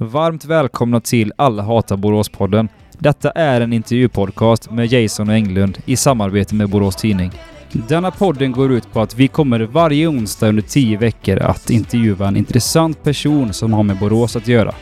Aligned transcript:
Varmt 0.00 0.44
välkomna 0.44 1.00
till 1.00 1.32
Alla 1.36 1.62
hatar 1.62 1.96
Borås-podden. 1.96 2.68
Detta 2.98 3.30
är 3.30 3.60
en 3.60 3.72
intervjupodcast 3.72 4.70
med 4.70 4.92
Jason 4.92 5.28
och 5.28 5.34
Englund 5.34 5.78
i 5.86 5.96
samarbete 5.96 6.54
med 6.54 6.68
Borås 6.68 6.96
Tidning. 6.96 7.32
Denna 7.72 8.10
podden 8.10 8.52
går 8.52 8.72
ut 8.72 8.92
på 8.92 9.00
att 9.00 9.14
vi 9.14 9.28
kommer 9.28 9.60
varje 9.60 10.06
onsdag 10.06 10.48
under 10.48 10.62
tio 10.62 10.98
veckor 10.98 11.38
att 11.38 11.70
intervjua 11.70 12.28
en 12.28 12.36
intressant 12.36 13.02
person 13.02 13.52
som 13.52 13.72
har 13.72 13.82
med 13.82 13.98
Borås 13.98 14.36
att 14.36 14.48
göra. 14.48 14.74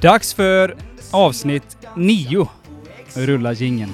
Dags 0.00 0.34
för 0.34 0.76
avsnitt 1.10 1.76
9. 1.96 2.48
Rulla 3.14 3.52
jingeln. 3.52 3.92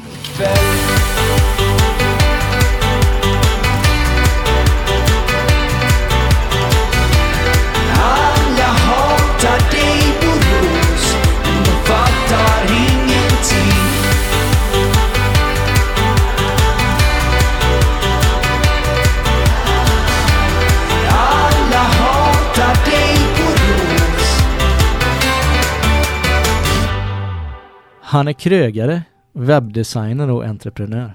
Han 28.11 28.29
är 28.29 28.33
krögare, 28.33 29.03
webbdesigner 29.33 30.31
och 30.31 30.45
entreprenör. 30.45 31.15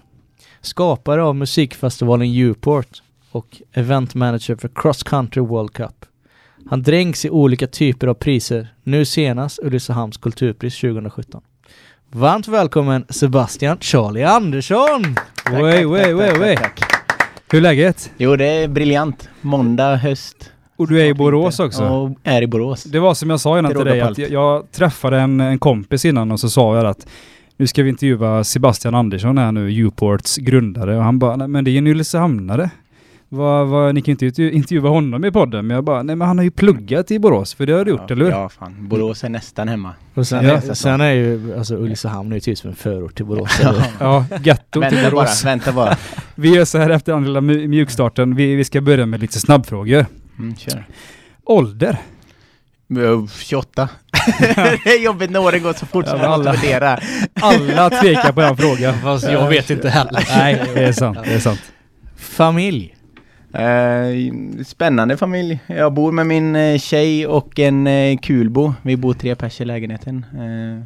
Skapare 0.61 1.23
av 1.23 1.35
musikfestivalen 1.35 2.41
Uport 2.41 3.01
och 3.31 3.61
eventmanager 3.71 4.55
för 4.55 4.69
Cross 4.75 5.03
Country 5.03 5.41
World 5.41 5.73
Cup. 5.73 6.05
Han 6.69 6.83
dränks 6.83 7.25
i 7.25 7.29
olika 7.29 7.67
typer 7.67 8.07
av 8.07 8.13
priser, 8.13 8.67
nu 8.83 9.05
senast 9.05 9.59
Ulricehamns 9.59 10.17
kulturpris 10.17 10.81
2017. 10.81 11.41
Varmt 12.11 12.47
välkommen 12.47 13.05
Sebastian 13.09 13.77
Charlie 13.79 14.23
Andersson! 14.23 15.15
Wey, 15.51 15.85
wey, 15.85 16.13
wey, 16.13 16.39
wey. 16.39 16.57
Hur 17.51 17.57
är 17.57 17.61
läget? 17.61 18.11
Jo, 18.17 18.35
det 18.35 18.45
är 18.45 18.67
briljant. 18.67 19.29
Måndag, 19.41 19.95
höst. 19.95 20.52
Och 20.75 20.87
du 20.87 21.01
är 21.01 21.05
i 21.05 21.13
Borås 21.13 21.59
också? 21.59 21.83
Och 21.85 22.11
är 22.23 22.41
i 22.41 22.47
Borås. 22.47 22.83
Det 22.83 22.99
var 22.99 23.13
som 23.13 23.29
jag 23.29 23.39
sa 23.39 23.59
innan 23.59 23.71
till 23.75 23.85
dig, 23.85 24.01
att 24.01 24.17
jag, 24.17 24.31
jag 24.31 24.71
träffade 24.71 25.19
en, 25.19 25.39
en 25.39 25.59
kompis 25.59 26.05
innan 26.05 26.31
och 26.31 26.39
så 26.39 26.49
sa 26.49 26.75
jag 26.77 26.85
att 26.85 27.07
nu 27.57 27.67
ska 27.67 27.83
vi 27.83 27.89
intervjua 27.89 28.43
Sebastian 28.43 28.95
Andersson 28.95 29.37
här 29.37 29.51
nu, 29.51 29.83
Uports 29.85 30.37
grundare. 30.37 30.97
Och 30.97 31.03
han 31.03 31.19
bara, 31.19 31.35
nej 31.35 31.47
men 31.47 31.63
det 31.63 31.71
är 31.71 31.77
en 31.77 31.87
Ulricehamnare. 31.87 32.69
Vad, 33.29 33.67
vad, 33.67 33.95
ni 33.95 34.01
kan 34.01 34.05
ju 34.05 34.11
inte 34.11 34.25
intervju- 34.25 34.51
intervjua 34.51 34.89
honom 34.89 35.25
i 35.25 35.31
podden. 35.31 35.67
Men 35.67 35.75
jag 35.75 35.83
bara, 35.83 36.03
nej 36.03 36.15
men 36.15 36.27
han 36.27 36.37
har 36.37 36.43
ju 36.45 36.51
pluggat 36.51 37.11
i 37.11 37.19
Borås, 37.19 37.53
för 37.53 37.65
det 37.65 37.73
har 37.73 37.85
du 37.85 37.91
gjort, 37.91 38.01
ja, 38.07 38.13
eller 38.15 38.25
hur? 38.25 38.31
Ja, 38.31 38.49
fan. 38.49 38.75
Borås 38.79 39.23
är 39.23 39.29
nästan 39.29 39.67
hemma. 39.67 39.89
Och 40.13 40.27
sen, 40.27 40.45
Ja. 40.45 40.51
är, 40.53 40.73
sen 40.73 41.01
är 41.01 41.11
ju, 41.13 41.55
alltså 41.57 41.75
Ulricehamn 41.75 42.31
är 42.31 42.35
ju 42.35 42.39
typ 42.39 42.57
som 42.57 42.69
en 42.69 42.75
förort 42.75 43.15
till 43.15 43.25
Borås. 43.25 43.59
Ja. 43.63 43.73
Ja, 43.99 44.25
getto 44.43 44.71
till 44.71 44.81
Vänta 44.81 45.01
bara, 45.01 45.11
Borås. 45.11 45.45
vänta 45.45 45.71
bara. 45.71 45.97
Vi 46.35 46.55
gör 46.55 46.65
så 46.65 46.77
här 46.77 46.89
efter 46.89 47.13
den 47.13 47.23
lilla 47.25 47.41
mju- 47.41 47.67
mjukstarten. 47.67 48.35
Vi, 48.35 48.55
vi 48.55 48.63
ska 48.63 48.81
börja 48.81 49.05
med 49.05 49.21
lite 49.21 49.39
snabbfrågor. 49.39 50.05
Mm, 50.39 50.55
kör. 50.55 50.85
Ålder? 51.45 51.97
Uh, 52.97 53.27
28. 53.27 53.89
det 54.83 54.89
är 54.89 55.03
jobbigt 55.03 55.31
när 55.31 55.39
åren 55.41 55.63
går 55.63 55.73
så 55.73 55.85
fort 55.85 56.05
så 56.07 56.15
Ja, 56.15 56.17
man 56.17 56.29
måste 56.29 56.49
alla- 56.49 56.61
värdera. 56.61 56.99
Alla 57.41 57.89
tvekar 57.89 58.31
på 58.31 58.41
den 58.41 58.57
frågan. 58.57 58.93
Fast 59.03 59.31
jag 59.31 59.49
vet 59.49 59.69
inte 59.69 59.89
heller. 59.89 60.27
Nej, 60.37 60.61
det 60.75 60.83
är 60.83 60.91
sant. 60.93 61.17
Det 61.25 61.33
är 61.33 61.39
sant. 61.39 61.61
Familj. 62.15 62.95
Eh, 63.53 64.63
spännande 64.65 65.17
familj. 65.17 65.59
Jag 65.67 65.93
bor 65.93 66.11
med 66.11 66.25
min 66.27 66.55
eh, 66.55 66.79
tjej 66.79 67.27
och 67.27 67.59
en 67.59 67.87
eh, 67.87 68.17
kulbo. 68.17 68.73
Vi 68.81 68.97
bor 68.97 69.13
tre 69.13 69.35
pers 69.35 69.61
i 69.61 69.65
lägenheten. 69.65 70.25
Eh, 70.33 70.83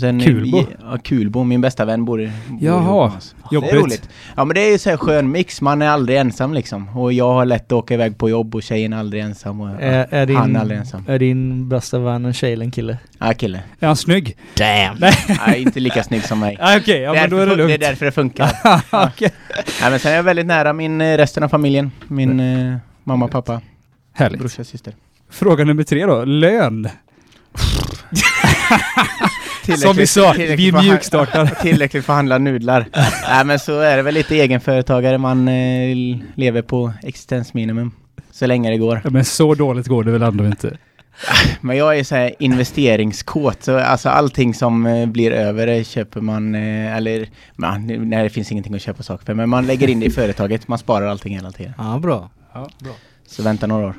sen, 0.00 0.20
Kulbo? 0.20 0.64
Ja, 0.80 0.98
kulbo. 1.04 1.44
Min 1.44 1.60
bästa 1.60 1.84
vän 1.84 2.04
bor, 2.04 2.18
bor 2.48 2.58
Jaha, 2.60 2.92
oss. 3.16 3.34
Det 3.50 3.54
jobbigt. 3.54 3.72
är 3.72 3.76
roligt. 3.76 4.08
Ja 4.36 4.44
men 4.44 4.54
det 4.54 4.60
är 4.60 4.70
ju 4.72 4.78
så 4.78 4.90
här 4.90 4.96
skön 4.96 5.30
mix. 5.30 5.60
Man 5.60 5.82
är 5.82 5.88
aldrig 5.88 6.18
ensam 6.18 6.54
liksom. 6.54 6.88
Och 6.98 7.12
jag 7.12 7.32
har 7.34 7.44
lätt 7.44 7.64
att 7.66 7.72
åka 7.72 7.94
iväg 7.94 8.18
på 8.18 8.30
jobb 8.30 8.54
och 8.54 8.62
tjejen 8.62 8.92
är 8.92 8.96
aldrig 8.98 9.22
ensam. 9.22 9.60
Och, 9.60 9.70
Är, 9.82 10.06
är, 10.10 10.26
din, 10.26 10.36
Han 10.36 10.56
är 10.56 10.60
aldrig 10.60 10.78
ensam. 10.80 11.04
är 11.08 11.18
din 11.18 11.68
bästa 11.68 11.98
vän 11.98 12.24
en 12.24 12.32
tjej 12.32 12.52
eller 12.52 12.64
en 12.64 12.70
kille? 12.70 12.98
Ja, 13.18 13.32
kille. 13.34 13.60
Är 13.80 13.86
han 13.86 13.96
snygg? 13.96 14.36
Damn! 14.56 14.96
Nej, 15.46 15.62
inte 15.62 15.80
lika 15.80 16.02
snygg 16.02 16.22
som 16.24 16.40
mig. 16.40 16.56
Nej, 16.60 16.78
okej. 16.80 17.00
ja, 17.00 17.12
men 17.12 17.30
då 17.30 17.36
är 17.36 17.46
det 17.46 17.56
lugnt. 17.56 17.68
det 17.80 17.86
är 17.86 17.88
därför 17.90 18.06
det 18.06 18.12
funkar. 18.12 18.50
Okej. 18.90 19.30
Nej, 19.80 19.90
men 19.90 19.98
sen 20.00 20.12
är 20.12 20.16
jag 20.16 20.22
väldigt 20.22 20.46
nära 20.46 20.72
min 20.72 21.00
eh, 21.00 21.16
resten 21.16 21.42
av 21.42 21.48
familjen. 21.48 21.90
Min 22.08 22.40
eh, 22.40 22.76
mamma, 23.04 23.28
pappa, 23.28 23.60
Härligt. 24.12 24.40
brorsa, 24.40 24.64
syster. 24.64 24.94
Fråga 25.30 25.64
nummer 25.64 25.82
tre 25.82 26.06
då. 26.06 26.24
Lön. 26.24 26.88
Som 29.72 29.96
vi 29.96 30.06
sa, 30.06 30.34
vi 30.36 30.72
mjukstartar. 30.72 31.46
Tillräckligt 31.62 32.04
för 32.04 32.12
att 32.12 32.16
handla 32.16 32.38
nudlar. 32.38 32.86
Nej 33.28 33.44
men 33.44 33.58
så 33.58 33.80
är 33.80 33.96
det 33.96 34.02
väl 34.02 34.14
lite 34.14 34.36
egenföretagare. 34.36 35.18
Man 35.18 35.48
eh, 35.48 35.96
lever 36.34 36.62
på 36.62 36.92
existensminimum. 37.02 37.92
Så 38.30 38.46
länge 38.46 38.70
det 38.70 38.78
går. 38.78 39.00
Ja, 39.04 39.10
men 39.10 39.24
så 39.24 39.54
dåligt 39.54 39.86
går 39.86 40.04
det 40.04 40.10
väl 40.10 40.22
ändå 40.22 40.46
inte? 40.46 40.76
Men 41.60 41.76
jag 41.76 41.98
är 41.98 42.04
så 42.04 42.14
här 42.14 42.34
investeringskåt. 42.38 43.62
Så 43.62 43.78
alltså 43.78 44.08
allting 44.08 44.54
som 44.54 44.86
eh, 44.86 45.06
blir 45.06 45.30
över 45.30 45.66
eh, 45.66 45.84
köper 45.84 46.20
man, 46.20 46.54
eh, 46.54 46.96
eller 46.96 47.28
man, 47.56 47.86
nej 47.86 48.22
det 48.22 48.30
finns 48.30 48.52
ingenting 48.52 48.74
att 48.74 48.82
köpa 48.82 49.02
saker 49.02 49.24
för. 49.24 49.34
Men 49.34 49.48
man 49.48 49.66
lägger 49.66 49.90
in 49.90 50.00
det 50.00 50.06
i 50.06 50.10
företaget. 50.10 50.68
Man 50.68 50.78
sparar 50.78 51.06
allting 51.06 51.34
hela 51.34 51.50
tiden. 51.50 51.72
Ja, 51.78 51.98
bra. 51.98 52.30
Så 53.26 53.42
vänta 53.42 53.66
några 53.66 53.86
år. 53.86 53.94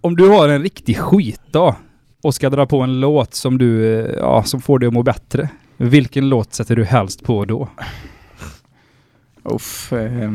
Om 0.00 0.16
du 0.16 0.28
har 0.28 0.48
en 0.48 0.62
riktig 0.62 0.98
skitdag 0.98 1.76
och 2.22 2.34
ska 2.34 2.50
dra 2.50 2.66
på 2.66 2.80
en 2.80 3.00
låt 3.00 3.34
som 3.34 3.58
du, 3.58 3.98
eh, 4.00 4.14
ja, 4.18 4.42
som 4.44 4.60
får 4.60 4.78
dig 4.78 4.86
att 4.86 4.92
må 4.92 5.02
bättre. 5.02 5.48
Vilken 5.76 6.28
låt 6.28 6.54
sätter 6.54 6.76
du 6.76 6.84
helst 6.84 7.24
på 7.24 7.44
då? 7.44 7.68
Uff. 9.44 9.92
Eh, 9.92 10.32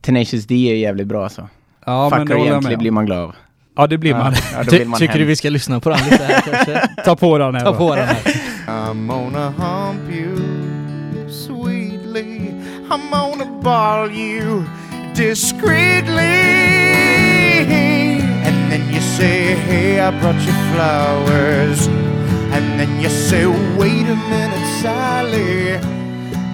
Tenacious 0.00 0.46
D 0.46 0.54
är 0.54 0.74
jävligt 0.76 1.06
bra 1.06 1.24
alltså. 1.24 1.48
Ja, 1.86 2.10
Fucker 2.10 2.34
jag 2.34 2.46
egentligen 2.46 2.72
med 2.72 2.78
blir 2.78 2.90
man 2.90 3.06
glad 3.06 3.18
av. 3.18 3.34
Ja, 3.76 3.86
det 3.86 3.98
blir 3.98 4.14
man. 4.14 4.34
Ja, 4.54 4.64
Ty, 4.64 4.84
man 4.84 4.98
tycker 5.00 5.12
hem. 5.12 5.20
du 5.20 5.24
vi 5.26 5.36
ska 5.36 5.50
lyssna 5.50 5.80
på 5.80 5.88
den 5.88 5.98
lite 6.10 6.24
här 6.24 6.40
kanske? 6.52 6.88
Ta 7.04 7.16
på 7.16 7.38
den 7.38 7.54
här 7.54 7.64
Ta 7.64 7.72
på 7.72 7.96
den 7.96 8.06
här. 8.08 8.16
I'm 8.66 9.06
gonna 9.08 9.50
hump 9.50 10.14
you 10.14 10.36
sweetly. 11.30 12.50
I'm 12.90 13.10
gonna 13.10 13.60
ball 13.62 14.10
you 14.12 14.62
discreetly. 15.16 16.52
And 18.72 18.80
then 18.82 18.94
you 18.94 19.00
say, 19.00 19.54
Hey, 19.54 20.00
I 20.00 20.10
brought 20.20 20.40
you 20.46 20.52
flowers. 20.72 21.86
And 22.54 22.80
then 22.80 23.00
you 23.02 23.10
say, 23.10 23.46
Wait 23.78 24.06
a 24.08 24.16
minute, 24.30 24.66
Sally. 24.82 25.74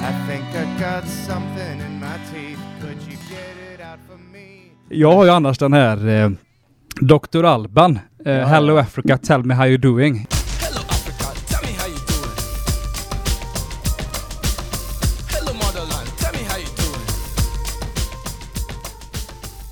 I 0.02 0.12
think 0.26 0.44
I 0.54 0.80
got 0.80 1.04
something 1.06 1.80
in 1.80 2.00
my 2.00 2.18
teeth. 2.32 2.58
Could 2.80 3.00
you 3.02 3.16
get 3.30 3.54
it 3.74 3.80
out 3.80 3.98
for 4.08 4.18
me? 4.32 4.72
Jag 4.88 5.12
har 5.12 5.24
ju 5.24 5.30
annars 5.30 5.58
den 5.58 5.72
här 5.72 6.08
eh, 6.08 6.30
Dr. 7.00 7.44
Alban. 7.44 7.98
Eh, 8.24 8.48
Hello 8.48 8.76
Africa, 8.76 9.18
tell 9.18 9.44
me 9.44 9.54
how 9.54 9.66
you 9.66 9.76
doing. 9.78 10.26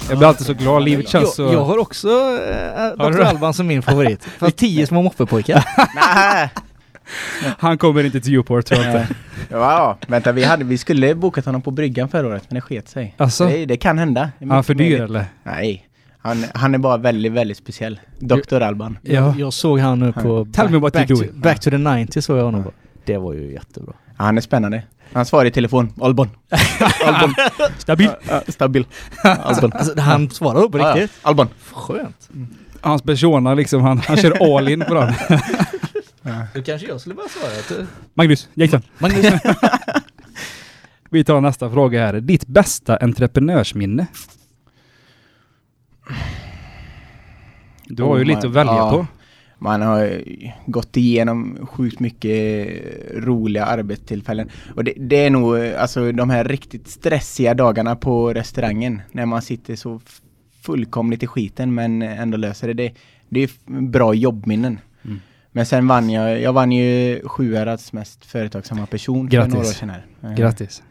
Jag 0.09 0.19
blir 0.19 0.28
alltid 0.28 0.47
så 0.47 0.55
glad. 0.55 0.84
Livet 0.84 1.09
känns 1.09 1.34
så... 1.34 1.43
Jag, 1.43 1.53
jag 1.53 1.65
har 1.65 1.78
också 1.78 2.09
äh, 2.99 3.11
Dr. 3.11 3.21
Alban 3.21 3.55
som 3.55 3.67
min 3.67 3.83
favorit. 3.83 4.25
Fast 4.39 4.56
tio 4.56 4.87
små 4.87 5.03
moppepojkar. 5.03 5.65
Nej! 5.94 6.50
Han 7.59 7.78
kommer 7.78 8.05
inte 8.05 8.21
till 8.21 8.37
Uport 8.37 8.67
tror 8.67 8.81
jag 8.81 8.89
inte. 8.89 9.15
Ja, 9.49 9.56
ja, 9.59 9.99
vänta 10.06 10.33
vi, 10.33 10.44
hade, 10.44 10.65
vi 10.65 10.78
skulle 10.78 11.15
bokat 11.15 11.44
honom 11.44 11.62
på 11.62 11.71
bryggan 11.71 12.09
förra 12.09 12.27
året 12.27 12.43
men 12.49 12.55
det 12.55 12.61
sket 12.61 12.89
sig. 12.89 13.15
Alltså? 13.17 13.47
Det, 13.47 13.67
det 13.67 13.77
kan 13.77 13.99
hända. 13.99 14.31
Det 14.39 14.44
är 14.44 14.49
han 14.49 14.65
för 14.65 14.75
dyr 14.75 15.00
eller? 15.00 15.25
Nej. 15.43 15.89
Han, 16.19 16.44
han 16.55 16.75
är 16.75 16.78
bara 16.78 16.97
väldigt, 16.97 17.33
väldigt 17.33 17.56
speciell. 17.56 18.00
Dr. 18.19 18.61
Alban. 18.61 18.99
Ja. 19.03 19.12
Jag, 19.12 19.41
jag 19.41 19.53
såg 19.53 19.81
han 19.81 20.00
nu 20.00 20.12
på 20.12 20.47
Tell 20.53 20.70
me 20.70 20.79
what 20.79 20.93
back, 20.93 21.11
you 21.11 21.26
to, 21.26 21.32
back 21.35 21.61
to 21.61 21.70
the 21.70 21.79
90 21.79 22.23
såg 22.23 22.38
jag 22.38 22.44
honom 22.44 22.64
på. 22.64 22.73
Det 23.05 23.19
var 23.19 23.32
ju 23.32 23.53
jättebra. 23.53 23.93
Ja, 24.06 24.25
han 24.25 24.37
är 24.37 24.41
spännande. 24.41 24.82
Han 25.12 25.26
svarar 25.26 25.44
i 25.44 25.50
telefon. 25.50 25.93
Alban. 26.00 26.31
Alban. 27.05 27.35
Stabil. 27.79 28.11
Ja, 28.29 28.43
stabil. 28.49 28.87
Alban. 29.23 29.73
Alltså, 29.73 30.00
han 30.00 30.31
svarade 30.31 30.69
på 30.69 30.79
Ja, 30.79 30.88
ja. 30.88 31.03
riktigt. 31.03 31.19
Alban. 31.23 31.49
Skönt. 31.73 32.29
Hans 32.81 33.03
persona 33.03 33.55
liksom, 33.55 33.82
han, 33.82 33.99
han 33.99 34.17
kör 34.17 34.56
all 34.56 34.69
in 34.69 34.85
på 34.88 34.94
den. 34.94 35.14
Då 36.55 36.62
kanske 36.62 36.88
jag 36.88 37.00
skulle 37.00 37.14
börja 37.14 37.29
svara. 37.29 37.87
Magnus, 38.14 38.49
Jason. 38.55 38.82
Magnus, 38.99 39.26
Vi 41.11 41.25
tar 41.25 41.41
nästa 41.41 41.70
fråga 41.70 42.06
här. 42.06 42.12
Ditt 42.20 42.47
bästa 42.47 42.97
entreprenörsminne? 42.97 44.06
Du 47.85 48.03
har 48.03 48.17
ju 48.17 48.23
Oh, 48.23 48.26
lite 48.26 48.47
att 48.47 48.53
välja 48.53 48.73
ja. 48.75 48.91
på. 48.91 49.06
Man 49.58 49.82
har 49.82 50.23
gått 50.67 50.97
igenom 50.97 51.67
sjukt 51.70 52.00
mycket 52.00 52.69
roliga 53.14 53.64
arbetstillfällen. 53.64 54.49
Och 54.76 54.85
det, 54.85 54.93
det 54.97 55.17
är 55.17 55.31
nog 55.31 55.58
alltså 55.58 56.12
de 56.12 56.31
här 56.31 56.44
riktigt 56.44 56.88
stressiga 56.88 57.55
dagarna 57.55 57.97
på 57.97 58.35
restaurangen. 58.35 59.03
När 59.12 59.26
man 59.26 59.43
sitter 59.43 59.76
så 59.76 60.00
fullkomligt 60.62 61.23
i 61.23 61.26
skiten 61.26 61.75
men 61.75 62.03
ändå 62.03 62.37
löser 62.37 62.69
det. 62.69 62.75
Det, 62.75 62.94
det 63.29 63.43
är 63.43 63.50
bra 63.81 64.14
jobbminnen. 64.14 64.79
Mm. 65.05 65.20
Men 65.53 65.67
sen 65.67 65.88
vann 65.88 66.11
jag, 66.11 66.41
jag 66.41 66.53
vann 66.53 66.73
ju 66.73 67.20
Sjuhärads 67.25 67.93
mest 67.93 68.25
företagsamma 68.25 68.87
person 68.87 69.31
för 69.31 69.37
Grattis. 69.37 69.55
några 69.55 69.69
år 69.69 69.73
sedan 69.73 69.91
här. 69.91 70.37
Grattis. 70.37 70.82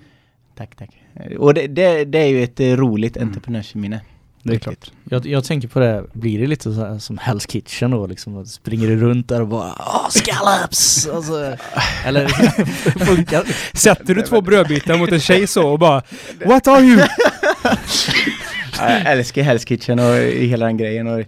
Tack, 0.55 0.75
tack. 0.75 0.89
Och 1.37 1.53
det, 1.53 1.67
det, 1.67 2.05
det 2.05 2.19
är 2.19 2.27
ju 2.27 2.43
ett 2.43 2.59
roligt 2.59 3.17
Mm. 3.17 3.27
entreprenörsminne. 3.29 4.01
Det 4.45 4.55
är 4.55 4.59
klart. 4.59 4.91
Jag, 5.09 5.25
jag 5.25 5.43
tänker 5.43 5.67
på 5.67 5.79
det, 5.79 6.03
blir 6.13 6.39
det 6.39 6.47
lite 6.47 6.63
så 6.73 6.85
här 6.85 6.99
som 6.99 7.17
Hell's 7.17 7.51
Kitchen 7.51 7.91
då 7.91 8.07
liksom? 8.07 8.45
Springer 8.45 8.87
du 8.87 8.95
runt 8.95 9.29
där 9.29 9.41
och 9.41 9.47
bara 9.47 9.73
Åh, 9.79 10.09
scallops! 10.09 11.07
Alltså, 11.07 11.57
eller 12.05 12.27
funkar? 13.05 13.43
Sätter 13.77 14.15
du 14.15 14.21
två 14.21 14.41
brödbitar 14.41 14.97
mot 14.97 15.11
en 15.11 15.19
tjej 15.19 15.47
så 15.47 15.69
och 15.69 15.79
bara 15.79 16.01
What 16.45 16.67
are 16.67 16.81
you? 16.81 17.01
Ja, 18.79 18.89
Jag 18.91 19.11
älskar 19.11 19.41
Hell's 19.43 19.65
Kitchen 19.67 19.99
och 19.99 20.15
hela 20.15 20.65
den 20.65 20.77
grejen. 20.77 21.07
Och 21.07 21.21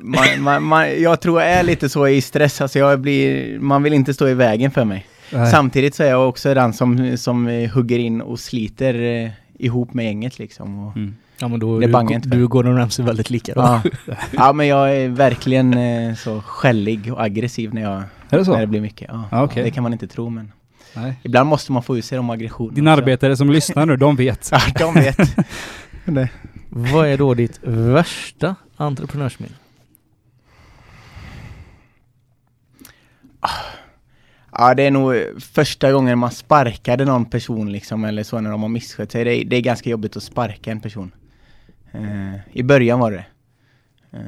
man, 0.00 0.24
man, 0.38 0.62
man, 0.62 1.02
jag 1.02 1.20
tror 1.20 1.40
jag 1.42 1.50
är 1.50 1.62
lite 1.62 1.88
så 1.88 2.08
i 2.08 2.20
stress, 2.20 2.60
alltså 2.60 2.78
jag 2.78 3.00
blir, 3.00 3.58
man 3.58 3.82
vill 3.82 3.92
inte 3.92 4.14
stå 4.14 4.28
i 4.28 4.34
vägen 4.34 4.70
för 4.70 4.84
mig. 4.84 5.06
Nej. 5.32 5.50
Samtidigt 5.50 5.94
så 5.94 6.02
är 6.02 6.08
jag 6.10 6.28
också 6.28 6.54
den 6.54 6.72
som, 6.72 7.16
som 7.18 7.68
hugger 7.74 7.98
in 7.98 8.20
och 8.20 8.40
sliter 8.40 8.94
eh, 9.24 9.30
ihop 9.58 9.94
med 9.94 10.04
gänget 10.04 10.38
liksom. 10.38 10.86
Och, 10.86 10.96
Mm. 10.96 11.16
Ja 11.40 11.48
men 11.48 11.60
då 11.60 11.78
Det 11.80 11.86
du, 11.86 12.14
inte 12.14 12.28
du 12.28 12.48
går 12.48 12.66
och 12.66 12.76
Ramsey 12.76 13.04
väldigt 13.04 13.30
lika 13.30 13.54
då. 13.54 13.60
ja. 13.60 13.82
ja 14.32 14.52
men 14.52 14.66
jag 14.66 14.96
är 14.96 15.08
verkligen 15.08 15.74
eh, 15.74 16.14
så 16.14 16.40
skällig 16.40 17.12
och 17.12 17.22
aggressiv 17.22 17.74
när, 17.74 17.82
jag, 17.82 18.02
Är 18.30 18.38
det 18.38 18.44
så? 18.44 18.52
när 18.52 18.60
det 18.60 18.66
blir 18.66 18.80
mycket. 18.80 19.08
Ja. 19.12 19.24
Ja, 19.30 19.42
okej. 19.42 19.62
Det 19.62 19.70
kan 19.70 19.82
man 19.82 19.92
inte 19.92 20.06
tro 20.06 20.30
men 20.30 20.52
Nej. 20.94 21.14
ibland 21.22 21.48
måste 21.48 21.72
man 21.72 21.82
få 21.82 21.98
ut 21.98 22.04
sig 22.04 22.16
de 22.16 22.30
aggressionerna. 22.30 22.74
Dina 22.74 22.92
också. 22.92 23.02
arbetare 23.02 23.36
som 23.36 23.50
lyssnar 23.50 23.86
nu, 23.86 23.96
de 23.96 24.16
vet. 24.16 24.50
Ja, 24.52 24.60
de 24.78 24.94
vet. 24.94 25.36
Vad 26.68 27.06
är 27.08 27.18
då 27.18 27.34
ditt 27.34 27.60
värsta 27.62 28.54
entreprenörsminne? 28.76 29.54
Ja, 34.52 34.74
det 34.74 34.82
är 34.82 34.90
nog 34.90 35.14
första 35.40 35.92
gången 35.92 36.18
man 36.18 36.30
sparkade 36.30 37.04
någon 37.04 37.24
person 37.24 37.72
liksom, 37.72 38.04
eller 38.04 38.22
så 38.22 38.40
när 38.40 38.50
de 38.50 38.62
har 38.62 38.68
misskött 38.68 39.12
sig. 39.12 39.24
Det 39.24 39.34
är, 39.34 39.44
det 39.44 39.56
är 39.56 39.60
ganska 39.60 39.90
jobbigt 39.90 40.16
att 40.16 40.22
sparka 40.22 40.70
en 40.70 40.80
person. 40.80 41.10
Eh, 41.98 42.40
I 42.52 42.62
början 42.62 42.98
var 42.98 43.10
det. 43.10 43.24
Eh, 44.12 44.20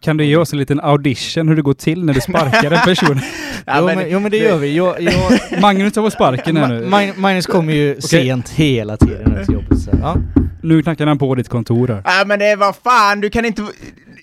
Kan 0.00 0.16
du 0.16 0.24
ge 0.24 0.36
oss 0.36 0.52
en 0.52 0.58
liten 0.58 0.80
audition 0.80 1.48
hur 1.48 1.56
det 1.56 1.62
går 1.62 1.74
till 1.74 2.04
när 2.04 2.14
du 2.14 2.20
sparkar 2.20 2.70
en 2.70 2.80
person? 2.84 3.20
ja, 3.66 3.78
jo, 3.80 3.86
men- 3.86 4.10
jo 4.10 4.20
men 4.20 4.30
det 4.30 4.36
gör 4.36 4.56
vi. 4.58 4.76
Jag, 4.76 5.00
jag, 5.00 5.12
Magnus 5.60 5.92
tar 5.92 6.02
på 6.02 6.10
sparken 6.10 6.56
här 6.56 6.68
nu. 6.68 6.84
Ma- 6.84 6.88
Ma- 6.90 7.18
Magnus 7.18 7.46
kommer 7.46 7.72
ju 7.72 8.00
sent 8.00 8.48
hela 8.50 8.96
tiden 8.96 9.44
till 9.44 9.54
jobbet. 9.54 9.78
Så, 9.80 9.90
ja. 10.00 10.16
Nu 10.62 10.82
knackar 10.82 11.06
han 11.06 11.18
på 11.18 11.34
ditt 11.34 11.48
kontor 11.48 11.88
här. 11.88 12.02
Ja 12.04 12.24
men 12.26 12.38
det 12.38 12.56
var 12.56 12.72
fan, 12.72 13.20
du 13.20 13.30
kan 13.30 13.44
inte... 13.44 13.62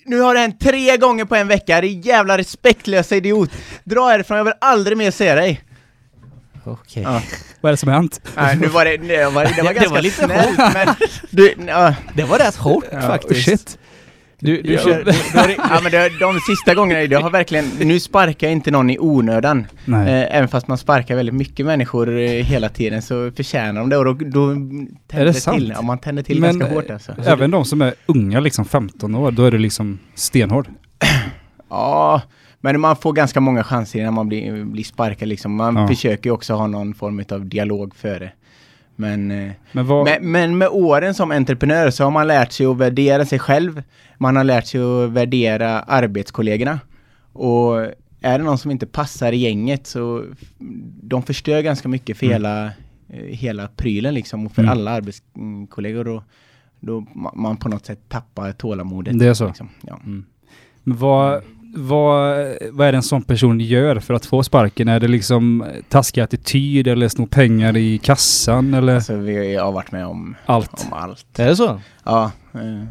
Nu 0.06 0.20
har 0.20 0.34
det 0.34 0.40
hänt 0.40 0.60
tre 0.60 0.96
gånger 0.96 1.24
på 1.24 1.34
en 1.36 1.48
vecka, 1.48 1.80
din 1.80 2.00
jävla 2.00 2.38
respektlösa 2.38 3.16
idiot! 3.16 3.50
Dra 3.84 4.08
härifrån, 4.08 4.36
jag 4.36 4.44
vill 4.44 4.54
aldrig 4.60 4.98
mer 4.98 5.10
se 5.10 5.34
dig! 5.34 5.60
Okej. 6.64 7.02
Ja. 7.02 7.22
Vad 7.60 7.70
är 7.70 7.72
det 7.72 7.76
som 7.76 7.88
har 7.88 7.96
hänt? 7.96 8.20
Nej, 8.36 8.56
nu 8.60 8.66
var 8.66 8.84
det, 8.84 8.96
det 8.96 9.26
var, 9.30 9.44
det 9.44 9.62
var 9.62 9.68
Det 9.68 9.74
ganska 9.74 9.88
var 9.94 10.02
lite 10.02 10.24
snällt, 10.24 10.58
men... 10.58 10.94
Du, 11.30 11.54
ja, 11.66 11.94
Det 12.14 12.24
var 12.24 12.38
rätt 12.38 12.56
hårt 12.56 12.84
Ja, 12.92 13.00
faktiskt. 13.00 13.44
shit. 13.44 13.78
Du, 14.38 14.62
du 14.62 14.72
Ja. 14.72 14.80
du, 14.84 15.02
du 15.04 15.12
ja 15.70 15.80
men 15.82 15.92
det, 15.92 16.08
de 16.20 16.40
sista 16.40 16.74
gångerna, 16.74 17.06
det 17.06 17.16
har 17.16 17.30
verkligen... 17.30 17.64
Nu 17.78 18.00
sparkar 18.00 18.46
jag 18.46 18.52
inte 18.52 18.70
någon 18.70 18.90
i 18.90 18.98
onödan. 18.98 19.66
Eh, 19.88 20.36
även 20.36 20.48
fast 20.48 20.68
man 20.68 20.78
sparkar 20.78 21.16
väldigt 21.16 21.34
mycket 21.34 21.66
människor 21.66 22.18
eh, 22.18 22.28
hela 22.30 22.68
tiden 22.68 23.02
så 23.02 23.30
förtjänar 23.36 23.80
de 23.80 23.88
det 23.90 23.96
och 23.96 24.04
då, 24.04 24.12
då 24.12 24.46
tänder 24.54 24.84
det 25.08 25.24
det 25.24 25.34
sant? 25.34 25.58
till. 25.58 25.72
Ja, 25.76 25.82
man 25.82 25.98
tänder 25.98 26.22
till 26.22 26.40
Men, 26.40 26.58
ganska 26.58 26.74
hårt 26.74 26.90
alltså. 26.90 27.12
Även 27.26 27.50
de 27.50 27.64
som 27.64 27.82
är 27.82 27.94
unga, 28.06 28.40
liksom 28.40 28.64
15 28.64 29.14
år, 29.14 29.30
då 29.30 29.44
är 29.44 29.50
det 29.50 29.58
liksom 29.58 29.98
stenhård. 30.14 30.68
Ja, 31.70 32.22
men 32.72 32.80
man 32.80 32.96
får 32.96 33.12
ganska 33.12 33.40
många 33.40 33.64
chanser 33.64 34.02
när 34.04 34.10
man 34.10 34.28
blir, 34.28 34.64
blir 34.64 34.84
sparkad 34.84 35.28
liksom. 35.28 35.54
Man 35.56 35.76
Ja. 35.76 35.88
försöker 35.88 36.30
ju 36.30 36.34
också 36.34 36.54
ha 36.54 36.66
någon 36.66 36.94
form 36.94 37.24
av 37.32 37.46
dialog 37.46 37.94
före. 37.94 38.32
Men, 38.96 39.30
eh, 39.30 39.52
Men 39.72 39.86
vad... 39.86 40.04
men, 40.04 40.30
men 40.30 40.58
med 40.58 40.68
åren 40.68 41.14
som 41.14 41.30
entreprenör 41.30 41.90
så 41.90 42.04
har 42.04 42.10
man 42.10 42.26
lärt 42.26 42.52
sig 42.52 42.66
att 42.66 42.76
värdera 42.76 43.24
sig 43.26 43.38
själv. 43.38 43.82
Man 44.18 44.36
har 44.36 44.44
lärt 44.44 44.66
sig 44.66 44.80
att 44.80 45.10
värdera 45.10 45.80
arbetskollegorna. 45.80 46.80
Och 47.32 47.80
är 48.20 48.38
det 48.38 48.44
någon 48.44 48.58
som 48.58 48.70
inte 48.70 48.86
passar 48.86 49.32
i 49.32 49.36
gänget 49.36 49.86
så 49.86 50.24
de 51.02 51.22
förstör 51.22 51.60
ganska 51.60 51.88
mycket 51.88 52.16
för 52.16 52.26
Mm. 52.26 52.32
hela, 52.34 52.64
eh, 53.08 53.24
hela 53.36 53.68
prylen 53.68 54.14
liksom 54.14 54.46
och 54.46 54.52
för 54.52 54.62
Mm. 54.62 54.72
alla 54.72 54.90
arbetskollegor. 54.90 56.04
Då, 56.04 56.22
då 56.80 57.00
ma- 57.00 57.36
man 57.36 57.56
på 57.56 57.68
något 57.68 57.86
sätt 57.86 58.00
tappar 58.08 58.52
tålamodet. 58.52 59.18
Det 59.18 59.26
är 59.26 59.34
så? 59.34 59.46
Liksom. 59.46 59.68
Ja. 59.86 59.96
Mm. 60.04 60.24
Men 60.86 60.96
vad, 60.96 61.42
vad, 61.76 62.46
vad 62.72 62.86
är 62.88 62.92
det 62.92 62.96
en 62.98 63.02
sån 63.02 63.22
person 63.22 63.60
gör 63.60 64.00
för 64.00 64.14
att 64.14 64.26
få 64.26 64.42
sparken? 64.42 64.88
Är 64.88 65.00
det 65.00 65.08
liksom 65.08 65.64
taskig 65.88 66.20
attityd 66.20 66.86
eller 66.88 67.08
sno 67.08 67.26
pengar 67.26 67.76
i 67.76 67.98
kassan 67.98 68.74
eller 68.74 68.94
Alltså 68.94 69.16
vi 69.16 69.56
har 69.56 69.72
varit 69.72 69.92
med 69.92 70.06
om, 70.06 70.36
allt? 70.46 70.84
om 70.86 70.92
allt. 70.92 71.38
är 71.38 71.46
det 71.46 71.56
så? 71.56 71.80
Ja. 72.04 72.32
Eh, 72.54 72.84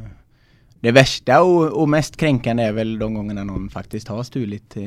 det 0.80 0.92
värsta 0.92 1.42
och, 1.44 1.82
och 1.82 1.90
mest 1.90 2.18
kränkande 2.18 2.64
är 2.64 2.72
väl 2.72 3.00
de 3.00 3.14
gångerna 3.14 3.44
någon 3.44 3.70
faktiskt 3.70 4.08
har 4.08 4.24
stulit 4.24 4.78
eh, 4.78 4.84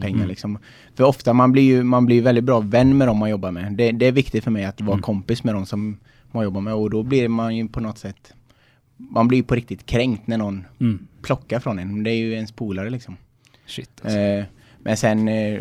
pengar 0.00 0.16
Mm. 0.16 0.28
liksom. 0.28 0.58
För 0.96 1.04
ofta 1.04 1.32
man 1.32 1.52
blir 1.52 1.62
ju 1.62 1.82
man 1.82 2.06
blir 2.06 2.22
väldigt 2.22 2.44
bra 2.44 2.60
vän 2.60 2.98
med 2.98 3.08
dem 3.08 3.18
man 3.18 3.30
jobbar 3.30 3.50
med. 3.50 3.72
Det, 3.72 3.92
det 3.92 4.06
är 4.06 4.12
viktigt 4.12 4.44
för 4.44 4.50
mig 4.50 4.64
att 4.64 4.80
vara 4.80 4.92
Mm. 4.92 5.02
kompis 5.02 5.44
med 5.44 5.54
dem 5.54 5.66
som 5.66 5.96
man 6.32 6.44
jobbar 6.44 6.60
med 6.60 6.74
och 6.74 6.90
då 6.90 7.02
blir 7.02 7.28
man 7.28 7.56
ju 7.56 7.68
på 7.68 7.80
något 7.80 7.98
sätt 7.98 8.32
man 8.96 9.28
blir 9.28 9.42
på 9.42 9.54
riktigt 9.54 9.86
kränkt 9.86 10.26
när 10.26 10.38
någon 10.38 10.64
Mm. 10.80 11.06
plockar 11.22 11.60
från 11.60 11.78
en. 11.78 12.02
Det 12.02 12.10
är 12.10 12.14
ju 12.14 12.32
ens 12.32 12.52
polare 12.52 12.90
liksom. 12.90 13.16
Shit 13.68 13.90
alltså. 14.02 14.18
Eh, 14.18 14.44
men 14.78 14.96
sen 14.96 15.28
eh, 15.28 15.60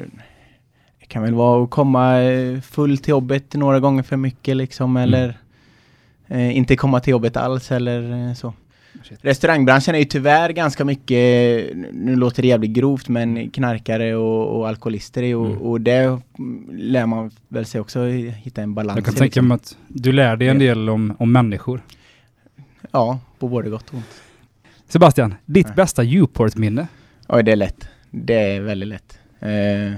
det 0.99 1.05
kan 1.07 1.23
väl 1.23 1.33
vara 1.33 1.63
att 1.63 1.69
komma 1.69 2.21
eh, 2.21 2.61
full 2.61 2.97
till 2.97 3.09
jobbet 3.09 3.53
några 3.53 3.79
gånger 3.79 4.03
för 4.03 4.17
mycket 4.17 4.57
liksom 4.57 4.97
eller 4.97 5.37
eh, 6.27 6.57
inte 6.57 6.75
komma 6.75 6.99
till 6.99 7.11
jobbet 7.11 7.37
alls 7.37 7.71
eller 7.71 8.27
eh, 8.29 8.33
så. 8.33 8.53
Shit. 9.03 9.19
Restaurangbranschen 9.21 9.95
är 9.95 9.99
ju 9.99 10.05
tyvärr 10.05 10.49
ganska 10.49 10.85
mycket, 10.85 11.17
nu 11.93 12.15
låter 12.15 12.41
det 12.41 12.47
jävligt 12.47 12.71
grovt, 12.71 13.07
men 13.09 13.49
knarkare 13.49 14.15
och, 14.15 14.57
och 14.59 14.67
alkoholister 14.67 15.35
och, 15.35 15.45
Mm. 15.45 15.57
och 15.61 15.81
det 15.81 16.03
mm, 16.39 16.69
lär 16.71 17.05
man 17.05 17.31
väl 17.47 17.65
sig 17.65 17.81
också 17.81 18.05
hitta 18.05 18.61
en 18.61 18.73
balans 18.73 18.97
Jag 18.97 19.05
kan 19.05 19.13
tänka 19.13 19.23
liksom. 19.23 19.47
mig 19.47 19.55
att 19.55 19.77
du 19.87 20.11
lär 20.11 20.35
dig 20.35 20.47
en 20.47 20.59
del 20.59 20.89
om, 20.89 21.15
om 21.19 21.31
människor. 21.31 21.81
Ja, 22.91 23.19
på 23.39 23.47
både 23.47 23.69
gott 23.69 23.89
och 23.89 23.93
ont. 23.93 24.21
Sebastian, 24.87 25.35
ditt 25.45 25.67
Nej. 25.67 25.75
bästa 25.75 26.03
Uport-minne? 26.03 26.87
Oj, 27.27 27.43
det 27.43 27.51
är 27.51 27.55
lätt. 27.55 27.89
Det 28.11 28.33
är 28.55 28.61
väldigt 28.61 28.89
lätt. 28.89 29.19
Eh, 29.39 29.93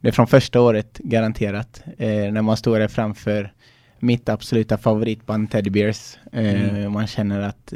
det 0.00 0.08
är 0.08 0.12
från 0.12 0.26
första 0.26 0.60
året, 0.60 0.98
garanterat. 0.98 1.82
Eh, 1.98 2.08
när 2.32 2.42
man 2.42 2.56
står 2.56 2.78
där 2.78 2.88
framför 2.88 3.52
mitt 3.98 4.28
absoluta 4.28 4.78
favoritband 4.78 5.50
Teddy 5.50 5.70
Bears. 5.70 6.16
Eh, 6.32 6.70
Mm. 6.70 6.92
Man 6.92 7.06
känner 7.06 7.40
att 7.40 7.72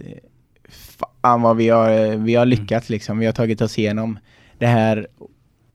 fan 0.71 1.43
vad 1.43 1.57
vi 1.57 1.69
har, 1.69 2.17
vi 2.17 2.35
har 2.35 2.47
lyckats 2.47 2.89
liksom. 2.91 3.19
Vi 3.19 3.27
har 3.27 3.33
tagit 3.33 3.61
oss 3.61 3.79
igenom 3.79 4.19
det 4.59 4.67
här 4.67 5.07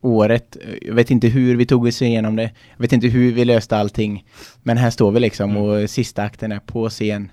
året. 0.02 0.58
Jag 0.82 0.94
vet 0.96 1.12
inte 1.12 1.28
hur 1.28 1.56
vi 1.56 1.66
tog 1.66 1.86
oss 1.86 2.02
igenom 2.02 2.36
det. 2.36 2.52
Jag 2.76 2.82
vet 2.82 2.94
inte 2.94 3.08
hur 3.08 3.32
vi 3.34 3.46
löste 3.46 3.78
allting. 3.78 4.26
Men 4.64 4.78
här 4.78 4.90
står 4.90 5.12
vi 5.12 5.20
liksom 5.20 5.50
Mm. 5.50 5.64
och 5.64 5.90
sista 5.90 6.24
akten 6.24 6.52
är 6.52 6.60
på 6.60 6.90
scen. 6.90 7.30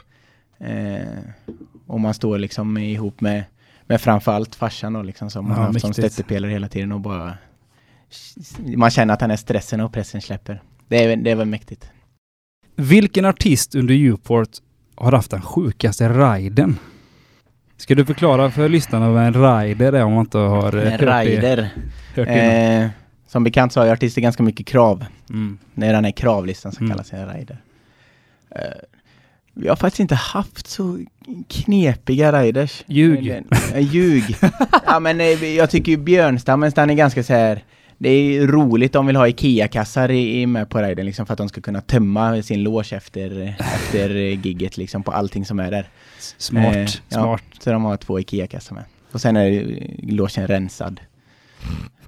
Eh, 0.61 1.19
och 1.87 2.01
man 2.01 2.15
står 2.15 2.39
liksom 2.39 2.79
ihop 2.79 3.21
med, 3.21 3.45
med 3.91 4.01
framförallt 4.01 4.55
farsan 4.55 4.93
då 4.93 5.03
liksom 5.03 5.31
som 5.31 5.47
Ja, 5.49 5.55
har 5.55 5.63
haft 5.65 5.81
som 5.81 5.93
stöttepelare 5.93 6.51
hela 6.53 6.69
tiden 6.69 6.93
och 6.93 7.01
bara 7.01 7.35
man 8.77 8.91
känner 8.91 9.15
att 9.15 9.21
den 9.21 9.31
här 9.31 9.37
stressen 9.37 9.81
och 9.81 9.93
pressen 9.93 10.21
släpper. 10.21 10.63
Det 10.89 11.05
är, 11.05 11.17
det 11.17 11.31
är 11.31 11.35
väl 11.35 11.47
mäktigt. 11.47 11.91
Vilken 12.77 13.25
artist 13.25 13.75
under 13.75 14.09
Uport 14.09 14.49
har 14.97 15.13
haft 15.13 15.31
den 15.31 15.43
sjukaste 15.43 16.09
riden? 16.09 16.79
Ska 17.77 17.95
du 17.95 18.05
förklara 18.05 18.51
för 18.51 18.69
lyssnarna 18.69 19.11
vad 19.11 19.23
en 19.23 19.35
rider 19.35 19.93
är 19.93 20.05
om 20.05 20.13
man 20.13 20.21
inte 20.25 20.39
har 20.39 20.77
eh, 20.77 20.85
En 20.85 20.91
hört 20.91 21.01
det? 21.01 21.21
rider. 21.25 21.71
Hört 22.17 22.27
det? 22.29 22.83
Eh, 22.83 22.89
som 23.27 23.45
bekant 23.45 23.73
så 23.73 23.81
har 23.81 23.87
ju 23.87 23.93
artister 23.93 24.21
ganska 24.21 24.43
mycket 24.43 24.67
krav. 24.67 25.05
Mm. 25.31 25.59
Det 25.75 25.87
är 25.87 25.93
den 25.93 26.05
här 26.05 26.13
kravlistan 26.13 26.73
som 26.73 26.87
Mm. 26.87 26.97
kallas 26.97 27.13
en 27.13 27.29
rider. 27.29 27.61
Eh, 28.51 28.61
vi 29.55 29.69
har 29.69 29.77
faktiskt 29.77 30.01
inte 30.01 30.15
haft 30.15 30.67
så 30.67 30.99
knepiga 31.49 32.43
riders. 32.43 32.85
Ljug. 32.87 33.29
Eh, 33.29 33.81
ljug. 33.95 34.37
ja 34.87 35.01
men 35.01 35.21
eh, 35.21 35.45
jag 35.45 35.71
tycker 35.71 35.93
ju 35.93 35.99
Björnstammens 35.99 36.75
den 36.75 36.91
är 36.91 36.95
ganska 36.95 37.23
så 37.23 37.33
här. 37.33 37.65
Det 37.99 38.09
är 38.09 38.47
roligt 38.47 38.97
om 38.97 39.07
vill 39.07 39.17
ha 39.17 39.29
IKEA-kassar 39.29 40.11
i, 40.11 40.41
i 40.43 40.47
med 40.47 40.69
på 40.71 40.79
riden 40.79 41.07
liksom 41.07 41.27
för 41.27 41.33
att 41.35 41.39
de 41.39 41.49
ska 41.49 41.61
kunna 41.61 41.81
tömma 41.81 42.43
sin 42.43 42.63
loge 42.63 42.93
efter, 42.97 43.55
efter 43.59 44.17
eh, 44.17 44.47
gigget 44.47 44.77
liksom 44.77 45.03
på 45.03 45.13
allting 45.13 45.45
som 45.45 45.61
är 45.61 45.71
där. 45.71 45.89
Smart, 46.39 46.77
Eh, 46.77 46.81
ja. 46.83 46.89
smart. 47.09 47.43
Så 47.61 47.71
de 47.71 47.85
har 47.85 47.97
två 47.97 48.21
IKEA-kassar 48.21 48.75
med. 48.75 48.85
Och 49.13 49.21
sen 49.21 49.37
är 49.37 49.77
logen 50.03 50.47
rensad. 50.47 51.01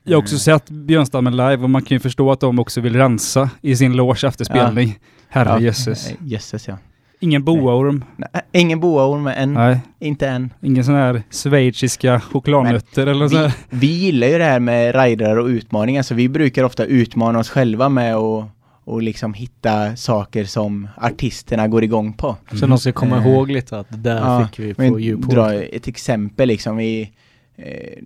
Jag 0.05 0.17
har 0.17 0.23
också 0.23 0.39
sett 0.39 0.71
Björnstammen 0.71 1.37
live 1.37 1.57
och 1.57 1.71
man 1.71 1.83
kan 1.83 1.95
ju 1.95 2.01
förstå 2.01 2.33
att 2.33 2.41
de 2.41 2.59
också 2.59 2.81
vill 2.81 2.97
rensa 2.97 3.51
i 3.61 3.77
sin 3.77 3.93
loge 3.97 4.25
efter 4.29 4.45
spelning. 4.45 4.99
Herre 5.29 5.63
jösses. 5.63 6.11
eh, 6.11 6.17
Jösses 6.25 6.69
ja. 6.69 6.79
Ingen 7.23 7.45
boaorm. 7.45 8.05
Nej, 8.17 8.43
ingen 8.53 8.81
boaorm 8.81 9.27
än. 9.27 9.55
Nej. 9.55 9.81
Inte 10.01 10.29
än. 10.29 10.53
Ingen 10.63 10.85
sån 10.85 10.95
här 10.95 11.23
schweiziska 11.31 12.21
chokladnötter 12.21 13.07
eller 13.07 13.29
så 13.29 13.37
Vi, 13.37 13.51
vi 13.71 13.87
gillar 13.87 14.27
ju 14.27 14.39
det 14.39 14.45
här 14.45 14.61
med 14.61 14.95
ridrar 14.95 15.37
och 15.37 15.47
utmaningar 15.47 16.03
så 16.03 16.15
vi 16.15 16.29
brukar 16.29 16.65
ofta 16.65 16.85
utmana 16.85 17.39
oss 17.39 17.51
själva 17.51 17.89
med 17.89 18.17
att 18.17 18.45
och 18.85 19.03
liksom 19.03 19.35
hitta 19.35 19.97
saker 19.97 20.45
som 20.45 20.89
artisterna 20.97 21.69
går 21.69 21.85
igång 21.85 22.13
på. 22.13 22.37
Så 22.55 22.67
de 22.67 22.79
ska 22.79 22.93
komma 22.93 23.17
Eh, 23.19 23.27
ihåg 23.27 23.51
lite 23.51 23.79
att 23.79 23.91
det 23.91 23.97
där 23.97 24.17
ja, 24.17 24.47
fick 24.47 24.59
vi 24.59 24.75
på 24.75 24.99
Uport. 24.99 25.31
dra 25.35 25.55
ett 25.55 25.89
exempel 25.89 26.49
liksom 26.49 26.81
i 26.81 27.13
eh, 27.57 27.99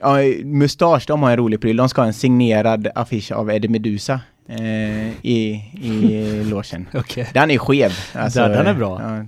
Ja, 0.00 0.16
Mustasch, 0.44 1.04
de 1.06 1.22
har 1.22 1.30
en 1.30 1.36
rolig 1.36 1.60
pryl. 1.60 1.76
De 1.76 1.88
ska 1.88 2.00
ha 2.00 2.06
en 2.06 2.14
signerad 2.14 2.88
affisch 2.94 3.32
av 3.32 3.50
Eddie 3.50 3.68
Meduza 3.68 4.20
eh, 4.48 5.08
i, 5.26 5.62
i 5.80 6.44
logen. 6.50 6.86
Okej. 6.94 7.30
Den 7.34 7.50
är 7.50 7.58
skev. 7.58 7.92
Alltså, 8.14 8.40
Den- 8.40 8.52
den 8.52 8.66
är 8.66 8.74
bra. 8.74 9.02
Ja, 9.02 9.24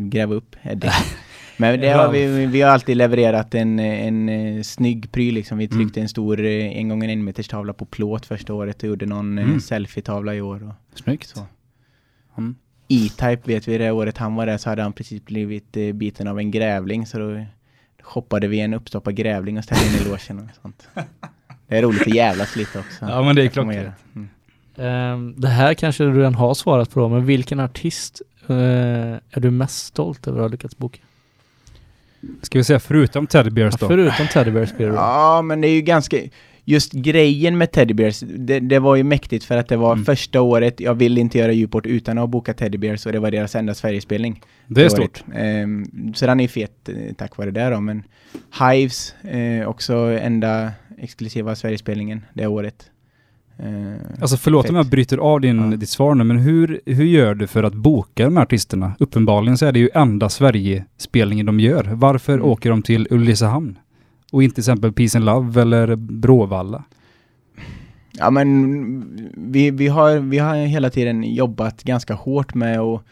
gräv 0.00 0.32
upp 0.32 0.56
Eddie. 0.62 0.90
Men 1.60 1.80
det 1.80 1.88
har 1.88 2.12
vi, 2.12 2.46
vi 2.46 2.60
har 2.62 2.70
alltid 2.70 2.96
levererat 2.96 3.54
en, 3.54 3.78
en, 3.78 4.28
eh, 4.28 4.62
snygg 4.62 5.12
pryl 5.12 5.34
liksom. 5.34 5.58
Vi 5.58 5.68
tryckte 5.68 6.00
en 6.00 6.08
stor, 6.08 6.40
eh, 6.44 6.78
en 6.78 6.88
gång 6.88 7.04
en 7.04 7.10
enmeters 7.10 7.48
tavla 7.48 7.72
på 7.72 7.84
plåt 7.84 8.26
första 8.26 8.54
året 8.54 8.82
och 8.82 8.88
gjorde 8.88 9.06
någon 9.06 9.32
Mm. 9.38 9.44
mm. 9.44 9.60
selfie-tavla 9.60 10.34
i 10.34 10.40
år. 10.40 10.68
Och 10.92 10.98
Snyggt. 10.98 11.28
så. 11.28 11.46
Mm. 12.38 12.54
E-Type 12.88 13.40
vet 13.44 13.68
vi 13.68 13.78
det 13.78 13.90
året 13.90 14.18
han 14.18 14.34
var 14.34 14.46
där 14.46 14.58
så 14.58 14.68
hade 14.70 14.82
han 14.82 14.92
precis 14.92 15.24
blivit 15.24 15.76
eh, 15.76 15.92
biten 15.92 16.28
av 16.28 16.38
en 16.38 16.50
grävling 16.50 17.06
så 17.06 17.18
då 17.18 17.44
shoppade 18.02 18.48
vi 18.48 18.60
en 18.60 18.74
uppstoppad 18.74 19.14
grävling 19.14 19.58
och 19.58 19.64
ställde 19.64 19.86
in 19.86 19.94
i 19.94 20.04
logen 20.08 20.38
och 20.50 20.62
sånt. 20.62 20.88
Det 21.68 21.76
är 21.78 21.82
roligt 21.82 22.00
att 22.06 22.14
jävlas 22.14 22.56
lite 22.56 22.78
också. 22.78 23.04
Ja 23.08 23.22
men 23.22 23.36
det 23.36 23.42
är 23.42 23.48
klockrent. 23.48 23.94
Mm. 24.14 24.28
Ehm, 24.78 25.34
det 25.36 25.48
här 25.48 25.74
kanske 25.74 26.04
du 26.04 26.18
redan 26.18 26.34
har 26.34 26.54
svarat 26.54 26.90
på, 26.90 27.08
men 27.08 27.26
vilken 27.26 27.60
artist 27.60 28.22
eh, 28.48 28.56
är 28.56 29.40
du 29.40 29.50
mest 29.50 29.86
stolt 29.86 30.26
över 30.28 30.38
att 30.38 30.42
ha 30.44 30.48
lyckats 30.48 30.76
boka? 30.78 30.98
Ska 32.42 32.58
vi 32.58 32.64
säga 32.64 32.80
förutom 32.80 33.26
Teddy 33.26 33.50
Bears 33.50 33.74
Ja, 33.74 33.78
då? 33.80 33.88
förutom 33.88 34.26
Teddy 34.26 34.50
Bears 34.50 34.72
blir 34.76 34.86
det. 34.86 34.94
Ja, 34.94 35.42
men 35.42 35.60
det 35.60 35.68
är 35.68 35.72
ju 35.74 35.80
ganska... 35.80 36.16
Just 36.64 36.92
grejen 36.92 37.58
med 37.58 37.72
Teddy 37.72 37.94
Bears, 37.94 38.20
det, 38.20 38.60
det 38.60 38.78
var 38.78 38.96
ju 38.96 39.04
mäktigt 39.04 39.44
för 39.44 39.56
att 39.56 39.68
det 39.68 39.76
var 39.76 39.92
Mm. 39.92 40.04
första 40.04 40.40
året, 40.40 40.80
jag 40.80 40.94
ville 40.94 41.20
inte 41.20 41.38
göra 41.38 41.52
Djuport 41.52 41.86
utan 41.86 42.18
att 42.18 42.22
ha 42.22 42.26
bokat 42.26 42.56
Teddy 42.56 42.78
Bears 42.78 43.06
och 43.06 43.12
det 43.12 43.18
var 43.18 43.30
deras 43.30 43.54
enda 43.54 43.74
Sverigespelning. 43.74 44.42
det 44.66 44.80
är 44.80 44.84
det 44.84 44.90
stort. 44.90 45.22
året. 45.28 45.36
Ehm, 45.38 46.12
så 46.14 46.26
den 46.26 46.40
är 46.40 46.48
fet 46.48 46.88
eh, 46.88 46.94
tack 47.18 47.36
vare 47.36 47.50
det 47.50 47.70
då, 47.70 47.80
men 47.80 48.02
Hives, 48.60 49.14
eh, 49.24 49.68
också 49.68 49.94
enda 49.96 50.70
exklusiva 50.98 51.54
Sverigespelningen 51.56 52.24
det 52.34 52.46
året. 52.46 52.90
Eh, 53.58 54.20
Alltså 54.20 54.36
förlåt 54.36 54.62
fett. 54.64 54.70
om 54.70 54.76
jag 54.76 54.86
bryter 54.86 55.18
av 55.18 55.40
din, 55.40 55.70
Ja. 55.70 55.76
ditt 55.76 55.88
svar 55.88 56.14
nu, 56.14 56.24
men 56.24 56.38
hur, 56.38 56.80
hur 56.86 57.04
gör 57.04 57.34
du 57.34 57.46
för 57.46 57.62
att 57.62 57.74
boka 57.74 58.24
de 58.24 58.36
här 58.36 58.42
artisterna? 58.44 58.92
Uppenbarligen 58.98 59.58
så 59.58 59.66
är 59.66 59.72
det 59.72 59.78
ju 59.78 59.90
enda 59.94 60.28
Sverige-spelningen 60.28 61.46
de 61.46 61.60
gör. 61.60 61.84
Varför 61.94 62.32
Mm. 62.34 62.44
åker 62.46 62.70
de 62.70 62.82
till 62.82 63.06
Ulricehamn? 63.10 63.78
Och 64.32 64.42
inte 64.42 64.54
till 64.54 64.62
exempel 64.62 64.92
Peace 64.92 65.18
and 65.18 65.24
Love 65.24 65.62
eller 65.62 65.96
Bråvalla? 65.96 66.84
Ja 68.12 68.30
men 68.30 69.30
vi, 69.36 69.70
vi, 69.70 69.88
har, 69.88 70.18
vi 70.18 70.38
har 70.38 70.54
hela 70.56 70.90
tiden 70.90 71.34
jobbat 71.34 71.82
ganska 71.82 72.14
hårt 72.14 72.54
med 72.54 72.80
att, 72.80 73.02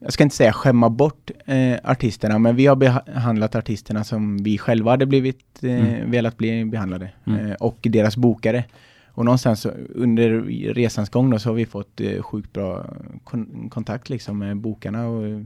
jag 0.00 0.12
ska 0.12 0.24
inte 0.24 0.36
säga 0.36 0.52
skämma 0.52 0.90
bort 0.90 1.30
eh, 1.46 1.74
artisterna, 1.84 2.38
men 2.38 2.56
vi 2.56 2.66
har 2.66 2.76
behandlat 2.76 3.54
artisterna 3.54 4.04
som 4.04 4.42
vi 4.42 4.58
själva 4.58 4.90
hade 4.90 5.06
blivit, 5.06 5.62
eh, 5.62 5.70
Mm. 5.70 6.10
velat 6.10 6.36
bli 6.36 6.64
behandlade. 6.64 7.10
Mm. 7.26 7.46
Eh, 7.46 7.52
och 7.54 7.78
deras 7.82 8.16
bokare. 8.16 8.64
Och 9.12 9.24
någonstans 9.24 9.66
under 9.94 10.30
resans 10.74 11.08
gång 11.10 11.30
då 11.30 11.38
så 11.38 11.48
har 11.48 11.54
vi 11.54 11.66
fått 11.66 12.00
eh, 12.00 12.22
sjukt 12.22 12.52
bra 12.52 12.86
kon- 13.24 13.68
kontakt 13.70 14.08
liksom 14.10 14.38
med 14.38 14.56
bokarna 14.56 15.06
och 15.08 15.42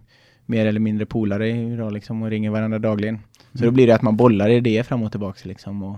mer 0.47 0.66
eller 0.66 0.80
mindre 0.80 1.06
polare 1.06 1.50
idag 1.50 1.92
liksom 1.92 2.23
och 2.23 2.30
ringer 2.30 2.50
varandra 2.50 2.78
dagligen. 2.78 3.18
Så 3.52 3.59
Mm. 3.59 3.66
då 3.66 3.75
blir 3.75 3.87
det 3.87 3.94
att 3.94 4.02
man 4.02 4.16
bollar 4.16 4.49
idéer 4.49 4.83
fram 4.83 5.02
och 5.02 5.11
tillbaka 5.11 5.40
liksom 5.49 5.83
och 5.83 5.97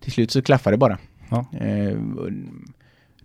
till 0.00 0.12
slut 0.12 0.30
så 0.30 0.42
klaffar 0.42 0.70
det 0.70 0.76
bara. 0.76 0.98
Ja. 1.30 1.46
Eh, 1.60 1.98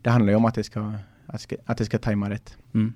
det 0.01 0.09
handlar 0.09 0.31
ju 0.31 0.35
om 0.37 0.45
att 0.45 0.55
det 0.55 0.63
ska, 0.63 0.79
att 1.25 1.33
det 1.33 1.39
ska, 1.39 1.55
att 1.65 1.77
det 1.77 1.85
ska 1.85 1.97
tajma 1.97 2.29
rätt. 2.29 2.57
Mm. 2.73 2.93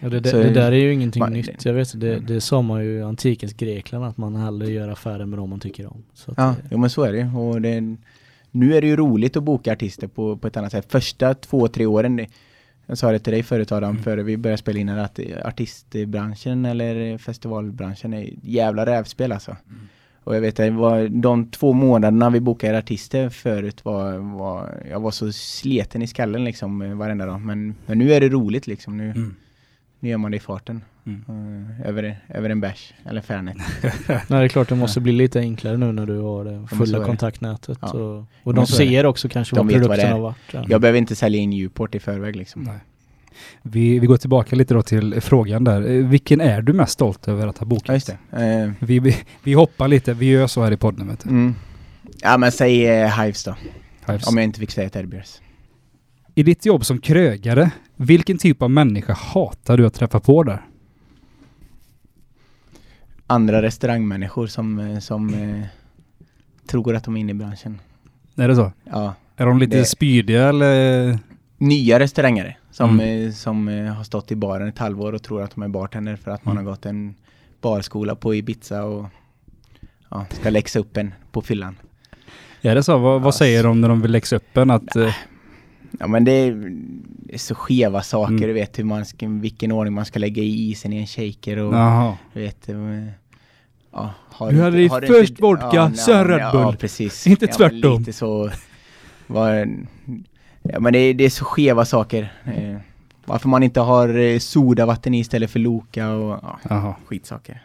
Ja, 0.00 0.08
det, 0.08 0.20
det, 0.20 0.28
Så- 0.28 0.36
det 0.36 0.50
där 0.50 0.72
är 0.72 0.76
ju 0.76 0.92
ingenting 0.92 1.20
man- 1.20 1.32
nytt. 1.32 1.64
Jag 1.64 1.72
vet, 1.74 2.00
det, 2.00 2.18
det 2.18 2.40
sa 2.40 2.62
man 2.62 2.84
ju 2.84 2.90
i 2.98 3.02
antikens 3.02 3.52
Grekland 3.52 4.04
att 4.04 4.16
man 4.16 4.36
hellre 4.36 4.70
gör 4.70 4.88
affärer 4.88 5.26
med 5.26 5.38
dem 5.38 5.50
man 5.50 5.60
tycker 5.60 5.86
om. 5.86 6.02
Så 6.14 6.30
att, 6.30 6.38
Ja, 6.38 6.50
eh, 6.50 6.56
jo, 6.70 6.78
men 6.78 6.90
så 6.90 7.02
är 7.02 7.12
det. 7.12 7.24
Och 7.38 7.60
det. 7.60 7.96
Nu 8.50 8.74
är 8.74 8.80
det 8.80 8.86
ju 8.86 8.96
roligt 8.96 9.36
att 9.36 9.42
boka 9.42 9.72
artister 9.72 10.06
på, 10.06 10.36
på 10.36 10.46
ett 10.48 10.56
annat 10.56 10.72
sätt. 10.72 10.86
Första 10.92 11.34
två, 11.34 11.68
tre 11.68 11.86
åren, 11.86 12.26
jag 12.86 12.98
sa 12.98 13.12
det 13.12 13.18
till 13.18 13.32
dig 13.32 13.42
förut 13.42 13.72
Adam, 13.72 13.90
Mm. 13.90 14.02
före 14.02 14.22
vi 14.22 14.36
började 14.36 14.58
spela 14.58 14.78
in 14.78 14.88
att 14.88 15.20
artistbranschen 15.44 16.64
eller 16.64 17.18
festivalbranschen 17.18 18.14
är 18.14 18.30
jävla 18.42 18.86
rävspel 18.86 19.32
alltså. 19.32 19.56
Mm. 19.68 19.80
Och 20.24 20.36
jag 20.36 20.40
vet 20.40 20.58
var 20.58 21.08
de 21.08 21.50
två 21.50 21.72
månaderna 21.72 22.30
vi 22.30 22.40
bokade 22.40 22.78
artister 22.78 23.28
förut 23.28 23.84
var, 23.84 24.18
var 24.38 24.74
jag 24.90 25.00
var 25.00 25.10
så 25.10 25.32
sleten 25.32 26.02
i 26.02 26.06
skallen 26.06 26.44
liksom 26.44 26.98
varenda 26.98 27.26
dag. 27.26 27.40
Men, 27.40 27.74
men 27.86 27.98
nu 27.98 28.12
är 28.12 28.20
det 28.20 28.28
roligt 28.28 28.66
liksom. 28.66 28.96
Nu, 28.96 29.10
Mm. 29.10 29.34
Nu 30.00 30.08
gör 30.08 30.18
man 30.18 30.30
det 30.30 30.36
i 30.36 30.40
farten. 30.40 30.80
Mm. 31.06 31.24
Eh, 31.80 31.88
över, 31.88 32.20
över 32.28 32.50
en 32.50 32.60
bärs 32.60 32.94
eller 33.04 33.20
Fernet. 33.20 33.56
Nej, 34.08 34.20
det 34.28 34.36
är 34.36 34.48
klart 34.48 34.68
det 34.68 34.74
måste 34.74 35.00
bli 35.00 35.12
lite 35.12 35.40
enklare 35.40 35.76
nu 35.76 35.92
när 35.92 36.06
du 36.06 36.18
har 36.18 36.44
det 36.44 36.66
fulla 36.76 36.98
det. 36.98 37.04
kontaktnätet. 37.04 37.78
Ja. 37.82 37.88
Och, 37.92 38.24
och 38.42 38.54
de 38.54 38.66
ser 38.66 39.06
också 39.06 39.28
kanske 39.28 39.56
De 39.56 39.66
vad 39.66 39.74
produkten 39.76 40.12
har 40.12 40.20
varit. 40.20 40.36
Ja. 40.52 40.64
Jag 40.68 40.80
behöver 40.80 40.98
inte 40.98 41.16
sälja 41.16 41.40
in 41.40 41.50
Newport 41.50 41.94
i 41.94 42.00
förväg 42.00 42.36
liksom. 42.36 42.62
Nej. 42.62 42.78
Vi, 43.62 43.98
vi 43.98 44.06
går 44.06 44.16
tillbaka 44.16 44.56
lite 44.56 44.74
då 44.74 44.82
till 44.82 45.20
frågan 45.20 45.64
där. 45.64 45.90
Eh, 45.90 46.06
Vilken 46.06 46.40
är 46.40 46.62
du 46.62 46.72
mest 46.72 46.92
stolt 46.92 47.28
över 47.28 47.46
att 47.46 47.58
ha 47.58 47.66
bokat? 47.66 47.88
Ja, 47.88 47.94
just 47.94 48.06
det. 48.30 48.62
Eh, 48.64 48.70
Vi, 48.80 48.98
vi, 48.98 49.16
vi 49.44 49.52
hoppar 49.52 49.88
lite, 49.88 50.14
vi 50.14 50.26
gör 50.26 50.46
så 50.46 50.62
här 50.64 50.72
i 50.72 50.76
podden 50.76 51.08
vet 51.08 51.20
du. 51.24 51.28
mm. 51.30 51.54
Ja 52.22 52.36
men 52.36 52.52
säg 52.52 52.86
eh, 52.86 53.20
Hives 53.22 53.44
då. 53.44 53.54
Hives. 54.06 54.26
Om 54.26 54.36
jag 54.36 54.44
inte 54.44 54.60
fick 54.60 54.70
säga 54.70 54.88
Teddy 54.90 55.06
Bears. 55.06 55.40
I 56.34 56.42
ditt 56.42 56.66
jobb 56.66 56.84
som 56.84 56.98
krögare, 57.00 57.70
vilken 58.00 58.38
typ 58.38 58.62
av 58.62 58.70
människa 58.70 59.12
hatar 59.12 59.76
du 59.76 59.86
att 59.86 59.94
träffa 59.94 60.20
på 60.20 60.42
där? 60.42 60.60
Andra 63.26 63.62
restaurangmänniskor 63.62 64.46
som, 64.46 64.78
eh, 64.78 64.98
som 64.98 65.34
eh, 65.34 65.66
tror 66.66 66.94
att 66.96 67.04
de 67.04 67.16
är 67.16 67.20
inne 67.20 67.30
i 67.30 67.34
branschen. 67.34 67.80
Är 68.36 68.48
det 68.48 68.56
så? 68.56 68.72
Ja. 68.84 69.14
Är 69.36 69.46
de 69.46 69.58
lite 69.58 69.76
Det- 69.76 69.84
spydiga 69.84 70.48
eller? 70.48 71.18
Nya 71.58 71.98
restaurangare 71.98 72.56
som, 72.70 73.00
Mm. 73.00 73.26
eh, 73.26 73.32
som 73.32 73.68
eh, 73.68 73.92
har 73.94 74.04
stått 74.04 74.32
i 74.32 74.36
baren 74.36 74.68
ett 74.68 74.78
halvår 74.78 75.12
och 75.12 75.22
tror 75.22 75.42
att 75.42 75.50
de 75.54 75.62
är 75.62 75.68
bartender 75.68 76.16
för 76.16 76.30
att 76.30 76.44
man 76.44 76.52
Mm. 76.56 76.66
har 76.66 76.72
gått 76.72 76.86
en 76.86 77.14
barskola 77.60 78.14
på 78.14 78.34
Ibiza 78.34 78.82
och 78.84 79.06
ja, 80.08 80.26
ska 80.30 80.50
läxa 80.50 80.78
upp 80.78 80.96
en 80.96 81.14
på 81.32 81.42
fyllan. 81.42 81.76
Är 82.62 82.74
det 82.74 82.82
så? 82.82 82.98
Vad, 82.98 83.20
vad 83.22 83.26
Ja, 83.34 83.38
säger 83.38 83.64
de 83.64 83.80
när 83.80 83.88
de 83.88 84.00
vill 84.02 84.10
läxa 84.12 84.36
upp 84.36 84.56
en? 84.56 84.70
Att, 84.70 84.96
eh, 84.96 85.14
Ja 85.98 86.06
men 86.06 86.24
det 86.24 86.32
är, 86.32 86.52
det 87.26 87.34
är 87.34 87.38
så 87.38 87.54
skeva 87.54 88.02
saker, 88.02 88.34
Mm. 88.34 88.46
du 88.48 88.52
vet 88.52 88.78
hur 88.78 88.84
man 88.84 89.04
ska, 89.04 89.28
vilken 89.28 89.72
ordning 89.72 89.94
man 89.94 90.04
ska 90.04 90.18
lägga 90.18 90.42
i 90.42 90.70
isen 90.70 90.92
i 90.92 90.96
en 91.00 91.06
shaker 91.06 91.56
och 91.56 91.74
jaha. 91.74 92.16
du 92.32 92.40
vet 92.40 92.68
eh, 92.68 92.76
ja, 93.92 94.14
har 94.30 94.52
Du 94.52 94.62
hade 94.62 94.82
i 94.82 94.88
har 94.88 95.00
först 95.02 95.40
vodka, 95.40 95.88
nej, 95.88 95.96
sen 95.98 96.24
Red 96.28 96.40
Ja, 96.40 96.52
Bull. 96.52 96.76
precis. 96.76 97.26
Inte 97.26 97.44
ja, 97.44 97.48
men 97.58 97.70
tvärtom. 97.70 97.98
Lite 97.98 98.12
så, 98.12 98.50
var, 99.26 99.68
ja, 100.62 100.80
men 100.80 100.92
det, 100.92 100.98
är- 100.98 101.14
det 101.14 101.24
är 101.24 101.30
så 101.30 101.44
skeva 101.44 101.84
saker. 101.84 102.32
Eh, 102.44 102.76
varför 103.24 103.48
man 103.48 103.62
inte 103.62 103.80
har 103.80 104.18
eh, 104.18 104.38
sodavatten 104.38 105.14
i 105.14 105.18
istället 105.20 105.50
för 105.50 105.58
Loka 105.58 106.10
och 106.10 106.38
ja, 106.42 106.58
Jaha. 106.68 106.94
skitsaker. 107.06 107.62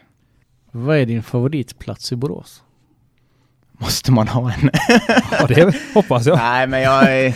Vad 0.71 0.97
är 0.97 1.05
din 1.05 1.23
favoritplats 1.23 2.11
i 2.11 2.15
Borås? 2.15 2.63
Måste 3.71 4.11
man 4.11 4.27
ha 4.27 4.51
en? 4.51 4.69
Ja, 5.31 5.47
det 5.47 5.75
hoppas 5.93 6.25
jag. 6.25 6.37
Nej 6.37 6.67
men 6.67 6.81
jag, 6.81 7.25
eh, 7.25 7.33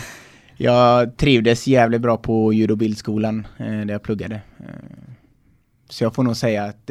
jag 0.62 1.16
trivdes 1.16 1.66
jävligt 1.66 2.00
bra 2.00 2.16
på 2.16 2.52
ljud 2.52 2.70
och 2.70 2.78
bildskolan 2.78 3.46
eh, 3.58 3.66
där 3.66 3.90
jag 3.92 4.02
pluggade. 4.02 4.34
Eh, 4.34 4.64
så 5.88 6.04
jag 6.04 6.14
får 6.14 6.22
nog 6.22 6.36
säga 6.36 6.64
att 6.64 6.90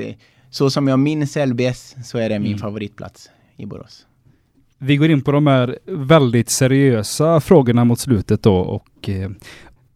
så 0.50 0.70
som 0.70 0.88
jag 0.88 1.00
minns 1.00 1.36
LBS 1.36 1.96
så 2.04 2.18
är 2.18 2.30
det 2.30 2.40
min 2.40 2.48
Mm. 2.48 2.60
favoritplats 2.60 3.30
i 3.58 3.66
Borås. 3.66 4.06
Vi 4.78 4.98
går 4.98 5.10
in 5.10 5.22
på 5.22 5.32
de 5.32 5.48
här 5.48 5.78
väldigt 5.86 6.50
seriösa 6.50 7.40
frågorna 7.42 7.86
mot 7.86 8.00
slutet 8.00 8.44
då 8.44 8.56
och 8.56 9.10
eh, 9.10 9.30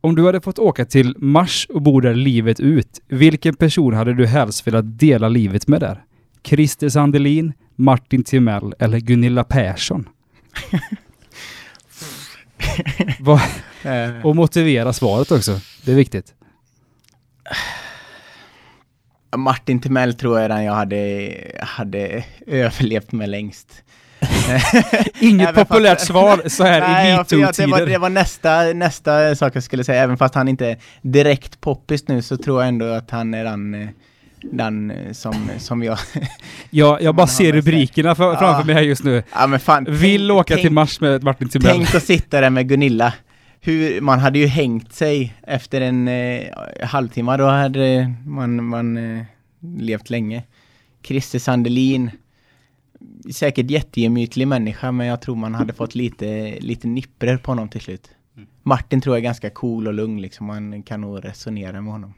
om 0.02 0.16
du 0.16 0.26
hade 0.26 0.42
fått 0.42 0.60
åka 0.60 0.86
till 0.86 1.16
Mars 1.18 1.68
och 1.70 1.82
bo 1.82 2.00
där 2.00 2.14
livet 2.16 2.60
ut, 2.60 3.02
vilken 3.08 3.56
person 3.56 3.94
hade 3.94 4.14
du 4.14 4.26
helst 4.28 4.68
velat 4.68 5.00
dela 5.00 5.30
livet 5.30 5.68
med 5.68 5.82
där? 5.82 6.04
Christer 6.44 6.90
Sandelin, 6.90 7.54
Martin 7.76 8.24
Timell 8.24 8.74
eller 8.80 9.00
Gunilla 9.00 9.44
Persson? 9.44 10.10
Vad- 13.20 13.42
Eh, 13.86 14.26
och 14.26 14.36
motivera 14.36 14.94
svaret 14.94 15.32
också. 15.32 15.60
Det 15.86 15.92
är 15.92 15.96
viktigt. 15.96 16.34
Martin 19.36 19.82
Timell 19.82 20.14
tror 20.14 20.40
jag 20.40 20.50
den 20.50 20.64
jag 20.64 20.74
hade, 20.74 21.32
hade 21.62 22.24
överlevt 22.48 23.12
med 23.12 23.30
längst. 23.30 23.84
Inget 25.20 25.42
Även 25.50 25.56
fast- 25.56 25.70
populärt 25.70 26.00
svar 26.00 26.50
så 26.50 26.64
här 26.64 26.80
Nej, 26.82 27.08
i 27.08 27.12
ja, 27.12 27.16
för 27.16 27.22
att 27.22 27.30
det, 27.30 27.36
var, 27.38 27.78
det 27.80 27.86
metoo-tider. 27.86 28.00
var 28.00 28.10
nästa, 28.10 28.64
nästa 28.64 29.36
sak 29.36 29.56
jag 29.56 29.64
skulle 29.64 29.84
säga, 29.84 30.04
även 30.04 30.18
fast 30.18 30.36
han 30.36 30.48
inte 30.48 30.68
är 30.68 30.78
direkt 31.02 31.62
poppis 31.62 32.08
nu 32.08 32.22
så 32.22 32.38
tror 32.38 32.62
jag 32.62 32.68
ändå 32.68 32.86
att 32.86 33.12
han 33.12 33.34
är 33.34 33.44
den, 33.44 33.74
eh, 33.74 33.88
den 34.52 34.92
eh, 34.92 35.12
som, 35.12 35.50
som 35.58 35.84
jag... 35.84 35.98
Ja, 36.70 37.00
jag 37.02 37.16
bara 37.16 37.28
ser 37.28 37.54
rubrikerna 37.54 38.16
för, 38.16 38.24
Ja. 38.34 38.40
framför 38.40 38.66
mig 38.66 38.76
här 38.76 38.82
just 38.82 39.04
nu. 39.04 39.24
Ja 39.34 39.48
men 39.48 39.60
fan, 39.60 39.86
Vill 39.90 40.28
tänk- 40.28 40.40
åka 40.40 40.54
tänk, 40.54 40.62
till 40.62 40.72
Mars 40.74 41.02
med 41.02 41.24
Martin 41.24 41.50
Timell. 41.50 41.76
Tänk 41.76 41.96
att 41.96 42.04
sitta 42.04 42.42
där 42.42 42.50
med 42.50 42.70
Gunilla. 42.70 43.14
Hur, 43.62 44.02
man 44.02 44.20
hade 44.20 44.40
ju 44.40 44.46
hängt 44.48 44.94
sig 44.94 45.34
efter 45.42 45.82
en 45.82 46.08
eh, 46.08 46.44
halvtimme, 46.84 47.38
då 47.38 47.46
hade 47.46 48.14
man, 48.26 48.64
man 48.66 48.98
eh, 49.18 49.24
levt 49.78 50.10
länge. 50.10 50.44
Christer 51.04 51.40
Sandelin, 51.40 52.12
säkert 53.34 53.70
jättegemytlig 53.72 54.48
människa, 54.48 54.92
men 54.92 55.08
jag 55.08 55.22
tror 55.22 55.36
man 55.36 55.56
hade 55.56 55.74
fått 55.74 55.96
lite, 55.96 56.58
lite 56.60 56.88
nipper 56.88 57.38
på 57.38 57.52
honom 57.52 57.70
till 57.70 57.82
slut. 57.82 58.10
Martin 58.64 59.02
tror 59.02 59.16
jag 59.16 59.20
är 59.20 59.24
ganska 59.24 59.50
cool 59.50 59.88
och 59.88 59.94
lugn 59.94 60.22
liksom, 60.22 60.48
man 60.48 60.84
kan 60.84 61.02
nog 61.02 61.26
resonera 61.26 61.82
med 61.82 61.94
honom. 61.94 62.14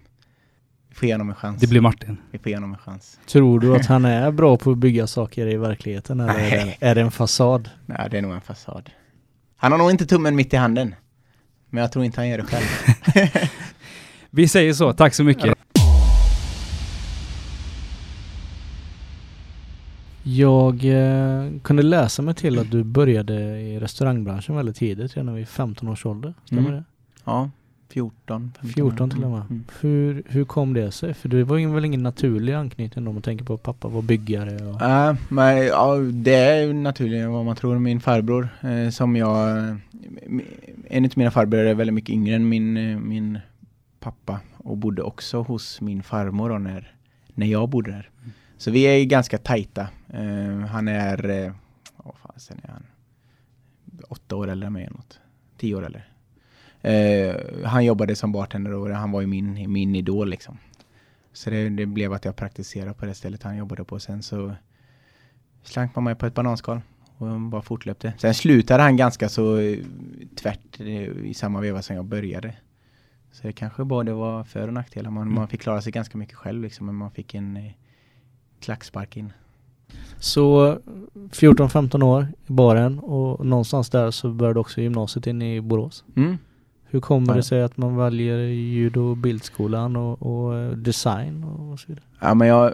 Vi 0.96 1.00
får 1.00 1.08
ge 1.08 1.14
honom 1.14 1.30
en 1.30 1.36
chans. 1.36 1.62
Det 1.62 1.68
blir 1.68 1.82
Martin. 1.82 2.18
Vi 2.32 2.38
får 2.40 2.50
ge 2.50 2.56
honom 2.56 2.72
en 2.74 2.78
chans. 2.80 3.20
Tror 3.28 3.60
du 3.60 3.76
att 3.76 3.86
han 3.96 4.06
är 4.06 4.32
bra 4.32 4.58
på 4.58 4.72
att 4.72 4.78
bygga 4.78 5.08
saker 5.08 5.48
i 5.48 5.58
verkligheten 5.58 6.20
eller 6.20 6.34
är 6.34 6.66
det, 6.66 6.78
är 6.80 6.96
det 6.96 7.02
en 7.02 7.12
fasad? 7.12 7.70
Nej, 7.86 8.08
det 8.12 8.18
är 8.18 8.22
nog 8.22 8.32
en 8.34 8.42
fasad. 8.42 8.90
Han 9.58 9.72
har 9.72 9.80
nog 9.80 9.92
inte 9.92 10.06
tummen 10.06 10.36
mitt 10.36 10.54
i 10.54 10.58
handen. 10.58 10.96
Men 11.70 11.82
jag 11.82 11.92
tror 11.92 12.06
inte 12.06 12.20
han 12.22 12.28
gör 12.30 12.38
det 12.38 12.44
själv. 12.44 12.66
Vi 14.30 14.48
säger 14.48 14.74
så, 14.74 14.94
tack 14.94 15.14
så 15.14 15.24
mycket. 15.24 15.54
Jag 20.24 20.86
eh, 20.86 21.52
kunde 21.64 21.84
läsa 21.84 22.22
mig 22.22 22.34
till 22.34 22.60
att 22.60 22.72
du 22.72 22.84
började 22.84 23.60
i 23.60 23.80
restaurangbranschen 23.80 24.56
väldigt 24.56 24.76
tidigt, 24.76 25.18
redan 25.18 25.34
vid 25.36 25.48
15 25.48 25.90
års 25.90 26.06
ålder. 26.06 26.34
Stämmer 26.46 26.62
Mm. 26.62 26.74
det? 26.74 26.84
Ja, 27.26 27.50
14. 27.90 28.52
15. 28.62 28.70
14 28.74 29.10
till 29.10 29.24
och 29.24 29.32
med. 29.32 29.42
Mm. 29.42 29.64
Hur, 29.82 30.24
hur 30.26 30.46
kom 30.46 30.74
det 30.74 30.92
sig? 30.92 31.14
För 31.14 31.30
det 31.30 31.44
var 31.44 31.58
ju 31.58 31.74
väl 31.74 31.86
ingen 31.86 32.04
naturlig 32.04 32.54
anknytning 32.54 33.08
om 33.08 33.14
man 33.14 33.22
tänker 33.22 33.46
på 33.46 33.54
att 33.54 33.64
pappa 33.64 33.88
var 33.88 34.02
byggare 34.02 34.68
och... 34.68 34.82
Ja, 34.82 35.16
men 35.30 35.58
ja, 35.66 35.96
det 35.98 36.36
är 36.36 36.62
ju 36.62 36.74
naturligen 36.74 37.32
vad 37.32 37.46
man 37.46 37.56
tror. 37.56 37.80
Min 37.80 38.02
farbror 38.02 38.50
eh, 38.62 38.90
som 38.90 39.16
jag... 39.16 39.58
En 40.88 41.06
av 41.06 41.12
mina 41.16 41.32
farbröder 41.32 41.66
är 41.66 41.74
väldigt 41.74 41.94
mycket 41.94 42.14
yngre 42.14 42.36
än 42.36 42.50
min, 42.50 42.78
eh, 42.78 43.00
min 43.00 43.40
pappa 44.00 44.40
och 44.58 44.78
bodde 44.78 45.02
också 45.02 45.42
hos 45.42 45.82
min 45.82 46.04
farmor 46.04 46.50
då 46.50 46.58
när, 46.58 46.96
när 47.34 47.48
jag 47.48 47.70
bodde 47.70 47.92
där. 47.92 48.10
Så 48.58 48.72
vi 48.72 48.84
är 48.84 49.06
ganska 49.06 49.38
tajta. 49.38 49.88
Eh, 50.10 50.60
han 50.60 50.88
är... 50.88 51.30
Eh, 51.30 51.54
vad 51.98 52.16
fan 52.16 52.34
sen 52.38 52.60
är 52.64 52.72
han? 52.72 52.86
Åtta 54.10 54.36
år 54.36 54.48
äldre 54.48 54.68
än 54.68 54.74
mig 54.74 54.84
eller 54.84 54.98
något. 54.98 55.20
Tio 55.58 55.76
år 55.76 55.86
äldre. 55.86 56.04
Eh, 56.86 57.36
han 57.64 57.86
jobbade 57.86 58.16
som 58.16 58.32
bartender 58.32 58.74
och 58.74 58.90
han 58.90 59.12
var 59.12 59.22
ju 59.22 59.28
min, 59.28 59.72
min 59.72 59.96
idol 59.96 60.30
liksom. 60.30 60.58
Så 61.34 61.50
det, 61.50 61.70
det 61.70 61.86
blev 61.86 62.14
att 62.14 62.26
jag 62.26 62.36
praktiserade 62.36 62.94
på 62.94 63.06
det 63.06 63.14
stället 63.14 63.44
han 63.44 63.58
jobbade 63.58 63.84
på. 63.84 64.00
Sen 64.00 64.24
så 64.24 64.56
slank 65.64 65.96
man 65.96 66.04
mig 66.04 66.16
på 66.16 66.26
ett 66.26 66.34
bananskal 66.34 66.82
och 67.18 67.42
bara 67.42 67.62
fortlöpte. 67.62 68.14
Sen 68.18 68.34
slutade 68.34 68.84
han 68.84 68.98
ganska 68.98 69.30
så 69.30 69.58
eh, 69.58 69.78
tvärt 70.36 70.80
eh, 70.80 70.88
i 71.26 71.34
samma 71.34 71.62
veva 71.62 71.82
som 71.82 71.96
jag 71.96 72.06
började. 72.06 72.56
Så 73.32 73.48
det 73.48 73.54
kanske 73.54 73.84
både 73.84 74.14
var 74.14 74.44
för 74.44 74.68
och 74.68 74.74
nackdelar. 74.74 75.12
Man, 75.12 75.34
man 75.34 75.48
fick 75.48 75.62
klara 75.62 75.82
sig 75.82 75.92
ganska 75.92 76.18
mycket 76.18 76.36
själv 76.36 76.62
liksom, 76.62 76.86
men 76.86 76.96
man 76.96 77.12
fick 77.12 77.34
en 77.34 77.58
eh, 77.58 77.72
klackspark 78.60 79.18
in. 79.18 79.34
Så 80.20 80.78
14-15 81.14 82.04
år 82.04 82.28
i 82.48 82.52
baren 82.52 83.00
och 83.00 83.46
någonstans 83.46 83.90
där 83.90 84.12
så 84.12 84.30
började 84.30 84.60
också 84.60 84.82
gymnasiet 84.82 85.28
in 85.28 85.42
i 85.42 85.62
Borås. 85.62 86.04
Mm. 86.16 86.38
Hur 86.96 87.02
kommer 87.02 87.28
Ja. 87.34 87.36
det 87.36 87.44
sig 87.44 87.62
att 87.64 87.78
man 87.78 87.96
väljer 87.96 88.38
judo 88.48 89.02
och 89.02 89.18
bildskolan 89.18 89.96
och, 89.96 90.22
och 90.22 90.56
eh, 90.58 90.72
design 90.72 91.44
och 91.44 91.80
så 91.80 91.88
vidare? 91.88 92.06
Ja, 92.22 92.34
men 92.34 92.48
jag, 92.48 92.74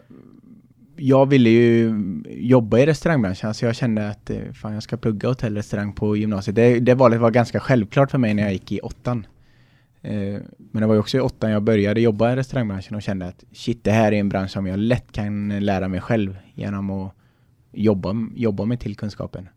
jag 0.95 1.25
ville 1.29 1.49
ju 1.49 1.93
jobba 2.29 2.79
i 2.79 2.85
restaurangbranschen, 2.85 3.53
så 3.53 3.65
jag 3.65 3.75
kände 3.75 4.09
att 4.09 4.29
eh, 4.29 4.51
fan, 4.53 4.73
jag 4.73 4.83
ska 4.83 4.97
plugga 4.97 5.27
hotell 5.29 5.53
och 5.53 5.57
restaurang 5.57 5.93
på 5.93 6.17
gymnasiet. 6.17 6.55
Det, 6.55 6.79
det 6.79 6.95
valet 6.95 7.19
var 7.21 7.31
ganska 7.31 7.59
självklart 7.59 8.11
för 8.11 8.17
mig 8.17 8.33
när 8.33 8.43
jag 8.43 8.53
gick 8.53 8.71
i 8.71 8.79
åttan. 8.79 9.25
Eh, 10.01 10.39
men 10.57 10.81
det 10.81 10.87
var 10.87 10.93
ju 10.93 10.99
också 10.99 11.17
i 11.17 11.21
åttan 11.21 11.51
jag 11.51 11.63
började 11.63 12.01
jobba 12.01 12.31
i 12.33 12.35
restaurangbranschen 12.35 12.95
och 12.95 13.01
kände 13.01 13.27
att 13.27 13.43
shit, 13.51 13.83
det 13.83 13.91
här 13.91 14.11
är 14.11 14.19
en 14.19 14.29
bransch 14.29 14.51
som 14.51 14.67
jag 14.67 14.79
lätt 14.79 15.11
kan 15.11 15.59
lära 15.65 15.87
mig 15.87 16.01
själv 16.01 16.37
genom 16.53 16.89
att 16.89 17.13
jobba, 17.71 18.15
jobba 18.35 18.65
mig 18.65 18.77
till 18.77 18.95
kunskapen. 18.95 19.49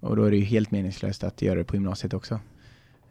Och 0.00 0.16
då 0.16 0.24
är 0.24 0.30
det 0.30 0.36
ju 0.36 0.44
helt 0.44 0.70
meningslöst 0.70 1.24
att 1.24 1.42
göra 1.42 1.58
det 1.58 1.64
på 1.64 1.76
gymnasiet 1.76 2.14
också. 2.14 2.40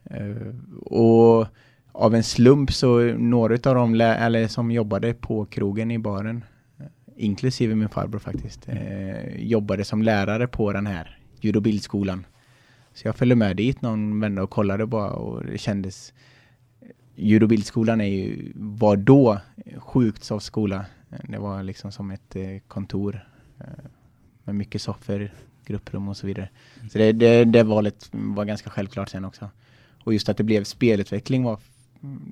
Eh, 0.10 0.54
och 0.86 1.48
av 1.92 2.16
en 2.16 2.24
slump 2.24 2.74
så 2.74 3.00
några 3.18 3.54
av 3.54 3.76
dem 3.76 4.02
eller 4.02 4.48
som 4.48 4.72
jobbade 4.72 5.14
på 5.14 5.46
krogen 5.46 5.92
i 5.92 6.00
baren, 6.00 6.44
eh, 6.80 6.86
inklusive 7.16 7.76
min 7.76 7.90
farbror 7.90 8.20
faktiskt, 8.20 8.68
eh, 8.68 9.36
jobbade 9.36 9.84
som 9.84 10.02
lärare 10.02 10.48
på 10.48 10.74
den 10.74 10.88
här 10.88 11.20
ljud 11.42 11.56
och 11.56 11.62
bildskolan. 11.62 12.26
Så 12.94 13.08
jag 13.08 13.16
följde 13.16 13.36
med 13.36 13.58
dit 13.58 13.82
någon 13.82 14.20
vända 14.20 14.44
och 14.44 14.50
kollade 14.50 14.86
bara 14.86 15.10
och 15.10 15.46
det 15.46 15.58
kändes 15.58 16.14
Ljud 17.20 17.44
och 17.44 17.50
bildskolan 17.50 18.02
är 18.02 18.06
ju, 18.06 18.52
var 18.56 18.96
då 18.96 19.40
sjukt 19.78 20.24
soft 20.24 20.46
skola. 20.46 20.86
Det 21.24 21.38
var 21.38 21.64
liksom 21.64 21.92
som 21.92 22.12
ett 22.12 22.36
eh, 22.36 22.58
kontor 22.68 23.28
eh, 23.60 23.66
med 24.44 24.56
mycket 24.56 24.82
soffor, 24.82 25.32
grupprum 25.66 26.08
och 26.08 26.18
så 26.18 26.28
vidare. 26.28 26.50
Så 26.92 26.98
det, 26.98 27.12
det, 27.12 27.46
det 27.46 27.64
valet 27.64 28.10
var 28.12 28.46
ganska 28.46 28.70
självklart 28.70 29.10
sen 29.10 29.26
också. 29.26 29.50
Och 30.08 30.14
just 30.14 30.30
att 30.30 30.38
det 30.38 30.44
blev 30.44 30.64
spelutveckling 30.64 31.44
var 31.44 31.60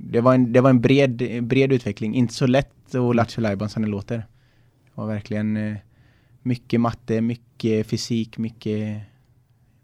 det 0.09 0.21
var 0.21 0.33
en, 0.33 0.53
det 0.53 0.61
var 0.61 0.69
en 0.69 0.81
bred, 0.81 1.43
bred 1.43 1.73
utveckling. 1.73 2.15
Inte 2.15 2.33
så 2.33 2.47
lätt 2.47 2.95
och 2.95 3.15
lattjo 3.15 3.41
lajban 3.41 3.69
som 3.69 3.81
det 3.81 3.87
låter. 3.89 4.17
Det 4.17 4.91
var 4.95 5.07
verkligen 5.07 5.57
eh, 5.57 5.77
mycket 6.41 6.81
matte, 6.81 7.21
mycket 7.21 7.87
fysik, 7.87 8.37
mycket 8.37 9.01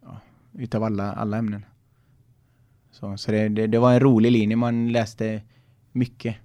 ja, 0.02 0.20
utav 0.58 0.84
alla, 0.84 1.14
alla 1.14 1.38
ämnen. 1.38 1.66
Så, 2.92 3.18
så 3.18 3.32
det, 3.32 3.50
det, 3.50 3.68
det 3.68 3.80
var 3.80 3.94
en 3.94 4.00
rolig 4.00 4.32
linje, 4.32 4.56
man 4.56 4.92
läste 4.92 5.42
mycket. 5.92 6.36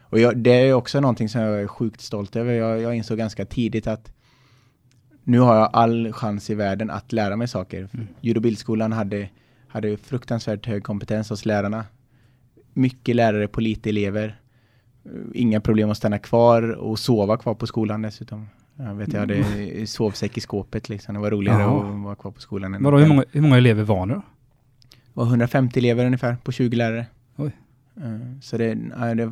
Och 0.00 0.18
jag, 0.18 0.38
det 0.38 0.50
är 0.50 0.72
också 0.72 1.00
någonting 1.00 1.28
som 1.28 1.40
jag 1.40 1.60
är 1.60 1.66
sjukt 1.66 2.00
stolt 2.00 2.36
över. 2.36 2.52
Jag, 2.52 2.80
jag 2.80 2.96
insåg 2.96 3.18
ganska 3.18 3.44
tidigt 3.44 3.86
att 3.86 4.12
nu 5.24 5.38
har 5.38 5.56
jag 5.56 5.70
all 5.72 6.12
chans 6.12 6.50
i 6.50 6.54
världen 6.54 6.90
att 6.90 7.12
lära 7.12 7.36
mig 7.36 7.48
saker. 7.48 7.88
Mm. 7.94 8.06
Ljud 8.20 8.36
och 8.36 8.42
bildskolan 8.42 8.92
hade, 8.92 9.28
hade 9.68 9.96
fruktansvärt 9.96 10.66
hög 10.66 10.84
kompetens 10.84 11.30
hos 11.30 11.44
lärarna. 11.46 11.84
Mycket 12.72 13.16
lärare 13.16 13.48
på 13.48 13.60
lite 13.60 13.88
elever. 13.88 14.40
Eh, 15.04 15.10
Inga 15.34 15.60
problem 15.60 15.90
att 15.90 15.96
stanna 15.96 16.18
kvar 16.18 16.62
och 16.70 16.98
sova 16.98 17.36
kvar 17.36 17.54
på 17.54 17.66
skolan 17.66 18.02
dessutom. 18.02 18.48
Jag 18.78 18.94
vet, 18.94 19.12
jag 19.12 19.20
hade 19.20 19.86
sovsäck 19.86 20.36
i 20.36 20.40
skåpet 20.40 20.88
liksom. 20.88 21.14
Det 21.14 21.20
var 21.20 21.30
roligare 21.30 21.62
Jaha. 21.62 21.90
att 21.94 22.04
vara 22.04 22.14
kvar 22.14 22.30
på 22.30 22.40
skolan. 22.40 22.74
än 22.74 22.82
Vadå, 22.82 22.98
hur 22.98 23.06
många, 23.06 23.24
hur 23.32 23.40
många 23.40 23.56
elever 23.56 23.82
var 23.82 24.06
ni 24.06 24.14
då? 24.14 24.22
var 25.12 25.24
150 25.26 25.78
elever 25.78 26.06
ungefär 26.06 26.36
på 26.44 26.52
20 26.52 26.76
lärare. 26.76 27.06
Oj. 27.36 27.50
Eh, 27.96 28.38
Så 28.42 28.56
det, 28.58 28.74
det, 29.14 29.30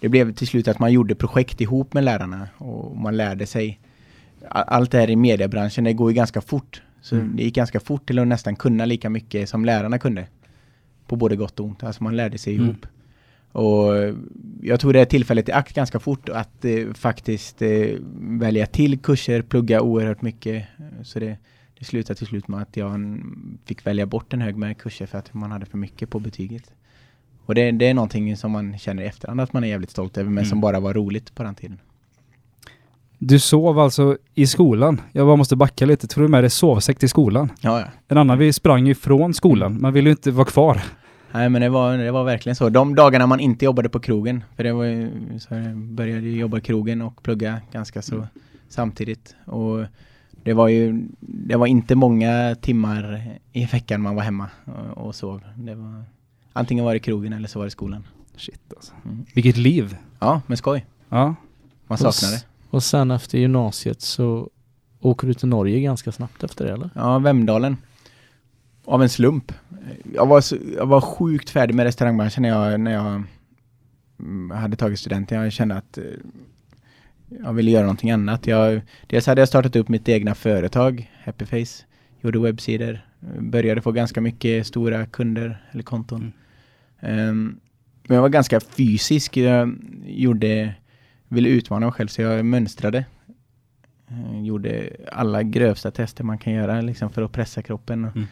det 0.00 0.08
blev 0.08 0.32
till 0.32 0.46
slut 0.46 0.68
att 0.68 0.78
man 0.78 0.92
gjorde 0.92 1.14
projekt 1.14 1.60
ihop 1.60 1.92
med 1.94 2.04
lärarna 2.04 2.48
och 2.58 2.96
man 2.96 3.16
lärde 3.16 3.46
sig. 3.46 3.80
Allt 4.48 4.90
det 4.90 4.98
här 4.98 5.10
i 5.10 5.16
mediebranschen, 5.16 5.84
det 5.84 5.92
går 5.92 6.10
ju 6.10 6.14
ganska 6.14 6.40
fort. 6.40 6.82
Så 7.04 7.16
Mm. 7.16 7.36
det 7.36 7.42
gick 7.42 7.54
ganska 7.54 7.80
fort 7.80 8.06
till 8.06 8.18
att 8.18 8.26
nästan 8.28 8.56
kunna 8.56 8.84
lika 8.84 9.10
mycket 9.10 9.48
som 9.48 9.64
lärarna 9.64 9.98
kunde. 9.98 10.26
På 11.06 11.16
både 11.16 11.36
gott 11.36 11.60
och 11.60 11.66
ont, 11.66 11.82
alltså 11.84 12.02
man 12.04 12.16
lärde 12.16 12.38
sig 12.38 12.54
Mm. 12.54 12.66
ihop. 12.66 12.86
Och 13.52 13.92
jag 14.62 14.80
tog 14.80 14.92
det 14.92 14.98
här 14.98 15.06
tillfället 15.06 15.48
i 15.48 15.52
akt 15.52 15.74
ganska 15.74 15.98
fort 16.00 16.28
att 16.28 16.64
eh, 16.64 16.92
faktiskt 16.94 17.62
eh, 17.62 17.88
välja 18.40 18.66
till 18.66 18.98
kurser, 18.98 19.42
plugga 19.42 19.80
oerhört 19.80 20.22
mycket. 20.22 20.64
Så 21.02 21.18
det, 21.20 21.36
det 21.78 21.84
slutade 21.84 22.18
till 22.18 22.26
slut 22.26 22.48
med 22.48 22.60
att 22.62 22.76
jag 22.76 23.20
fick 23.64 23.86
välja 23.86 24.06
bort 24.06 24.32
en 24.32 24.40
hög 24.40 24.56
med 24.56 24.78
kurser 24.78 25.06
för 25.06 25.18
att 25.18 25.34
man 25.34 25.50
hade 25.52 25.66
för 25.66 25.78
mycket 25.78 26.10
på 26.10 26.18
betyget. 26.18 26.74
Och 27.46 27.54
det, 27.54 27.70
det 27.70 27.86
är 27.86 27.94
någonting 27.94 28.36
som 28.36 28.50
man 28.50 28.78
känner 28.78 29.02
i 29.02 29.06
efterhand 29.06 29.40
att 29.40 29.52
man 29.52 29.64
är 29.64 29.68
jävligt 29.68 29.90
stolt 29.90 30.18
över, 30.18 30.30
men 30.30 30.38
Mm. 30.44 30.48
som 30.50 30.60
bara 30.60 30.80
var 30.80 30.94
roligt 30.94 31.34
på 31.34 31.42
den 31.42 31.54
tiden. 31.54 31.78
Du 33.18 33.38
sov 33.38 33.78
alltså 33.78 34.16
i 34.34 34.46
skolan. 34.46 35.00
Jag 35.12 35.26
bara 35.26 35.36
måste 35.36 35.56
backa 35.56 35.86
lite. 35.86 36.06
Tror 36.06 36.24
du 36.24 36.28
med 36.28 36.42
dig 36.42 36.50
sovsäck 36.50 36.98
till 36.98 37.08
skolan? 37.08 37.52
Ja, 37.60 37.80
ja. 37.80 37.86
En 38.08 38.18
annan 38.18 38.38
vi 38.38 38.52
sprang 38.52 38.86
ju 38.86 38.92
ifrån 38.92 39.34
skolan. 39.34 39.80
Man 39.80 39.92
ville 39.92 40.08
ju 40.08 40.12
inte 40.12 40.30
vara 40.30 40.46
kvar. 40.46 40.82
Nej 41.32 41.48
men 41.48 41.62
det 41.62 41.68
var, 41.68 41.98
det 41.98 42.10
var 42.10 42.24
verkligen 42.24 42.56
så. 42.56 42.68
De 42.68 42.94
dagarna 42.94 43.26
man 43.26 43.40
inte 43.40 43.64
jobbade 43.64 43.88
på 43.88 44.00
krogen, 44.00 44.44
för 44.56 44.64
det 44.64 44.72
var 44.72 44.84
ju, 44.84 45.10
så 45.38 45.54
jag 45.54 45.76
började 45.76 46.20
ju 46.20 46.36
jobba 46.36 46.58
i 46.58 46.60
krogen 46.60 47.02
och 47.02 47.22
plugga 47.22 47.60
ganska 47.72 48.02
så 48.02 48.26
samtidigt. 48.68 49.36
Och 49.44 49.84
det 50.42 50.52
var 50.52 50.68
ju, 50.68 51.08
det 51.20 51.56
var 51.56 51.66
inte 51.66 51.94
många 51.94 52.56
timmar 52.60 53.22
i 53.52 53.66
veckan 53.66 54.00
man 54.00 54.14
var 54.14 54.22
hemma 54.22 54.48
och, 54.64 55.06
och 55.06 55.14
sov. 55.14 55.40
Det 55.56 55.74
var, 55.74 56.04
antingen 56.52 56.84
var 56.84 56.92
det 56.92 56.98
krogen 56.98 57.32
eller 57.32 57.48
så 57.48 57.58
var 57.58 57.66
det 57.66 57.70
skolan. 57.70 58.06
Shit 58.36 58.72
alltså. 58.76 58.92
Mm. 59.04 59.24
Vilket 59.34 59.56
liv. 59.56 59.96
Ja, 60.18 60.40
men 60.46 60.56
skoj. 60.56 60.86
Ja. 61.08 61.34
Man 61.86 61.98
saknar 61.98 62.30
det. 62.30 62.44
Och 62.74 62.82
sen 62.82 63.10
efter 63.10 63.38
gymnasiet 63.38 64.00
så 64.00 64.50
åker 65.00 65.26
du 65.26 65.34
till 65.34 65.48
Norge 65.48 65.80
ganska 65.80 66.12
snabbt 66.12 66.44
efter 66.44 66.64
det 66.64 66.72
eller? 66.72 66.90
Ja, 66.94 67.18
Vemdalen. 67.18 67.76
Av 68.84 69.02
en 69.02 69.08
slump. 69.08 69.52
Jag 70.14 70.26
var, 70.26 70.44
jag 70.76 70.86
var 70.86 71.00
sjukt 71.00 71.50
färdig 71.50 71.74
med 71.74 71.84
restaurangbranschen 71.84 72.42
när 72.42 72.48
jag, 72.48 72.80
när 72.80 72.92
jag 72.92 73.22
mm, 74.18 74.50
hade 74.50 74.76
tagit 74.76 74.98
studenten. 74.98 75.42
Jag 75.42 75.52
kände 75.52 75.74
att 75.74 75.98
eh, 75.98 76.04
jag 77.28 77.52
ville 77.52 77.70
göra 77.70 77.82
någonting 77.82 78.10
annat. 78.10 78.46
Jag, 78.46 78.80
dels 79.06 79.26
hade 79.26 79.40
jag 79.40 79.48
startat 79.48 79.76
upp 79.76 79.88
mitt 79.88 80.08
egna 80.08 80.34
företag, 80.34 81.10
Happyface. 81.24 81.84
Gjorde 82.20 82.38
webbsidor. 82.38 83.00
Började 83.40 83.82
få 83.82 83.92
ganska 83.92 84.20
mycket 84.20 84.66
stora 84.66 85.06
kunder 85.06 85.64
eller 85.70 85.82
konton. 85.82 86.32
Ehm, 87.00 87.60
men 88.02 88.14
jag 88.14 88.22
var 88.22 88.28
ganska 88.28 88.60
fysisk. 88.60 89.36
Jag 89.36 89.76
gjorde, 90.06 90.74
ville 91.28 91.48
utmana 91.48 91.86
mig 91.86 91.92
själv 91.92 92.08
så 92.08 92.22
jag 92.22 92.44
mönstrade. 92.44 93.04
Eh, 94.10 94.44
gjorde 94.44 94.90
alla 95.12 95.42
grövsta 95.42 95.90
tester 95.90 96.24
man 96.24 96.38
kan 96.38 96.52
göra 96.52 96.80
liksom 96.80 97.10
för 97.10 97.22
att 97.22 97.32
pressa 97.32 97.62
kroppen. 97.62 98.04
Och 98.04 98.16
Mm. 98.16 98.28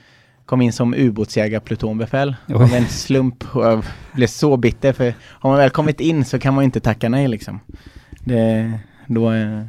Kom 0.46 0.62
in 0.62 0.72
som 0.72 0.94
ubåtsjägar-plutonbefäl 0.94 2.34
av 2.54 2.74
en 2.74 2.86
slump 2.88 3.54
och 3.54 3.64
jag 3.64 3.84
blev 4.14 4.26
så 4.26 4.56
bitter 4.56 4.92
för 4.92 5.14
har 5.20 5.50
man 5.50 5.58
väl 5.58 5.70
kommit 5.70 6.00
in 6.00 6.24
så 6.24 6.38
kan 6.38 6.54
man 6.54 6.64
inte 6.64 6.80
tacka 6.80 7.08
nej 7.08 7.28
liksom. 7.28 7.60
Det, 8.20 8.72
då, 9.06 9.32
eh, 9.32 9.64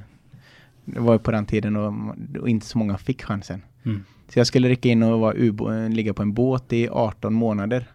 det 0.86 1.00
var 1.00 1.18
på 1.18 1.32
den 1.32 1.46
tiden 1.46 1.76
och, 1.76 1.94
och 2.42 2.50
inte 2.50 2.66
så 2.66 2.78
många 2.78 2.98
fick 2.98 3.24
chansen. 3.24 3.62
Mm. 3.86 4.04
Så 4.30 4.40
jag 4.40 4.48
skulle 4.48 4.70
rycka 4.70 4.90
in 4.90 5.04
och 5.04 5.20
vara 5.20 5.34
ligga 5.88 6.14
på 6.14 6.22
en 6.22 6.34
båt 6.34 6.74
i 6.74 6.90
18 6.90 7.34
månader. 7.34 7.88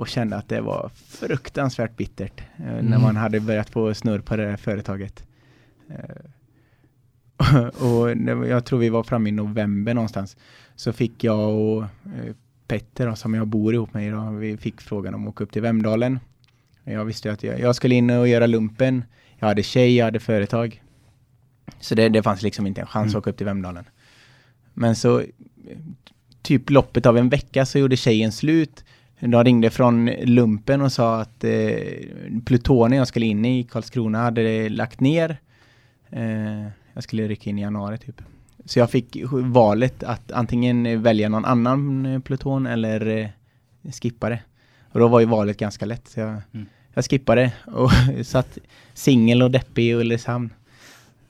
Och 0.00 0.08
kände 0.08 0.36
att 0.36 0.48
det 0.48 0.60
var 0.60 0.90
fruktansvärt 0.94 1.96
bittert. 1.96 2.40
eh, 2.56 2.64
När 2.64 2.78
Mm. 2.80 3.02
man 3.02 3.16
hade 3.16 3.40
börjat 3.40 3.70
få 3.70 3.94
snurr 3.94 4.20
på 4.20 4.36
det 4.36 4.46
här 4.50 4.56
företaget. 4.56 5.24
Eh, 5.90 7.56
och 7.86 8.10
jag 8.48 8.64
tror 8.64 8.78
vi 8.78 8.88
var 8.88 9.02
framme 9.02 9.28
i 9.28 9.32
november 9.32 9.94
någonstans. 9.94 10.36
Så 10.76 10.92
fick 10.92 11.24
jag 11.24 11.50
och 11.54 11.82
eh, 11.82 12.34
Petter 12.66 13.06
då, 13.06 13.16
som 13.16 13.34
jag 13.34 13.46
bor 13.46 13.74
ihop 13.74 13.94
med 13.94 14.08
idag, 14.08 14.32
vi 14.32 14.56
fick 14.56 14.80
frågan 14.80 15.14
om 15.14 15.22
att 15.22 15.28
åka 15.28 15.44
upp 15.44 15.52
till 15.52 15.62
Vemdalen. 15.62 16.18
Jag 16.84 17.04
visste 17.04 17.32
att 17.32 17.42
jag, 17.42 17.60
jag 17.60 17.76
skulle 17.76 17.94
in 17.94 18.10
och 18.10 18.28
göra 18.28 18.46
lumpen. 18.46 19.04
Jag 19.38 19.46
hade 19.48 19.62
tjej, 19.62 19.96
jag 19.96 20.04
hade 20.04 20.20
företag. 20.20 20.82
Så 21.80 21.94
det, 21.94 22.08
det 22.08 22.22
fanns 22.22 22.42
liksom 22.42 22.66
inte 22.66 22.80
en 22.80 22.86
chans 22.86 23.04
Mm. 23.06 23.10
att 23.18 23.22
åka 23.22 23.30
upp 23.30 23.36
till 23.36 23.46
Vemdalen. 23.46 23.84
Men 24.74 24.96
så 24.96 25.20
eh, 25.20 25.26
typ 26.42 26.70
loppet 26.70 27.06
av 27.06 27.18
en 27.18 27.28
vecka 27.28 27.66
så 27.66 27.78
gjorde 27.78 27.96
tjejen 27.96 28.32
slut. 28.32 28.84
De 29.20 29.44
ringde 29.44 29.70
från 29.70 30.06
lumpen 30.06 30.80
och 30.80 30.92
sa 30.92 31.20
att 31.20 31.44
eh, 31.44 31.74
plutonen 32.44 32.98
jag 32.98 33.08
skulle 33.08 33.26
in 33.26 33.44
i 33.44 33.62
Karlskrona 33.64 34.18
hade 34.18 34.68
lagt 34.68 35.00
ner. 35.00 35.36
Eh, 36.10 36.62
jag 36.94 37.02
skulle 37.02 37.28
rycka 37.28 37.50
in 37.50 37.58
i 37.58 37.62
januari 37.62 37.98
typ. 37.98 38.22
Så 38.64 38.78
jag 38.78 38.90
fick 38.90 39.16
valet 39.32 40.02
att 40.02 40.32
antingen 40.32 41.02
välja 41.02 41.28
någon 41.28 41.44
annan 41.44 42.06
eh, 42.06 42.20
pluton 42.20 42.66
eller 42.66 43.06
eh, 43.06 43.28
skippa 44.02 44.28
det. 44.28 44.40
Och 44.92 45.00
då 45.00 45.08
var 45.08 45.20
ju 45.20 45.26
valet 45.26 45.56
ganska 45.58 45.86
lätt. 45.86 46.08
Så 46.08 46.20
jag, 46.20 46.28
Mm. 46.52 46.66
jag 46.94 47.04
skippade 47.04 47.52
och 47.66 47.90
satt 48.26 48.58
singel 48.94 49.42
och 49.42 49.50
deppig 49.50 49.84
i 49.84 49.94
Ulricehamn. 49.94 50.50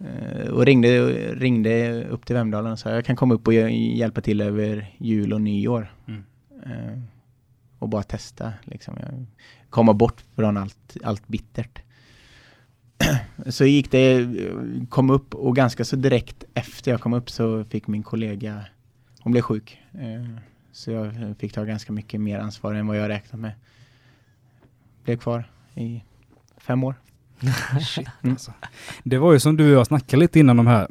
Eh, 0.01 0.49
och 0.49 0.67
ringde, 0.67 0.89
ringde 1.35 2.05
upp 2.05 2.27
till 2.27 2.37
Vemdalen 2.37 2.73
och 2.73 2.79
sa 2.79 2.91
jag 2.91 3.05
kan 3.05 3.17
komma 3.17 3.35
upp 3.35 3.47
och 3.47 3.53
hj- 3.55 3.95
hjälpa 3.97 4.21
till 4.21 4.41
över 4.41 4.95
jul 4.99 5.33
och 5.33 5.41
nyår. 5.41 5.93
Mm. 6.09 6.23
Och 7.81 7.89
bara 7.89 8.03
testa 8.03 8.53
liksom. 8.65 8.97
Komma 9.71 9.93
bort 9.95 10.25
från 10.37 10.57
allt, 10.57 10.97
allt 11.05 11.29
bittert. 11.29 11.79
så 13.47 13.65
gick 13.65 13.91
det, 13.91 14.29
kom 14.89 15.11
upp 15.11 15.35
och 15.35 15.57
ganska 15.57 15.85
så 15.85 15.97
direkt 15.97 16.45
efter 16.55 16.91
jag 16.91 17.01
kom 17.01 17.13
upp 17.13 17.31
så 17.31 17.65
fick 17.65 17.87
min 17.87 18.03
kollega, 18.03 18.65
hon 19.21 19.33
blev 19.33 19.43
sjuk. 19.43 19.79
Eh, 19.93 20.39
så 20.73 20.91
jag 20.91 21.35
fick 21.39 21.53
ta 21.53 21.65
ganska 21.65 21.93
mycket 21.93 22.21
mer 22.21 22.39
ansvar 22.39 22.75
än 22.75 22.87
vad 22.87 22.97
jag 22.99 23.09
räknat 23.09 23.41
med. 23.41 23.53
Blev 25.05 25.17
kvar 25.17 25.51
i 25.75 26.03
fem 26.57 26.85
år. 26.85 26.95
Shit, 27.81 28.09
Mm. 28.23 28.33
alltså. 28.33 28.53
Det 29.05 29.19
var 29.19 29.33
ju 29.33 29.41
som 29.41 29.57
du 29.57 29.65
och 29.73 29.79
jag 29.81 29.87
snackade 29.87 30.21
lite 30.21 30.39
innan 30.41 30.57
de 30.57 30.67
här, 30.67 30.89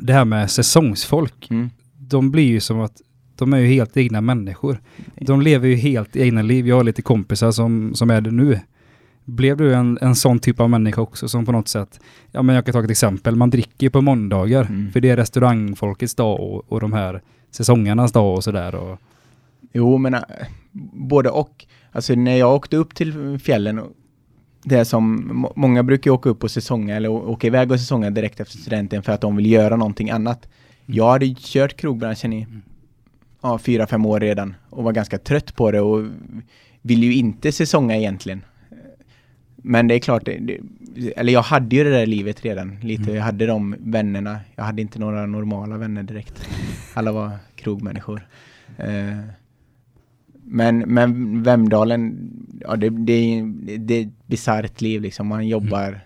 det 0.00 0.12
här 0.12 0.24
med 0.24 0.50
säsongsfolk. 0.50 1.50
Mm. 1.50 1.70
De 1.98 2.30
blir 2.30 2.46
ju 2.48 2.60
som 2.60 2.80
att 2.80 3.00
de 3.36 3.52
är 3.52 3.58
ju 3.58 3.66
helt 3.66 3.96
egna 3.96 4.20
människor. 4.20 4.80
De 5.20 5.42
lever 5.42 5.68
ju 5.68 5.74
helt 5.74 6.16
egna 6.16 6.42
liv. 6.42 6.68
Jag 6.68 6.76
har 6.76 6.84
lite 6.84 7.02
kompisar 7.02 7.50
som, 7.52 7.94
som 7.94 8.10
är 8.10 8.20
det 8.20 8.30
nu. 8.30 8.60
Blev 9.24 9.56
du 9.56 9.74
en, 9.74 9.98
en 10.00 10.14
sån 10.14 10.38
typ 10.38 10.60
av 10.60 10.70
människa 10.70 11.00
också 11.00 11.28
som 11.28 11.46
på 11.46 11.52
något 11.52 11.68
sätt, 11.68 12.00
ja 12.32 12.42
men 12.42 12.54
jag 12.54 12.64
kan 12.64 12.72
ta 12.72 12.84
ett 12.84 12.90
exempel, 12.90 13.36
man 13.36 13.50
dricker 13.50 13.86
ju 13.86 13.90
på 13.90 14.00
måndagar 14.00 14.62
Mm. 14.64 14.92
för 14.92 15.00
det 15.00 15.10
är 15.10 15.16
restaurangfolkets 15.16 16.14
dag 16.14 16.40
och, 16.40 16.72
och 16.72 16.80
de 16.80 16.92
här 16.92 17.22
säsongernas 17.50 18.12
dag 18.12 18.34
och 18.34 18.44
sådär. 18.44 18.96
Jo, 19.72 19.98
men 19.98 20.14
äh, 20.14 20.20
både 20.92 21.30
och. 21.30 21.66
Alltså 21.92 22.14
när 22.14 22.36
jag 22.36 22.54
åkte 22.54 22.76
upp 22.76 22.94
till 22.94 23.38
fjällen, 23.38 23.80
det 24.62 24.84
som, 24.84 25.30
må- 25.32 25.52
många 25.56 25.82
brukar 25.82 26.10
åka 26.10 26.28
upp 26.28 26.44
och 26.44 26.50
säsonga 26.50 26.96
eller 26.96 27.08
åka 27.08 27.46
iväg 27.46 27.72
och 27.72 27.80
säsonga 27.80 28.10
direkt 28.10 28.40
efter 28.40 28.58
studenten 28.58 29.02
för 29.02 29.12
att 29.12 29.20
de 29.20 29.36
vill 29.36 29.46
göra 29.52 29.76
någonting 29.76 30.10
annat. 30.10 30.48
Jag 30.86 31.10
hade 31.10 31.34
kört 31.38 31.76
krogbranschen 31.76 32.32
i 32.32 32.46
ja, 33.44 33.58
fyra, 33.58 33.86
fem 33.86 34.06
år 34.06 34.20
redan 34.20 34.54
och 34.70 34.84
var 34.84 34.92
ganska 34.92 35.18
trött 35.18 35.54
på 35.54 35.70
det 35.70 35.80
och 35.80 36.04
vill 36.82 37.02
ju 37.02 37.14
inte 37.14 37.52
säsonga 37.52 37.96
egentligen. 37.96 38.44
Men 39.56 39.88
det 39.88 39.94
är 39.94 39.98
klart, 39.98 40.24
det, 40.24 40.60
eller 41.16 41.32
jag 41.32 41.42
hade 41.42 41.76
ju 41.76 41.84
det 41.84 41.90
där 41.90 42.06
livet 42.06 42.44
redan 42.44 42.80
lite. 42.80 43.12
Jag 43.12 43.22
hade 43.22 43.46
de 43.46 43.76
vännerna. 43.78 44.40
Jag 44.54 44.64
hade 44.64 44.82
inte 44.82 44.98
några 44.98 45.26
normala 45.26 45.76
vänner 45.76 46.02
direkt. 46.02 46.48
Alla 46.94 47.12
var 47.12 47.30
krogmänniskor. 47.56 48.26
Eh, 48.78 49.18
men, 50.44 50.78
men 50.78 51.42
Vemdalen, 51.42 52.30
ja 52.60 52.76
det, 52.76 52.88
det, 52.88 53.42
det 53.78 53.94
är 53.94 54.02
ett 54.02 54.26
bisarrt 54.26 54.80
liv 54.80 55.00
liksom. 55.00 55.26
Man 55.26 55.48
jobbar, 55.48 56.00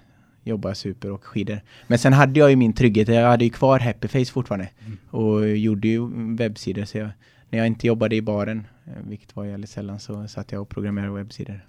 jobbar 0.48 0.74
super 0.74 1.10
och 1.10 1.24
skidor. 1.24 1.60
Men 1.86 1.98
sen 1.98 2.12
hade 2.12 2.40
jag 2.40 2.50
ju 2.50 2.56
min 2.56 2.72
trygghet. 2.72 3.08
Jag 3.08 3.28
hade 3.28 3.44
ju 3.44 3.50
kvar 3.50 3.78
Happyface 3.78 4.32
fortfarande. 4.32 4.68
Och 5.10 5.48
gjorde 5.56 5.88
ju 5.88 6.08
webbsidor. 6.36 6.84
Så 6.84 6.98
jag, 6.98 7.08
när 7.50 7.58
jag 7.58 7.66
inte 7.66 7.86
jobbade 7.86 8.16
i 8.16 8.22
baren, 8.22 8.66
eh, 8.86 8.92
vilket 9.08 9.36
var 9.36 9.44
väldigt 9.44 9.70
sällan, 9.70 10.00
så 10.00 10.28
satt 10.28 10.52
jag 10.52 10.62
och 10.62 10.68
programmerade 10.68 11.12
webbsidor. 11.12 11.60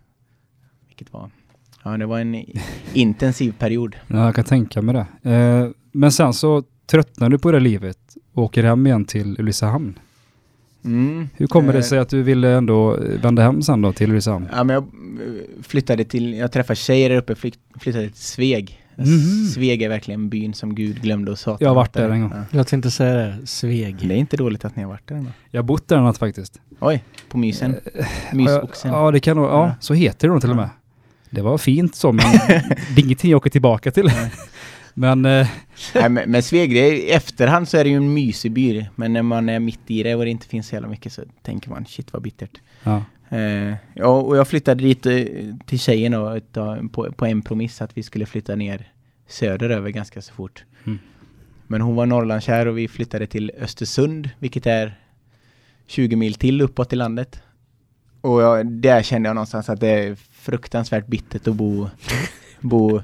Vilket 0.87 1.13
var, 1.13 1.29
ja 1.83 1.97
det 1.97 2.05
var 2.05 2.19
en 2.19 2.35
intensiv 2.93 3.51
period. 3.59 3.95
ja, 4.07 4.25
jag 4.25 4.35
kan 4.35 4.43
tänka 4.43 4.81
mig 4.81 4.95
det. 5.23 5.31
Eh, 5.31 5.69
men 5.91 6.11
sen 6.11 6.33
så 6.33 6.63
tröttnar 6.85 7.29
du 7.29 7.39
på 7.39 7.51
det 7.51 7.59
livet 7.59 8.17
och 8.33 8.43
åker 8.43 8.63
hem 8.63 8.87
igen 8.87 9.05
till 9.05 9.35
Ulricehamn. 9.39 9.99
Mm. 10.85 11.29
Hur 11.35 11.47
kommer 11.47 11.73
det 11.73 11.79
Eh, 11.79 11.83
sig 11.83 11.99
att 11.99 12.09
du 12.09 12.23
ville 12.23 12.49
ändå 12.49 12.97
eh, 12.97 13.21
vända 13.21 13.41
hem 13.41 13.61
sen 13.61 13.81
då 13.81 13.93
till 13.93 14.09
Ulricehamn? 14.09 14.47
Ja, 14.51 14.63
men 14.63 14.73
jag 14.73 14.83
eh, 14.83 15.63
flyttade 15.63 16.03
till, 16.03 16.33
jag 16.33 16.51
träffade 16.51 16.75
tjejer 16.75 17.09
där 17.09 17.17
uppe, 17.17 17.35
flytt, 17.35 17.59
flyttade 17.79 18.09
till 18.09 18.21
Sveg. 18.21 18.85
Mhm. 18.95 19.47
Sveg 19.53 19.81
är 19.81 19.89
verkligen 19.89 20.29
byn 20.29 20.53
som 20.53 20.75
Gud 20.75 21.01
glömde 21.01 21.31
och 21.31 21.39
sa 21.39 21.57
Jag 21.59 21.69
har 21.69 21.75
varit 21.75 21.93
där 21.93 22.09
en 22.09 22.21
gång. 22.21 22.31
Ja. 22.35 22.57
Jag 22.57 22.67
tänkte 22.67 22.91
säga 22.91 23.13
det, 23.15 23.47
Sveg. 23.47 24.07
Det 24.07 24.13
är 24.13 24.17
inte 24.17 24.37
dåligt 24.37 24.65
att 24.65 24.75
ni 24.75 24.81
har 24.83 24.89
varit 24.89 25.07
där 25.07 25.15
ändå. 25.15 25.29
Jag 25.51 25.61
har 25.61 25.65
bott 25.65 25.87
där 25.87 25.97
en 25.97 26.03
natt 26.03 26.17
faktiskt. 26.17 26.59
Oj, 26.79 27.03
på 27.29 27.37
mysen. 27.37 27.75
Ja, 27.95 28.03
Mysoxen. 28.33 28.91
Ja, 28.91 29.11
det 29.11 29.19
kan 29.19 29.37
nog, 29.37 29.45
ja, 29.45 29.71
så 29.79 29.93
heter 29.93 30.27
det 30.27 30.31
nog 30.31 30.41
till 30.41 30.49
och 30.49 30.55
med. 30.55 30.69
Det 31.29 31.41
var 31.41 31.57
fint 31.57 31.95
så, 31.95 32.11
men 32.11 32.25
det 32.47 33.01
är 33.01 33.05
ingenting 33.05 33.31
jag 33.31 33.37
åker 33.37 33.49
tillbaka 33.49 33.91
till. 33.91 34.11
Men 34.99 35.25
eh, 35.25 35.47
Nej, 35.95 36.09
men, 36.09 36.31
men 36.31 36.43
Sveg, 36.43 36.73
det 36.73 36.79
är, 36.79 36.93
i 36.93 37.11
efterhand 37.11 37.69
så 37.69 37.77
är 37.77 37.83
det 37.83 37.89
ju 37.89 37.95
en 37.95 38.13
mysig 38.13 38.51
by. 38.51 38.85
Men 38.95 39.13
när 39.13 39.23
man 39.23 39.49
är 39.49 39.59
mitt 39.59 39.79
i 39.87 40.03
det 40.03 40.15
och 40.15 40.23
det 40.23 40.29
inte 40.29 40.47
finns 40.47 40.67
så 40.67 40.75
jävla 40.75 40.89
mycket 40.89 41.13
så 41.13 41.21
tänker 41.41 41.69
man 41.69 41.85
shit 41.85 42.13
vad 42.13 42.21
bittert. 42.21 42.61
ja. 42.83 43.03
Eh, 43.29 43.75
ja, 43.93 44.07
och 44.07 44.37
jag 44.37 44.47
flyttade 44.47 44.83
dit 44.83 45.05
eh, 45.05 45.25
till 45.65 45.79
tjejen 45.79 46.11
då, 46.51 46.77
på, 46.91 47.11
på 47.11 47.25
en 47.25 47.41
promiss 47.41 47.81
att 47.81 47.97
vi 47.97 48.03
skulle 48.03 48.25
flytta 48.25 48.55
ner 48.55 48.91
söderöver 49.27 49.89
ganska 49.89 50.21
så 50.21 50.33
fort. 50.33 50.63
Mm. 50.85 50.99
Men 51.67 51.81
hon 51.81 51.95
var 51.95 52.05
Norrlandskär 52.05 52.65
och 52.65 52.77
vi 52.77 52.87
flyttade 52.87 53.27
till 53.27 53.51
Östersund, 53.61 54.29
vilket 54.39 54.65
är 54.65 54.99
20 55.87 56.15
mil 56.15 56.33
till 56.33 56.61
uppåt 56.61 56.93
i 56.93 56.95
landet. 56.95 57.41
Och 58.21 58.41
jag, 58.41 58.67
där 58.67 59.01
kände 59.01 59.29
jag 59.29 59.35
någonstans 59.35 59.69
att 59.69 59.79
det 59.79 59.89
är 59.89 60.15
fruktansvärt 60.15 61.07
bittert 61.07 61.47
att 61.47 61.55
bo 61.55 61.89
bo... 62.61 62.97
eh, 62.97 63.03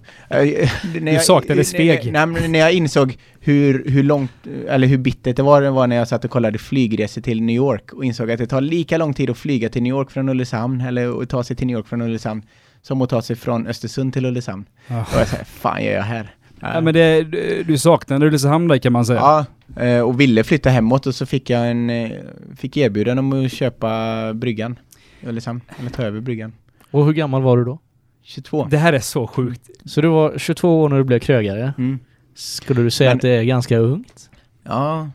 när 1.02 1.14
jag- 1.14 1.24
saknade 1.24 1.64
Sveg. 1.64 2.12
Nej, 2.12 2.26
men 2.26 2.52
när 2.52 2.60
jag 2.60 2.74
insåg 2.74 3.18
hur, 3.40 3.90
hur 3.90 4.04
långt, 4.04 4.32
eller 4.70 4.88
hur 4.88 4.98
bittert 4.98 5.36
det 5.36 5.44
var, 5.44 5.62
det 5.62 5.70
var 5.72 5.88
när 5.88 5.96
jag 5.96 6.08
satt 6.08 6.26
och 6.26 6.32
kollade 6.32 6.58
flygresor 6.58 7.22
till 7.22 7.42
New 7.42 7.56
York 7.56 7.94
och 7.94 8.06
insåg 8.06 8.32
att 8.32 8.38
det 8.40 8.48
tar 8.48 8.62
lika 8.62 8.98
lång 8.98 9.14
tid 9.14 9.30
att 9.30 9.38
flyga 9.38 9.70
till 9.70 9.84
New 9.84 9.90
York 9.92 10.12
från 10.12 10.30
Ulricehamn, 10.30 10.82
eller 10.82 11.22
att 11.22 11.30
ta 11.30 11.44
sig 11.44 11.56
till 11.56 11.68
New 11.68 11.76
York 11.78 11.88
från 11.88 12.02
Ulricehamn, 12.02 12.42
som 12.82 13.02
att 13.02 13.10
ta 13.10 13.22
sig 13.22 13.36
från 13.36 13.68
Östersund 13.68 14.14
till 14.14 14.26
Ulricehamn. 14.26 14.66
Ja. 14.88 15.02
Och 15.14 15.20
jag 15.20 15.28
säger, 15.28 15.46
fan 15.46 15.84
gör 15.84 15.94
jag 15.94 16.04
här? 16.04 16.30
ja, 16.60 16.82
men 16.82 16.94
det, 16.94 17.24
du- 17.24 17.64
du 17.68 17.78
saknade 17.78 18.26
Ulricehamn 18.28 18.68
där 18.68 18.78
kan 18.78 18.94
man 18.94 19.06
säga. 19.06 19.20
Ja, 19.20 19.46
eh, 19.84 20.00
och 20.02 20.20
ville 20.22 20.44
flytta 20.44 20.70
hemåt 20.70 21.08
och 21.08 21.16
så 21.16 21.26
fick 21.26 21.50
jag 21.50 21.72
en, 21.72 21.90
eh, 21.90 22.12
fick 22.58 22.78
erbjudande 22.78 23.20
om 23.20 23.46
att 23.46 23.52
köpa 23.52 24.34
bryggan 24.34 24.80
Ulricehamn, 25.28 25.62
eller 25.80 25.90
ta 25.90 26.04
över 26.04 26.20
bryggan. 26.22 26.54
Och 26.92 27.06
hur 27.06 27.14
gammal 27.14 27.42
var 27.42 27.58
du 27.58 27.66
då? 27.66 27.80
22. 28.26 28.68
Det 28.72 28.78
här 28.78 28.94
är 28.94 29.00
så 29.00 29.28
sjukt. 29.28 29.70
Så 29.86 30.02
du 30.02 30.08
var 30.08 30.38
22 30.38 30.82
år 30.82 30.90
när 30.90 30.98
du 30.98 31.04
blev 31.04 31.20
krögare. 31.20 31.74
Mm. 31.78 32.00
Skulle 32.36 32.82
du 32.82 32.92
säga 32.92 33.10
Men- 33.10 33.18
att 33.18 33.22
det 33.22 33.30
är 33.30 33.44
ganska 33.44 33.78
ungt? 33.78 34.30
Ja, 34.64 35.10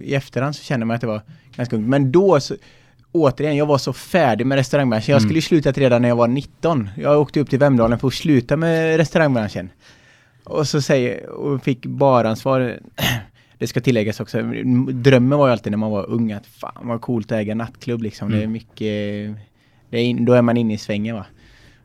i 0.00 0.14
efterhand 0.14 0.56
så 0.56 0.62
känner 0.64 0.86
man 0.86 0.94
att 0.94 1.00
det 1.00 1.06
var 1.06 1.20
ganska 1.56 1.76
ungt. 1.76 1.88
Men 1.88 2.12
då 2.12 2.40
så, 2.40 2.54
återigen, 3.12 3.56
jag 3.56 3.66
var 3.66 3.78
så 3.78 3.92
färdig 3.92 4.46
med 4.46 4.56
restaurangbranschen. 4.56 5.12
Jag 5.12 5.18
Mm. 5.20 5.28
skulle 5.28 5.38
ju 5.38 5.42
slutat 5.42 5.78
redan 5.78 6.02
när 6.02 6.08
jag 6.08 6.16
var 6.16 6.28
19. 6.28 6.88
Jag 6.96 7.20
åkte 7.20 7.40
upp 7.40 7.50
till 7.50 7.58
Vemdalen 7.58 7.98
för 7.98 8.08
att 8.08 8.14
sluta 8.14 8.56
med 8.56 8.96
restaurangbranschen. 8.96 9.70
Och 10.44 10.68
så 10.68 10.80
säger, 10.82 11.28
och 11.30 11.62
fick 11.64 11.86
baransvar. 11.86 12.78
Det 13.58 13.66
ska 13.66 13.80
tilläggas 13.80 14.20
också, 14.20 14.42
drömmen 14.92 15.38
var 15.38 15.46
ju 15.46 15.52
alltid 15.52 15.72
när 15.72 15.76
man 15.78 15.90
var 15.90 16.10
ung 16.10 16.32
att 16.32 16.46
fan 16.46 16.88
vad 16.88 17.00
coolt 17.00 17.32
att 17.32 17.38
äga 17.38 17.54
nattklubb 17.54 18.02
liksom. 18.02 18.30
Det 18.30 18.36
är 18.36 18.40
Mm. 18.40 18.52
mycket, 18.52 19.36
det 19.90 19.98
är 19.98 20.24
då 20.26 20.32
är 20.32 20.42
man 20.42 20.56
inne 20.56 20.74
i 20.74 20.78
svängen 20.78 21.16
va. 21.16 21.26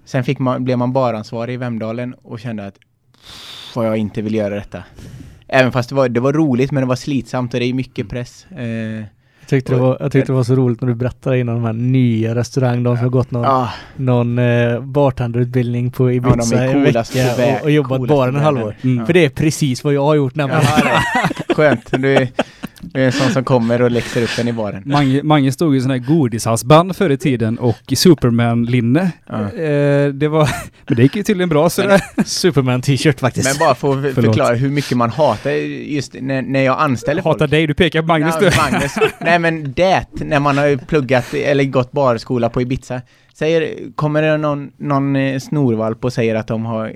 Sen 0.06 0.24
fick 0.24 0.39
man, 0.39 0.63
blev 0.63 0.78
man 0.78 0.94
baransvarig 0.94 1.54
i 1.54 1.58
Vemdalen 1.58 2.16
och 2.24 2.39
kände 2.39 2.68
att 2.68 2.76
vad 3.76 3.88
jag 3.88 3.98
inte 3.98 4.22
vill 4.22 4.36
göra 4.36 4.56
detta. 4.56 4.84
Även 5.48 5.72
fast 5.72 5.89
det 5.89 5.96
var, 5.96 6.10
det 6.10 6.20
var 6.20 6.34
roligt 6.34 6.72
men 6.72 6.82
det 6.84 6.88
var 6.88 6.96
slitsamt 6.96 7.54
och 7.54 7.60
det 7.60 7.66
är 7.66 7.74
mycket 7.74 8.10
press. 8.10 8.46
Eh, 8.52 8.63
Jag 8.66 9.48
tyckte, 9.48 9.74
det 9.74 9.80
var, 9.80 9.98
jag 10.00 10.12
tyckte 10.12 10.32
det 10.32 10.36
var 10.36 10.44
så 10.44 10.56
roligt 10.56 10.82
när 10.82 10.88
du 10.88 10.96
berättade 10.96 11.39
innan 11.39 11.56
de 11.56 11.63
här 11.66 11.74
nya 11.74 12.36
restaurang, 12.36 12.84
de 12.84 12.96
som 12.98 13.04
har 13.04 13.10
gått 13.10 13.32
någon, 13.32 13.46
ah, 13.46 13.70
någon 13.96 14.39
eh, 14.39 14.80
bartenderutbildning 14.82 15.92
på 15.92 16.12
Ibiza 16.12 16.66
i 16.66 16.70
en 16.74 16.84
vecka 16.84 17.56
och, 17.60 17.63
och 17.63 17.72
jobbat 17.72 18.08
bara 18.08 18.30
en 18.30 18.36
halvår. 18.36 18.76
Mm. 18.82 19.06
För 19.06 19.13
det 19.13 19.26
är 19.26 19.30
precis 19.30 19.84
vad 19.84 19.94
jag 19.94 20.04
har 20.04 20.16
gjort 20.16 20.36
nämligen. 20.36 20.62
Ja, 20.86 21.02
Skönt. 21.56 21.92
Du 21.92 22.28
du 22.84 23.02
är 23.02 23.06
en 23.06 23.12
sån 23.12 23.32
som 23.32 23.43
kommer 23.43 23.82
och 23.82 23.91
läxar 23.91 24.22
upp 24.22 24.30
en 24.39 24.48
i 24.48 24.54
baren. 24.54 24.84
Mange, 24.86 25.24
Mange 25.24 25.52
stod 25.52 25.76
i 25.76 25.82
sån 25.82 25.91
här 25.91 25.98
godishalsband 25.98 26.96
förr 26.96 27.10
i 27.10 27.17
tiden 27.17 27.58
och 27.60 27.78
i 27.89 27.96
Superman-linne. 27.96 29.12
Ja. 29.28 29.52
Eh, 29.52 30.08
det 30.08 30.28
var... 30.28 30.50
Men 30.88 30.96
det 30.96 31.04
gick 31.04 31.15
ju 31.15 31.24
tydligen 31.24 31.50
bra 31.50 31.69
så 31.69 31.82
det, 31.82 32.02
Superman 32.26 32.82
t-shirt 32.82 33.19
faktiskt. 33.19 33.50
Men 33.60 33.67
bara 33.67 33.76
för 33.76 34.08
att 34.08 34.13
Förlåt. 34.13 34.26
förklara 34.26 34.56
hur 34.56 34.69
mycket 34.69 34.98
man 34.98 35.10
hatar 35.10 35.52
just 35.52 36.15
när, 36.22 36.41
när 36.41 36.62
jag 36.63 36.80
anställer 36.80 37.22
Hatar 37.22 37.39
folk. 37.39 37.52
dig, 37.52 37.67
du 37.67 37.74
pekar 37.74 38.02
på 38.02 38.08
Magnus 38.08 38.36
Ja, 38.41 38.50
du. 38.50 38.72
Magnus. 38.72 38.91
Nej 39.22 39.39
men 39.39 39.74
det, 39.74 40.06
när 40.12 40.39
man 40.39 40.58
har 40.58 40.78
pluggat 40.86 41.34
eller 41.34 41.63
gått 41.63 41.91
barskola 41.91 42.50
på 42.50 42.62
Ibiza. 42.62 43.02
Säger, 43.34 43.76
kommer 43.96 44.22
det 44.22 44.38
någon, 44.38 44.72
någon 44.78 45.15
eh, 45.15 45.39
snorvalp 45.39 46.06
och 46.06 46.13
säger 46.13 46.36
att 46.36 46.48
de 46.48 46.65
har 46.65 46.93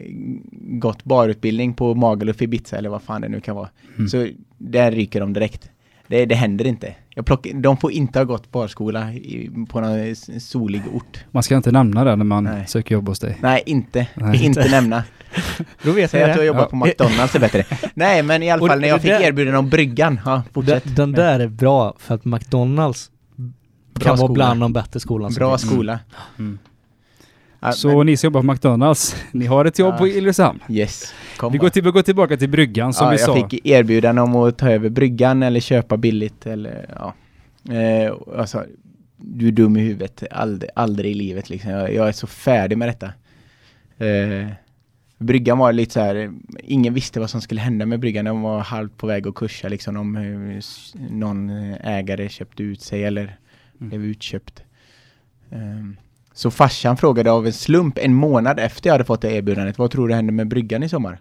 gått 0.80 1.04
barutbildning 1.04 1.73
på 1.73 1.93
Magaluf 1.95 2.41
Ibiza 2.41 2.78
eller 2.78 2.89
vad 2.89 3.02
fan 3.02 3.21
det 3.21 3.30
nu 3.30 3.41
kan 3.41 3.56
vara. 3.56 3.69
Mm. 3.97 4.08
Så 4.10 4.28
där 4.58 4.91
ryker 4.91 5.19
de 5.19 5.34
direkt. 5.34 5.69
Det, 6.08 6.26
det 6.26 6.36
händer 6.36 6.65
inte. 6.67 6.96
Jag 7.10 7.26
plockar, 7.26 7.54
de 7.54 7.78
får 7.78 7.91
inte 7.91 8.20
ha 8.20 8.24
gått 8.24 8.52
barskola 8.52 9.13
i, 9.13 9.50
på 9.70 9.82
någon 9.82 10.15
solig 10.39 10.82
ort. 10.93 11.26
Man 11.32 11.43
ska 11.43 11.56
inte 11.56 11.72
nämna 11.72 12.04
det 12.04 12.15
när 12.15 12.26
man 12.26 12.43
Nej. 12.43 12.67
söker 12.67 12.96
jobb 12.96 13.08
hos 13.08 13.20
dig. 13.20 13.38
Nej, 13.41 13.63
inte. 13.65 14.08
Nej. 14.15 14.46
Inte 14.46 14.70
nämna. 14.72 15.04
Då 15.84 15.91
vet 15.91 16.12
Säg 16.12 16.22
jag 16.22 16.30
att 16.30 16.36
du 16.36 16.39
har 16.41 16.46
jobbat 16.46 16.62
Ja. 16.62 16.70
på 16.70 16.76
McDonalds 16.86 17.36
är 17.36 17.39
bättre. 17.39 17.63
Nej, 17.93 18.24
men 18.24 18.43
i 18.43 18.50
alla 18.52 18.62
Och 18.62 18.67
fall 18.67 18.80
när 18.80 18.88
jag 18.88 19.02
fick 19.02 19.12
erbjudande 19.12 19.58
om 19.60 19.70
bryggan. 19.70 20.20
Ja, 20.26 20.43
fortsätt. 20.54 20.84
Den, 20.86 20.96
den 20.96 21.12
där 21.12 21.39
är 21.39 21.48
bra 21.48 21.93
för 22.00 22.15
att 22.15 22.26
McDonalds 22.26 23.12
Bra 23.93 24.04
kan 24.04 24.10
vara 24.10 24.17
skola. 24.17 24.34
bland 24.34 24.60
de 24.62 24.74
bättre 24.74 25.00
skolorna 25.00 25.30
som 25.30 25.39
Bra 25.39 25.58
finns. 25.58 25.72
skola. 25.72 26.00
Mm. 26.39 26.60
Ja, 27.60 27.72
Så 27.72 28.04
ni 28.04 28.17
som 28.17 28.28
jobbar 28.28 28.41
på 28.41 28.52
McDonalds, 28.54 29.15
ni 29.32 29.46
har 29.46 29.65
ett 29.65 29.80
jobb 29.80 29.93
Ja. 29.93 29.98
på 29.98 30.08
men, 30.08 30.62
yes. 30.70 31.13
Kom 31.38 31.52
Vi 31.52 31.58
går, 31.58 31.70
till, 31.70 31.84
vi 31.84 31.91
går 31.91 32.02
tillbaka 32.02 32.38
till 32.38 32.50
bryggan 32.50 32.93
som 32.93 33.06
ja, 33.06 33.12
vi 33.12 33.17
jag 33.17 33.26
sa. 33.26 33.48
fick 33.50 33.65
erbjudande 33.65 34.22
om 34.22 34.36
att 34.36 34.58
ta 34.58 34.70
över 34.72 34.89
bryggan 34.89 35.43
eller 35.43 35.60
köpa 35.60 35.98
billigt 35.98 36.46
eller 36.46 36.86
ja. 37.00 37.13
Eh, 37.74 38.13
alltså, 38.38 38.65
du 39.17 39.48
är 39.48 39.52
dum 39.52 39.78
i 39.78 39.80
huvudet. 39.80 40.24
Aldrig, 40.32 40.70
aldrig 40.76 41.12
i 41.12 41.13
livet 41.13 41.50
liksom. 41.50 41.72
Jag, 41.72 41.93
jag 41.93 42.08
är 42.08 42.12
så 42.12 42.28
färdig 42.28 42.78
med 42.78 42.88
detta. 42.88 43.06
Eh, 44.06 44.48
bryggan 45.17 45.58
var 45.58 45.74
lite 45.74 45.93
så 45.93 46.00
här, 46.00 46.32
ingen 46.63 46.93
visste 46.93 47.20
vad 47.20 47.30
som 47.30 47.41
skulle 47.41 47.62
hända 47.62 47.86
med 47.86 48.00
bryggan. 48.00 48.26
Den 48.26 48.41
var 48.41 48.60
halvt 48.60 48.98
på 48.98 49.08
väg 49.08 49.28
att 49.28 49.36
kursa 49.36 49.67
liksom 49.67 49.98
om 49.98 50.15
s- 50.58 50.93
någon 51.10 51.50
ägare 51.84 52.30
köpte 52.30 52.63
ut 52.63 52.82
sig 52.82 53.04
eller 53.04 53.38
Mm. 53.80 53.89
blev 53.89 54.06
utköpt. 54.06 54.63
Ehm, 55.52 55.98
så 56.38 56.52
farsan 56.52 56.97
frågade 56.97 57.32
av 57.32 57.45
en 57.45 57.54
slump 57.54 57.97
en 57.97 58.13
månad 58.13 58.60
efter 58.60 58.89
jag 58.89 58.93
hade 58.93 59.04
fått 59.04 59.21
det 59.21 59.32
erbjudandet, 59.32 59.78
vad 59.78 59.91
tror 59.91 60.08
du 60.08 60.13
händer 60.13 60.34
med 60.34 60.47
bryggan 60.47 60.84
i 60.84 60.89
sommar? 60.89 61.19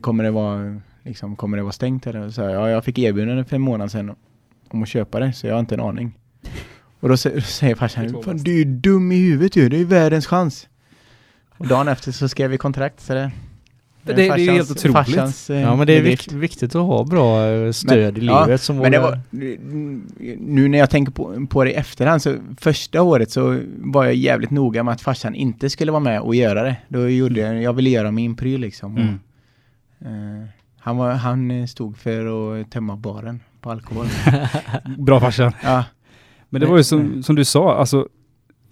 Kommer 0.00 0.24
det 0.24 0.30
vara, 0.30 0.80
liksom, 1.02 1.36
kommer 1.36 1.56
det 1.56 1.62
vara 1.62 1.72
stängt 1.72 2.06
eller? 2.06 2.30
Så 2.30 2.42
här, 2.42 2.50
ja, 2.50 2.70
jag 2.70 2.84
fick 2.84 2.98
erbjudande 2.98 3.44
för 3.44 3.56
en 3.56 3.62
månad 3.62 3.90
sedan 3.90 4.14
om 4.68 4.82
att 4.82 4.88
köpa 4.88 5.20
det, 5.20 5.32
så 5.32 5.46
jag 5.46 5.54
har 5.54 5.60
inte 5.60 5.74
en 5.74 5.80
aning. 5.80 6.18
Och 7.00 7.08
då 7.08 7.14
sä- 7.14 7.40
säger 7.40 7.74
farsan, 7.74 8.22
Fan, 8.22 8.36
du 8.36 8.60
är 8.60 8.64
dum 8.64 9.12
i 9.12 9.16
huvudet 9.16 9.56
ju, 9.56 9.68
det 9.68 9.76
är 9.76 9.78
ju 9.78 9.84
världens 9.84 10.26
chans. 10.26 10.68
Och 11.58 11.66
dagen 11.66 11.88
efter 11.88 12.12
så 12.12 12.28
skrev 12.28 12.50
vi 12.50 12.58
kontrakt, 12.58 13.00
så 13.00 13.14
det... 13.14 13.32
Det- 14.06 14.12
det 14.14 14.26
är 14.26 14.52
helt 14.52 14.70
otroligt. 14.70 14.96
farsans, 14.96 15.50
eh, 15.50 15.60
Ja 15.60 15.76
men 15.76 15.86
det 15.86 15.92
är 15.96 16.02
vikt, 16.02 16.32
viktigt 16.32 16.74
att 16.74 16.82
ha 16.86 17.04
bra 17.04 17.46
eh, 17.48 17.72
stöd 17.72 18.18
i 18.18 18.26
ja, 18.26 18.44
livet 18.44 18.60
som 18.60 18.76
Men 18.76 18.92
det 18.92 18.98
vågar- 18.98 19.10
var, 19.10 19.20
nu 20.38 20.68
när 20.68 20.78
jag 20.78 20.90
tänker 20.90 21.12
på, 21.12 21.46
på 21.46 21.64
det 21.64 21.70
i 21.70 21.74
efterhand 21.74 22.22
så 22.22 22.34
första 22.60 23.02
året 23.02 23.30
så 23.30 23.60
var 23.78 24.04
jag 24.04 24.14
jävligt 24.14 24.50
noga 24.50 24.82
med 24.82 24.92
att 24.94 25.00
farsan 25.00 25.34
inte 25.34 25.70
skulle 25.70 25.92
vara 25.92 26.00
med 26.02 26.20
och 26.20 26.34
göra 26.34 26.62
det. 26.62 26.76
Då 26.88 27.08
gjorde 27.08 27.40
jag, 27.40 27.62
jag 27.62 27.72
ville 27.72 27.90
göra 27.90 28.10
min 28.10 28.36
pryl 28.36 28.60
liksom. 28.60 28.96
Mm. 28.96 29.18
Och, 30.00 30.06
eh, 30.06 30.46
han, 30.78 30.96
var, 30.96 31.12
han 31.12 31.68
stod 31.68 31.96
för 31.98 32.60
att 32.60 32.70
tömma 32.70 32.96
baren 32.96 33.40
på 33.60 33.70
alkohol. 33.70 34.06
Bra 34.98 35.20
farsan. 35.20 35.52
ja, 35.62 35.84
Men 36.48 36.60
det 36.60 36.66
var 36.66 36.76
ju 36.76 36.84
som, 36.84 37.22
som 37.22 37.36
du 37.36 37.44
sa, 37.44 37.76
alltså 37.78 38.08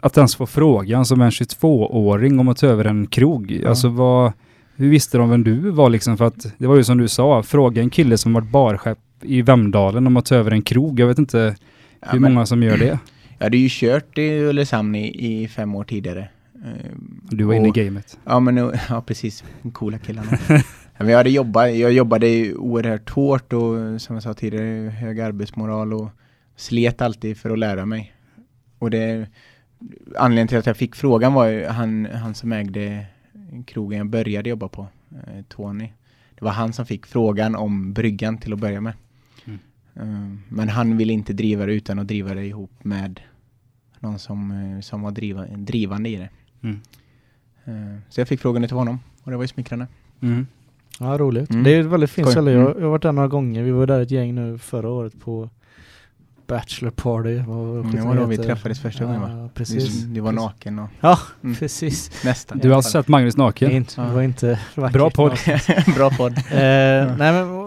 att 0.00 0.16
ens 0.16 0.36
få 0.36 0.46
frågan 0.46 1.04
som 1.06 1.20
en 1.20 1.30
22-åring 1.30 2.38
om 2.38 2.48
att 2.48 2.56
ta 2.56 2.66
över 2.66 2.84
en 2.84 3.06
krog. 3.06 3.50
Ja. 3.62 3.68
Alltså 3.68 3.88
vad, 3.88 4.32
hur 4.76 4.90
visste 4.90 5.18
de 5.18 5.30
vem 5.30 5.44
du 5.44 5.70
var 5.70 5.90
liksom? 5.90 6.16
För 6.16 6.24
att 6.24 6.46
det 6.58 6.66
var 6.66 6.76
ju 6.76 6.84
som 6.84 6.98
du 6.98 7.08
sa, 7.08 7.42
fråga 7.42 7.82
en 7.82 7.90
kille 7.90 8.18
som 8.18 8.32
varit 8.32 8.50
barchef 8.50 8.98
i 9.22 9.42
Vemdalen 9.42 10.06
om 10.06 10.16
att 10.16 10.26
ta 10.26 10.34
över 10.34 10.50
en 10.50 10.62
krog. 10.62 11.00
Jag 11.00 11.06
vet 11.06 11.18
inte 11.18 11.56
ja, 12.00 12.08
hur 12.10 12.20
men, 12.20 12.34
många 12.34 12.46
som 12.46 12.62
gör 12.62 12.76
det. 12.76 12.98
jag 13.38 13.46
hade 13.46 13.56
ju 13.56 13.68
kört 13.70 14.18
i 14.18 14.40
Ulricehamn 14.40 14.94
i, 14.94 15.42
i 15.42 15.48
fem 15.48 15.74
år 15.74 15.84
tidigare. 15.84 16.28
Du 17.22 17.44
var 17.44 17.54
inne 17.54 17.68
i 17.68 17.70
gamet. 17.70 18.18
Ja 18.24 18.40
men 18.40 18.54
nu- 18.54 18.72
ja 18.88 19.02
precis, 19.06 19.44
coola 19.72 19.98
killarna. 19.98 20.38
Men 20.98 21.08
jag, 21.08 21.16
hade 21.16 21.30
jobbat, 21.30 21.74
jag 21.74 21.92
jobbade 21.92 22.54
oerhört 22.54 23.10
hårt 23.10 23.52
och 23.52 24.00
som 24.00 24.16
jag 24.16 24.22
sa 24.22 24.34
tidigare, 24.34 24.90
hög 24.90 25.20
arbetsmoral 25.20 25.92
och 25.94 26.08
slet 26.56 27.02
alltid 27.02 27.36
för 27.36 27.50
att 27.50 27.58
lära 27.58 27.86
mig. 27.86 28.14
Och 28.78 28.90
det, 28.90 29.26
anledningen 30.16 30.48
till 30.48 30.58
att 30.58 30.66
jag 30.66 30.76
fick 30.76 30.94
frågan 30.94 31.34
var 31.34 31.46
ju 31.46 31.66
han, 31.66 32.06
han 32.06 32.34
som 32.34 32.52
ägde 32.52 33.06
krogen 33.62 33.98
jag 33.98 34.06
började 34.06 34.48
jobba 34.50 34.68
på, 34.68 34.86
eh, 35.10 35.44
Tony. 35.48 35.88
Det 36.38 36.44
var 36.44 36.50
han 36.52 36.72
som 36.72 36.86
fick 36.86 37.06
frågan 37.06 37.54
om 37.54 37.92
bryggan 37.92 38.38
till 38.38 38.52
att 38.52 38.58
börja 38.58 38.80
med. 38.80 38.92
Mm. 39.44 39.58
Eh, 39.94 40.38
men 40.48 40.68
han 40.68 40.96
ville 40.96 41.12
inte 41.12 41.32
driva 41.32 41.66
det 41.66 41.72
utan 41.74 41.98
att 41.98 42.06
driva 42.06 42.34
det 42.34 42.46
ihop 42.46 42.70
med 42.84 43.20
någon 44.00 44.18
som, 44.18 44.50
eh, 44.50 44.80
som 44.80 45.02
var 45.02 45.10
driva, 45.10 45.46
drivande 45.46 46.08
i 46.08 46.16
det. 46.16 46.28
Mm. 46.62 46.80
Eh, 47.64 47.98
Så 48.08 48.20
jag 48.20 48.28
fick 48.28 48.40
frågan 48.40 48.62
till 48.68 48.76
honom 48.76 48.98
och 49.22 49.30
det 49.30 49.36
var 49.36 49.44
ju 49.44 49.48
smickrande. 49.48 49.86
Mm. 50.20 50.46
Ja, 51.00 51.18
roligt. 51.18 51.50
Mm. 51.50 51.62
Det 51.64 51.70
är 51.70 51.80
ett 51.80 51.86
väldigt 51.86 52.10
fint 52.10 52.28
ställe. 52.30 52.50
Jag, 52.50 52.60
Mm. 52.60 52.74
jag 52.76 52.82
har 52.84 52.90
varit 52.90 53.02
där 53.02 53.12
några 53.12 53.28
gånger. 53.28 53.62
Vi 53.62 53.70
var 53.70 53.86
där 53.86 54.00
ett 54.00 54.10
gäng 54.10 54.34
nu 54.34 54.58
förra 54.58 54.88
året 54.90 55.20
på 55.20 55.50
Bachelor 56.46 56.90
Party. 56.90 57.38
Vad 57.46 57.78
Mm, 57.78 57.90
det 57.96 58.02
var 58.02 58.14
då 58.16 58.24
vi 58.24 58.36
träffades 58.36 58.80
första 58.80 59.04
gången 59.04 59.20
va? 59.20 59.30
Ja, 59.30 59.48
precis. 59.54 60.02
Du, 60.02 60.14
du 60.14 60.20
var 60.20 60.32
naken 60.32 60.78
och 60.78 60.88
Ja, 61.00 61.18
Mm. 61.44 61.56
precis. 61.56 62.24
nästan. 62.24 62.58
Du 62.58 62.68
har 62.68 62.76
alltså 62.76 62.90
sett 62.90 63.08
Magnus 63.08 63.36
naken? 63.36 63.70
inte, 63.70 64.00
det 64.00 64.12
var 64.14 64.22
inte 64.22 64.58
vackert. 64.74 64.92
Bra 64.92 65.10
podd. 65.10 65.38
Bra 65.96 66.10
podd. 66.10 66.32
Eh, 66.38 67.16
nej 67.18 67.32
men 67.32 67.64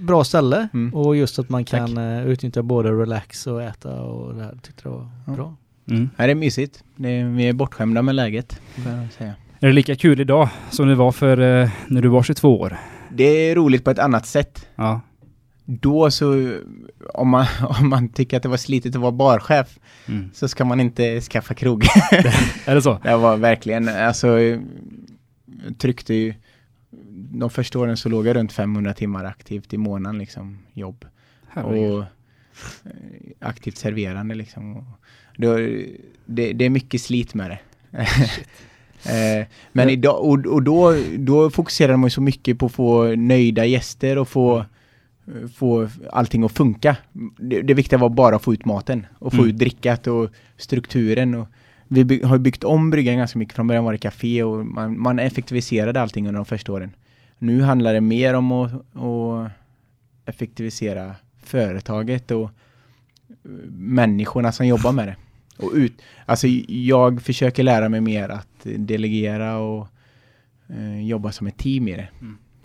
bra 0.00 0.24
ställe 0.24 0.68
Mm. 0.74 0.94
och 0.94 1.16
just 1.16 1.38
att 1.38 1.48
man 1.48 1.64
Tack. 1.64 1.80
kan 1.80 1.98
eh, 1.98 2.26
utnyttja 2.26 2.62
både 2.62 2.90
relax 2.92 3.46
och 3.46 3.62
äta 3.62 4.00
och 4.00 4.34
det 4.34 4.42
här 4.44 4.54
tyckte 4.62 4.82
jag 4.84 4.90
var 4.92 5.06
Ja. 5.26 5.32
bra. 5.32 5.54
Mm. 5.90 6.10
Ja, 6.16 6.24
det 6.26 6.30
är 6.32 6.34
mysigt. 6.34 6.82
Det 6.96 7.08
är, 7.08 7.24
vi 7.24 7.48
är 7.48 7.52
bortskämda 7.52 8.02
med 8.02 8.14
läget. 8.14 8.60
säga. 9.18 9.34
Är 9.60 9.66
det 9.66 9.72
lika 9.72 9.96
kul 9.96 10.20
idag 10.20 10.48
som 10.70 10.88
det 10.88 10.94
var 10.94 11.12
för 11.12 11.62
eh, 11.62 11.70
när 11.86 12.02
du 12.02 12.08
var 12.08 12.22
22 12.22 12.60
år? 12.60 12.76
Det 13.10 13.24
är 13.24 13.54
roligt 13.54 13.84
på 13.84 13.90
ett 13.90 13.98
annat 13.98 14.26
sätt. 14.26 14.66
Ja. 14.76 15.00
Då 15.70 16.10
så, 16.10 16.58
om 17.14 17.28
man, 17.28 17.46
om 17.80 17.88
man 17.88 18.08
tycker 18.08 18.36
att 18.36 18.42
det 18.42 18.48
var 18.48 18.56
slitigt 18.56 18.96
att 18.96 19.02
vara 19.02 19.12
barchef 19.12 19.78
Mm. 20.06 20.30
så 20.34 20.48
ska 20.48 20.64
man 20.64 20.80
inte 20.80 21.20
skaffa 21.20 21.54
krog. 21.54 21.84
Är 22.66 22.74
det 22.74 22.82
så? 22.82 22.98
det 23.02 23.16
var 23.16 23.36
verkligen, 23.36 23.88
alltså 23.88 24.38
tryckte 25.78 26.14
ju 26.14 26.34
de 27.30 27.50
första 27.50 27.78
åren 27.78 27.96
så 27.96 28.08
låg 28.08 28.26
jag 28.26 28.36
runt 28.36 28.52
500 28.52 28.94
timmar 28.94 29.24
aktivt 29.24 29.72
i 29.74 29.76
månaden 29.78 30.18
liksom 30.18 30.58
jobb. 30.72 31.04
Herregud. 31.48 31.92
och 31.92 32.00
eh, 32.00 32.06
aktivt 33.40 33.76
serverande 33.76 34.34
liksom. 34.34 34.76
Och 34.76 34.84
Då, 35.36 35.56
det, 36.26 36.52
det 36.52 36.64
är 36.64 36.70
mycket 36.70 37.00
slit 37.00 37.34
med 37.34 37.50
det. 37.50 37.58
Eh, 39.04 39.46
Men 39.72 39.90
idag, 39.90 40.24
och, 40.24 40.46
och 40.46 40.62
då, 40.62 40.94
då 41.18 41.50
fokuserar 41.50 41.96
man 41.96 42.06
ju 42.06 42.10
så 42.10 42.20
mycket 42.20 42.58
på 42.58 42.66
att 42.66 42.72
få 42.72 43.04
nöjda 43.16 43.64
gäster 43.64 44.18
och 44.18 44.28
få, 44.28 44.64
få 45.54 45.88
allting 46.12 46.44
att 46.44 46.52
funka. 46.52 46.96
Det, 47.36 47.62
det 47.62 47.74
viktiga 47.74 47.98
var 47.98 48.08
bara 48.08 48.36
att 48.36 48.42
få 48.42 48.52
ut 48.54 48.64
maten 48.64 49.06
och 49.18 49.32
få 49.32 49.38
Mm. 49.38 49.48
ut 49.48 49.58
drickat 49.58 50.06
och 50.06 50.30
strukturen. 50.56 51.34
Och 51.34 51.48
vi 51.88 52.04
by, 52.04 52.22
har 52.22 52.38
byggt 52.38 52.64
om 52.64 52.90
bryggan 52.90 53.16
ganska 53.16 53.38
mycket. 53.38 53.54
Från 53.54 53.66
början 53.66 53.84
var 53.84 53.92
det 53.92 53.98
café 53.98 54.42
och 54.42 54.66
man, 54.66 55.00
man 55.00 55.18
effektiviserade 55.18 56.00
allting 56.00 56.28
under 56.28 56.38
de 56.38 56.44
första 56.44 56.72
åren. 56.72 56.90
Nu 57.38 57.62
handlar 57.62 57.94
det 57.94 58.00
mer 58.00 58.34
om 58.34 58.52
att, 58.52 58.72
att 58.72 59.52
effektivisera 60.24 61.14
företaget 61.42 62.30
och 62.30 62.50
människorna 63.70 64.52
som 64.52 64.66
jobbar 64.66 64.92
med 64.92 65.08
det. 65.08 65.16
Och 65.58 65.72
ut, 65.74 66.02
alltså 66.26 66.46
jag 66.68 67.22
försöker 67.22 67.62
lära 67.62 67.88
mig 67.88 68.00
mer 68.00 68.28
att 68.28 68.48
delegera 68.64 69.58
och 69.58 69.86
eh, 70.68 71.06
jobba 71.06 71.32
som 71.32 71.46
ett 71.46 71.56
team 71.58 71.88
i 71.88 71.92
det. 71.96 72.08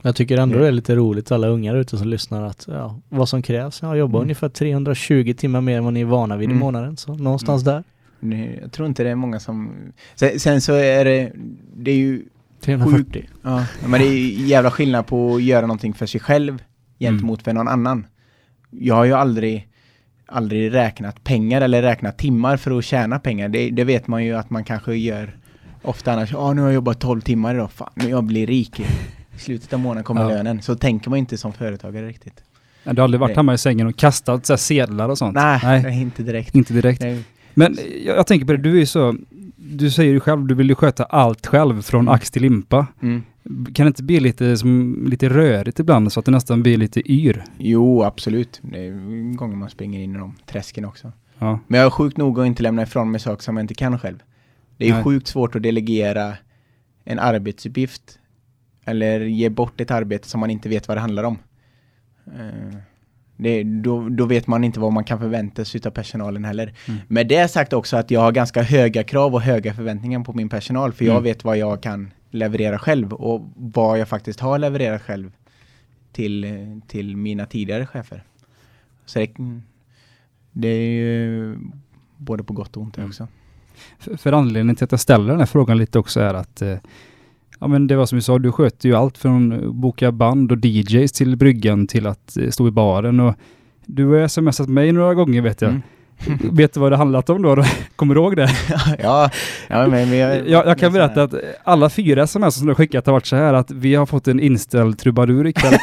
Jag 0.06 0.16
tycker 0.16 0.38
ändå 0.38 0.54
Mm. 0.56 0.62
det 0.62 0.68
är 0.68 0.72
lite 0.72 0.96
roligt 0.96 1.32
alla 1.32 1.48
ungar 1.48 1.76
ute 1.76 1.98
som 1.98 2.08
lyssnar 2.08 2.44
att 2.44 2.66
ja, 2.70 3.00
vad 3.10 3.30
som 3.30 3.42
krävs. 3.42 3.80
Ja, 3.82 3.96
jobba 3.96 4.18
Mm. 4.18 4.26
ungefär 4.26 4.50
320 4.50 5.34
timmar 5.38 5.62
mer 5.62 5.78
än 5.78 5.84
vad 5.84 5.94
ni 5.94 6.02
är 6.02 6.06
vana 6.06 6.38
vid 6.38 6.50
i 6.50 6.52
Mm. 6.52 6.60
månaden. 6.60 6.98
Så 6.98 7.14
någonstans 7.16 7.64
där. 7.64 7.84
Nej, 8.20 8.60
Jag 8.62 8.72
tror 8.72 8.88
inte 8.88 9.04
det 9.04 9.10
är 9.10 9.16
många 9.16 9.40
som... 9.40 9.72
Sen, 10.16 10.40
sen 10.40 10.62
så 10.62 10.74
är 10.74 11.06
det, 11.06 11.32
det 11.76 11.92
är 11.92 11.96
ju 11.96 12.24
340. 12.62 13.30
Ja, 13.42 13.66
men 13.88 13.92
det 14.02 14.08
är 14.08 14.12
ju 14.14 14.48
jävla 14.48 14.72
skillnad 14.72 15.08
på 15.08 15.36
att 15.36 15.44
göra 15.44 15.62
någonting 15.68 15.94
för 15.94 16.06
sig 16.06 16.22
själv 16.22 16.64
gentemot 17.00 17.42
för 17.44 17.54
någon 17.54 17.68
annan. 17.68 18.06
Jag 18.70 18.96
har 18.96 19.06
ju 19.06 19.14
aldrig, 19.14 19.68
aldrig 20.26 20.74
räknat 20.74 21.24
pengar 21.24 21.62
eller 21.62 21.82
räknat 21.82 22.18
timmar 22.18 22.58
för 22.58 22.78
att 22.78 22.86
tjäna 22.86 23.20
pengar. 23.20 23.50
Det, 23.50 23.70
det 23.70 23.84
vet 23.84 24.08
man 24.08 24.26
ju 24.26 24.34
att 24.34 24.50
man 24.50 24.64
kanske 24.64 24.96
gör 24.96 25.38
ofta 25.82 26.14
annars. 26.14 26.32
Ja, 26.32 26.54
nu 26.54 26.62
har 26.62 26.68
jag 26.68 26.76
jobbat 26.76 27.00
12 27.00 27.22
timmar 27.22 27.56
idag. 27.56 27.72
Fan, 27.72 27.90
nu 27.96 28.10
jag 28.10 28.24
blir 28.24 28.48
rik. 28.48 28.82
I 29.36 29.40
slutet 29.40 29.74
av 29.74 29.80
månaden 29.80 30.04
kommer 30.04 30.22
Ja. 30.22 30.28
lönen. 30.30 30.62
Så 30.62 30.76
tänker 30.76 31.10
man 31.10 31.20
inte 31.20 31.38
som 31.38 31.54
företagare 31.54 32.08
riktigt. 32.08 32.44
Du 32.84 32.90
har 32.96 33.04
aldrig 33.04 33.20
varit 33.20 33.30
Nej. 33.30 33.36
hemma 33.36 33.54
i 33.54 33.58
sängen 33.58 33.88
och 33.88 33.96
kastat 33.96 34.46
så 34.46 34.58
sedlar 34.58 35.10
och 35.10 35.18
sånt? 35.18 35.36
Nej, 35.36 35.60
Nej, 35.64 35.84
Nej. 35.84 36.02
inte 36.02 36.24
direkt. 36.24 36.56
inte 36.56 36.74
direkt. 36.74 37.02
Nej. 37.02 37.24
Men 37.54 37.78
jag, 38.06 38.18
jag 38.18 38.28
tänker 38.28 38.46
på 38.46 38.52
det, 38.52 38.58
du 38.58 38.82
är 38.82 38.86
så... 38.86 39.16
Du 39.56 39.92
säger 39.92 40.12
ju 40.12 40.20
själv, 40.20 40.48
du 40.48 40.56
vill 40.56 40.70
ju 40.70 40.76
sköta 40.76 41.04
allt 41.04 41.48
själv 41.48 41.82
från 41.82 42.02
Mm. 42.02 42.14
ax 42.14 42.32
till 42.32 42.42
limpa. 42.42 42.88
Mm. 43.02 43.24
Kan 43.74 43.86
det 43.86 43.88
inte 43.88 44.04
bli 44.04 44.20
lite, 44.20 44.58
som, 44.58 45.04
lite 45.08 45.30
rörigt 45.30 45.80
ibland 45.80 46.12
så 46.14 46.20
att 46.20 46.26
det 46.26 46.32
nästan 46.32 46.64
blir 46.64 46.78
lite 46.78 47.12
yr? 47.12 47.44
Jo, 47.58 48.04
absolut. 48.04 48.60
Det 48.64 48.88
är 48.88 49.36
gånger 49.36 49.56
man 49.56 49.70
springer 49.70 50.00
in 50.00 50.16
i 50.16 50.18
de 50.18 50.36
träsken 50.46 50.86
också. 50.86 51.12
Ja. 51.40 51.60
Men 51.68 51.80
jag 51.80 51.86
är 51.86 51.90
sjukt 51.90 52.18
nog 52.18 52.40
att 52.40 52.46
inte 52.48 52.64
lämna 52.64 52.84
ifrån 52.84 53.12
mig 53.12 53.20
saker 53.22 53.44
som 53.44 53.58
jag 53.58 53.64
inte 53.64 53.74
kan 53.76 54.00
själv. 54.00 54.18
Det 54.78 54.90
är 54.90 54.94
Nej. 54.94 55.04
sjukt 55.04 55.28
svårt 55.28 55.56
att 55.56 55.64
delegera 55.64 56.34
en 57.06 57.20
arbetsuppgift 57.20 58.20
eller 58.86 59.20
ge 59.20 59.50
bort 59.50 59.82
ett 59.82 59.92
arbete 59.92 60.28
som 60.28 60.40
man 60.40 60.50
inte 60.50 60.70
vet 60.70 60.88
vad 60.88 60.98
det 60.98 61.02
handlar 61.02 61.24
om. 61.24 61.38
Eh, 62.28 62.78
Det, 63.38 63.64
då, 63.64 64.10
då 64.10 64.26
vet 64.26 64.48
man 64.48 64.64
inte 64.64 64.80
vad 64.80 64.94
man 64.94 65.04
kan 65.04 65.20
förvänta 65.20 65.66
sig 65.66 65.82
av 65.86 65.92
personalen 65.92 66.46
heller. 66.46 66.74
Mm. 66.88 67.00
Med 67.08 67.28
det 67.28 67.48
sagt 67.48 67.74
också 67.74 67.98
att 67.98 68.12
jag 68.12 68.22
har 68.22 68.32
ganska 68.32 68.62
höga 68.62 69.04
krav 69.04 69.34
och 69.36 69.42
höga 69.42 69.74
förväntningar 69.74 70.24
på 70.24 70.34
min 70.34 70.50
personal 70.50 70.94
för 70.94 71.06
jag 71.06 71.12
Mm. 71.14 71.24
vet 71.24 71.44
vad 71.44 71.58
jag 71.58 71.82
kan 71.84 72.12
leverera 72.32 72.80
själv 72.80 73.14
och 73.14 73.42
vad 73.56 74.00
jag 74.00 74.08
faktiskt 74.08 74.40
har 74.40 74.60
levererat 74.60 75.02
själv 75.02 75.32
till, 76.12 76.46
till 76.88 77.18
mina 77.18 77.46
tidigare 77.46 77.86
chefer. 77.86 78.24
Så 79.06 79.20
det, 79.20 79.32
det 80.52 80.68
är 80.68 80.90
ju 80.92 81.58
både 82.18 82.44
på 82.44 82.54
gott 82.54 82.78
och 82.78 82.84
ont 82.84 82.98
Mm. 82.98 83.10
också. 83.10 83.28
För, 84.00 84.18
för 84.18 84.32
anledningen 84.34 84.76
till 84.76 84.84
att 84.86 84.92
jag 84.92 85.00
ställer 85.00 85.28
den 85.30 85.40
här 85.40 85.46
frågan 85.46 85.78
lite 85.78 86.00
också 86.00 86.20
är 86.20 86.34
att 86.34 86.62
eh, 86.62 86.78
Ja 87.60 87.68
men 87.68 87.88
det 87.88 87.96
var 87.96 88.06
som 88.06 88.18
du 88.18 88.22
sa, 88.22 88.40
du 88.40 88.52
sköter 88.52 88.90
ju 88.90 88.96
allt 88.96 89.18
från 89.18 89.54
att 89.54 89.76
boka 89.76 90.12
band 90.12 90.52
och 90.52 90.66
DJs 90.66 91.12
till 91.12 91.38
bryggan 91.38 91.88
till 91.88 92.08
att 92.08 92.38
eh, 92.38 92.50
stå 92.50 92.68
i 92.68 92.72
baren 92.72 93.20
och 93.20 93.36
du 93.86 94.06
har 94.06 94.28
smsat 94.28 94.70
mig 94.70 94.92
några 94.92 95.14
gånger 95.14 95.42
vet 95.42 95.62
jag. 95.62 95.70
Mm. 95.70 95.82
vet 96.52 96.74
du 96.74 96.80
vad 96.80 96.92
det 96.92 96.98
handlat 96.98 97.30
om 97.30 97.42
då? 97.42 97.64
Kommer 97.96 98.16
du 98.16 98.22
ihåg 98.22 98.36
det? 98.36 98.50
ja, 99.04 99.30
ja, 99.68 99.88
men 99.88 100.12
vi 100.12 100.22
har, 100.22 100.32
Jag, 100.32 100.68
jag 100.68 100.80
kan 100.80 100.94
berätta 100.94 101.24
att 101.24 101.34
alla 101.64 101.90
fyra 101.90 102.24
sms 102.24 102.56
som 102.56 102.66
du 102.66 102.70
har 102.70 102.76
skickat 102.76 103.06
har 103.06 103.14
varit 103.14 103.26
så 103.26 103.36
här 103.36 103.54
att 103.54 103.72
vi 103.72 103.96
har 103.96 104.06
fått 104.06 104.28
en 104.28 104.40
inställd 104.40 105.00
trubadur 105.00 105.48
ikväll. 105.48 105.78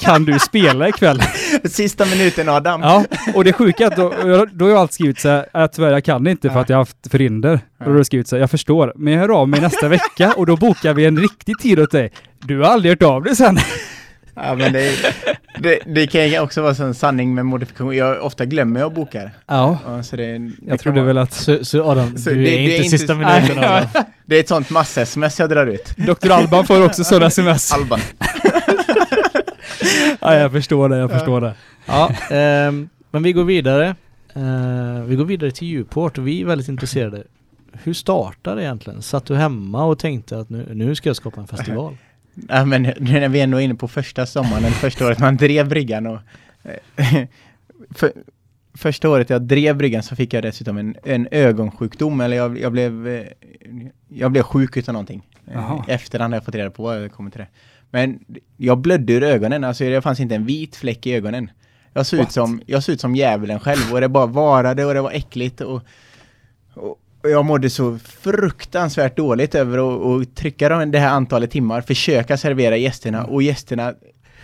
Kan 0.00 0.24
du 0.24 0.38
spela 0.38 0.88
ikväll? 0.88 1.22
Sista 1.64 2.04
minuten 2.04 2.48
Adam. 2.48 2.80
Ja, 2.82 3.04
och 3.34 3.44
det 3.44 3.52
sjuka 3.52 3.84
är 3.84 3.86
att 3.90 3.96
då, 3.96 4.14
då 4.52 4.64
har 4.64 4.70
jag 4.70 4.78
alltid 4.80 4.94
skrivit 4.94 5.20
så 5.20 5.28
här, 5.28 5.46
att 5.52 5.72
tyvärr 5.72 5.90
jag 5.92 6.04
kan 6.04 6.26
inte 6.26 6.50
för 6.50 6.60
att 6.60 6.68
jag 6.68 6.76
har 6.76 6.80
haft 6.80 7.10
förhinder. 7.10 7.60
Och 7.78 7.84
då 7.84 7.90
har 7.90 7.96
jag 7.96 8.06
skrivit 8.06 8.28
så 8.28 8.36
här, 8.36 8.40
jag 8.40 8.50
förstår, 8.50 8.92
men 8.96 9.12
jag 9.12 9.20
hör 9.20 9.28
av 9.40 9.48
mig 9.48 9.60
nästa 9.60 9.88
vecka 9.88 10.32
och 10.36 10.46
då 10.46 10.56
bokar 10.56 10.94
vi 10.94 11.04
en 11.04 11.18
riktig 11.18 11.58
tid 11.58 11.80
åt 11.80 11.90
dig. 11.90 12.12
Du 12.38 12.58
har 12.58 12.64
aldrig 12.64 12.92
hört 12.92 13.02
av 13.02 13.22
dig 13.22 13.36
sen. 13.36 13.58
Ja, 14.34 14.54
men 14.54 14.72
det, 14.72 14.92
det, 15.58 15.78
det 15.86 16.06
kan 16.06 16.28
ju 16.28 16.40
också 16.40 16.62
vara 16.62 16.74
en 16.86 16.94
sanning 16.94 17.34
med 17.34 17.46
modifikation. 17.46 17.96
Jag 17.96 18.22
ofta 18.22 18.44
glömmer 18.44 18.80
jag 18.80 18.92
bokar. 18.94 19.30
Ja, 19.46 19.78
Ja, 19.86 20.02
så 20.02 20.16
det, 20.16 20.38
det 20.38 20.50
jag 20.66 20.80
trodde 20.80 21.00
vara- 21.00 21.06
väl 21.06 21.18
att 21.18 21.32
Så, 21.32 21.64
så 21.64 21.84
Adam, 21.90 22.18
Så 22.18 22.30
du 22.30 22.36
det- 22.36 22.40
är 22.40 22.44
det 22.56 22.56
inte 22.62 22.74
är 22.74 22.84
inte- 22.84 22.98
sista 22.98 23.14
minuten 23.14 23.58
Adam. 23.58 23.86
Det 24.26 24.36
är 24.36 24.40
ett 24.40 24.48
sånt 24.48 24.70
mass-sms 24.70 25.38
jag 25.40 25.48
drar 25.50 25.66
ut. 25.66 25.92
Dr. 25.96 26.30
Alban 26.30 26.66
får 26.66 26.84
också 26.84 27.04
sådana 27.04 27.26
sms. 27.26 27.72
Alba. 27.72 27.98
Ja, 30.20 30.34
jag 30.34 30.52
förstår 30.52 30.88
det, 30.88 30.96
jag 30.96 31.10
förstår 31.10 31.40
det. 31.40 31.54
Ja, 31.86 32.10
ehm, 32.30 32.88
men 33.10 33.22
vi 33.22 33.32
går 33.32 33.44
vidare. 33.44 33.96
Eh, 34.34 35.02
vi 35.04 35.16
går 35.16 35.24
vidare 35.24 35.50
till 35.50 35.68
Djurport 35.68 36.18
och 36.18 36.26
vi 36.26 36.40
är 36.40 36.46
väldigt 36.46 36.68
intresserade. 36.68 37.22
Hur 37.72 37.94
startade 37.94 38.56
det 38.56 38.62
egentligen? 38.62 39.02
Satt 39.02 39.26
du 39.26 39.36
hemma 39.36 39.84
och 39.84 39.98
tänkte 39.98 40.38
att 40.38 40.50
nu, 40.50 40.68
nu 40.74 40.94
ska 40.94 41.08
jag 41.08 41.16
skapa 41.16 41.40
en 41.40 41.46
festival? 41.46 41.96
Ja, 42.48 42.64
men 42.64 42.82
nu 42.82 43.20
när 43.20 43.28
vi 43.28 43.40
ändå 43.40 43.58
är 43.58 43.62
inne 43.62 43.74
på 43.74 43.88
första 43.88 44.26
sommaren, 44.26 44.70
första 44.70 45.06
året 45.06 45.18
man 45.18 45.36
drev 45.36 45.68
bryggan 45.68 46.06
och 46.06 46.18
eh, 46.62 47.24
för, 47.94 48.12
Första 48.74 49.08
året 49.08 49.30
jag 49.30 49.42
drev 49.42 49.76
bryggan 49.76 50.02
så 50.02 50.16
fick 50.16 50.34
jag 50.34 50.42
dessutom 50.42 50.76
en, 50.78 50.96
en 51.04 51.28
ögonsjukdom, 51.30 52.20
eller 52.20 52.36
jag, 52.36 52.58
jag 52.58 52.72
blev 52.72 53.08
eh, 53.08 53.26
Jag 54.08 54.32
blev 54.32 54.42
sjuk 54.42 54.76
utav 54.76 54.92
någonting. 54.92 55.26
Jaha. 55.52 55.84
Efterhand 55.88 56.32
har 56.32 56.36
jag 56.36 56.44
fått 56.44 56.54
reda 56.54 56.70
på 56.70 56.82
vad 56.82 57.02
jag 57.02 57.12
kommer 57.12 57.30
till 57.30 57.40
det. 57.40 57.48
Men 57.90 58.18
jag 58.56 58.78
blödde 58.78 59.12
ur 59.12 59.22
ögonen, 59.22 59.64
alltså 59.64 59.84
det 59.84 60.02
fanns 60.02 60.20
inte 60.20 60.34
en 60.34 60.46
vit 60.46 60.76
fläck 60.76 61.06
i 61.06 61.14
ögonen. 61.14 61.50
Jag 61.92 62.06
såg, 62.06 62.20
ut 62.20 62.32
som, 62.32 62.62
jag 62.66 62.82
såg 62.82 62.92
ut 62.92 63.00
som 63.00 63.16
djävulen 63.16 63.60
själv 63.60 63.92
och 63.92 64.00
det 64.00 64.08
bara 64.08 64.26
varade 64.26 64.84
och 64.84 64.94
det 64.94 65.00
var 65.00 65.10
äckligt 65.12 65.60
och, 65.60 65.82
och 66.74 66.96
och 67.22 67.30
jag 67.30 67.44
mådde 67.44 67.70
så 67.70 67.98
fruktansvärt 68.20 69.16
dåligt 69.16 69.54
över 69.54 69.78
att 70.22 70.36
trycka 70.36 70.68
de- 70.68 70.90
det 70.90 70.98
här 70.98 71.08
antalet 71.10 71.50
timmar, 71.50 71.80
försöka 71.80 72.36
servera 72.36 72.76
gästerna 72.76 73.24
och 73.24 73.42
gästerna 73.42 73.94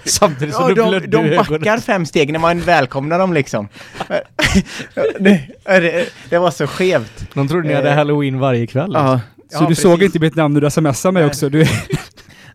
Samtidigt 0.04 0.54
som 0.54 0.62
Ja, 0.62 0.68
du 0.68 0.74
de, 0.74 0.88
blödde 0.88 1.06
de 1.06 1.16
ögonen. 1.18 1.36
backar 1.60 1.78
fem 1.78 2.06
steg 2.06 2.32
när 2.32 2.38
man 2.38 2.60
välkomnar 2.60 3.18
dem 3.18 3.32
liksom. 3.32 3.68
det, 5.18 5.40
det, 5.64 6.08
det 6.30 6.38
var 6.38 6.50
så 6.50 6.66
skevt. 6.66 7.26
De 7.34 7.48
trodde 7.48 7.68
ni 7.68 7.74
hade 7.74 7.88
Eh, 7.90 7.94
halloween 7.96 8.38
varje 8.38 8.66
kväll. 8.66 8.90
Ja, 8.94 9.20
Så 9.48 9.64
du 9.68 9.74
såg 9.74 10.02
inte 10.02 10.18
mitt 10.18 10.34
namn 10.34 10.54
när 10.54 10.60
du 10.60 10.70
smsade 10.70 11.12
mig 11.12 11.22
Nej. 11.22 11.28
också? 11.30 11.48
Du, 11.48 11.64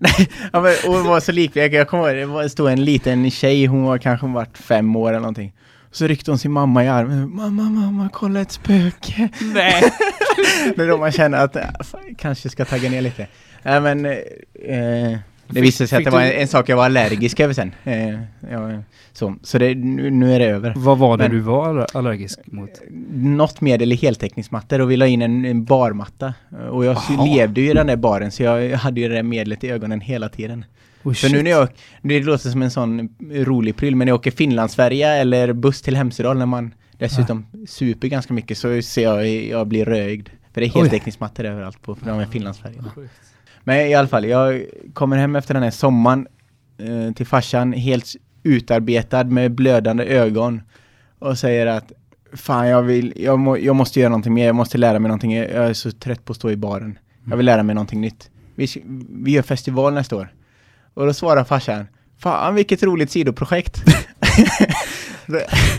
Nej, 0.03 0.29
ja, 0.53 0.61
men, 0.61 0.73
och 0.87 0.93
det 1.03 1.09
var 1.09 1.19
så 1.19 1.31
likvärdigt. 1.31 1.73
Jag 1.73 1.87
kommer 1.87 2.03
ihåg, 2.07 2.15
det 2.17 2.25
var- 2.33 2.47
stod 2.47 2.71
en 2.71 2.85
liten 2.85 3.31
tjej, 3.31 3.65
hon 3.65 3.83
var 3.83 3.97
kanske 3.97 4.27
varit 4.27 4.57
fem 4.57 4.95
år 4.95 5.09
eller 5.09 5.19
någonting. 5.19 5.53
Så 5.91 6.07
ryckte 6.07 6.31
hon 6.31 6.37
sin 6.39 6.51
mamma 6.51 6.83
i 6.85 6.87
armen. 6.87 7.35
Mamma, 7.35 7.63
mamma, 7.63 8.09
kolla 8.13 8.41
ett 8.41 8.51
spöke. 8.51 9.29
Nej. 9.53 9.83
Det 10.75 10.81
är 10.83 10.87
då 10.87 10.97
man 10.97 11.11
känner 11.11 11.37
att 11.37 11.55
äh, 11.55 11.61
fan, 11.83 12.15
kanske 12.17 12.49
ska 12.49 12.65
tagga 12.65 12.89
ner 12.89 13.01
lite. 13.01 13.27
Nej 13.63 13.81
men, 13.81 14.05
eh, 14.05 15.17
det 15.53 15.61
visade 15.61 15.87
sig 15.87 15.97
att 15.97 16.03
det 16.03 16.09
var 16.11 16.21
en, 16.21 16.31
en 16.41 16.47
sak 16.47 16.69
jag 16.69 16.77
var 16.77 16.85
allergisk 16.85 17.39
över 17.39 17.53
sen. 17.53 17.71
Eh, 17.83 18.09
ja, 18.51 18.83
så 19.13 19.35
så 19.43 19.57
det, 19.57 19.75
nu, 19.75 20.09
nu 20.09 20.33
är 20.35 20.39
det 20.39 20.45
över. 20.45 20.73
Vad 20.75 20.97
var 20.97 21.17
det 21.17 21.23
Men- 21.23 21.31
du 21.31 21.39
var 21.39 21.69
aller- 21.69 21.97
allergisk 21.97 22.39
mot? 22.45 22.69
något 23.13 23.61
medel 23.61 23.91
i 23.91 23.95
heltäckningsmattor 23.95 24.79
och 24.81 24.91
vi 24.91 24.97
la 24.97 25.07
in 25.07 25.21
en, 25.21 25.45
en 25.45 25.63
barmatta. 25.65 26.33
Och 26.71 26.85
jag 26.85 26.97
Jaha. 27.09 27.25
levde 27.25 27.61
ju 27.61 27.69
i 27.71 27.73
den 27.73 27.87
där 27.87 27.95
baren 27.95 28.31
så 28.31 28.43
jag 28.43 28.77
hade 28.77 29.01
ju 29.01 29.09
det 29.09 29.15
där 29.15 29.23
medlet 29.23 29.63
i 29.63 29.69
ögonen 29.69 30.01
hela 30.01 30.29
tiden. 30.29 30.65
Oh, 31.03 31.13
Så 31.13 31.29
nu 31.29 31.43
när 31.43 31.51
jag, 31.51 31.67
det 32.01 32.23
låter 32.23 32.49
som 32.49 32.61
en 32.61 32.71
sån 32.71 33.09
rolig 33.31 33.75
pryl, 33.75 33.95
men 33.95 34.05
när 34.05 34.11
jag 34.11 34.19
åker 34.19 34.31
Finlandsfärja 34.31 35.09
eller 35.15 35.53
buss 35.53 35.81
till 35.81 35.95
Hemsedal 35.95 36.37
när 36.37 36.45
man 36.45 36.73
dessutom 36.97 37.45
super 37.67 38.07
ganska 38.07 38.33
mycket 38.33 38.57
så 38.57 38.81
ser 38.81 39.01
jag, 39.03 39.27
jag 39.29 39.67
blir 39.67 39.85
rögd. 39.85 40.29
För 40.53 40.61
det 40.61 40.67
är 40.67 40.69
heltäckningsmattor 40.69 41.45
överallt 41.45 41.81
på 41.81 41.97
de 42.03 42.09
här 42.19 42.25
Finlandsfärjorna. 42.25 42.91
Men 43.63 43.87
i 43.87 43.93
alla 43.93 44.07
fall, 44.07 44.25
jag 44.25 44.65
kommer 44.93 45.17
hem 45.17 45.35
efter 45.35 45.53
den 45.53 45.63
här 45.63 45.71
sommaren 45.71 46.27
eh, 46.77 47.13
till 47.13 47.25
farsan 47.25 47.73
helt 47.73 48.05
utarbetad 48.43 49.23
med 49.23 49.51
blödande 49.51 50.03
ögon 50.03 50.61
och 51.19 51.37
säger 51.37 51.67
att 51.67 51.91
fan 52.33 52.67
jag 52.67 52.81
vill, 52.81 53.13
jag, 53.15 53.39
må, 53.39 53.57
jag 53.57 53.75
måste 53.75 53.99
göra 53.99 54.09
någonting 54.09 54.33
mer, 54.33 54.45
jag 54.45 54.55
måste 54.55 54.77
lära 54.77 54.99
mig 54.99 55.09
någonting, 55.09 55.35
jag 55.35 55.49
är 55.49 55.73
så 55.73 55.91
trött 55.91 56.25
på 56.25 56.31
att 56.31 56.37
stå 56.37 56.51
i 56.51 56.55
baren. 56.57 56.99
Jag 57.29 57.37
vill 57.37 57.45
lära 57.45 57.63
mig 57.63 57.75
någonting 57.75 58.01
nytt. 58.01 58.29
Vi, 58.55 58.67
vi 59.09 59.31
gör 59.31 59.41
festival 59.41 59.93
nästa 59.93 60.15
år. 60.15 60.33
Och 60.93 61.05
då 61.05 61.13
svarar 61.13 61.43
farsan, 61.43 61.87
fan 62.17 62.55
vilket 62.55 62.83
roligt 62.83 63.11
sidoprojekt. 63.11 63.83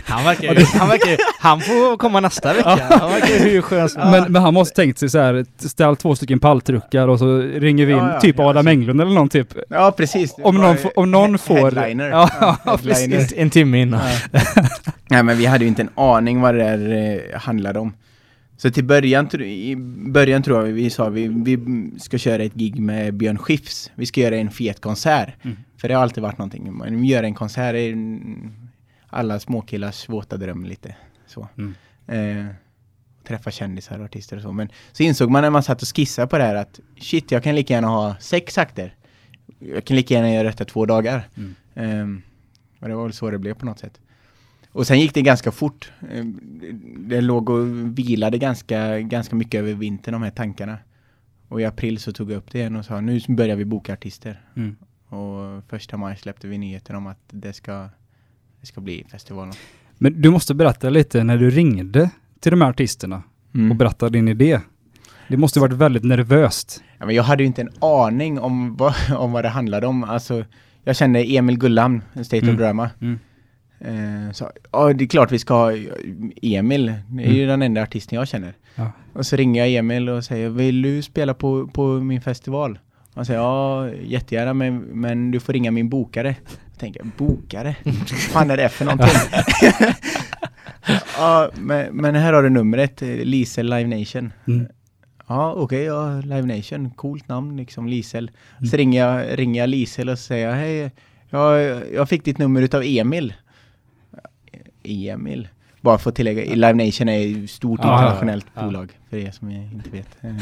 Han 0.05 0.23
verkar 0.23 0.53
ju, 0.55 0.65
han 0.65 0.89
verkar 0.89 1.11
ju, 1.11 1.17
han 1.39 1.61
får 1.61 1.97
komma 1.97 2.19
nästa 2.19 2.53
vecka. 2.53 2.69
Han 2.89 3.09
verkar 3.11 3.27
ju 3.27 3.39
hur 3.51 3.61
skön 3.61 3.89
som 3.89 4.11
Men, 4.11 4.31
men 4.31 4.41
han 4.41 4.53
måste 4.53 4.75
tänkt 4.75 4.99
sig 4.99 5.09
så 5.09 5.19
här, 5.19 5.45
ställ 5.57 5.95
två 5.95 6.15
stycken 6.15 6.39
palltruckar 6.39 7.07
och 7.07 7.19
så 7.19 7.37
ringer 7.37 7.85
vi 7.85 7.91
in 7.93 7.97
Ja, 7.99 8.13
ja, 8.13 8.19
typ 8.19 8.35
ja, 8.37 8.43
Adam 8.49 8.67
Englund 8.67 9.01
eller 9.01 9.11
någon 9.13 9.29
typ. 9.29 9.47
ja 9.69 9.91
precis. 9.97 10.35
Om 10.43 10.55
någon, 10.55 10.77
får- 10.77 10.99
om 10.99 11.11
någon 11.11 11.37
får... 11.37 11.71
Headliner. 11.71 12.09
Ja, 12.09 12.29
headliner. 12.65 12.77
precis. 13.17 13.33
En, 13.37 13.49
timme 13.49 13.81
innan. 13.81 14.01
Nej 15.09 15.23
men 15.23 15.37
vi 15.37 15.45
hade 15.45 15.63
ju 15.63 15.67
inte 15.67 15.81
en 15.81 15.89
aning 15.95 16.41
vad 16.41 16.55
det 16.55 16.63
där 16.63 17.13
eh, 17.33 17.39
handlade 17.39 17.79
om. 17.79 17.93
Så 18.57 18.71
till 18.71 18.83
början, 18.83 19.41
i 19.41 19.75
början 20.07 20.43
tror 20.43 20.67
jag 20.67 20.73
vi 20.73 20.89
sa 20.89 21.09
vi, 21.09 21.27
vi 21.27 21.59
ska 21.99 22.17
köra 22.17 22.43
ett 22.43 22.53
gig 22.53 22.79
med 22.79 23.13
Björn 23.13 23.37
Skifs. 23.37 23.91
Vi 23.95 24.05
ska 24.05 24.21
göra 24.21 24.35
en 24.37 24.51
fet 24.51 24.81
konsert. 24.81 25.29
Mm. 25.43 25.57
För 25.81 25.87
det 25.87 25.93
har 25.93 26.01
alltid 26.03 26.23
varit 26.23 26.37
någonting. 26.37 26.73
Man 26.77 27.03
gör 27.05 27.23
en 27.23 27.33
konsert 27.33 27.75
alla 29.13 29.39
småkillars 29.39 30.09
våta 30.09 30.37
dröm 30.37 30.65
lite. 30.65 30.95
Så. 31.25 31.47
Mm. 31.57 31.73
Eh, 32.07 32.53
träffa 33.23 33.51
kändisar 33.51 33.99
och 33.99 34.05
artister 34.05 34.37
och 34.37 34.43
så. 34.43 34.51
Men 34.51 34.69
så 34.91 35.03
insåg 35.03 35.29
man 35.29 35.41
när 35.41 35.49
man 35.49 35.63
satt 35.63 35.81
och 35.81 35.87
skissade 35.95 36.27
på 36.27 36.37
det 36.37 36.43
här 36.43 36.55
att 36.55 36.79
shit, 36.97 37.31
jag 37.31 37.43
kan 37.43 37.55
lika 37.55 37.73
gärna 37.73 37.87
ha 37.87 38.15
sex 38.19 38.57
akter. 38.57 38.95
Jag 39.59 39.85
kan 39.85 39.97
lika 39.97 40.13
gärna 40.13 40.33
göra 40.33 40.43
detta 40.43 40.65
två 40.65 40.85
dagar. 40.85 41.27
Mm. 41.37 41.55
Ehm, 41.75 42.21
och 42.79 42.87
det 42.87 42.95
var 42.95 43.03
väl 43.03 43.13
så 43.13 43.31
det 43.31 43.39
blev 43.39 43.53
på 43.53 43.65
något 43.65 43.79
sätt. 43.79 43.99
Och 44.71 44.87
sen 44.87 44.99
gick 44.99 45.13
det 45.13 45.21
ganska 45.21 45.51
fort. 45.51 45.91
Ehm, 46.11 46.39
det 47.09 47.21
låg 47.21 47.49
och 47.49 47.67
vilade 47.97 48.37
ganska, 48.37 48.99
ganska 48.99 49.35
mycket 49.35 49.59
över 49.59 49.73
vintern, 49.73 50.13
de 50.13 50.23
här 50.23 50.31
tankarna. 50.31 50.77
Och 51.47 51.61
i 51.61 51.65
april 51.65 51.99
så 51.99 52.13
tog 52.13 52.31
jag 52.31 52.37
upp 52.37 52.51
det 52.51 52.59
igen 52.59 52.75
och 52.75 52.85
sa 52.85 53.01
nu 53.01 53.19
börjar 53.27 53.55
vi 53.55 53.65
boka 53.65 53.93
artister. 53.93 54.41
Mm. 54.55 54.75
Och 55.07 55.63
första 55.67 55.97
maj 55.97 56.17
släppte 56.17 56.47
vi 56.47 56.57
nyheten 56.57 56.95
om 56.95 57.07
att 57.07 57.19
det 57.31 57.53
ska, 57.53 57.89
det 58.63 58.67
ska 58.67 58.81
bli 58.81 59.05
festivalen. 59.11 59.53
Men 59.97 60.21
du 60.21 60.29
måste 60.29 60.53
berätta 60.53 60.89
lite 60.89 61.23
när 61.23 61.37
du 61.37 61.49
ringde 61.49 62.09
till 62.39 62.49
de 62.51 62.61
här 62.61 62.69
artisterna 62.69 63.23
Mm. 63.55 63.71
och 63.71 63.77
berättade 63.77 64.11
din 64.11 64.27
idé. 64.27 64.59
Det 65.27 65.37
måste 65.37 65.59
ha 65.59 65.67
varit 65.67 65.77
väldigt 65.77 66.03
nervöst. 66.03 66.83
Ja, 66.99 67.05
men 67.05 67.15
jag 67.15 67.23
hade 67.23 67.43
ju 67.43 67.47
inte 67.47 67.61
en 67.61 67.69
aning 67.81 68.39
om 68.39 68.75
vad, 68.75 68.93
om 69.17 69.31
vad 69.31 69.45
det 69.45 69.49
handlade 69.49 69.87
om. 69.87 70.03
Alltså, 70.03 70.45
jag 70.83 70.95
kände 70.95 71.19
Emil 71.23 71.57
Gullhamn, 71.59 72.01
State 72.13 72.37
Mm. 72.37 72.49
of 72.55 72.59
Drama. 72.59 72.89
Mm. 73.01 73.19
Eh, 73.79 74.31
så, 74.31 74.51
ja, 74.71 74.93
det 74.93 75.03
är 75.03 75.07
klart 75.07 75.31
vi 75.31 75.39
ska 75.39 75.53
ha 75.53 75.71
Emil. 76.41 76.93
Det 77.07 77.23
är 77.23 77.31
ju 77.31 77.47
den 77.47 77.61
enda 77.61 77.81
artisten 77.83 78.17
jag 78.19 78.27
känner. 78.27 78.53
Ja. 78.75 78.91
Och 79.13 79.25
så 79.25 79.35
ringer 79.35 79.65
jag 79.65 79.73
Emil 79.75 80.09
och 80.09 80.23
säger, 80.25 80.49
vill 80.49 80.81
du 80.81 81.01
spela 81.01 81.33
på, 81.33 81.67
på 81.67 81.87
min 81.87 82.21
festival? 82.21 82.79
Han 83.15 83.25
säger, 83.25 83.39
ja 83.39 83.89
jättegärna 83.89 84.53
men, 84.53 84.77
men 84.79 85.31
du 85.31 85.39
får 85.39 85.53
ringa 85.53 85.71
min 85.71 85.89
bokare. 85.89 86.35
Jag 86.73 86.79
tänker, 86.79 87.03
bokare? 87.17 87.75
Vad 87.83 88.09
fan 88.09 88.51
är 88.51 88.57
det 88.57 88.69
för 88.69 88.85
någonting? 88.85 89.09
ja, 91.17 91.49
men, 91.55 91.95
men 91.95 92.15
här 92.15 92.33
har 92.33 92.43
du 92.43 92.49
numret, 92.49 93.01
eh, 93.01 93.07
Lisel 93.07 93.69
Live 93.69 93.99
Nation. 93.99 94.33
Mm. 94.47 94.67
Ja, 95.27 95.53
okej, 95.53 95.83
ja, 95.83 96.21
Live 96.21 96.55
Nation, 96.55 96.91
coolt 96.91 97.27
namn 97.27 97.57
liksom, 97.57 97.87
Lisel. 97.87 98.31
Så 98.71 98.77
ringer 98.77 99.07
jag, 99.07 99.39
ringer 99.39 99.61
jag 99.61 99.69
Lisel 99.69 100.09
och 100.09 100.19
säger, 100.19 100.53
hej, 100.53 100.91
jag, 101.29 101.81
jag 101.93 102.09
fick 102.09 102.25
ditt 102.25 102.37
nummer 102.37 102.61
utav 102.61 102.83
Emil. 102.85 103.33
Emil? 104.83 105.47
Bara 105.81 105.97
för 105.97 106.09
att 106.09 106.15
tillägga, 106.15 106.55
Live 106.55 106.85
Nation 106.85 107.09
är 107.09 107.43
ett 107.43 107.49
stort 107.49 107.79
Ja, 107.83 107.99
internationellt 107.99 108.45
ja. 108.53 108.63
bolag, 108.63 108.91
för 109.09 109.17
er 109.17 109.31
som 109.31 109.51
jag 109.51 109.63
inte 109.63 109.89
vet. 109.89 110.17
Eh, 110.21 110.35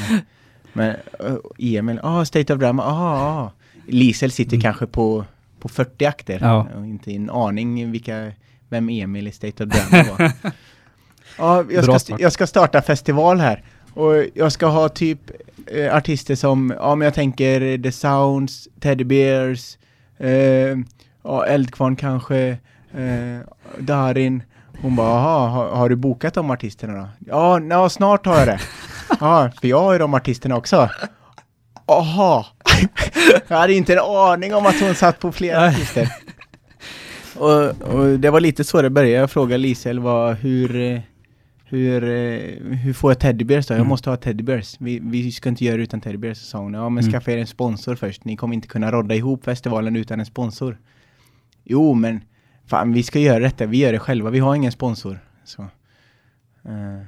Men 0.74 0.96
uh, 1.24 1.36
Emil, 1.60 2.00
ah, 2.04 2.26
State 2.26 2.54
of 2.54 2.60
Drama, 2.60 2.84
ah, 2.84 3.42
ah. 3.42 3.52
Lisel 3.88 4.32
sitter 4.32 4.62
kanske 4.62 4.88
på, 4.88 5.26
på 5.62 5.70
40 5.70 6.06
akter 6.06 6.40
Ja. 6.42 6.68
och 6.78 6.86
inte 6.86 7.12
en 7.12 7.30
aning 7.30 7.92
vilka, 7.92 8.32
vem 8.70 8.90
Emil 8.90 9.28
i 9.28 9.32
State 9.32 9.64
of 9.64 9.70
Drama 9.70 10.04
var. 10.18 10.32
Ja, 11.38 11.64
jag, 11.70 12.02
ska, 12.02 12.16
jag 12.20 12.32
ska 12.32 12.48
starta 12.48 12.82
festival 12.82 13.40
här. 13.40 13.64
Och 13.94 14.14
jag 14.34 14.52
ska 14.52 14.66
ha 14.68 14.90
typ 14.90 15.20
eh, 15.68 15.96
artister 15.96 16.36
som, 16.36 16.74
ja 16.80 16.96
men 16.96 17.06
jag 17.06 17.14
tänker 17.14 17.78
The 17.84 17.92
Sounds, 17.92 18.68
Teddy 18.80 19.04
Bears, 19.04 19.78
eh, 20.18 20.78
ja, 21.24 21.46
Eldkvarn 21.46 21.96
kanske, 21.96 22.38
eh, 22.94 23.40
Darin. 23.80 24.44
Hon 24.82 24.96
bara, 24.96 25.08
"Jaha, 25.10 25.48
har, 25.50 25.70
har 25.76 25.90
du 25.90 25.96
bokat 25.96 26.34
de 26.34 26.52
artisterna 26.52 26.94
då? 26.94 27.08
Ja, 27.28 27.60
ja, 27.60 27.90
snart 27.90 28.26
har 28.26 28.38
jag 28.38 28.48
det. 28.48 28.60
Ja, 29.20 29.52
för 29.62 29.68
jag 29.68 29.80
har 29.82 29.94
ju 29.94 30.00
de 30.00 30.14
artisterna 30.14 30.58
också. 30.58 30.90
Aha! 31.92 32.46
jag 33.48 33.58
hade 33.58 33.74
inte 33.74 33.94
en 33.94 34.00
aning 34.00 34.56
om 34.56 34.66
att 34.66 34.80
hon 34.82 34.96
satt 34.96 35.20
på 35.20 35.32
flera 35.32 35.68
artister. 35.68 36.10
Och, 37.36 37.82
och 37.82 38.20
det 38.20 38.30
var 38.30 38.40
lite 38.40 38.64
så 38.64 38.82
det 38.82 38.90
började. 38.90 39.16
Jag 39.16 39.32
frågade 39.32 39.58
Lisel 39.58 40.00
vad, 40.00 40.36
hur, 40.36 41.02
hur, 41.66 42.02
hur 42.76 42.94
får 42.94 43.12
jag 43.12 43.20
teddybears 43.20 43.68
då? 43.68 43.74
Jag 43.74 43.78
Mm. 43.80 43.88
måste 43.90 44.10
ha 44.10 44.18
teddybears. 44.18 44.76
Vi, 44.80 45.00
vi 45.04 45.32
ska 45.32 45.50
inte 45.50 45.66
göra 45.66 45.78
det 45.78 45.84
utan 45.84 46.02
teddybears. 46.02 46.38
Sa 46.38 46.58
hon, 46.58 46.74
ja 46.74 46.90
men 46.90 47.04
Mm. 47.04 47.12
skaffa 47.14 47.32
er 47.32 47.38
en 47.38 47.48
sponsor 47.48 47.96
först. 47.96 48.26
Ni 48.26 48.36
kommer 48.38 48.56
inte 48.56 48.68
kunna 48.68 48.92
rodda 48.92 49.16
ihop 49.16 49.44
festivalen 49.46 49.96
utan 49.96 50.20
en 50.20 50.26
sponsor. 50.26 50.78
Jo 51.64 51.94
men, 51.94 52.22
fan 52.68 52.94
vi 52.94 53.04
ska 53.04 53.20
göra 53.20 53.40
detta. 53.40 53.66
Vi 53.66 53.78
gör 53.78 53.92
det 53.92 54.00
själva. 54.00 54.30
Vi 54.30 54.40
har 54.40 54.56
ingen 54.56 54.72
sponsor. 54.72 55.20
Så. 55.44 55.62
eh, 56.66 57.02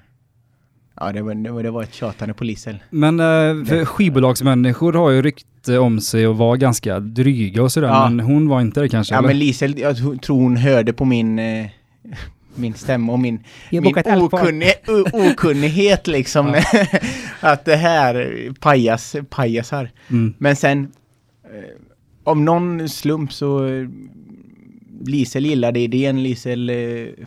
ja 1.00 1.12
det 1.12 1.22
var, 1.22 1.34
det, 1.34 1.52
var, 1.52 1.64
det 1.64 1.72
var 1.72 1.84
ett 1.84 1.94
tjatande 1.94 2.34
på 2.34 2.44
Lisel. 2.44 2.80
Men 2.90 3.20
eh, 3.20 3.66
för 3.66 3.86
skivbolagsmänniskor 3.86 4.94
har 4.94 5.10
ju 5.10 5.22
rykte 5.22 5.78
om 5.78 6.02
sig 6.02 6.26
att 6.26 6.36
vara 6.36 6.58
ganska 6.58 7.00
dryga 7.00 7.64
och 7.64 7.72
sådär, 7.72 7.88
Ja. 7.88 8.10
men 8.10 8.26
hon 8.26 8.48
var 8.48 8.62
inte 8.62 8.82
det 8.82 8.90
kanske? 8.90 9.14
Ja 9.14 9.20
eller? 9.20 9.28
men 9.28 9.40
Lisel, 9.40 9.80
jag 9.80 9.98
tro- 9.98 10.18
tror 10.18 10.42
hon 10.42 10.58
hörde 10.58 10.94
på 10.94 11.06
min 11.06 11.40
eh, 11.40 11.66
min 12.56 12.74
stämma 12.74 13.14
och 13.14 13.20
min, 13.20 13.44
min 13.72 13.94
okunnig, 14.06 14.74
okunnighet 15.14 16.08
liksom. 16.08 16.56
att 17.40 17.66
det 17.66 17.76
här, 17.76 18.48
pajas, 18.60 19.16
pajasar. 19.30 19.92
Mm. 20.10 20.34
Men 20.38 20.56
sen, 20.56 20.92
eh, 21.44 21.50
om 22.24 22.46
någon 22.46 22.90
slump 22.90 23.34
så 23.34 23.70
Lisel 25.06 25.46
gillade 25.46 25.80
idén, 25.80 26.24
Lisel 26.24 26.70
eh, 26.70 26.76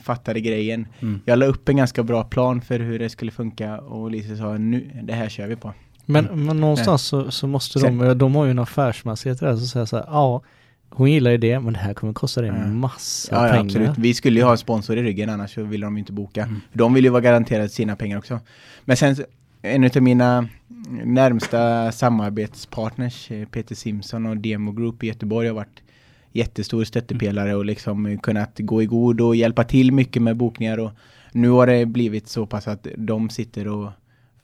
fattade 0.03 0.41
grejen. 0.41 0.87
Mm. 1.03 1.21
Jag 1.25 1.39
la 1.39 1.47
upp 1.47 1.69
en 1.69 1.77
ganska 1.77 2.03
bra 2.03 2.25
plan 2.25 2.61
för 2.61 2.79
hur 2.81 2.99
det 2.99 3.09
skulle 3.09 3.31
funka 3.31 3.79
och 3.79 4.11
Lisel 4.11 4.39
sa 4.39 4.59
nu, 4.59 4.91
det 5.03 5.13
här 5.13 5.29
kör 5.29 5.47
vi 5.47 5.57
på. 5.57 5.73
Men, 6.07 6.25
men 6.47 6.61
någonstans 6.61 7.03
så, 7.03 7.31
så 7.31 7.47
måste 7.47 7.79
Sen- 7.81 7.99
de, 7.99 8.19
de 8.19 8.35
har 8.35 8.45
ju 8.45 8.51
en 8.51 8.59
affärsmässighet 8.59 9.41
där, 9.41 9.57
så 9.57 9.67
säger 9.67 9.87
så 9.87 9.97
här, 9.97 10.05
ja, 10.09 10.43
hon 10.91 11.11
gillar 11.13 11.31
ju 11.31 11.37
det, 11.39 11.61
men 11.61 11.73
det 11.73 11.79
här 11.79 11.95
kommer 11.95 12.13
kosta 12.13 12.41
dig 12.41 12.51
Ja. 12.57 12.67
massa 12.67 13.35
Ja, 13.35 13.43
ja 13.47 13.51
pengar. 13.53 13.65
absolut. 13.65 13.99
Vi 13.99 14.15
skulle 14.15 14.39
ju 14.41 14.45
ha 14.45 14.53
en 14.53 14.59
sponsor 14.59 14.99
i 14.99 15.03
ryggen 15.03 15.31
annars 15.31 15.55
så 15.55 15.63
ville 15.63 15.87
de 15.87 15.95
ju 15.97 15.99
inte 15.99 16.13
boka. 16.13 16.43
Mm. 16.43 16.61
De 16.73 16.95
vill 16.95 17.05
ju 17.05 17.11
vara 17.11 17.21
garanterade 17.21 17.69
sina 17.69 17.97
pengar 17.97 18.19
också. 18.19 18.41
Men 18.85 18.97
sen 18.97 19.17
en 19.63 19.85
av 19.85 20.03
mina 20.03 20.49
närmsta 21.05 21.93
samarbetspartners, 21.93 23.31
eh, 23.31 23.47
Peter 23.49 23.75
Simpson 23.75 24.27
och 24.27 24.37
Demo 24.37 24.73
Group 24.73 25.03
i 25.03 25.07
Göteborg 25.07 25.49
har 25.49 25.55
varit 25.55 25.83
jättestor 26.37 26.85
stöttepelare 26.85 27.55
och 27.55 27.65
liksom 27.65 28.19
kunnat 28.19 28.53
gå 28.59 28.83
i 28.83 28.87
god 28.87 29.21
och 29.21 29.37
hjälpa 29.37 29.65
till 29.65 29.93
mycket 29.93 30.23
med 30.23 30.37
bokningar 30.37 30.79
och 30.79 30.91
nu 31.33 31.49
har 31.49 31.67
det 31.67 31.87
blivit 31.87 32.29
så 32.29 32.47
pass 32.47 32.69
att 32.69 32.87
de 32.97 33.31
sitter 33.31 33.69
och, 33.69 33.91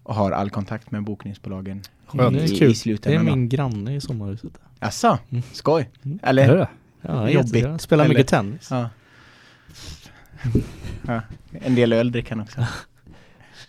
och 0.02 0.14
har 0.14 0.30
all 0.30 0.50
kontakt 0.50 0.90
med 0.90 1.02
bokningsbolagen 1.04 1.82
är 2.12 2.44
i, 2.44 2.58
kul. 2.58 2.70
i 2.84 2.94
Det 3.02 3.14
är 3.14 3.22
min 3.22 3.48
granne 3.48 3.96
i 3.96 4.00
sommarhuset. 4.00 4.58
Asså, 4.78 5.18
Mm. 5.30 5.42
skoj. 5.52 5.90
Mm. 6.04 6.18
Eller? 6.22 6.68
Ja, 7.02 7.30
Jobbigt, 7.30 7.54
jättekul. 7.54 7.78
Spelar 7.78 8.04
eller? 8.04 8.14
mycket 8.14 8.28
tennis. 8.28 8.68
Ja. 8.70 8.88
ja. 11.06 11.20
En 11.52 11.74
del 11.74 11.92
öl 11.92 12.12
dricker 12.12 12.30
han 12.30 12.40
också. 12.40 12.66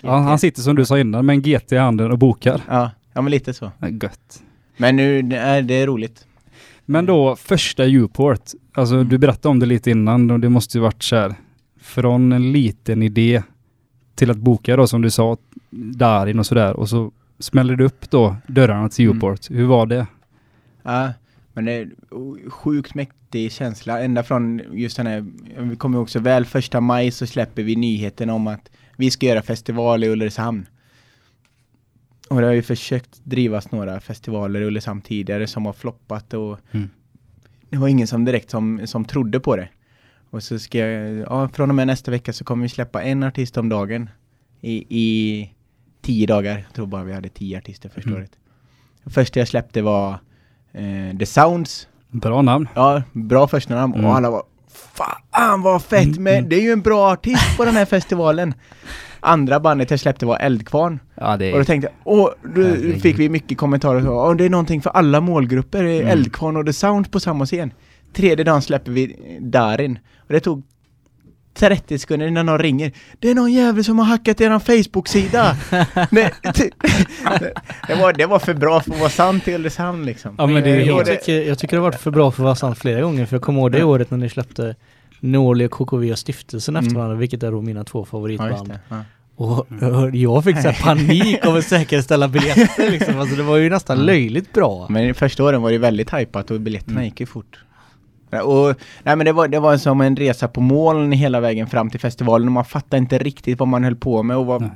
Ja, 0.01 0.17
han 0.17 0.39
sitter 0.39 0.61
som 0.61 0.75
du 0.75 0.85
sa 0.85 0.99
innan 0.99 1.25
med 1.25 1.33
en 1.33 1.41
GT 1.41 1.71
i 1.71 1.77
handen 1.77 2.11
och 2.11 2.17
bokar. 2.17 2.61
Ja, 2.67 2.91
ja 3.13 3.21
men 3.21 3.31
lite 3.31 3.53
så. 3.53 3.71
Gött. 4.01 4.43
Men 4.77 4.95
nu, 4.95 5.21
det 5.21 5.37
är, 5.37 5.61
det 5.61 5.73
är 5.73 5.87
roligt. 5.87 6.27
Men 6.85 7.05
då 7.05 7.35
första 7.35 7.85
Uport, 7.85 8.41
alltså 8.73 8.95
Mm. 8.95 9.09
du 9.09 9.17
berättade 9.17 9.49
om 9.51 9.59
det 9.59 9.65
lite 9.65 9.91
innan 9.91 10.31
och 10.31 10.39
det 10.39 10.49
måste 10.49 10.77
ju 10.77 10.81
varit 10.81 11.03
så 11.03 11.15
här 11.15 11.35
från 11.81 12.31
en 12.31 12.51
liten 12.51 13.03
idé 13.03 13.43
till 14.15 14.31
att 14.31 14.37
boka 14.37 14.75
då 14.75 14.87
som 14.87 15.01
du 15.01 15.09
sa 15.09 15.37
Darin 15.95 16.39
och 16.39 16.45
sådär 16.45 16.73
och 16.73 16.89
så 16.89 17.11
smäller 17.39 17.75
du 17.75 17.85
upp 17.85 18.09
då 18.09 18.35
dörrarna 18.47 18.89
till 18.89 19.05
Mm. 19.05 19.17
Uport. 19.17 19.51
Hur 19.51 19.65
var 19.65 19.85
det? 19.85 20.07
Ja, 20.83 21.13
men 21.53 21.65
det 21.65 21.71
är 21.71 21.89
sjukt 22.49 22.95
mäktig 22.95 23.51
känsla. 23.51 24.01
Ända 24.03 24.23
från 24.23 24.61
just 24.71 24.97
den 24.97 25.07
här, 25.07 25.25
vi 25.59 25.75
kommer 25.75 25.99
också 25.99 26.19
väl 26.19 26.45
första 26.45 26.81
maj 26.81 27.11
så 27.11 27.27
släpper 27.27 27.63
vi 27.63 27.75
nyheten 27.75 28.29
om 28.29 28.47
att 28.47 28.69
vi 28.97 29.11
ska 29.11 29.25
göra 29.25 29.41
festival 29.41 30.03
i 30.03 30.07
Ulricehamn. 30.09 30.65
Och 32.33 32.41
det 32.41 32.47
har 32.47 32.53
ju 32.53 32.61
försökt 32.61 33.19
drivas 33.23 33.71
några 33.71 33.99
festivaler 33.99 34.61
i 34.61 34.65
Ulricehamn 34.65 35.01
tidigare 35.01 35.47
som 35.47 35.65
har 35.65 35.73
floppat 35.73 36.33
och 36.33 36.59
Mm. 36.71 36.89
det 37.69 37.77
var 37.77 37.87
ingen 37.87 38.07
som 38.07 38.25
direkt 38.25 38.49
som, 38.49 38.81
som 38.87 39.05
trodde 39.05 39.39
på 39.39 39.55
det. 39.55 39.69
Och 40.29 40.43
så 40.43 40.59
ska 40.59 40.77
jag, 40.77 41.17
ja 41.29 41.49
från 41.49 41.69
och 41.69 41.75
med 41.75 41.87
nästa 41.87 42.11
vecka 42.11 42.33
så 42.33 42.43
kommer 42.43 42.63
vi 42.63 42.69
släppa 42.69 43.03
en 43.03 43.23
artist 43.23 43.57
om 43.57 43.69
dagen 43.69 44.09
i, 44.61 44.85
i 44.89 45.49
tio 46.01 46.27
dagar. 46.27 46.57
Jag 46.67 46.73
tror 46.73 46.85
bara 46.87 47.03
vi 47.03 47.13
hade 47.13 47.29
tio 47.29 47.57
artister 47.57 47.89
första 47.89 48.09
Mm. 48.09 48.19
året. 48.21 48.31
Första 49.05 49.39
jag 49.39 49.47
släppte 49.47 49.81
var 49.81 50.11
eh, 50.73 51.17
The 51.19 51.25
Sounds. 51.25 51.87
Bra 52.11 52.41
namn. 52.41 52.67
Ja, 52.75 53.03
bra 53.13 53.47
första 53.47 53.75
namn. 53.75 53.93
Mm. 53.93 54.05
Och 54.05 54.15
alla 54.15 54.29
var 54.31 54.43
Fan 54.93 55.61
vad 55.61 55.83
fett 55.83 56.03
Mm, 56.05 56.23
med, 56.23 56.37
mm. 56.37 56.49
det 56.49 56.55
är 56.55 56.61
ju 56.61 56.71
en 56.71 56.81
bra 56.81 57.11
artist 57.13 57.57
på 57.57 57.65
den 57.65 57.73
här 57.75 57.85
festivalen. 57.85 58.53
Andra 59.23 59.59
bandet 59.59 59.91
jag 59.91 59.99
släppte 59.99 60.25
var 60.25 60.37
Eldkvarn. 60.37 60.99
Ja, 61.15 61.37
det 61.37 61.53
Och 61.53 61.59
då 61.59 61.65
tänkte 61.65 61.87
jag, 61.87 62.13
åh, 62.13 62.29
då 62.55 62.99
fick 62.99 63.19
vi 63.19 63.29
mycket 63.29 63.57
kommentarer 63.57 64.01
så, 64.01 64.09
åh, 64.09 64.35
det 64.35 64.45
är 64.45 64.49
någonting 64.49 64.81
för 64.81 64.89
alla 64.89 65.21
målgrupper, 65.21 65.83
mm. 65.83 66.07
Eldkvarn 66.07 66.57
och 66.57 66.65
The 66.65 66.73
Sound 66.73 67.11
på 67.11 67.19
samma 67.19 67.45
scen. 67.45 67.73
Tredje 68.13 68.45
dagen 68.45 68.61
släpper 68.61 68.91
vi 68.91 69.15
Darin. 69.39 69.99
Och 70.17 70.33
det 70.33 70.39
tog 70.39 70.63
30 71.53 71.99
sekunder 71.99 72.27
innan 72.27 72.45
någon 72.45 72.59
ringer. 72.59 72.91
Det 73.19 73.29
är 73.29 73.35
någon 73.35 73.53
jävel 73.53 73.83
som 73.83 73.99
har 73.99 74.05
hackat 74.05 74.41
eran 74.41 74.59
Facebook-sida! 74.59 75.55
det, 76.11 76.31
det, 76.41 76.69
det, 77.87 77.95
var, 77.95 78.13
det 78.13 78.25
var 78.25 78.39
för 78.39 78.53
bra 78.53 78.81
för 78.81 78.91
att 78.91 78.99
vara 78.99 79.09
sant 79.09 79.47
i 79.47 79.55
Ulricehamn 79.55 80.05
liksom. 80.05 80.35
Ja, 80.37 80.47
men 80.47 80.63
det 80.63 80.69
är 80.69 80.85
jag, 80.85 81.05
tycker, 81.05 81.41
jag 81.41 81.59
tycker 81.59 81.77
det 81.77 81.81
har 81.81 81.89
varit 81.89 82.01
för 82.01 82.11
bra 82.11 82.31
för 82.31 82.43
att 82.43 82.45
vara 82.45 82.55
sant 82.55 82.77
flera 82.77 83.01
gånger, 83.01 83.25
för 83.25 83.35
jag 83.35 83.43
kommer 83.43 83.59
ihåg 83.59 83.71
det 83.71 83.83
året 83.83 84.11
när 84.11 84.17
ni 84.17 84.29
släppte 84.29 84.75
Norli 85.23 85.65
och 85.67 85.71
KKV 85.71 86.11
och 86.11 86.17
Stiftelsen 86.19 86.75
efter 86.75 86.89
Mm. 86.89 86.97
varandra, 86.97 87.17
vilket 87.17 87.43
är 87.43 87.51
då 87.51 87.61
mina 87.61 87.83
två 87.83 88.05
favoritband. 88.05 88.73
Ja. 88.89 89.03
och, 89.35 89.71
och 89.81 90.15
jag 90.15 90.43
fick 90.43 90.61
så 90.61 90.67
här 90.69 90.83
panik 90.83 91.45
av 91.45 91.55
att 91.55 91.63
säkerställa 91.65 92.27
biljetter 92.27 92.91
liksom. 92.91 93.19
Alltså 93.19 93.35
det 93.35 93.43
var 93.43 93.57
ju 93.57 93.69
nästan 93.69 93.97
Ja. 93.97 94.03
löjligt 94.03 94.53
bra. 94.53 94.87
Men 94.89 95.13
första 95.13 95.43
åren 95.43 95.61
var 95.61 95.71
det 95.71 95.77
väldigt 95.77 96.13
hypat 96.13 96.51
och 96.51 96.61
biljetterna 96.61 96.93
Mm. 96.93 97.05
gick 97.05 97.19
ju 97.19 97.25
fort. 97.25 97.63
Och, 98.43 98.75
nej 99.03 99.15
men 99.15 99.25
det 99.25 99.31
var, 99.31 99.47
det 99.47 99.59
var 99.59 99.77
som 99.77 100.01
en 100.01 100.15
resa 100.15 100.47
på 100.47 100.61
moln 100.61 101.11
hela 101.11 101.39
vägen 101.39 101.67
fram 101.67 101.89
till 101.89 101.99
festivalen 101.99 102.47
och 102.47 102.51
man 102.51 102.65
fattade 102.65 102.97
inte 102.97 103.17
riktigt 103.17 103.59
vad 103.59 103.67
man 103.67 103.83
höll 103.83 103.95
på 103.95 104.23
med 104.23 104.37
och 104.37 104.45
vad, 104.45 104.61
Nej. 104.61 104.71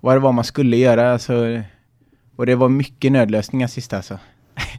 vad 0.00 0.16
det 0.16 0.20
var 0.20 0.32
man 0.32 0.44
skulle 0.44 0.76
göra. 0.76 1.12
Alltså, 1.12 1.62
och 2.36 2.46
det 2.46 2.54
var 2.54 2.68
mycket 2.68 3.12
nödlösningar 3.12 3.66
sist 3.66 3.92
alltså. 3.92 4.18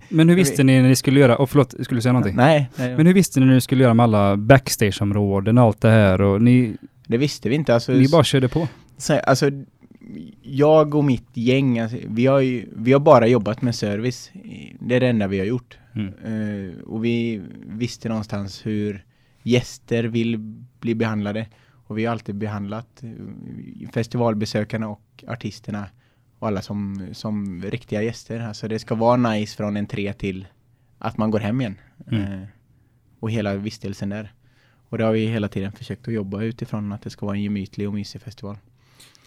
Men 0.09 0.29
hur 0.29 0.35
visste 0.35 0.63
ni 0.63 0.81
när 0.81 0.89
ni 0.89 0.95
skulle 0.95 1.19
göra, 1.19 1.37
och 1.37 1.49
förlåt, 1.49 1.71
skulle 1.71 1.97
du 1.97 2.01
säga 2.01 2.13
någonting? 2.13 2.35
Nej, 2.35 2.69
nej 2.75 2.97
Men 2.97 3.07
hur 3.07 3.13
visste 3.13 3.39
ni 3.39 3.45
när 3.45 3.53
ni 3.53 3.61
skulle 3.61 3.83
göra 3.83 3.93
med 3.93 4.03
alla 4.03 4.37
backstageområden 4.37 5.57
och 5.57 5.63
allt 5.63 5.81
det 5.81 5.89
här 5.89 6.21
och 6.21 6.41
ni, 6.41 6.77
det 7.07 7.17
visste 7.17 7.49
vi 7.49 7.55
inte. 7.55 7.73
Alltså, 7.73 7.91
ni 7.91 8.07
bara 8.07 8.23
körde 8.23 8.47
på? 8.47 8.67
så, 8.97 9.19
alltså, 9.19 9.51
jag 10.41 10.95
och 10.95 11.03
mitt 11.03 11.29
gäng, 11.33 11.79
alltså, 11.79 11.97
vi, 12.07 12.25
har 12.25 12.39
ju, 12.39 12.65
vi 12.75 12.93
har 12.93 12.99
bara 12.99 13.27
jobbat 13.27 13.61
med 13.61 13.75
service. 13.75 14.31
Det 14.79 14.95
är 14.95 14.99
det 14.99 15.07
enda 15.07 15.27
vi 15.27 15.39
har 15.39 15.45
gjort. 15.45 15.77
Mm. 15.95 16.07
Eh, 16.07 16.79
och 16.79 17.05
vi 17.05 17.41
visste 17.65 18.09
någonstans 18.09 18.65
hur 18.65 19.05
gäster 19.43 20.03
vill 20.03 20.37
bli 20.79 20.95
behandlade. 20.95 21.47
Och 21.87 21.97
vi 21.97 22.05
har 22.05 22.11
alltid 22.11 22.35
behandlat 22.35 23.03
eh, 23.03 23.89
festivalbesökarna 23.89 24.87
och 24.87 25.23
artisterna 25.27 25.85
och 26.43 26.47
alla 26.49 26.61
som, 26.61 27.07
som 27.11 27.63
riktiga 27.63 28.01
gäster. 28.01 28.39
Alltså 28.39 28.67
det 28.67 28.79
ska 28.79 28.95
vara 28.95 29.17
nice 29.17 29.57
från 29.57 29.77
entré 29.77 30.13
till 30.13 30.47
att 30.97 31.17
man 31.17 31.31
går 31.31 31.39
hem 31.39 31.61
igen. 31.61 31.75
Mm. 32.11 32.23
Eh, 32.23 32.47
och 33.19 33.31
hela 33.31 33.55
vistelsen 33.55 34.09
där. 34.09 34.33
Och 34.89 34.97
det 34.97 35.03
har 35.03 35.11
vi 35.11 35.25
hela 35.25 35.47
tiden 35.47 35.71
försökt 35.71 36.07
att 36.07 36.13
jobba 36.13 36.41
utifrån 36.41 36.91
att 36.91 37.01
det 37.01 37.09
ska 37.09 37.25
vara 37.25 37.35
en 37.35 37.43
gemytlig 37.43 37.87
och 37.87 37.93
mysig 37.93 38.21
festival. 38.21 38.57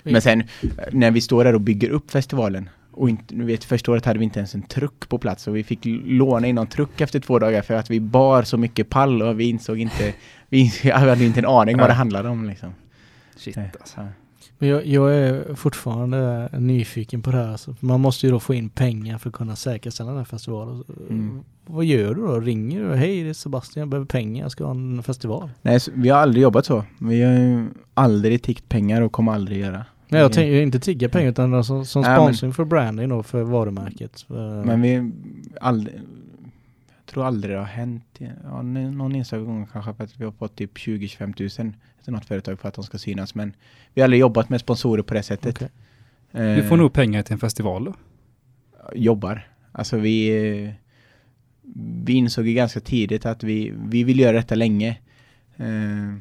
Men 0.02 0.22
sen 0.22 0.40
eh, 0.40 0.46
när 0.92 1.10
vi 1.10 1.20
står 1.20 1.44
där 1.44 1.54
och 1.54 1.60
bygger 1.60 1.90
upp 1.90 2.10
festivalen 2.10 2.70
och 2.90 3.10
inte, 3.10 3.34
nu 3.34 3.44
vet, 3.44 3.64
första 3.64 3.92
året 3.92 4.04
hade 4.04 4.18
vi 4.18 4.24
inte 4.24 4.38
ens 4.38 4.54
en 4.54 4.62
truck 4.62 5.08
på 5.08 5.18
plats 5.18 5.48
och 5.48 5.56
vi 5.56 5.64
fick 5.64 5.80
låna 6.04 6.46
in 6.46 6.54
någon 6.54 6.66
truck 6.66 7.00
efter 7.00 7.20
två 7.20 7.38
dagar 7.38 7.62
för 7.62 7.74
att 7.74 7.90
vi 7.90 8.00
bar 8.00 8.42
så 8.42 8.56
mycket 8.56 8.88
pall 8.88 9.22
och 9.22 9.40
vi 9.40 9.44
insåg 9.44 9.80
inte, 9.80 10.14
vi 10.48 10.64
hade 10.92 11.24
inte 11.24 11.40
en 11.40 11.46
aning 11.46 11.78
vad 11.78 11.90
det 11.90 11.94
handlade 11.94 12.28
om 12.28 12.48
liksom. 12.48 12.74
Shit 13.36 13.56
Eh, 13.56 13.64
alltså. 13.80 14.08
Men 14.58 14.68
jag, 14.68 14.86
jag 14.86 15.14
är 15.14 15.54
fortfarande 15.54 16.48
nyfiken 16.58 17.22
på 17.22 17.30
det 17.30 17.36
här. 17.36 17.48
Alltså, 17.48 17.74
man 17.80 18.00
måste 18.00 18.26
ju 18.26 18.32
då 18.32 18.40
få 18.40 18.54
in 18.54 18.68
pengar 18.68 19.18
för 19.18 19.28
att 19.28 19.34
kunna 19.34 19.56
säkerställa 19.56 20.10
den 20.10 20.18
här 20.18 20.24
festivalen. 20.24 20.84
Mm. 21.10 21.40
Vad 21.66 21.84
gör 21.84 22.14
du 22.14 22.26
då? 22.26 22.40
Ringer 22.40 22.80
du? 22.80 22.94
Hej, 22.94 23.22
det 23.22 23.28
är 23.28 23.34
Sebastian, 23.34 23.80
jag 23.80 23.88
behöver 23.88 24.06
pengar, 24.06 24.42
jag 24.44 24.52
ska 24.52 24.64
ha 24.64 24.70
en 24.70 25.02
festival. 25.02 25.50
Nej, 25.62 25.78
vi 25.94 26.08
har 26.08 26.18
aldrig 26.18 26.42
jobbat 26.42 26.66
så. 26.66 26.84
Vi 27.00 27.22
har 27.22 27.32
ju 27.32 27.66
aldrig 27.94 28.42
tiggt 28.42 28.68
pengar 28.68 29.02
och 29.02 29.12
kommer 29.12 29.32
aldrig 29.32 29.58
göra. 29.60 29.84
Nej, 30.08 30.20
jag 30.20 30.32
tänker 30.32 30.60
inte 30.62 30.80
tigga 30.80 31.08
pengar 31.08 31.30
utan 31.30 31.64
som, 31.64 31.84
som 31.84 32.02
Nej, 32.02 32.10
men- 32.10 32.20
sponsring 32.20 32.52
för 32.52 32.64
branding 32.64 33.12
och 33.12 33.26
för 33.26 33.42
varumärket. 33.42 34.24
Men 34.64 34.82
vi 34.82 35.12
aldrig, 35.60 35.94
jag 36.88 37.06
tror 37.06 37.24
aldrig 37.26 37.54
det 37.54 37.58
har 37.58 37.64
hänt. 37.66 38.04
Ja, 38.44 38.62
någon 38.62 39.14
enstaka 39.14 39.42
gång 39.42 39.66
kanske 39.72 39.94
för 39.94 40.04
att 40.04 40.16
vi 40.20 40.24
har 40.24 40.32
fått 40.32 40.56
typ 40.56 40.76
20-25 40.76 41.32
tusen 41.34 41.74
till 42.06 42.12
något 42.12 42.24
företag 42.24 42.60
för 42.60 42.68
att 42.68 42.74
de 42.74 42.84
ska 42.84 42.98
synas. 42.98 43.34
Men 43.34 43.52
vi 43.94 44.00
har 44.00 44.04
aldrig 44.04 44.20
jobbat 44.20 44.48
med 44.48 44.60
sponsorer 44.60 45.02
på 45.02 45.14
det 45.14 45.22
sättet. 45.22 45.62
Eh, 45.62 46.54
Du 46.56 46.62
får 46.62 46.76
nog 46.76 46.92
pengar 46.92 47.22
till 47.22 47.32
en 47.32 47.38
festival 47.38 47.84
då? 47.84 47.94
jobbar. 48.94 49.48
Alltså 49.72 49.96
vi, 49.96 50.28
eh, 50.64 50.70
vi 52.04 52.12
insåg 52.12 52.46
ju 52.46 52.54
ganska 52.54 52.80
tidigt 52.80 53.26
att 53.26 53.42
vi, 53.44 53.72
vi 53.88 54.04
vill 54.04 54.20
göra 54.20 54.36
detta 54.36 54.54
länge. 54.54 54.98
Eh, 55.56 56.14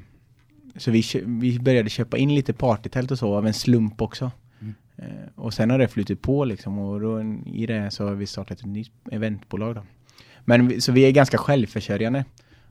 så 0.75 0.91
vi, 0.91 1.03
vi 1.25 1.59
började 1.59 1.89
köpa 1.89 2.17
in 2.17 2.36
lite 2.36 2.53
partytält 2.53 3.11
och 3.11 3.19
så 3.19 3.36
av 3.36 3.47
en 3.47 3.53
slump 3.53 4.01
också. 4.01 4.31
Mm. 4.61 4.73
Eh, 4.97 5.27
och 5.36 5.53
sen 5.53 5.69
har 5.69 5.77
det 5.79 5.88
flutit 5.88 6.21
på 6.21 6.45
liksom 6.45 6.79
och 6.79 7.01
då, 7.01 7.21
i 7.45 7.65
det 7.65 7.91
så 7.91 8.07
har 8.07 8.15
vi 8.15 8.25
startat 8.25 8.59
ett 8.59 8.65
nytt 8.65 8.91
eventbolag 9.11 9.75
då. 9.75 9.83
Men 10.45 10.67
vi, 10.67 10.81
så 10.81 10.91
vi 10.91 11.01
är 11.01 11.11
ganska 11.11 11.38
självförsörjande. 11.38 12.25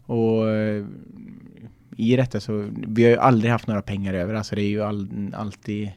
Och 0.07 0.49
eh, 0.51 0.85
i 1.97 2.17
detta 2.17 2.41
så, 2.41 2.69
vi 2.89 3.05
har 3.05 3.11
ju 3.11 3.17
aldrig 3.19 3.51
haft 3.53 3.67
några 3.67 3.83
pengar 3.83 4.15
över. 4.15 4.35
Alltså 4.35 4.55
det 4.57 4.63
är 4.63 4.69
ju 4.69 4.83
all, 4.83 5.09
alltid 5.37 5.91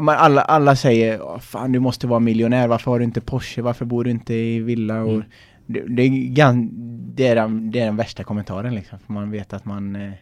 man, 0.00 0.16
alla, 0.18 0.42
alla 0.42 0.76
säger 0.76 1.22
"Åh, 1.22 1.38
fan 1.38 1.72
du 1.72 1.78
måste 1.78 2.06
vara 2.06 2.20
miljonär, 2.20 2.68
varför 2.68 2.90
har 2.90 2.98
du 2.98 3.04
inte 3.04 3.20
Porsche, 3.20 3.62
varför 3.62 3.84
bor 3.84 4.04
du 4.04 4.10
inte 4.10 4.34
i 4.34 4.60
villa? 4.60 5.00
Och 5.02 5.14
Mm. 5.14 5.24
det, 5.66 5.82
det, 5.88 6.02
är 6.02 6.08
gan, 6.34 6.70
det, 7.14 7.26
är 7.26 7.34
den, 7.34 7.70
det 7.70 7.80
är 7.80 7.84
den 7.84 7.96
värsta 7.96 8.24
kommentaren 8.24 8.74
liksom, 8.74 8.98
för 9.06 9.12
man 9.12 9.30
vet 9.30 9.52
att 9.52 9.64
man 9.64 9.96
eh, 9.96 10.12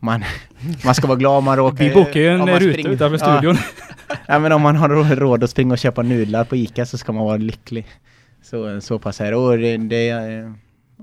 man, 0.00 0.24
man 0.84 0.94
ska 0.94 1.06
vara 1.06 1.18
glad 1.18 1.38
om 1.38 1.44
man 1.44 1.56
råkar... 1.56 1.84
Vi 1.84 1.94
bokar 1.94 2.20
ju 2.20 2.28
en 2.28 2.46
ruta 2.48 2.88
utanför 2.88 3.18
Ja, 3.28 3.38
studion. 3.38 3.56
Ja, 4.28 4.38
men 4.38 4.52
om 4.52 4.62
man 4.62 4.76
har 4.76 4.88
rå- 4.88 5.14
råd 5.16 5.44
att 5.44 5.50
springa 5.50 5.72
och 5.72 5.78
köpa 5.78 6.02
nudlar 6.02 6.44
på 6.44 6.56
Ica 6.56 6.86
så 6.86 6.98
ska 6.98 7.12
man 7.12 7.24
vara 7.24 7.36
lycklig. 7.36 7.86
Så, 8.42 8.80
så 8.80 8.98
pass 8.98 9.20
är 9.20 9.30
det. 9.30 9.36
Och 9.36 9.58
det, 9.58 9.76
det 9.76 10.08
eh, 10.08 10.52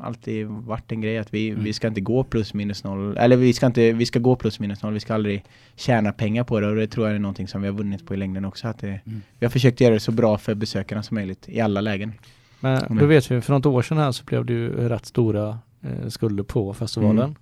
alltid 0.01 0.47
varit 0.47 0.91
en 0.91 1.01
grej 1.01 1.17
att 1.17 1.33
vi, 1.33 1.49
Mm. 1.49 1.63
vi 1.63 1.73
ska 1.73 1.87
inte 1.87 2.01
gå 2.01 2.23
plus 2.23 2.53
minus 2.53 2.83
noll. 2.83 3.17
Eller 3.17 3.37
vi 3.37 3.53
ska 3.53 3.65
inte, 3.65 3.91
vi 3.93 4.05
ska 4.05 4.19
gå 4.19 4.35
plus 4.35 4.59
minus 4.59 4.83
noll. 4.83 4.93
Vi 4.93 4.99
ska 4.99 5.13
aldrig 5.13 5.43
tjäna 5.75 6.11
pengar 6.11 6.43
på 6.43 6.59
det. 6.59 6.67
Och 6.67 6.75
det 6.75 6.87
tror 6.87 7.07
jag 7.07 7.15
är 7.15 7.19
någonting 7.19 7.47
som 7.47 7.61
vi 7.61 7.67
har 7.67 7.75
vunnit 7.75 8.05
på 8.05 8.13
i 8.13 8.17
längden 8.17 8.45
också. 8.45 8.67
Att 8.67 8.79
det, 8.79 8.87
Mm. 9.05 9.21
Vi 9.39 9.45
har 9.45 9.51
försökt 9.51 9.81
göra 9.81 9.93
det 9.93 9.99
så 9.99 10.11
bra 10.11 10.37
för 10.37 10.55
besökarna 10.55 11.03
som 11.03 11.15
möjligt 11.15 11.49
i 11.49 11.61
alla 11.61 11.81
lägen. 11.81 12.13
Men 12.59 12.77
Mm. 12.83 12.97
då 12.97 13.05
vet 13.05 13.31
vi, 13.31 13.41
för 13.41 13.53
något 13.53 13.65
år 13.65 13.81
sedan 13.81 13.97
här 13.97 14.11
så 14.11 14.23
blev 14.23 14.45
det 14.45 14.53
ju 14.53 14.89
rätt 14.89 15.05
stora 15.05 15.59
eh, 15.83 16.07
skulder 16.07 16.43
på 16.43 16.73
festivalen. 16.73 17.23
Mm. 17.23 17.35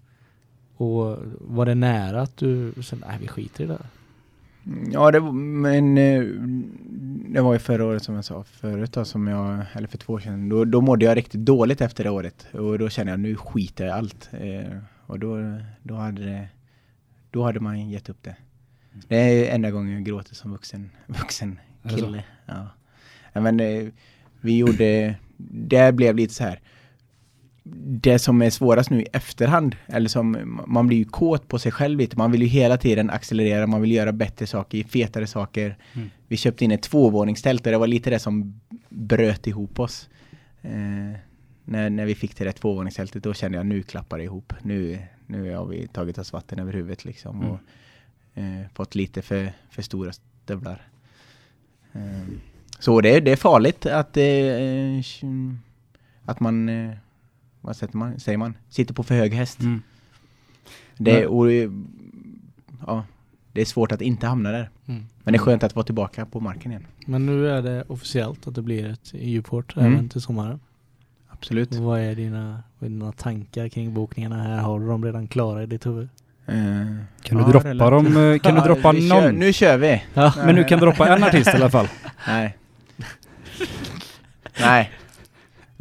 Och 0.78 1.18
var 1.40 1.66
det 1.66 1.76
nära 1.76 2.22
att 2.22 2.38
du 2.38 2.74
sen, 2.84 3.04
nej 3.08 3.18
vi 3.22 3.28
skiter 3.28 3.64
i 3.64 3.68
det 3.68 3.74
här. 3.74 3.86
Ja, 4.92 5.12
det, 5.12 5.22
men 5.32 5.98
eh, 5.98 6.24
det 7.34 7.42
var 7.42 7.54
ju 7.54 7.60
förra 7.60 7.86
året 7.86 8.04
som 8.04 8.16
jag 8.16 8.26
sa 8.26 8.44
förut 8.44 8.94
då, 8.94 9.06
som 9.06 9.28
jag, 9.28 9.66
eller 9.74 9.88
för 9.88 9.98
två 9.98 10.14
år 10.14 10.20
sedan, 10.20 10.50
då, 10.50 10.66
då 10.66 10.82
mådde 10.82 11.06
jag 11.06 11.18
riktigt 11.18 11.46
dåligt 11.46 11.82
efter 11.82 12.04
det 12.04 12.10
året. 12.10 12.48
Och 12.54 12.80
då 12.80 12.90
kände 12.90 13.12
jag 13.12 13.20
nu 13.20 13.36
skiter 13.36 13.86
jag 13.86 13.96
i 13.96 13.98
allt. 13.98 14.30
Eh, 14.34 14.78
och 15.06 15.20
då, 15.20 15.38
då, 15.84 15.96
hade 15.96 16.26
det, 16.26 16.48
då 17.32 17.44
hade 17.44 17.60
man 17.60 17.90
gett 17.90 18.10
upp 18.10 18.24
det. 18.24 18.36
Det 19.08 19.16
är 19.16 19.56
enda 19.56 19.72
gången 19.72 19.94
jag 19.94 20.04
gråter 20.04 20.36
som 20.36 20.52
vuxen, 20.52 20.90
vuxen 21.08 21.60
kille. 21.90 22.24
Ja. 22.46 22.68
ja, 23.34 23.42
men 23.42 23.60
eh, 23.60 23.88
vi 24.42 24.58
gjorde, 24.58 25.16
det 25.38 25.96
blev 25.96 26.16
lite 26.16 26.34
så 26.34 26.44
här. 26.44 26.60
Det 27.86 28.20
som 28.20 28.42
är 28.42 28.50
svårast 28.50 28.90
nu 28.90 29.02
i 29.02 29.08
efterhand, 29.14 29.76
eller 29.88 30.10
som 30.10 30.60
man 30.68 30.88
blir 30.88 30.98
ju 30.98 31.06
kåt 31.06 31.48
på 31.48 31.60
sig 31.60 31.72
själv 31.72 31.98
lite. 31.98 32.18
Man 32.18 32.32
vill 32.32 32.42
ju 32.42 32.48
hela 32.48 32.78
tiden 32.78 33.10
accelerera, 33.10 33.68
man 33.68 33.82
vill 33.82 33.92
göra 33.92 34.12
bättre 34.12 34.48
saker, 34.48 34.84
fetare 34.84 35.28
saker. 35.28 35.78
Mm. 35.94 36.10
Vi 36.28 36.38
köpte 36.38 36.66
in 36.66 36.72
ett 36.72 36.82
tvåvåningstält 36.82 37.66
och 37.66 37.72
det 37.72 37.78
var 37.78 37.88
lite 37.88 38.10
det 38.10 38.20
som 38.20 38.62
bröt 38.90 39.48
ihop 39.48 39.80
oss. 39.80 40.10
Eh, 40.62 40.72
när, 41.66 41.90
när 41.90 42.06
vi 42.06 42.16
fick 42.16 42.36
till 42.36 42.46
det 42.46 42.52
tvåvåningstältet 42.52 43.24
då 43.24 43.34
kände 43.34 43.58
jag 43.58 43.66
nu 43.66 43.84
klappar 43.84 44.18
det 44.18 44.24
ihop. 44.24 44.54
Nu, 44.62 45.00
nu 45.26 45.56
har 45.56 45.66
vi 45.66 45.88
tagit 45.88 46.18
oss 46.18 46.34
vatten 46.34 46.60
över 46.60 46.74
huvudet 46.74 47.06
liksom. 47.06 47.42
Mm. 47.42 47.52
Och, 47.52 47.60
eh, 48.34 48.68
fått 48.74 48.96
lite 48.96 49.22
för, 49.22 49.54
för 49.70 49.82
stora 49.82 50.12
stövlar. 50.14 50.88
Eh, 51.94 52.28
så 52.80 53.02
det, 53.02 53.20
det 53.20 53.32
är 53.32 53.36
farligt 53.36 53.86
att, 53.86 54.18
eh, 54.18 55.02
att 56.26 56.40
man, 56.40 56.70
eh, 56.70 56.96
vad 57.62 57.76
sätter 57.76 57.98
man, 57.98 58.20
säger 58.20 58.38
man, 58.38 58.54
sitter 58.70 58.94
på 58.94 59.04
för 59.04 59.16
hög 59.16 59.34
häst. 59.34 59.60
Mm. 59.60 59.82
Det, 60.98 61.26
och, 61.28 61.52
ja, 62.88 63.04
det 63.52 63.62
är 63.62 63.66
svårt 63.66 63.92
att 63.92 64.02
inte 64.02 64.28
hamna 64.28 64.52
där. 64.52 64.70
Mm. 64.88 65.06
Men 65.24 65.32
det 65.34 65.38
är 65.38 65.42
skönt 65.42 65.64
att 65.64 65.76
vara 65.76 65.86
tillbaka 65.86 66.26
på 66.26 66.40
marken 66.40 66.72
igen. 66.72 66.86
Men 67.06 67.26
nu 67.26 67.50
är 67.50 67.62
det 67.62 67.84
officiellt 67.88 68.48
att 68.48 68.56
det 68.56 68.62
blir 68.62 68.90
ett 68.90 69.14
Uport 69.40 69.78
Mm. 69.78 69.94
även 69.94 70.10
till 70.10 70.22
sommaren. 70.22 70.60
Absolut. 71.30 71.72
Och 71.76 71.84
vad 71.84 72.00
är 72.00 72.16
dina, 72.16 72.64
vad 72.80 72.88
är 72.88 72.92
dina 72.94 73.12
tankar 73.12 73.68
kring 73.70 73.94
bokningarna 73.94 74.44
här? 74.44 74.58
Har 74.58 74.80
du 74.80 74.88
dem 74.88 75.06
redan 75.06 75.28
klara 75.28 75.64
i 75.64 75.66
ditt 75.66 75.86
huvud? 75.86 76.10
Eh, 76.46 76.56
Kan 77.22 77.38
du 77.38 77.44
ja, 77.44 77.50
droppa 77.50 77.70
relativt. 77.70 78.14
dem? 78.14 78.32
eh, 78.32 78.40
Kan 78.40 78.54
du 78.56 78.60
Ja, 78.62 78.66
droppa 78.66 78.92
vi 78.92 79.10
kör, 79.10 79.22
någon? 79.22 79.36
Nu 79.36 79.54
kör 79.54 79.78
vi! 79.78 80.04
Ja. 80.14 80.34
Men 80.38 80.56
du 80.56 80.64
kan 80.64 80.80
droppa 80.80 81.16
en 81.16 81.24
artist 81.24 81.48
i 81.48 81.52
alla 81.52 81.70
fall. 81.70 81.88
Nej. 82.28 82.58
Nej. 84.60 84.92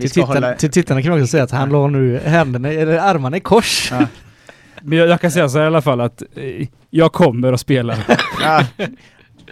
Vi 0.00 0.02
Till, 0.02 0.10
ska 0.10 0.20
tittarna, 0.20 0.46
hålla... 0.46 0.56
till 0.56 0.70
tittarna 0.70 1.02
kan 1.02 1.14
vi 1.14 1.20
också 1.22 1.30
säga 1.30 1.42
att 1.44 1.50
han 1.50 1.70
la 1.70 1.86
nu 1.86 2.18
händerna, 2.18 2.68
eller 2.72 2.98
armarna 2.98 3.36
i 3.36 3.40
kors. 3.40 3.88
Ja. 3.90 4.06
Men 4.82 4.98
jag, 4.98 5.08
jag 5.08 5.20
kan 5.20 5.30
säga 5.30 5.48
så 5.48 5.58
här 5.58 5.64
i 5.64 5.66
alla 5.66 5.82
fall 5.82 6.00
att 6.00 6.22
eh, 6.34 6.66
jag 6.90 7.12
kommer 7.12 7.52
att 7.52 7.60
spela. 7.60 7.96
Ja. 8.42 8.64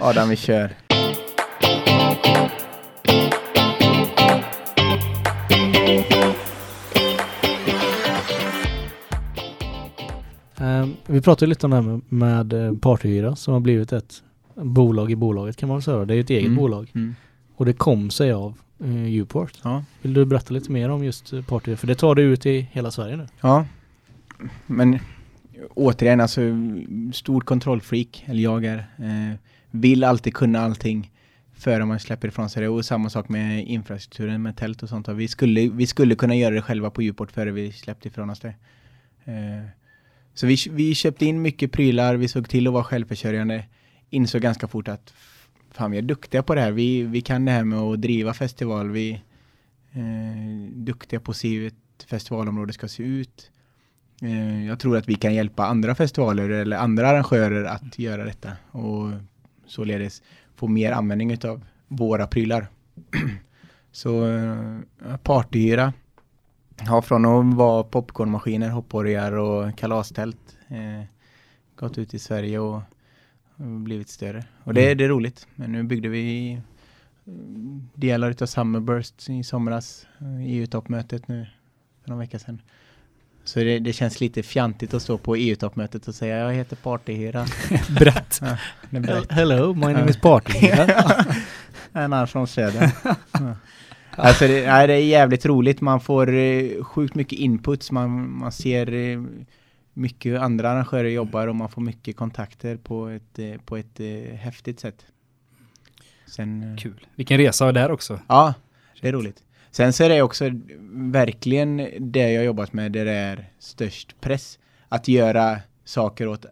Adam, 0.00 0.28
vi 0.28 0.36
kör. 0.36 0.70
Ehm, 10.56 10.94
vi 11.06 11.20
pratade 11.20 11.48
lite 11.48 11.66
om 11.66 11.70
det 11.70 11.76
här 11.76 11.82
med, 11.82 12.00
med 12.08 12.52
eh, 12.66 12.72
partyhyra 12.74 13.36
som 13.36 13.52
har 13.52 13.60
blivit 13.60 13.92
ett 13.92 14.14
bolag 14.54 15.10
i 15.10 15.16
bolaget 15.16 15.56
kan 15.56 15.68
man 15.68 15.76
väl 15.78 15.82
säga. 15.82 16.04
Det 16.04 16.14
är 16.14 16.16
ju 16.16 16.20
ett 16.20 16.30
eget 16.30 16.44
Mm. 16.44 16.56
bolag. 16.56 16.90
Mm. 16.94 17.14
Och 17.56 17.66
det 17.66 17.72
kom 17.72 18.10
sig 18.10 18.32
av 18.32 18.54
uh, 18.84 19.22
Uport. 19.22 19.52
Ja. 19.62 19.84
Vill 20.02 20.14
du 20.14 20.24
berätta 20.24 20.54
lite 20.54 20.72
mer 20.72 20.88
om 20.88 21.04
just 21.04 21.32
uh, 21.32 21.44
partyhyra? 21.44 21.76
För 21.76 21.86
det 21.86 21.94
tar 21.94 22.14
du 22.14 22.22
ut 22.22 22.46
i 22.46 22.68
hela 22.72 22.90
Sverige 22.90 23.16
nu. 23.16 23.26
Ja. 23.40 23.66
men 24.66 24.98
återigen 25.74 26.20
alltså 26.20 26.40
stor 27.12 27.40
kontrollfreak, 27.40 28.24
eller 28.26 28.42
jag 28.42 28.64
är. 28.64 28.78
Eh, 28.78 29.36
vill 29.70 30.04
alltid 30.04 30.34
kunna 30.34 30.60
allting 30.60 31.10
före 31.54 31.84
man 31.84 32.00
släpper 32.00 32.28
ifrån 32.28 32.50
sig 32.50 32.62
det. 32.62 32.68
Och 32.68 32.84
samma 32.84 33.10
sak 33.10 33.28
med 33.28 33.66
infrastrukturen 33.66 34.42
med 34.42 34.56
tält 34.56 34.82
och 34.82 34.88
sånt. 34.88 35.08
Vi 35.08 35.28
skulle, 35.28 35.68
vi 35.68 35.86
skulle 35.86 36.14
kunna 36.14 36.34
göra 36.34 36.54
det 36.54 36.62
själva 36.62 36.90
på 36.90 37.02
Djuport 37.02 37.32
före 37.32 37.50
vi 37.50 37.72
släppte 37.72 38.08
ifrån 38.08 38.30
oss 38.30 38.40
det. 38.40 38.54
Eh, 39.24 39.66
så 40.34 40.46
vi, 40.46 40.56
vi 40.70 40.94
köpte 40.94 41.26
in 41.26 41.42
mycket 41.42 41.72
prylar, 41.72 42.14
vi 42.14 42.28
såg 42.28 42.48
till 42.48 42.66
att 42.66 42.72
vara 42.72 42.84
självförsörjande. 42.84 43.64
Insåg 44.10 44.42
ganska 44.42 44.68
fort 44.68 44.88
att 44.88 45.12
fan 45.76 45.90
vi 45.90 45.98
är 45.98 46.02
duktiga 46.02 46.42
på 46.42 46.54
det 46.54 46.60
här. 46.60 46.72
Vi, 46.72 47.02
vi 47.02 47.20
kan 47.20 47.44
det 47.44 47.52
här 47.52 47.64
med 47.64 47.78
att 47.78 48.00
driva 48.00 48.34
festival. 48.34 48.90
Vi 48.90 49.10
eh, 49.92 50.72
duktiga 50.72 51.20
på 51.20 51.30
att 51.30 51.36
se 51.36 51.58
hur 51.58 51.66
ett 51.66 52.06
festivalområde 52.06 52.72
ska 52.72 52.88
se 52.88 53.02
ut. 53.02 53.50
Eh, 54.22 54.66
jag 54.66 54.80
tror 54.80 54.96
att 54.96 55.08
vi 55.08 55.14
kan 55.14 55.34
hjälpa 55.34 55.66
andra 55.66 55.94
festivaler 55.94 56.50
eller 56.50 56.76
andra 56.76 57.08
arrangörer 57.08 57.64
att 57.64 57.98
göra 57.98 58.24
detta 58.24 58.52
och 58.70 59.10
således 59.66 60.22
få 60.54 60.68
mer 60.68 60.92
användning 60.92 61.38
av 61.44 61.64
våra 61.88 62.26
prylar. 62.26 62.68
Så 63.92 64.26
eh, 64.26 65.16
partyhyra 65.22 65.92
Har 66.76 67.02
från 67.02 67.24
att 67.24 67.56
vara 67.56 67.84
popcornmaskiner, 67.84 68.68
hoppborgar 68.68 69.32
och 69.32 69.78
kalastält. 69.78 70.58
Eh, 70.68 71.04
gått 71.76 71.98
ut 71.98 72.14
i 72.14 72.18
Sverige 72.18 72.58
och 72.58 72.82
blivit 73.56 74.08
större. 74.08 74.44
Och 74.64 74.74
det, 74.74 74.94
det 74.94 75.04
är 75.04 75.08
roligt. 75.08 75.46
Men 75.54 75.72
nu 75.72 75.82
byggde 75.82 76.08
vi 76.08 76.52
eh, 76.52 77.32
delar 77.94 78.30
utav 78.30 78.46
Summerburst 78.46 79.28
i 79.30 79.42
somras. 79.44 80.06
eh, 80.20 80.46
EU-toppmötet 80.46 81.28
nu 81.28 81.46
för 82.02 82.10
någon 82.10 82.18
vecka 82.18 82.38
sedan. 82.38 82.62
Så 83.44 83.58
det, 83.58 83.78
det 83.78 83.92
känns 83.92 84.20
lite 84.20 84.42
fjantigt 84.42 84.94
att 84.94 85.02
stå 85.02 85.18
på 85.18 85.36
EU-toppmötet 85.36 86.08
och 86.08 86.14
säga 86.14 86.36
jag 86.36 86.54
heter 86.54 86.76
Partyhyra. 86.76 87.46
Brett. 87.98 88.40
Ja. 88.42 88.56
Hello, 89.30 89.74
my 89.74 89.92
name 89.92 90.10
is 90.10 90.20
Party. 90.20 90.68
En 91.92 92.02
annan 92.02 92.28
från 92.28 92.46
söder. 92.46 92.90
Ja. 93.32 93.56
Alltså 94.10 94.46
det, 94.46 94.66
nej, 94.66 94.86
det 94.86 94.92
är 94.94 95.04
jävligt 95.04 95.46
roligt. 95.46 95.80
Man 95.80 96.00
får 96.00 96.34
eh, 96.34 96.84
sjukt 96.84 97.14
mycket 97.14 97.38
inputs. 97.38 97.90
Man, 97.90 98.30
man 98.38 98.52
ser 98.52 98.92
eh, 98.92 99.22
mycket 99.96 100.40
andra 100.40 100.70
arrangörer 100.70 101.08
jobbar 101.08 101.46
och 101.46 101.56
man 101.56 101.68
får 101.68 101.82
mycket 101.82 102.16
kontakter 102.16 102.76
på 102.76 103.08
ett, 103.08 103.38
eh, 103.38 103.56
på 103.64 103.76
ett 103.76 104.00
eh, 104.00 104.34
häftigt 104.34 104.80
sätt. 104.80 105.06
Sen, 106.26 106.62
eh, 106.62 106.76
Kul. 106.76 107.06
Vilken 107.14 107.38
resa 107.38 107.72
där 107.72 107.90
också. 107.90 108.20
Ja, 108.28 108.54
det 109.00 109.08
är 109.08 109.12
roligt. 109.12 109.42
Sen 109.70 109.92
så 109.92 110.04
är 110.04 110.08
det 110.08 110.22
också 110.22 110.50
verkligen 110.92 111.88
det 111.98 112.32
jag 112.32 112.44
jobbat 112.44 112.72
med 112.72 112.92
där 112.92 113.04
det 113.04 113.12
är 113.12 113.50
störst 113.58 114.20
press. 114.20 114.58
Att 114.88 115.08
göra 115.08 115.60
saker 115.84 116.28
åt, 116.28 116.46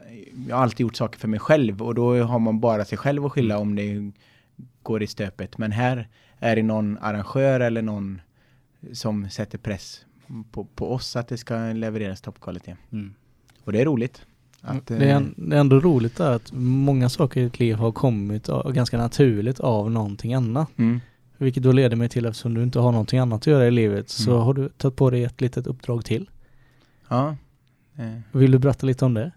jag 0.49 0.57
har 0.57 0.63
alltid 0.63 0.81
gjort 0.81 0.97
saker 0.97 1.19
för 1.19 1.29
mig 1.29 1.41
själv 1.41 1.83
och 1.83 1.95
då 1.95 2.23
har 2.23 2.39
man 2.39 2.61
bara 2.61 2.85
sig 2.85 2.99
själv 2.99 3.27
att 3.27 3.33
skylla 3.33 3.59
om 3.59 3.75
det 3.75 4.13
går 4.83 5.03
i 5.03 5.07
stöpet. 5.07 5.59
Men 5.59 5.73
här 5.73 6.09
är 6.39 6.57
det 6.57 6.63
någon 6.63 6.99
arrangör 6.99 7.61
eller 7.61 7.83
någon 7.83 8.21
som 8.93 9.31
sätter 9.31 9.59
press 9.59 10.07
på, 10.51 10.65
på 10.65 10.93
oss 10.93 11.17
att 11.17 11.29
det 11.29 11.39
ska 11.39 11.57
levereras 11.57 12.21
toppkvalitet. 12.21 12.79
Mm. 12.93 13.15
Och 13.65 13.73
det 13.73 13.81
är 13.81 13.85
roligt. 13.85 14.23
Att, 14.61 14.87
Det 14.87 14.95
är, 15.11 15.27
det 15.37 15.57
är 15.57 15.61
ändå 15.61 15.81
roligt 15.81 16.17
där 16.17 16.31
att 16.33 16.53
många 16.55 17.09
saker 17.09 17.41
i 17.41 17.45
ditt 17.45 17.59
liv 17.61 17.75
har 17.77 17.93
kommit 17.93 18.49
av, 18.49 18.73
ganska 18.73 18.99
naturligt 18.99 19.61
av 19.61 19.91
någonting 19.91 20.35
annat. 20.35 20.69
mm, 20.79 21.01
Vilket 21.39 21.63
då 21.63 21.73
leder 21.73 21.97
mig 21.97 22.09
till 22.09 22.27
eftersom 22.27 22.55
du 22.55 22.63
inte 22.63 22.79
har 22.79 22.93
någonting 22.93 23.19
annat 23.19 23.37
att 23.41 23.47
göra 23.47 23.67
i 23.67 23.71
livet 23.71 24.09
så 24.11 24.31
Mm. 24.31 24.43
har 24.43 24.55
du 24.55 24.69
tagit 24.69 24.97
på 24.97 25.11
dig 25.11 25.25
ett 25.25 25.41
litet 25.41 25.67
uppdrag 25.67 26.05
till. 26.05 26.31
ja. 27.09 27.37
Eh, 27.99 28.21
Vill 28.33 28.51
du 28.51 28.59
berätta 28.59 28.87
lite 28.87 29.05
om 29.05 29.15
det? 29.15 29.31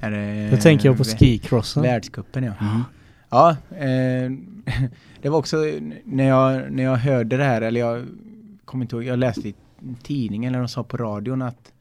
är 0.00 0.10
det, 0.10 0.50
Då 0.50 0.56
tänker 0.56 0.88
jag 0.88 0.98
på 0.98 1.04
skicrossen. 1.04 1.82
Världscupen 1.82 2.44
ja. 2.44 2.52
Mm. 2.60 2.82
Ja, 3.30 3.50
eh, 3.76 4.30
det 5.22 5.28
var 5.28 5.38
också 5.38 5.56
när 6.04 6.28
jag, 6.28 6.72
när 6.72 6.82
jag 6.82 6.96
hörde 6.96 7.36
det 7.36 7.44
här, 7.44 7.62
eller 7.62 7.80
jag 7.80 8.04
kommer 8.64 8.84
inte 8.84 8.96
ihåg, 8.96 9.04
jag 9.04 9.18
läste 9.18 9.48
i 9.48 9.54
tidningen 10.02 10.54
eller 10.54 10.62
de 10.62 10.68
sa 10.68 10.82
på 10.84 10.96
radion 10.96 11.42
att, 11.42 11.72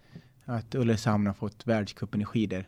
att 0.49 0.75
Ulricehamn 0.75 1.27
har 1.27 1.33
fått 1.33 1.67
världscupen 1.67 2.21
i 2.21 2.25
skidor. 2.25 2.65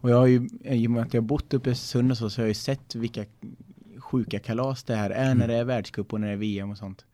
Och 0.00 0.10
jag 0.10 0.16
har 0.16 0.26
ju, 0.26 0.48
i 0.64 0.86
och 0.86 0.90
med 0.90 1.02
att 1.02 1.14
jag 1.14 1.22
har 1.22 1.26
bott 1.26 1.54
uppe 1.54 1.68
i 1.70 1.72
Östersund 1.72 2.10
och 2.10 2.18
så, 2.18 2.30
så 2.30 2.40
har 2.40 2.44
jag 2.44 2.48
ju 2.50 2.54
sett 2.54 2.94
vilka 2.94 3.24
sjuka 3.98 4.38
kalas 4.38 4.84
det 4.84 4.96
här 4.96 5.10
är 5.10 5.34
när 5.34 5.48
det 5.48 5.54
är 5.54 5.64
världscup 5.64 6.12
och 6.12 6.20
när 6.20 6.26
det 6.26 6.32
är 6.32 6.36
VM 6.36 6.70
och 6.70 6.78
sånt. 6.78 7.04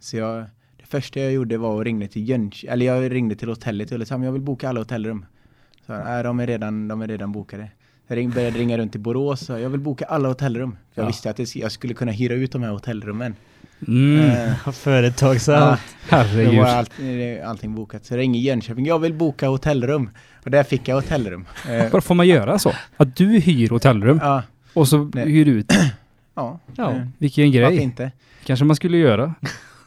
Så 0.00 0.16
jag, 0.16 0.44
det 0.76 0.84
första 0.86 1.20
jag 1.20 1.32
gjorde 1.32 1.58
var 1.58 1.80
att 1.80 1.84
ringa 1.84 2.08
till 2.08 2.28
Jönköping, 2.28 2.70
eller 2.72 2.86
jag 2.86 3.12
ringde 3.12 3.34
till 3.36 3.48
hotellet 3.48 3.92
i 3.92 3.94
Ulricehamn, 3.94 4.24
jag 4.24 4.32
vill 4.32 4.42
boka 4.42 4.68
alla 4.68 4.80
hotellrum. 4.80 5.26
Så, 5.86 5.92
nej, 5.92 6.22
de 6.22 6.40
är 6.40 6.46
redan, 6.46 6.88
de 6.88 7.02
är 7.02 7.08
redan 7.08 7.32
bokade. 7.32 7.70
Jag 8.06 8.16
ring, 8.16 8.30
började 8.30 8.58
ringa 8.58 8.78
runt 8.78 8.92
till 8.92 9.00
Borås 9.00 9.50
och 9.50 9.60
jag 9.60 9.70
vill 9.70 9.80
boka 9.80 10.04
alla 10.04 10.28
hotellrum. 10.28 10.70
För 10.72 11.02
jag 11.02 11.04
Ja. 11.04 11.06
visste 11.06 11.30
att 11.30 11.36
det, 11.36 11.56
jag 11.56 11.72
skulle 11.72 11.94
kunna 11.94 12.12
hyra 12.12 12.34
ut 12.34 12.52
de 12.52 12.62
här 12.62 12.70
hotellrummen. 12.70 13.34
Mm. 13.88 14.30
Eh, 14.30 14.72
Företagsamt. 14.72 15.80
Då 16.10 16.16
Herregud. 16.16 16.58
var 16.58 16.64
allt, 16.66 16.90
eh, 17.00 17.48
allting 17.50 17.74
bokat. 17.74 18.04
Så 18.04 18.14
jag 18.14 18.18
ringer 18.18 18.40
Jönköping, 18.40 18.86
jag 18.86 18.98
vill 18.98 19.14
boka 19.14 19.48
hotellrum. 19.48 20.10
Och 20.44 20.50
där 20.50 20.62
fick 20.62 20.88
jag 20.88 20.96
hotellrum. 20.96 21.46
Eh, 21.68 21.90
Bara 21.90 22.02
får 22.02 22.14
man 22.14 22.28
göra 22.28 22.58
så? 22.58 22.72
Att 22.96 23.16
du 23.16 23.26
hyr 23.26 23.68
hotellrum 23.68 24.18
ja, 24.22 24.42
och 24.74 24.88
så 24.88 25.10
Nej. 25.14 25.30
hyr 25.30 25.44
du 25.44 25.50
ut. 25.50 25.72
ja. 26.34 26.58
Ja. 26.76 26.90
eh, 26.90 27.02
Vilken 27.18 27.44
Varför 27.52 27.70
grej. 27.70 27.82
inte? 27.82 28.12
Kanske 28.44 28.64
man 28.64 28.76
skulle 28.76 28.96
göra. 28.98 29.34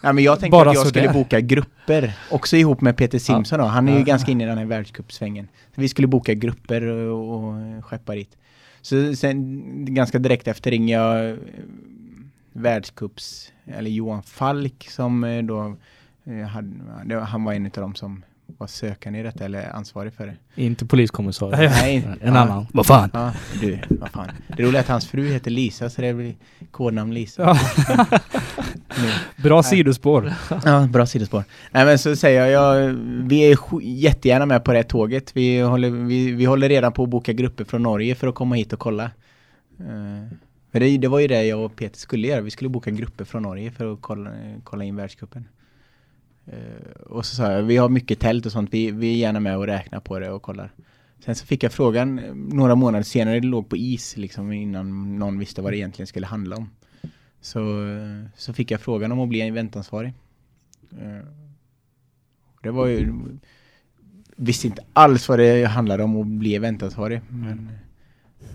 Ja, 0.02 0.14
men 0.14 0.24
jag 0.24 0.39
tänkte 0.39 0.52
Bara 0.52 0.70
att 0.70 0.76
jag 0.76 0.88
skulle 0.88 1.06
där. 1.08 1.14
boka 1.14 1.39
grupper, 1.39 2.14
också 2.32 2.58
ihop 2.58 2.82
med 2.82 2.98
Peter 2.98 3.20
Simson 3.20 3.60
då. 3.60 3.66
Han 3.66 3.88
är 3.88 3.91
ju 3.94 4.00
Ja. 4.00 4.04
ganska 4.06 4.32
inne 4.32 4.44
i 4.44 4.48
den 4.48 4.58
här 4.58 4.66
världscupsvängen. 4.66 5.48
Vi 5.76 5.88
skulle 5.89 6.08
boka 6.08 6.34
grupper 6.34 6.86
och, 6.88 7.36
och 7.44 7.54
skeppa 7.86 8.16
dit. 8.16 8.38
Så 8.82 9.16
sen 9.16 9.62
ganska 9.96 10.20
direkt 10.20 10.48
efter 10.48 10.72
ringer 10.72 11.00
jag 11.00 11.30
eh, 11.30 11.36
världscups, 12.54 13.52
eller 13.66 13.89
Johan 13.89 14.24
Falk 14.24 14.88
som 14.89 15.24
eh, 15.24 15.43
då, 15.43 15.76
eh, 16.24 16.47
hade, 16.47 17.20
han 17.20 17.43
var 17.43 17.53
en 17.53 17.66
av 17.66 17.72
dem 17.72 17.95
som 17.95 18.24
var 18.57 18.68
sökande 18.68 19.20
i 19.20 19.24
detta, 19.24 19.45
eller 19.45 19.76
ansvarig 19.76 20.14
för 20.14 20.28
det. 20.28 20.61
Inte 20.64 20.86
poliskommissarie. 20.86 21.70
Nej, 21.70 22.05
Nej, 22.07 22.18
En 22.22 22.34
ja. 22.34 22.39
annan. 22.39 22.68
Vad 22.74 22.86
fan? 22.86 23.09
Ja, 23.14 23.34
du, 23.61 23.80
vad 23.89 24.09
fan. 24.09 24.32
Det 24.57 24.64
roliga 24.64 24.80
är 24.80 24.84
att 24.84 24.88
hans 24.89 25.07
fru 25.07 25.28
heter 25.28 25.51
Lisa, 25.51 25.89
så 25.89 26.01
det 26.01 26.14
blir 26.14 26.36
kodnamn 26.72 27.14
Lisa. 27.14 27.41
Ja. 27.43 27.57
Bra 29.43 29.55
Nej. 29.55 29.64
sidospår. 29.64 30.34
Ja, 30.66 30.88
bra 30.91 31.05
sidospår. 31.05 31.43
Nej 31.72 31.86
men 31.86 31.99
så 31.99 32.16
säger 32.16 32.47
jag, 32.47 32.51
jag 32.51 32.93
vi 33.28 33.51
är 33.51 33.57
jättegärna 33.82 34.45
med 34.45 34.64
på 34.64 34.74
det 34.74 34.84
tåget. 34.84 35.32
Vi 35.36 35.59
håller, 35.61 35.89
vi, 35.89 36.32
vi 36.32 36.45
håller 36.45 36.70
redan 36.70 36.91
på 36.91 37.03
att 37.03 37.09
boka 37.09 37.34
grupper 37.34 37.64
från 37.64 37.84
Norge 37.84 38.16
för 38.16 38.28
att 38.28 38.36
komma 38.36 38.55
hit 38.55 38.74
och 38.74 38.80
kolla. 38.80 39.11
Uh, 39.80 40.28
men 40.74 40.82
det, 40.82 40.97
det 40.97 41.07
var 41.07 41.19
ju 41.19 41.28
det 41.28 41.43
jag 41.43 41.65
och 41.65 41.76
Peter 41.76 41.97
skulle 41.97 42.28
göra. 42.28 42.41
Vi 42.41 42.51
skulle 42.51 42.69
boka 42.69 42.91
grupper 42.91 43.26
från 43.26 43.43
Norge 43.43 43.71
för 43.71 43.93
att 43.93 44.01
kolla, 44.01 44.32
kolla 44.63 44.84
in 44.84 44.95
världscupen. 44.95 45.47
Uh, 46.47 47.01
och 47.05 47.26
så 47.26 47.36
sa 47.36 47.51
jag, 47.51 47.63
vi 47.63 47.78
har 47.78 47.89
mycket 47.89 48.19
tält 48.19 48.45
och 48.45 48.51
sånt. 48.51 48.74
Vi, 48.74 48.91
vi 48.91 49.13
är 49.13 49.17
gärna 49.17 49.39
med 49.39 49.57
och 49.57 49.65
räknar 49.65 49.99
på 49.99 50.19
det 50.19 50.32
och 50.32 50.41
kollar. 50.41 50.71
Sen 51.19 51.36
så 51.36 51.45
fick 51.45 51.63
jag 51.63 51.71
frågan 51.71 52.19
eh, 52.19 52.36
några 52.36 52.76
månader 52.76 53.03
senare, 53.03 53.39
det 53.39 53.47
låg 53.47 53.69
på 53.69 53.78
is 53.78 54.17
liksom 54.17 54.51
innan 54.51 55.19
någon 55.19 55.39
visste 55.39 55.61
vad 55.61 55.74
det 55.74 55.78
egentligen 55.78 56.07
skulle 56.07 56.26
handla 56.26 56.55
om. 56.55 56.69
Så, 57.41 57.59
så 58.36 58.53
fick 58.53 58.71
jag 58.71 58.82
frågan 58.82 59.11
om 59.11 59.19
att 59.19 59.30
bli 59.30 59.41
eventansvarig. 59.41 60.13
Eh, 60.91 61.28
det 62.63 62.71
var 62.71 62.88
ju... 62.88 63.13
Visste 64.36 64.67
inte 64.67 64.84
alls 64.93 65.30
vad 65.30 65.39
det 65.39 65.65
handlade 65.65 66.03
om 66.03 66.21
att 66.21 66.28
bli 66.28 66.55
eventansvarig. 66.55 67.21
Men 67.30 67.71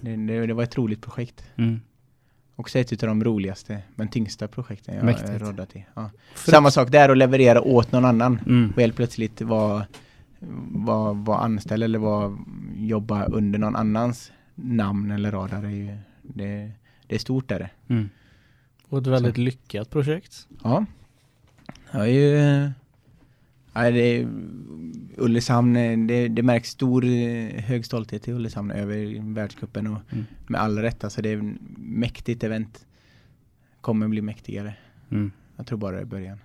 det, 0.01 0.17
det, 0.17 0.47
det 0.47 0.55
var 0.55 0.63
ett 0.63 0.79
roligt 0.79 1.03
projekt. 1.03 1.45
Mm. 1.57 1.81
Också 2.59 2.79
ett 2.79 3.03
av 3.03 3.09
de 3.09 3.25
roligaste 3.25 3.83
men 3.95 4.09
tyngsta 4.09 4.49
projekten 4.49 4.95
jag 4.95 5.05
Mäktigt. 5.05 5.29
har 5.29 5.39
roddat 5.39 5.77
i. 5.77 5.87
Ja. 5.95 6.11
Samma 6.35 6.71
sak 6.71 6.91
där, 6.91 7.09
att 7.09 7.19
leverera 7.19 7.63
åt 7.63 7.93
någon 7.93 8.05
annan. 8.05 8.41
Mm. 8.47 8.73
Och 8.75 8.81
helt 8.81 8.97
plötsligt 8.97 9.41
vara 9.41 9.87
var, 10.71 11.15
var 11.15 11.39
anställd 11.39 11.83
eller 11.83 11.99
var, 11.99 12.39
jobba 12.77 13.25
under 13.25 13.59
någon 13.59 13.77
annans 13.77 14.33
namn 14.55 15.11
eller 15.11 15.33
radar. 15.33 15.63
är 15.65 15.69
ju, 15.69 15.97
det, 16.23 16.71
det 17.07 17.15
är 17.15 17.19
stort 17.19 17.51
är 17.51 17.59
det. 17.59 17.71
Mm. 17.89 18.09
Och 18.89 18.99
ett 18.99 19.07
väldigt 19.07 19.39
lyckat 19.39 19.91
projekt. 19.91 20.49
Ja. 20.63 20.85
Jag 21.91 22.03
är 22.03 22.13
ju... 22.13 22.71
Ja, 23.73 23.91
det 23.91 24.27
Ulricehamn, 25.17 25.77
eh, 25.77 25.99
det, 25.99 26.29
det 26.29 26.43
märks 26.43 26.69
stor 26.71 27.05
eh, 27.05 27.63
hög 27.65 27.85
stolthet 27.85 28.29
i 28.29 28.33
Ulricehamn 28.33 28.71
över 28.71 29.33
världscupen 29.35 29.87
och 29.87 29.99
Mm. 30.13 30.25
med 30.47 30.61
all 30.61 30.79
rätt. 30.79 31.05
Alltså 31.05 31.23
det 31.23 31.29
är 31.33 31.37
ett 31.37 31.55
mäktigt 31.77 32.45
event. 32.45 32.87
Kommer 33.81 34.09
bli 34.09 34.23
mäktigare. 34.23 34.75
Mm. 35.11 35.31
Jag 35.57 35.67
tror 35.67 35.79
bara 35.79 35.97
det 35.97 36.03
är 36.03 36.05
början. 36.05 36.39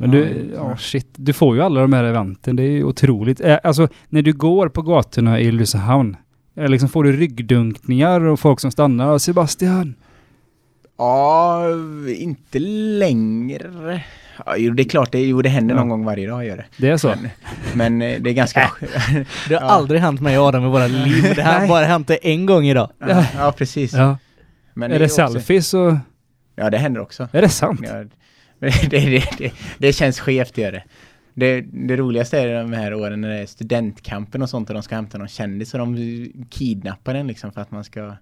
Men 0.00 0.10
du, 0.10 0.50
ja 0.54 0.76
shit, 0.76 1.06
du 1.16 1.32
får 1.32 1.56
ju 1.56 1.62
alla 1.62 1.80
de 1.80 1.92
här 1.92 2.04
eventen. 2.04 2.56
Det 2.56 2.62
är 2.62 2.70
ju 2.70 2.84
otroligt. 2.84 3.40
Eh, 3.40 3.58
Alltså, 3.64 3.88
när 4.08 4.22
du 4.22 4.32
går 4.32 4.68
på 4.68 4.82
gatorna 4.82 5.40
i 5.40 5.48
Ulricehamn, 5.48 6.16
eh, 6.54 6.68
liksom 6.68 6.88
får 6.88 7.04
du 7.04 7.12
ryggdunkningar 7.12 8.20
och 8.20 8.40
folk 8.40 8.60
som 8.60 8.70
stannar. 8.70 9.18
Sebastian! 9.18 9.94
Ja, 10.96 11.64
inte 12.18 12.58
längre 12.58 14.04
Ja, 14.46 14.56
jo, 14.56 14.72
det 14.72 14.82
är 14.82 14.88
klart, 14.88 15.12
det, 15.12 15.20
jo, 15.20 15.42
det 15.42 15.48
händer 15.48 15.74
någon 15.74 15.88
gång 15.88 16.04
varje 16.04 16.28
dag, 16.28 16.46
gör 16.46 16.56
det. 16.56 16.64
Det 16.76 16.88
är 16.88 16.96
så? 16.96 17.08
Men, 17.08 17.30
men 17.74 18.02
eh, 18.02 18.20
det 18.20 18.30
är 18.30 18.34
ganska... 18.34 18.72
Det 19.48 19.54
har 19.54 19.68
aldrig 19.68 20.00
hänt 20.00 20.20
mig 20.20 20.38
och 20.38 20.44
Adam 20.46 20.64
i 20.64 20.68
våra 20.68 20.86
liv. 20.86 21.32
Det 21.36 21.42
här 21.42 21.60
har 21.60 21.68
bara 21.68 21.84
hänt 21.84 22.08
det 22.08 22.16
en 22.16 22.46
gång 22.46 22.64
idag. 22.66 22.90
ja, 22.98 23.26
ja, 23.36 23.52
precis. 23.52 23.92
Ja. 23.92 24.18
Men 24.74 24.92
är 24.92 24.98
det 24.98 25.04
också- 25.04 25.28
selfies 25.28 25.74
och... 25.74 25.94
Ja, 26.56 26.70
det 26.70 26.78
händer 26.78 27.00
också. 27.00 27.28
Är 27.32 27.42
det 27.42 27.48
sant? 27.48 27.80
Ja, 27.84 28.04
det, 28.60 28.90
det, 28.90 29.24
det, 29.38 29.52
det 29.78 29.92
känns 29.92 30.20
skevt, 30.20 30.58
gör 30.58 30.72
det. 30.72 30.82
det. 31.34 31.60
Det 31.60 31.96
roligaste 31.96 32.38
är 32.40 32.62
de 32.62 32.72
här 32.72 32.94
åren 32.94 33.20
när 33.20 33.28
det 33.28 33.38
är 33.38 33.46
studentkampen 33.46 34.42
och 34.42 34.50
sånt 34.50 34.68
och 34.70 34.74
de 34.74 34.82
ska 34.82 34.94
hämta 34.94 35.18
någon 35.18 35.28
kändis 35.28 35.74
och 35.74 35.80
de 35.80 35.96
kidnappar 36.50 37.14
den 37.14 37.26
liksom 37.26 37.52
för 37.52 37.60
att 37.60 37.70
man 37.70 37.84
ska 37.84 38.16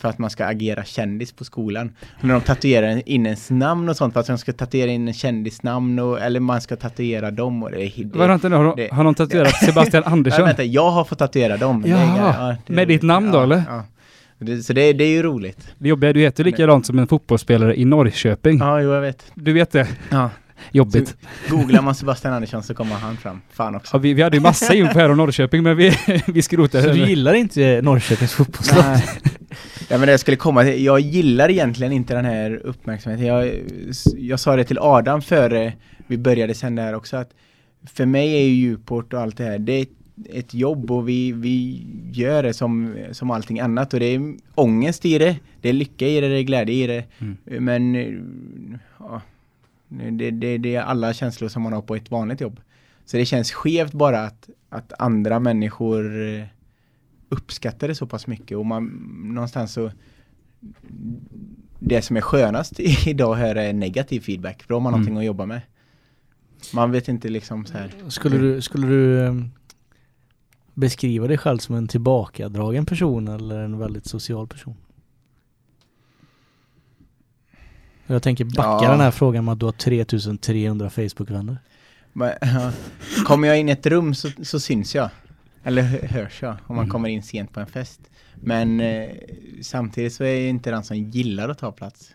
för 0.00 0.08
att 0.08 0.18
man 0.18 0.30
ska 0.30 0.44
agera 0.46 0.84
kändis 0.84 1.32
på 1.32 1.44
skolan. 1.44 1.92
Och 2.18 2.24
när 2.24 2.34
de 2.34 2.40
tatuerar 2.40 3.02
in 3.08 3.26
ens 3.26 3.50
namn 3.50 3.88
och 3.88 3.96
sånt 3.96 4.12
för 4.12 4.20
att 4.20 4.26
de 4.26 4.38
ska 4.38 4.52
tatuera 4.52 4.90
in 4.90 5.08
en 5.08 5.14
kändisnamn 5.14 5.98
och, 5.98 6.20
eller 6.20 6.40
man 6.40 6.60
ska 6.60 6.76
tatuera 6.76 7.30
dem 7.30 7.62
och 7.62 7.70
det 7.70 7.82
är... 7.84 8.04
Det, 8.04 8.18
Vad 8.18 8.28
har, 8.28 8.34
inte, 8.34 8.48
har, 8.48 8.64
de, 8.64 8.76
det- 8.76 8.92
har 8.92 9.04
de 9.04 9.14
tatuerat 9.14 9.54
Sebastian 9.64 10.02
Nej, 10.06 10.12
Andersson? 10.12 10.44
vänta, 10.44 10.64
jag 10.64 10.90
har 10.90 11.04
fått 11.04 11.18
tatuera 11.18 11.56
dem. 11.56 11.82
Det 11.82 11.88
inga- 11.88 12.16
ja, 12.16 12.56
det- 12.66 12.72
med 12.72 12.88
ditt 12.88 13.02
namn 13.02 13.30
då, 13.32 13.38
ja, 13.38 13.42
eller? 13.42 13.62
Ja. 13.68 13.84
Det, 14.38 14.62
så 14.62 14.72
det, 14.72 14.92
det 14.92 15.04
är 15.04 15.08
ju 15.10 15.22
roligt. 15.22 15.68
Det 15.78 15.88
jobbiga 15.88 16.12
du 16.12 16.20
heter 16.20 16.44
likadant 16.44 16.86
som 16.86 16.98
en 16.98 17.06
fotbollsspelare 17.06 17.80
i 17.80 17.84
Norrköping. 17.84 18.58
Ja, 18.58 18.80
jo 18.80 18.92
jag 18.92 19.00
vet. 19.00 19.26
Du 19.34 19.52
vet 19.52 19.70
det? 19.70 19.88
Ja. 20.10 20.30
Jobbigt. 20.70 21.16
Googlar 21.48 21.82
man 21.82 21.94
Sebastian 21.94 22.34
Andersson 22.34 22.62
så 22.62 22.74
kommer 22.74 22.94
han 22.94 23.16
fram. 23.16 23.40
Fan 23.52 23.74
också. 23.74 23.96
Ja, 23.96 23.98
vi, 23.98 24.14
vi 24.14 24.22
hade 24.22 24.36
ju 24.36 24.42
massa 24.42 24.74
info 24.74 24.98
här 24.98 25.10
om 25.10 25.16
Norrköping, 25.16 25.62
men 25.62 25.76
vi, 25.76 25.96
vi 26.26 26.42
skrotar 26.42 26.80
Så 26.80 26.86
det. 26.86 26.92
du 26.92 27.08
gillar 27.08 27.34
inte 27.34 27.80
Norrköpings 27.82 28.32
fotbollslag? 28.32 28.84
Nej. 28.84 29.02
Ja, 29.88 29.98
men 29.98 30.06
det 30.06 30.10
jag 30.10 30.20
skulle 30.20 30.36
komma 30.36 30.62
till, 30.62 30.84
jag 30.84 31.00
gillar 31.00 31.50
egentligen 31.50 31.92
inte 31.92 32.14
den 32.14 32.24
här 32.24 32.60
uppmärksamheten. 32.64 33.26
Jag, 33.26 33.52
jag 34.16 34.40
sa 34.40 34.56
det 34.56 34.64
till 34.64 34.78
Adam 34.78 35.22
före 35.22 35.72
vi 36.06 36.18
började 36.18 36.54
sända 36.54 36.82
här 36.82 36.94
också 36.94 37.16
att 37.16 37.30
för 37.84 38.06
mig 38.06 38.34
är 38.34 38.44
ju 38.46 38.54
Djuport 38.54 39.12
och 39.12 39.20
allt 39.20 39.36
det 39.36 39.44
här, 39.44 39.58
det 39.58 39.72
är 39.72 39.86
ett, 40.30 40.54
jobb 40.54 40.90
och 40.90 41.08
vi, 41.08 41.32
vi 41.32 41.86
gör 42.12 42.42
det 42.42 42.54
som, 42.54 42.94
som 43.12 43.30
allting 43.30 43.60
annat 43.60 43.94
och 43.94 44.00
det 44.00 44.06
är 44.06 44.34
ångest 44.54 45.04
i 45.04 45.18
det, 45.18 45.36
det 45.60 45.68
är 45.68 45.72
lycka 45.72 46.06
i 46.06 46.20
det, 46.20 46.28
det 46.28 46.38
är 46.38 46.42
glädje 46.42 46.74
i 46.74 46.86
det. 46.86 47.04
Mm. 47.18 47.64
Men 47.64 47.94
ja, 48.98 49.20
det, 50.12 50.30
det, 50.30 50.58
det 50.58 50.74
är 50.74 50.82
alla 50.82 51.12
känslor 51.14 51.48
som 51.48 51.62
man 51.62 51.72
har 51.72 51.82
på 51.82 51.96
ett 51.96 52.10
vanligt 52.10 52.40
jobb. 52.40 52.60
Så 53.04 53.16
det 53.16 53.24
känns 53.24 53.52
skevt 53.52 53.92
bara 53.92 54.20
att, 54.20 54.50
att 54.68 54.92
andra 54.98 55.40
människor 55.40 56.28
eh, 56.28 56.44
uppskattar 57.28 57.88
det 57.88 57.94
så 57.94 58.06
pass 58.06 58.26
mycket 58.26 58.56
och 58.58 58.66
man 58.66 58.84
någonstans 59.34 59.72
så 59.72 59.90
det 61.78 62.02
som 62.02 62.16
är 62.16 62.20
skönast 62.20 62.80
idag 63.06 63.34
här 63.34 63.54
är 63.54 63.72
negativ 63.72 64.20
feedback. 64.20 64.62
För 64.62 64.68
då 64.68 64.74
har 64.74 64.80
man 64.80 64.92
Mm. 64.94 65.00
någonting 65.00 65.18
att 65.18 65.24
jobba 65.26 65.46
med. 65.46 65.60
Man 66.74 66.90
vet 66.90 67.08
inte 67.08 67.28
liksom 67.28 67.66
så 67.66 67.78
här. 67.78 67.92
Skulle 68.08 68.38
du, 68.38 68.60
skulle 68.62 68.86
du 68.86 69.26
ehm, 69.26 69.50
beskriva 70.74 71.26
dig 71.26 71.38
själv 71.38 71.58
som 71.58 71.74
en 71.74 71.88
tillbakadragen 71.88 72.86
person 72.86 73.28
eller 73.28 73.58
en 73.60 73.78
väldigt 73.78 74.06
social 74.06 74.48
person? 74.48 74.74
Jag 78.06 78.22
tänker 78.22 78.44
backa 78.44 78.84
Ja. 78.84 78.90
den 78.90 79.00
här 79.00 79.10
frågan 79.10 79.44
med 79.44 79.52
att 79.52 79.60
du 79.60 79.64
har 79.66 79.72
3300 79.72 80.90
Facebook-vänner. 80.90 81.56
Kommer 83.24 83.48
jag 83.48 83.58
in 83.58 83.68
i 83.68 83.72
ett 83.72 83.86
rum 83.86 84.14
så, 84.14 84.28
så 84.42 84.60
syns 84.60 84.94
jag. 84.94 85.10
Eller 85.64 85.82
hö- 85.82 86.06
hörs 86.06 86.42
jag 86.42 86.50
om 86.66 86.76
man 86.76 86.78
Mm. 86.84 86.90
kommer 86.90 87.08
in 87.08 87.22
sent 87.22 87.52
på 87.52 87.60
en 87.60 87.66
fest. 87.66 88.00
Men 88.34 88.80
eh, 88.80 89.08
samtidigt 89.62 90.12
så 90.14 90.24
är 90.24 90.34
jag 90.40 90.48
inte 90.48 90.70
den 90.70 90.84
som 90.84 90.96
gillar 90.96 91.48
att 91.48 91.58
ta 91.58 91.72
plats. 91.72 92.10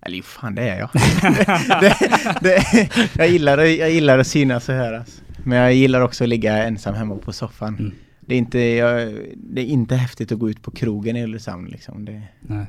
Eller 0.00 0.16
jo, 0.16 0.22
fan 0.22 0.54
det 0.54 0.68
är 0.68 0.78
jag. 0.78 0.90
det, 1.82 1.96
det, 2.40 2.88
jag, 3.16 3.28
gillar, 3.28 3.58
att- 3.58 3.76
jag 3.76 3.90
gillar 3.90 4.18
att 4.18 4.26
synas 4.26 4.68
och 4.68 4.74
höras. 4.74 5.22
Men 5.44 5.58
jag 5.58 5.74
gillar 5.74 6.00
också 6.00 6.24
att 6.24 6.28
ligga 6.30 6.64
ensam 6.64 6.94
hemma 6.94 7.16
på 7.16 7.32
soffan. 7.32 7.76
Mm. 7.78 7.92
Det, 8.20 8.34
är 8.34 8.38
inte, 8.38 8.58
jag, 8.58 9.14
det 9.36 9.60
är 9.60 9.64
inte 9.66 9.96
häftigt 9.96 10.32
att 10.32 10.38
gå 10.38 10.50
ut 10.50 10.62
på 10.62 10.70
krogen 10.70 11.16
i 11.16 11.24
Ulricehamn 11.24 11.66
liksom. 11.68 12.04
Det, 12.04 12.22
Nej. 12.40 12.66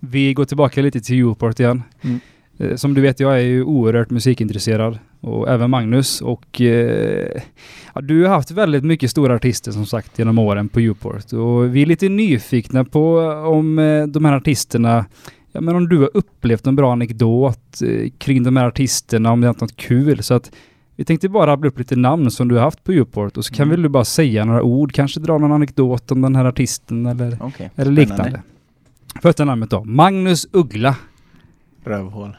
Vi 0.00 0.34
går 0.34 0.44
tillbaka 0.44 0.82
lite 0.82 1.00
till 1.00 1.16
Newport 1.16 1.60
igen. 1.60 1.82
Mm. 2.02 2.20
Eh, 2.58 2.76
Som 2.76 2.94
du 2.94 3.00
vet, 3.00 3.20
jag 3.20 3.34
är 3.38 3.42
ju 3.42 3.62
oerhört 3.64 4.10
musikintresserad. 4.10 4.98
Och 5.20 5.48
även 5.48 5.70
Magnus. 5.70 6.20
Och 6.20 6.60
eh, 6.60 7.40
ja, 7.94 8.00
du 8.00 8.22
har 8.22 8.28
haft 8.34 8.50
väldigt 8.50 8.84
mycket 8.84 9.10
stora 9.10 9.34
artister 9.34 9.72
som 9.72 9.86
sagt 9.86 10.18
genom 10.18 10.38
åren 10.38 10.68
på 10.68 10.80
Newport. 10.80 11.32
Och 11.32 11.76
vi 11.76 11.82
är 11.82 11.86
lite 11.86 12.08
nyfikna 12.08 12.84
på 12.84 13.18
om 13.46 13.78
eh, 13.78 14.06
de 14.06 14.24
här 14.24 14.32
artisterna 14.36 15.04
Ja 15.52 15.60
men 15.60 15.76
om 15.76 15.88
du 15.88 15.98
har 15.98 16.10
upplevt 16.14 16.66
en 16.66 16.76
bra 16.76 16.92
anekdot 16.92 17.82
eh, 17.86 18.10
kring 18.18 18.42
de 18.42 18.56
här 18.56 18.66
artisterna, 18.66 19.32
om 19.32 19.40
det 19.40 19.46
har 19.46 19.54
hänt 19.54 19.60
något 19.60 19.76
kul. 19.76 20.22
Så 20.22 20.34
att 20.34 20.50
vi 20.96 21.04
tänkte 21.04 21.28
bara 21.28 21.46
rabbla 21.50 21.68
upp 21.68 21.78
lite 21.78 21.96
namn 21.96 22.30
som 22.30 22.48
du 22.48 22.54
har 22.54 22.62
haft 22.62 22.84
på 22.84 22.92
Newport 22.92 23.36
och 23.36 23.44
så 23.44 23.54
kan 23.54 23.62
Mm. 23.64 23.70
väl 23.70 23.82
du 23.82 23.88
bara 23.88 24.04
säga 24.04 24.44
några 24.44 24.62
ord, 24.62 24.92
kanske 24.92 25.20
dra 25.20 25.38
någon 25.38 25.52
anekdot 25.52 26.10
om 26.12 26.20
den 26.20 26.36
här 26.36 26.44
artisten 26.44 27.06
eller, 27.06 27.36
Okej, 27.40 27.70
eller 27.76 27.92
liknande. 27.92 28.42
Första 29.22 29.44
namnet 29.44 29.70
då, 29.70 29.84
Magnus 29.84 30.46
Uggla. 30.52 30.96
Rövhål. 31.84 32.36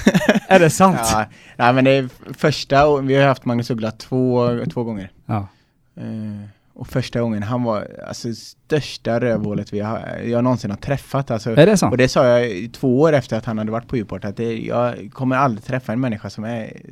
Är 0.48 0.60
det 0.60 0.70
sant? 0.70 0.98
Ja, 1.02 1.26
nej, 1.56 1.72
men 1.72 1.84
det 1.84 1.90
är 1.90 2.08
första, 2.32 2.86
och 2.86 3.10
vi 3.10 3.14
har 3.14 3.26
haft 3.28 3.44
Magnus 3.44 3.70
Uggla 3.70 3.90
två, 3.90 4.48
två 4.72 4.84
gånger. 4.84 5.10
Ja. 5.26 5.48
Eh, 5.96 6.48
och 6.74 6.88
första 6.88 7.20
gången, 7.20 7.42
han 7.42 7.62
var 7.62 7.88
alltså 8.08 8.34
största 8.34 9.20
rövhålet 9.20 9.72
vi 9.72 9.80
har, 9.80 10.20
jag 10.24 10.44
någonsin 10.44 10.70
har 10.70 10.78
träffat. 10.78 11.30
Alltså, 11.30 11.50
Är 11.50 11.66
det 11.66 11.76
sant? 11.76 11.92
och 11.92 11.98
det 11.98 12.08
sa 12.08 12.26
jag 12.26 12.72
två 12.72 13.00
år 13.00 13.12
efter 13.12 13.36
att 13.36 13.44
han 13.44 13.58
hade 13.58 13.72
varit 13.72 13.88
på 13.88 13.96
Uport, 13.96 14.24
att 14.24 14.36
det, 14.36 14.58
jag 14.58 15.10
kommer 15.12 15.36
aldrig 15.36 15.64
träffa 15.64 15.92
en 15.92 16.00
människa 16.00 16.30
som 16.30 16.44
är 16.44 16.82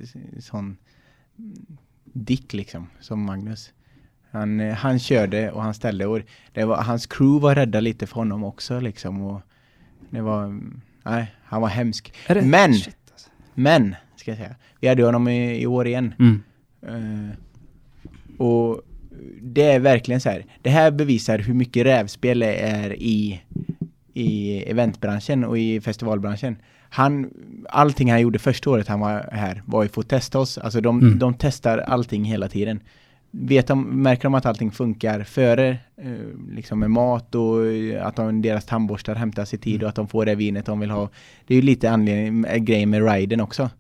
sån 0.41 0.76
dick 2.05 2.53
liksom, 2.53 2.87
som 3.01 3.24
Magnus. 3.24 3.72
Han, 4.31 4.61
eh, 4.61 4.74
han 4.74 4.99
körde 4.99 5.51
och 5.51 5.62
han 5.62 5.74
ställde 5.74 6.07
och 6.07 6.20
det 6.53 6.64
var, 6.64 6.76
hans 6.83 7.07
crew 7.07 7.43
var 7.43 7.55
rädda 7.55 7.81
lite 7.81 8.07
för 8.07 8.14
honom 8.14 8.45
också 8.45 8.81
liksom. 8.81 9.22
Och 9.22 9.41
det 10.11 10.20
var, 10.20 10.61
nej, 11.05 11.26
han 11.45 11.61
var 11.62 11.68
hemsk. 11.68 12.14
Men, 12.43 12.74
Shit, 12.74 12.97
alltså. 13.12 13.31
men, 13.55 13.95
ska 14.16 14.31
jag 14.31 14.39
säga, 14.39 14.55
vi 14.81 14.89
hade 14.89 15.05
honom 15.05 15.28
i, 15.28 15.61
i 15.62 15.66
år 15.66 15.87
igen. 15.87 16.14
Mm. 16.18 16.43
Eh, 16.83 17.37
och 18.39 18.83
det 19.43 19.62
är 19.62 19.78
verkligen 19.81 20.20
så 20.20 20.28
här. 20.31 20.45
Det 20.62 20.70
här 20.70 20.91
bevisar 20.91 21.39
hur 21.39 21.55
mycket 21.55 21.87
rävspel 21.87 22.39
det 22.39 22.55
är 22.55 23.03
i, 23.03 23.41
i 24.14 24.57
eventbranschen 24.62 25.45
och 25.45 25.59
i 25.59 25.81
festivalbranschen. 25.81 26.57
Han, 26.91 27.31
allting 27.68 28.11
han 28.11 28.20
gjorde 28.20 28.39
första 28.39 28.70
året 28.70 28.89
han 28.89 29.01
var 29.01 29.28
här 29.33 29.62
var 29.66 29.83
ju 29.83 29.89
för 29.89 30.01
att 30.01 30.09
testa 30.09 30.39
oss. 30.39 30.59
Alltså 30.59 30.81
de, 30.81 31.01
Mm. 31.01 31.18
de 31.18 31.35
testar 31.39 31.78
allting 31.78 32.24
hela 32.24 32.49
tiden. 32.49 32.81
Vet 33.31 33.66
de, 33.66 34.03
märker 34.03 34.22
de 34.22 34.35
att 34.35 34.47
allting 34.47 34.70
funkar 34.70 35.24
före 35.24 35.68
eh, 35.97 36.12
liksom 36.51 36.78
med 36.78 36.91
mat 36.91 37.35
och 37.35 37.66
eh, 37.66 38.07
att 38.07 38.16
de, 38.16 38.43
deras 38.43 38.66
tandborstar 38.66 39.14
hämtas 39.14 39.55
i 39.55 39.59
tid 39.59 39.83
och 39.83 39.89
att 39.89 39.95
de 39.95 40.09
får 40.09 40.26
det 40.26 40.35
vinet 40.35 40.66
de 40.66 40.81
vill 40.81 40.91
ha. 40.91 41.09
Det 41.47 41.55
är 41.55 41.57
ju 41.57 41.62
lite 41.62 41.91
anledning, 41.91 42.45
äh, 42.45 42.57
grej 42.57 42.87
med 42.87 43.12
riden 43.12 43.41
också. 43.41 43.70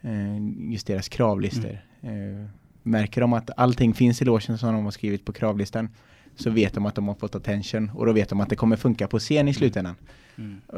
Eh, 0.00 0.70
just 0.72 0.86
deras 0.86 1.08
kravlistor. 1.08 1.78
Eh, 2.02 2.46
märker 2.82 3.20
de 3.20 3.32
att 3.32 3.50
allting 3.56 3.94
finns 3.94 4.22
i 4.22 4.24
logen 4.24 4.58
som 4.58 4.74
de 4.74 4.84
har 4.84 4.90
skrivit 4.90 5.24
på 5.24 5.32
kravlistan 5.32 5.88
så 6.36 6.50
vet 6.50 6.74
de 6.74 6.86
att 6.86 6.94
de 6.94 7.08
har 7.08 7.14
fått 7.14 7.34
attention 7.34 7.90
och 7.94 8.06
då 8.06 8.12
vet 8.12 8.28
de 8.28 8.40
att 8.40 8.48
det 8.48 8.56
kommer 8.56 8.76
funka 8.76 9.06
på 9.08 9.18
scen 9.18 9.48
i 9.48 9.54
slutändan. 9.54 9.94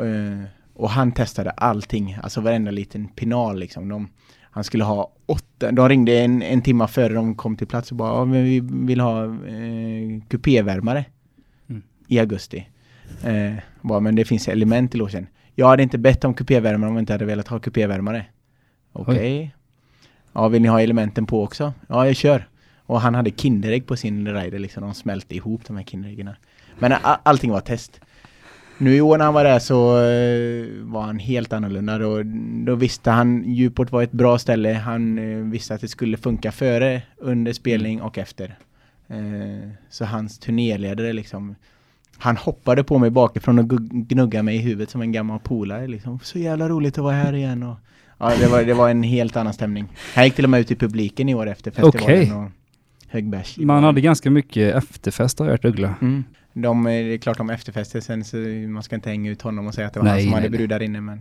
Eh, 0.01 0.45
och 0.75 0.91
han 0.91 1.13
testade 1.13 1.51
allting, 1.51 2.17
alltså 2.23 2.41
varenda 2.41 2.71
liten 2.71 3.09
pinal 3.09 3.59
liksom. 3.59 3.89
De, 3.89 4.09
han 4.41 4.65
skulle 4.65 4.85
ha 4.85 5.13
åtta, 5.27 5.73
de 5.73 5.89
ringde 5.89 6.21
en, 6.21 6.43
en 6.43 6.63
timme 6.63 6.87
före 6.89 7.15
de 7.15 7.35
kom 7.35 7.57
till 7.57 7.67
plats 7.67 7.91
och 7.91 7.97
bara 7.97 8.19
ja, 8.19 8.25
men 8.25 8.45
vi 8.45 8.61
vill 8.61 9.01
ha 9.01 9.25
eh, 9.25 10.21
kupévärmare 10.29 11.05
Mm. 11.69 11.83
i 12.09 12.19
augusti. 12.19 12.69
Eh, 13.25 13.55
bara, 13.81 14.01
men 14.01 14.15
det 14.15 14.25
finns 14.25 14.49
element 14.49 14.95
i 14.95 14.99
logen. 14.99 15.27
Jag 15.55 15.69
hade 15.69 15.83
inte 15.83 15.99
bett 15.99 16.25
om 16.25 16.35
kupévärmare 16.35 16.89
om 16.89 16.95
jag 16.95 17.03
inte 17.03 17.13
hade 17.13 17.25
velat 17.25 17.49
ha 17.49 17.59
kupévärmare. 17.59 18.27
Okej. 18.93 19.55
Ja, 20.33 20.49
vill 20.49 20.63
ni 20.63 20.69
ha 20.69 20.81
elementen 20.81 21.27
på 21.27 21.43
också? 21.43 21.73
Ja, 21.89 22.07
jag 22.07 22.17
kör. 22.17 22.49
Och 22.87 23.01
han 23.01 23.15
hade 23.15 23.31
Kinderägg 23.31 23.87
på 23.87 23.97
sin 23.97 24.35
rider 24.35 24.59
liksom. 24.59 24.83
De 24.83 24.95
smälte 24.95 25.35
ihop 25.37 25.65
de 25.67 25.77
här 25.77 25.85
Kinderäggen. 25.85 26.31
Men 26.79 26.93
allting 27.03 27.51
var 27.51 27.61
test. 27.61 28.01
Nu 28.79 28.97
i 28.97 29.01
år 29.01 29.19
när 29.19 29.25
han 29.25 29.35
var 29.35 29.45
där 29.45 29.59
så 29.59 29.99
eh, 29.99 30.85
var 30.93 31.03
han 31.03 31.19
helt 31.19 31.53
annorlunda. 31.53 31.99
Då, 31.99 32.23
då 32.67 32.75
visste 32.75 33.11
han 33.11 33.45
Djuport 33.45 33.93
var 33.93 34.03
ett 34.03 34.13
bra 34.13 34.39
ställe. 34.39 34.73
Han 34.73 35.19
eh, 35.19 35.37
visste 35.37 35.75
att 35.75 35.81
det 35.81 35.89
skulle 35.89 36.17
funka 36.17 36.53
före, 36.53 37.03
under 37.19 37.53
spelning 37.53 38.03
och 38.03 38.19
efter. 38.19 38.59
Eh, 39.09 39.71
så 39.91 40.05
hans 40.05 40.39
turnéledare 40.39 41.13
liksom 41.13 41.55
han 42.19 42.37
hoppade 42.37 42.85
på 42.85 42.99
mig 42.99 43.11
bakifrån 43.11 43.59
och 43.59 43.69
gnuggade 43.91 44.43
mig 44.43 44.57
i 44.57 44.59
huvudet 44.59 44.91
som 44.91 45.03
en 45.03 45.13
gammal 45.13 45.39
polare 45.39 45.87
liksom. 45.87 46.19
Så 46.23 46.39
jävla 46.39 46.69
roligt 46.69 46.99
att 46.99 47.05
vara 47.05 47.15
här 47.15 47.33
igen 47.33 47.63
och 47.63 47.77
Ja, 48.19 48.33
det 48.41 48.47
var, 48.47 48.63
det 48.63 48.75
var 48.75 48.91
en 48.91 49.03
helt 49.03 49.37
annan 49.37 49.53
stämning. 49.53 49.89
Han 50.15 50.25
gick 50.25 50.35
till 50.35 50.45
och 50.45 50.51
med 50.51 50.61
ut 50.61 50.71
i 50.71 50.75
publiken 50.75 51.29
i 51.29 51.35
år 51.35 51.47
efter 51.47 51.71
festivalen 51.71 52.05
Okej. 52.05 52.33
och 52.33 52.51
högg 53.09 53.29
bärs. 53.29 53.59
Man 53.59 53.85
hade 53.85 54.01
ganska 54.01 54.31
mycket 54.31 54.75
efterfest 54.75 55.39
har 55.39 55.47
jag 55.47 55.53
hört 55.53 55.65
Uggla. 55.65 55.95
Mm. 56.01 56.25
De, 56.55 56.87
eh, 56.87 56.91
det 56.93 57.15
är 57.15 57.19
klart 57.19 57.37
de 57.39 57.51
efterfester 57.51 58.01
sen 58.01 58.25
så 58.25 58.37
man 58.69 58.83
ska 58.83 58.95
inte 58.95 59.09
hänga 59.11 59.31
ut 59.31 59.43
honom 59.43 59.67
och 59.67 59.75
säga 59.75 59.87
att 59.87 59.93
det 59.95 60.01
var 60.01 60.05
Nej, 60.05 60.13
han 60.15 60.21
som 60.23 60.31
nej, 60.31 60.35
hade 60.41 60.49
nej. 60.49 60.59
brudar 60.59 60.83
inne 60.83 61.01
men 61.01 61.21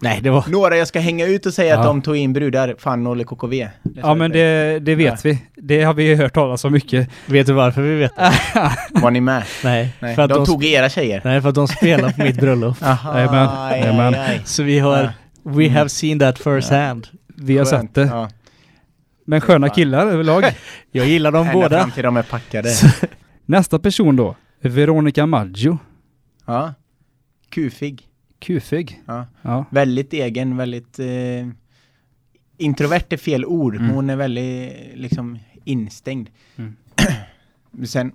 Nej, 0.00 0.20
det 0.22 0.30
var... 0.30 0.44
Några 0.48 0.76
jag 0.76 0.88
ska 0.88 1.00
hänga 1.00 1.26
ut 1.26 1.46
och 1.46 1.54
säga 1.54 1.74
Ja. 1.74 1.80
att 1.80 1.86
de 1.86 2.02
tog 2.02 2.16
in 2.16 2.32
brudar. 2.32 2.74
Fan, 2.78 3.04
noll 3.04 3.24
KKV. 3.24 3.50
Det 3.82 4.00
Ja 4.00 4.14
men 4.14 4.30
det, 4.32 4.78
det 4.78 4.94
vet 4.94 5.24
vi. 5.24 5.42
Det 5.56 5.82
har 5.82 5.94
vi 5.94 6.04
ju 6.04 6.16
hört 6.16 6.34
talas 6.34 6.64
om 6.64 6.72
mycket. 6.72 7.08
Vet 7.26 7.46
du 7.46 7.52
varför 7.52 7.82
vi 7.82 7.96
vet 7.96 8.16
det? 8.16 8.32
Var 9.00 9.10
ni 9.10 9.20
med? 9.20 9.42
Nej, 9.64 9.92
Nej. 10.00 10.14
för 10.16 10.22
att 10.22 10.28
de, 10.30 10.34
de, 10.38 10.46
tog 10.46 10.64
era 10.64 10.88
tjejer. 10.88 11.20
nej, 11.24 11.40
för 11.42 11.48
att 11.48 11.54
de 11.54 11.68
spelar 11.68 12.10
på 12.12 12.22
mitt 12.22 12.36
bröllop. 12.40 12.76
Aha, 12.82 13.18
Jajamän, 13.18 13.48
aj, 13.58 13.82
aj, 13.82 14.14
aj. 14.28 14.40
Så 14.44 14.62
vi 14.62 14.78
har... 14.78 14.96
Ja. 15.02 15.10
We 15.44 15.64
Mm. 15.64 15.76
have 15.76 15.88
seen 15.88 16.18
that 16.18 16.38
first 16.38 16.70
hand. 16.70 17.06
Vi 17.36 17.58
har 17.58 17.64
Skönt. 17.64 17.82
sett 17.88 17.94
det. 17.94 18.02
Ja. 18.06 18.30
Men 19.24 19.40
sköna 19.40 19.68
killar 19.68 20.06
överlag. 20.06 20.44
Jag 20.92 21.06
gillar 21.06 21.30
dem 21.32 21.40
Ända 21.46 21.52
båda. 21.52 21.78
fram 21.80 21.90
till 21.90 22.02
de 22.02 22.16
är 22.16 22.22
packade. 22.22 22.68
Nästa 23.52 23.78
person 23.78 24.16
då. 24.16 24.36
Veronica 24.60 25.26
Maggio. 25.26 25.78
Ja. 26.46 26.74
Kufig. 27.48 28.08
Kufig. 28.38 29.02
Ja. 29.06 29.26
Ja. 29.42 29.64
Väldigt 29.70 30.12
egen, 30.12 30.56
väldigt... 30.56 30.98
Eh, 30.98 31.48
introvert 32.56 33.12
är 33.12 33.16
fel 33.16 33.44
ord, 33.44 33.74
Mm. 33.74 33.86
men 33.86 33.94
hon 33.96 34.10
är 34.10 34.16
väldigt 34.16 34.72
liksom 34.94 35.38
instängd. 35.64 36.30
Mm. 36.56 36.76
Sen... 37.86 38.12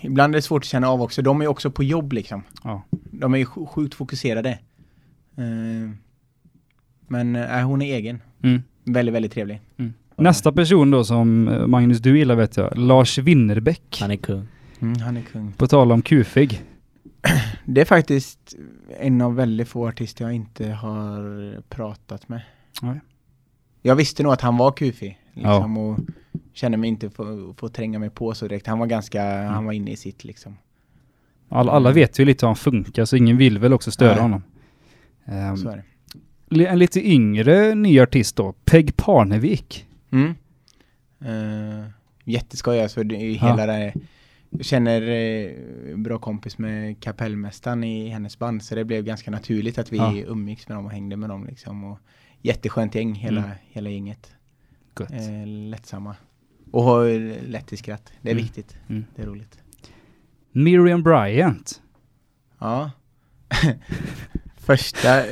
Ibland 0.00 0.34
är 0.34 0.38
det 0.38 0.42
svårt 0.42 0.62
att 0.62 0.68
känna 0.68 0.88
av 0.88 1.02
också. 1.02 1.22
De 1.22 1.40
är 1.42 1.46
också 1.46 1.70
på 1.70 1.82
jobb 1.84 2.12
liksom. 2.12 2.42
Ja. 2.64 2.82
De 2.90 3.34
är 3.34 3.38
ju 3.38 3.44
sj- 3.44 3.66
sjukt 3.66 3.94
fokuserade. 3.94 4.50
Eh, 5.36 5.90
men 7.08 7.36
eh, 7.36 7.66
hon 7.66 7.82
är 7.82 7.94
egen. 7.94 8.22
Mm. 8.42 8.62
Väldigt, 8.84 9.14
väldigt 9.14 9.32
trevlig. 9.32 9.60
Nästa 10.16 10.52
person 10.52 10.90
då 10.90 11.04
som 11.04 11.48
eh, 11.48 11.66
Magnus 11.66 11.98
du 11.98 12.18
gillar 12.18 12.34
vet 12.34 12.56
jag. 12.56 12.78
Lars 12.78 13.18
Winnerbäck. 13.18 13.98
Han 14.00 14.10
är 14.10 14.16
kung. 14.16 14.48
Mm, 14.80 15.00
han 15.00 15.16
är 15.16 15.22
kung. 15.22 15.52
På 15.52 15.66
tal 15.66 15.92
om 15.92 16.02
kufig. 16.02 16.62
Det 17.64 17.80
är 17.80 17.84
faktiskt 17.84 18.54
en 19.00 19.20
av 19.20 19.34
väldigt 19.36 19.68
få 19.68 19.88
artister 19.88 20.24
jag 20.24 20.34
inte 20.34 20.68
har 20.68 21.60
pratat 21.68 22.28
med. 22.28 22.40
Nej. 22.82 23.00
Jag 23.82 23.96
visste 23.96 24.22
nog 24.22 24.32
att 24.32 24.40
han 24.40 24.56
var 24.56 24.72
kufig. 24.72 25.18
Liksom, 25.34 25.78
och 25.78 25.98
kände 26.52 26.78
mig 26.78 26.88
inte 26.88 27.10
få, 27.10 27.54
få 27.58 27.68
tränga 27.68 27.98
mig 27.98 28.10
på 28.10 28.34
så 28.34 28.48
direkt. 28.48 28.66
Han 28.66 28.78
var 28.78 28.86
ganska, 28.86 29.42
han 29.48 29.64
var 29.64 29.72
inne 29.72 29.90
i 29.90 29.96
sitt 29.96 30.24
liksom. 30.24 30.56
Alla, 31.48 31.72
alla 31.72 31.92
vet 31.92 32.18
ju 32.18 32.24
lite 32.24 32.46
hur 32.46 32.48
han 32.48 32.56
funkar 32.56 33.04
så 33.04 33.16
ingen 33.16 33.36
vill 33.36 33.58
väl 33.58 33.72
också 33.72 33.90
stödja 33.90 34.14
Nej. 34.14 34.22
honom. 34.22 34.42
Ehm, 35.24 35.56
Så 35.56 35.68
är 35.68 35.84
det. 36.48 36.66
en 36.66 36.78
lite 36.78 37.08
yngre 37.08 37.74
ny 37.74 38.00
artist 38.00 38.36
då. 38.36 38.52
Peg 38.64 38.96
Parnevik. 38.96 39.86
Mm. 40.14 40.34
Uh, 41.24 41.84
jätteskoj 42.24 42.80
alltså. 42.82 43.02
Det 43.04 43.16
ju 43.16 43.32
Ja. 43.32 43.46
hela 43.46 43.66
det 43.66 43.94
Jag 44.50 44.64
känner 44.64 45.02
eh, 45.02 45.96
bra 45.96 46.18
kompis 46.18 46.58
med 46.58 47.00
kapellmästaren 47.02 47.84
i 47.84 48.08
hennes 48.08 48.38
band 48.38 48.62
så 48.62 48.74
det 48.74 48.84
blev 48.84 49.04
ganska 49.04 49.30
naturligt 49.30 49.78
att 49.78 49.92
vi 49.92 49.96
Ja. 49.96 50.12
umgicks 50.26 50.68
med 50.68 50.76
dem 50.78 50.84
och 50.86 50.90
hängde 50.92 51.16
med 51.16 51.28
dem 51.30 51.46
liksom. 51.46 51.84
Och 51.84 51.98
jätteskönt 52.42 52.94
gäng, 52.94 53.14
hela, 53.14 53.44
Mm. 53.44 53.56
hela 53.70 53.90
gänget. 53.90 54.34
Eh, 55.00 55.46
lättsamma. 55.46 56.16
Och 56.70 56.82
har 56.82 57.06
lätt 57.48 57.66
till 57.66 57.78
skratt. 57.78 58.12
Det 58.22 58.28
är 58.28 58.32
Mm. 58.32 58.44
viktigt. 58.44 58.76
Mm. 58.88 59.04
Det 59.16 59.22
är 59.22 59.26
roligt. 59.26 59.58
Miriam 60.52 61.02
Bryant. 61.02 61.82
Ja. 62.58 62.90
Första, 64.66 65.22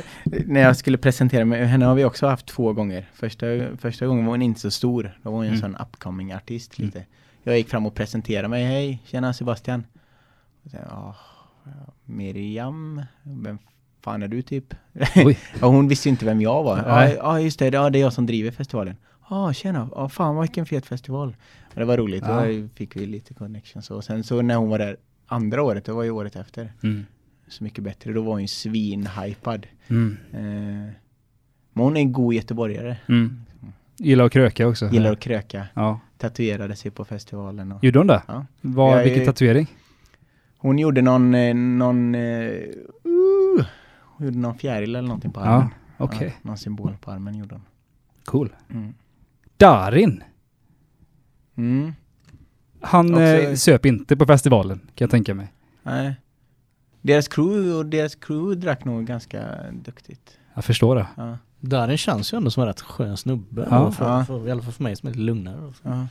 när 0.45 0.61
jag 0.61 0.77
skulle 0.77 0.97
presentera 0.97 1.45
mig, 1.45 1.65
henne 1.65 1.85
har 1.85 1.95
vi 1.95 2.05
också 2.05 2.27
haft 2.27 2.45
två 2.45 2.73
gånger. 2.73 3.09
Första, 3.13 3.45
första 3.77 4.05
gången 4.07 4.25
var 4.25 4.31
hon 4.33 4.41
inte 4.41 4.59
så 4.59 4.71
stor. 4.71 5.17
Då 5.23 5.29
var 5.29 5.37
hon 5.37 5.45
en 5.45 5.49
Mm. 5.49 5.61
sån 5.61 5.75
upcoming 5.75 6.33
artist 6.33 6.79
Mm. 6.79 6.85
lite. 6.87 7.05
Jag 7.43 7.57
gick 7.57 7.69
fram 7.69 7.85
och 7.85 7.93
presenterade 7.95 8.47
mig. 8.47 8.63
Hej, 8.65 9.01
tjena 9.05 9.33
Sebastian. 9.33 9.83
Och 10.63 10.71
ja, 10.71 11.15
Miriam, 12.05 13.01
vem 13.23 13.57
fan 14.01 14.23
är 14.23 14.27
du 14.27 14.41
typ? 14.41 14.73
Ja, 15.61 15.67
hon 15.67 15.87
visste 15.87 16.09
ju 16.09 16.11
inte 16.11 16.25
vem 16.25 16.41
jag 16.41 16.63
var. 16.63 16.77
Ja, 16.77 17.09
ja 17.09 17.39
just 17.39 17.59
det, 17.59 17.67
ja, 17.73 17.89
det 17.89 17.99
är 17.99 18.01
jag 18.01 18.13
som 18.13 18.25
driver 18.25 18.51
festivalen. 18.51 18.95
Ja, 19.29 19.53
tjena, 19.53 19.89
ja, 19.95 20.09
fan 20.09 20.39
vilken 20.41 20.65
fet 20.65 20.85
festival. 20.85 21.35
Och 21.73 21.79
det 21.79 21.85
var 21.85 21.97
roligt, 21.97 22.23
Ja. 22.27 22.45
då 22.45 22.67
fick 22.75 22.95
vi 22.95 23.05
lite 23.05 23.33
connections. 23.33 23.91
Och 23.91 24.03
sen 24.03 24.23
så 24.23 24.41
när 24.41 24.55
hon 24.55 24.69
var 24.69 24.79
där 24.79 24.97
andra 25.27 25.63
året, 25.63 25.85
det 25.85 25.91
var 25.91 26.03
ju 26.03 26.11
året 26.11 26.35
efter 26.35 26.73
Mm. 26.83 27.05
Så 27.53 27.63
mycket 27.63 27.83
bättre. 27.83 28.13
Då 28.13 28.21
var 28.21 28.31
hon 28.31 28.41
ju 28.41 28.47
svinhypad. 28.47 29.67
Mm. 29.87 30.17
Eh, 30.31 30.39
men 31.73 31.83
hon 31.83 31.97
är 31.97 32.01
en 32.01 32.13
god 32.13 32.33
göteborgare. 32.33 32.97
Mm. 33.09 33.45
Gillar 33.97 34.25
att 34.25 34.31
kröka 34.31 34.67
också. 34.67 34.89
Gillar 34.89 35.11
att 35.11 35.19
kröka. 35.19 35.67
Ja. 35.73 35.99
Tatuerade 36.17 36.75
sig 36.75 36.91
på 36.91 37.05
festivalen. 37.05 37.71
Och 37.71 37.83
Gjorde 37.83 37.99
hon 37.99 38.07
det? 38.07 38.21
Ja. 38.27 38.45
Var, 38.61 38.97
Jag 38.97 39.03
vilken 39.03 39.25
tatuering? 39.25 39.67
hon 40.57 40.79
gjorde 40.79 41.01
någon, 41.01 41.35
eh, 41.35 41.55
någon, 41.55 42.15
eh, 42.15 42.21
uh, 42.21 43.65
hon 43.99 44.25
gjorde 44.27 44.37
någon 44.37 44.57
fjäril 44.57 44.95
eller 44.95 45.07
någonting 45.07 45.31
på 45.31 45.39
Ja, 45.39 45.45
armen. 45.45 45.69
okej. 45.97 46.27
Ja, 46.41 46.49
någon 46.49 46.57
symbol 46.57 46.97
på 47.01 47.11
armen 47.11 47.35
gjorde 47.35 47.55
hon. 47.55 47.63
Cool. 48.25 48.49
Mm. 48.69 48.93
Darin. 49.57 50.23
Mm. 51.55 51.93
Han 52.81 53.13
Också- 53.13 53.55
söp 53.55 53.85
inte 53.85 54.17
på 54.17 54.25
festivalen, 54.25 54.79
kan 54.79 55.05
jag 55.05 55.09
tänka 55.11 55.33
mig. 55.33 55.53
Nej. 55.83 56.15
Deras 57.03 57.27
crew 57.27 57.73
och 57.77 57.85
deras 57.85 58.15
crew 58.15 58.55
drack 58.61 58.85
nog 58.85 59.05
ganska 59.05 59.41
duktigt. 59.71 60.37
Jag 60.55 60.65
förstår 60.65 60.95
det. 60.95 61.07
Ja. 61.17 61.37
Darin 61.59 61.97
känns 61.97 62.33
ju 62.33 62.37
ändå 62.37 62.51
som 62.51 62.61
en 62.63 62.67
rätt 62.67 62.81
skön 62.81 63.17
snubbe. 63.17 63.67
Ja. 63.71 63.91
För, 63.91 64.05
Ja. 64.05 64.25
för, 64.25 64.47
I 64.47 64.51
alla 64.51 64.61
fall 64.61 64.73
för 64.73 64.83
mig 64.83 64.95
som 64.95 65.07
är 65.07 65.11
lite 65.11 65.23
lugnare. 65.23 65.61
och 65.65 65.75
så. 65.75 65.81
Ja. 65.83 66.07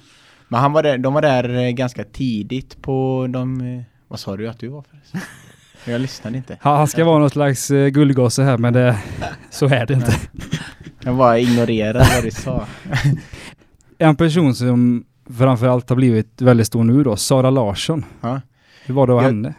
Men 0.49 0.61
han 0.61 0.73
var 0.73 0.83
där, 0.83 0.99
de 0.99 1.15
var 1.15 1.23
där 1.23 1.49
eh, 1.55 1.71
ganska 1.71 2.05
tidigt 2.05 2.83
på 2.83 3.27
de... 3.31 3.61
eh, 3.61 3.83
Vad 4.09 4.21
sa 4.21 4.37
du 4.37 4.49
att 4.49 4.59
du 4.59 4.69
var 4.69 4.83
förresten? 4.91 5.21
Jag 5.93 6.01
lyssnade 6.01 6.37
inte. 6.37 6.57
Han 6.61 6.77
han 6.77 6.89
ska 6.89 7.05
vara 7.05 7.19
någon 7.19 7.31
slags 7.31 7.71
uh, 7.71 7.89
guldgosse 7.89 8.43
här, 8.43 8.59
men 8.59 8.73
det, 8.73 8.99
så 9.51 9.67
är 9.67 9.87
det 9.87 9.95
inte. 9.95 10.13
Jag 11.05 11.17
bara 11.17 11.39
ignorerade 11.39 12.07
vad 12.15 12.25
du 12.25 12.31
sa. 12.31 12.67
En 13.99 14.17
person 14.17 14.55
som 14.55 15.05
framförallt 15.39 15.89
har 15.89 15.97
blivit 15.97 16.43
väldigt 16.43 16.67
stor 16.67 16.85
nu 16.85 17.03
då, 17.03 17.17
Sara 17.17 17.51
Larsson. 17.51 18.05
Ja. 18.21 18.41
Hur 18.85 18.95
var 18.95 19.07
det 19.07 19.17
att 19.17 19.23
henne? 19.23 19.55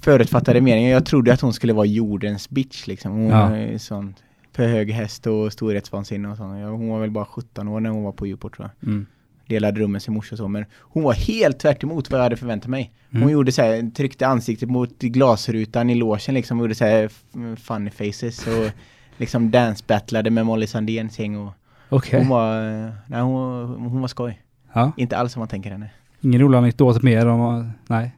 Förutfattade 0.00 0.60
meningen. 0.60 0.90
Jag 0.90 1.06
trodde 1.06 1.32
att 1.32 1.40
hon 1.40 1.52
skulle 1.52 1.72
vara 1.72 1.86
jordens 1.86 2.50
bitch 2.50 2.86
liksom. 2.86 3.12
Hon 3.12 3.26
Ja. 3.26 3.56
ju 3.56 3.78
sån 3.78 4.14
för 4.52 4.66
hög 4.68 4.90
häst 4.92 5.26
och 5.26 5.52
storhetsvansinne 5.52 6.28
och 6.28 6.36
sånt. 6.36 6.64
Hon 6.64 6.88
var 6.88 7.00
väl 7.00 7.10
bara 7.10 7.24
17 7.24 7.68
år 7.68 7.80
när 7.80 7.90
hon 7.90 8.02
var 8.02 8.12
på 8.12 8.26
Djurport 8.26 8.56
tror 8.56 8.70
jag. 8.80 8.88
Mm. 8.88 9.06
Delade 9.46 9.80
rum 9.80 9.92
med 9.92 10.02
sin 10.02 10.14
morsa 10.14 10.34
och 10.34 10.38
så. 10.38 10.48
Men 10.48 10.64
hon 10.80 11.02
var 11.02 11.12
helt 11.12 11.58
tvärt 11.58 11.82
emot 11.82 12.10
vad 12.10 12.18
jag 12.18 12.22
hade 12.24 12.36
förväntat 12.36 12.70
mig. 12.70 12.92
Hon 13.10 13.20
Mm. 13.22 13.32
gjorde 13.32 13.52
så 13.52 13.62
här, 13.62 13.90
tryckte 13.90 14.26
ansiktet 14.26 14.68
mot 14.70 14.98
glasrutan 14.98 15.90
i 15.90 15.94
logen 15.94 16.34
liksom. 16.34 16.58
Och 16.58 16.64
gjorde 16.64 16.74
så 16.74 16.84
här 16.84 17.10
funny 17.56 17.90
faces. 17.90 18.46
Och 18.46 18.70
liksom 19.16 19.50
dance-battlade 19.50 20.30
med 20.30 20.46
Molly 20.46 20.66
Sandéns 20.66 21.18
gäng. 21.18 21.36
Och 21.36 21.52
Okej. 21.88 22.20
hon 22.20 22.28
var, 22.28 22.62
nej 23.06 23.20
hon, 23.20 23.68
hon 23.90 24.00
var 24.00 24.08
skoj. 24.08 24.42
Ja. 24.72 24.92
Inte 24.96 25.16
alls 25.16 25.32
som 25.32 25.40
man 25.40 25.48
tänker 25.48 25.70
henne. 25.70 25.90
Ingen 26.20 26.40
rolig 26.40 26.58
anekdot 26.58 27.02
mer 27.02 27.26
om... 27.26 27.70
Nej. 27.86 28.16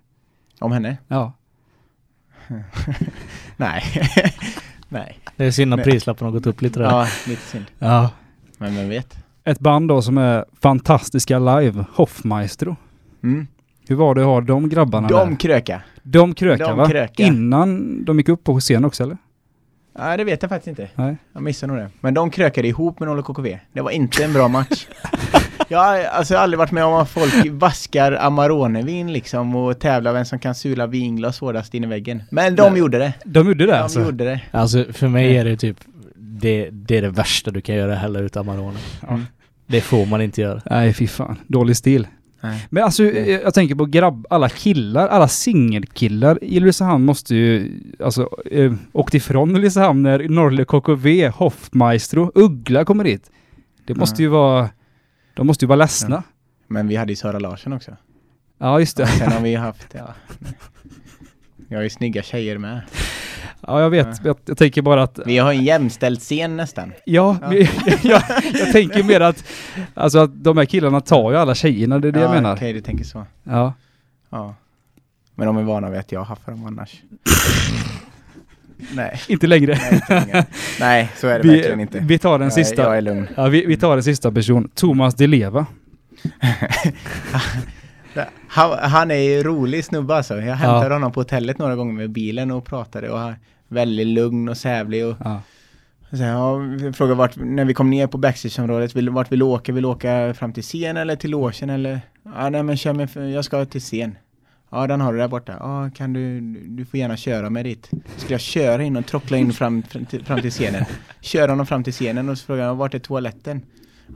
Om 0.60 0.72
henne? 0.72 0.96
Ja. 1.08 1.32
Nej. 3.56 3.82
nej. 4.88 5.18
Det 5.36 5.44
är 5.44 5.50
synd 5.50 5.74
att 5.74 5.84
prislappen 5.84 6.24
har 6.24 6.32
gått 6.32 6.46
upp 6.46 6.62
lite 6.62 6.78
där. 6.78 6.86
Ja, 6.86 7.06
lite 7.26 7.42
synd. 7.42 7.64
Ja. 7.78 8.10
Men 8.58 8.76
vem 8.76 8.88
vet? 8.88 9.16
Ett 9.44 9.58
band 9.58 9.88
då 9.88 10.02
som 10.02 10.18
är 10.18 10.44
fantastiska 10.60 11.38
live, 11.38 11.84
Hoffmaestro. 11.94 12.76
Mm. 13.22 13.46
Hur 13.88 13.96
var 13.96 14.14
det 14.14 14.20
att 14.20 14.26
ha 14.26 14.40
de 14.40 14.68
grabbarna 14.68 15.08
De 15.08 15.28
där? 15.30 15.36
kröka. 15.36 15.82
De 16.02 16.34
krökar 16.34 16.68
de 16.68 16.76
va? 16.78 16.88
krökar. 16.88 17.24
Innan 17.24 18.04
de 18.04 18.18
gick 18.18 18.28
upp 18.28 18.44
på 18.44 18.60
scen 18.60 18.84
också 18.84 19.02
eller? 19.02 19.16
Ja, 19.98 20.16
det 20.16 20.24
vet 20.24 20.42
jag 20.42 20.48
faktiskt 20.48 20.68
inte. 20.68 20.88
Nej. 20.94 21.16
Jag 21.32 21.42
missade 21.42 21.72
nog 21.72 21.82
det. 21.82 21.90
Men 22.00 22.14
de 22.14 22.30
krökade 22.30 22.68
ihop 22.68 23.00
med 23.00 23.08
Nolle 23.08 23.22
KKV. 23.22 23.58
Det 23.72 23.80
var 23.80 23.90
inte 23.90 24.24
en 24.24 24.32
bra 24.32 24.48
match. 24.48 24.86
jag, 25.72 25.78
har, 25.78 26.04
alltså, 26.04 26.34
jag 26.34 26.38
har 26.38 26.44
aldrig 26.44 26.58
varit 26.58 26.70
med 26.72 26.84
om 26.84 26.94
att 26.94 27.10
folk 27.10 27.32
vaskar 27.50 28.12
Amarone-vin 28.12 29.12
liksom 29.12 29.56
och 29.56 29.78
tävlar 29.80 30.12
vem 30.12 30.24
som 30.24 30.38
kan 30.38 30.54
sula 30.54 30.86
vinglas 30.86 31.40
hårdast 31.40 31.74
in 31.74 31.84
i 31.84 31.86
väggen. 31.86 32.22
Men 32.30 32.56
de 32.56 32.70
Nej. 32.70 32.78
gjorde 32.78 32.98
det. 32.98 33.12
De 33.24 33.46
gjorde 33.48 33.66
det 33.66 33.72
De 33.72 33.78
alltså? 33.78 34.00
gjorde 34.00 34.24
det. 34.24 34.40
Alltså 34.50 34.84
för 34.92 35.08
mig 35.08 35.36
är 35.36 35.44
det 35.44 35.56
typ 35.56 35.76
det, 36.14 36.68
det 36.72 36.96
är 36.96 37.02
det 37.02 37.08
värsta 37.10 37.50
du 37.50 37.60
kan 37.60 37.74
göra, 37.74 37.94
hälla 37.94 38.18
ut 38.20 38.36
Amarone. 38.36 38.78
Ja. 39.08 39.20
Det 39.66 39.80
får 39.80 40.06
man 40.06 40.20
inte 40.22 40.40
göra. 40.40 40.62
Nej 40.70 40.92
fy 40.92 41.06
fan, 41.06 41.38
dålig 41.46 41.76
stil. 41.76 42.06
Nej. 42.40 42.66
Men 42.70 42.84
alltså 42.84 43.04
eh, 43.04 43.40
jag 43.40 43.54
tänker 43.54 43.74
på 43.74 43.84
grabb, 43.86 44.26
alla 44.30 44.48
killar, 44.48 45.08
alla 45.08 45.28
singelkillar 45.28 46.44
i 46.44 46.56
Ulricehamn 46.56 47.04
måste 47.04 47.34
ju, 47.34 47.70
alltså, 48.04 48.28
eh, 48.50 48.72
åkt 48.92 49.14
ifrån 49.14 49.56
Ulricehamn 49.56 50.02
när 50.02 50.28
Norrle 50.28 50.64
KKV, 50.64 51.28
Hoffmaestro, 51.28 52.32
Uggla 52.34 52.84
kommer 52.84 53.04
dit. 53.04 53.30
Det 53.86 53.94
måste 53.94 54.22
ju 54.22 54.28
vara, 54.28 54.68
de 55.34 55.46
måste 55.46 55.64
ju 55.64 55.68
vara 55.68 55.76
ledsna. 55.76 56.22
Men 56.68 56.88
vi 56.88 56.96
hade 56.96 57.12
ju 57.12 57.16
Sara 57.16 57.38
Larsson 57.38 57.72
också. 57.72 57.96
Ja, 58.58 58.80
just 58.80 58.96
det. 58.96 59.06
Sen 59.06 59.32
har 59.32 59.40
vi 59.42 59.54
haft, 59.54 59.94
ja. 59.94 60.14
Vi 61.68 61.74
har 61.76 61.82
ju 61.82 61.90
snygga 61.90 62.22
tjejer 62.22 62.58
med. 62.58 62.80
Ja, 63.66 63.80
jag 63.80 63.90
vet. 63.90 64.24
Jag, 64.24 64.36
jag 64.44 64.58
tänker 64.58 64.82
bara 64.82 65.02
att, 65.02 65.18
Vi 65.26 65.38
har 65.38 65.52
en 65.52 65.64
jämställd 65.64 66.20
scen 66.20 66.56
nästan. 66.56 66.92
ja, 67.04 67.36
Ja. 67.42 67.48
men 67.48 67.56
jag, 68.02 68.22
jag 68.52 68.72
tänker 68.72 69.02
mer 69.02 69.20
att, 69.20 69.44
alltså 69.94 70.18
att 70.18 70.44
de 70.44 70.56
här 70.58 70.64
killarna 70.64 71.00
tar 71.00 71.30
ju 71.30 71.36
alla 71.36 71.54
tjejerna, 71.54 71.98
det 71.98 72.08
är 72.08 72.12
det 72.12 72.20
jag 72.20 72.30
ja, 72.30 72.34
menar. 72.34 72.56
Okej, 72.56 72.72
du 72.72 72.80
tänker 72.80 73.04
så. 73.04 73.26
Ja. 73.44 73.72
Ja. 74.30 74.54
Men 75.34 75.46
de 75.46 75.56
är 75.56 75.62
vana 75.62 75.90
vid 75.90 76.00
att 76.00 76.12
jag 76.12 76.24
haffar 76.24 76.52
dem 76.52 76.66
annars. 76.66 77.02
Nej, 78.94 79.20
Inte 79.28 79.46
längre. 79.46 79.78
nej, 80.08 80.44
nej 80.80 81.10
så 81.16 81.26
är 81.28 81.38
det 81.38 81.48
verkligen 81.48 81.76
Vi, 81.78 81.82
inte. 81.82 81.98
vi 81.98 82.18
tar 82.18 82.38
den 82.38 82.46
jag, 82.46 82.52
sista. 82.52 82.82
jag 82.82 82.96
är 82.96 83.00
lugn. 83.00 83.28
Ja, 83.36 83.46
vi, 83.48 83.66
vi 83.66 83.76
tar 83.76 83.94
den 83.96 84.02
sista 84.02 84.32
person. 84.32 84.68
Thomas 84.74 85.14
Di 85.14 85.26
Leva. 85.26 85.66
Han, 88.48 88.78
han 88.90 89.10
är 89.10 89.14
ju 89.14 89.42
rolig 89.42 89.84
snubbe 89.84 90.14
alltså. 90.14 90.40
Jag 90.40 90.54
hämtade 90.56 90.94
honom 90.94 91.12
på 91.12 91.20
hotellet 91.20 91.58
några 91.58 91.76
gånger 91.76 91.92
med 91.92 92.10
bilen 92.10 92.50
och 92.50 92.64
pratade 92.64 93.10
och 93.10 93.18
han 93.18 93.34
väldigt 93.68 94.06
lugn 94.06 94.48
och 94.48 94.56
sävlig 94.56 95.06
och 95.06 95.16
Ja. 95.24 95.42
så 96.10 96.16
här, 96.16 96.30
ja, 96.32 96.58
frågade 96.92 97.14
vart, 97.14 97.36
när 97.36 97.64
vi 97.64 97.74
kom 97.74 97.90
ner 97.90 98.06
på 98.06 98.18
backstageområdet, 98.18 98.96
vill, 98.96 99.10
vart 99.10 99.32
vill 99.32 99.38
du 99.38 99.44
åka? 99.44 99.72
Vill 99.72 99.82
du 99.82 99.88
åka 99.88 100.34
fram 100.34 100.52
till 100.52 100.62
scen 100.62 100.96
eller 100.96 101.16
till 101.16 101.30
logen 101.30 101.70
eller? 101.70 102.00
Ja, 102.36 102.48
nej 102.48 102.62
men 102.62 102.76
kör 102.76 103.06
för- 103.06 103.22
jag 103.24 103.44
ska 103.44 103.64
till 103.64 103.80
scen. 103.80 104.16
Ja, 104.72 104.86
den 104.86 105.00
har 105.00 105.12
du 105.12 105.18
där 105.18 105.28
borta. 105.28 105.56
Ja, 105.60 105.90
kan 105.94 106.12
du, 106.12 106.40
du 106.68 106.84
får 106.84 107.00
gärna 107.00 107.16
köra 107.16 107.50
med 107.50 107.64
dit. 107.64 107.90
Skulle 108.16 108.34
jag 108.34 108.40
köra 108.40 108.82
in 108.82 108.96
och 108.96 109.06
trockla 109.06 109.36
in 109.36 109.52
fram, 109.52 109.82
fram, 109.82 110.04
till, 110.04 110.24
fram 110.24 110.40
till 110.40 110.50
scenen? 110.50 110.84
Köra 111.20 111.52
honom 111.52 111.66
fram 111.66 111.84
till 111.84 111.92
scenen 111.92 112.28
och 112.28 112.38
så 112.38 112.46
frågade 112.46 112.66
jag, 112.68 112.74
vart 112.74 112.94
är 112.94 112.98
toaletten? 112.98 113.62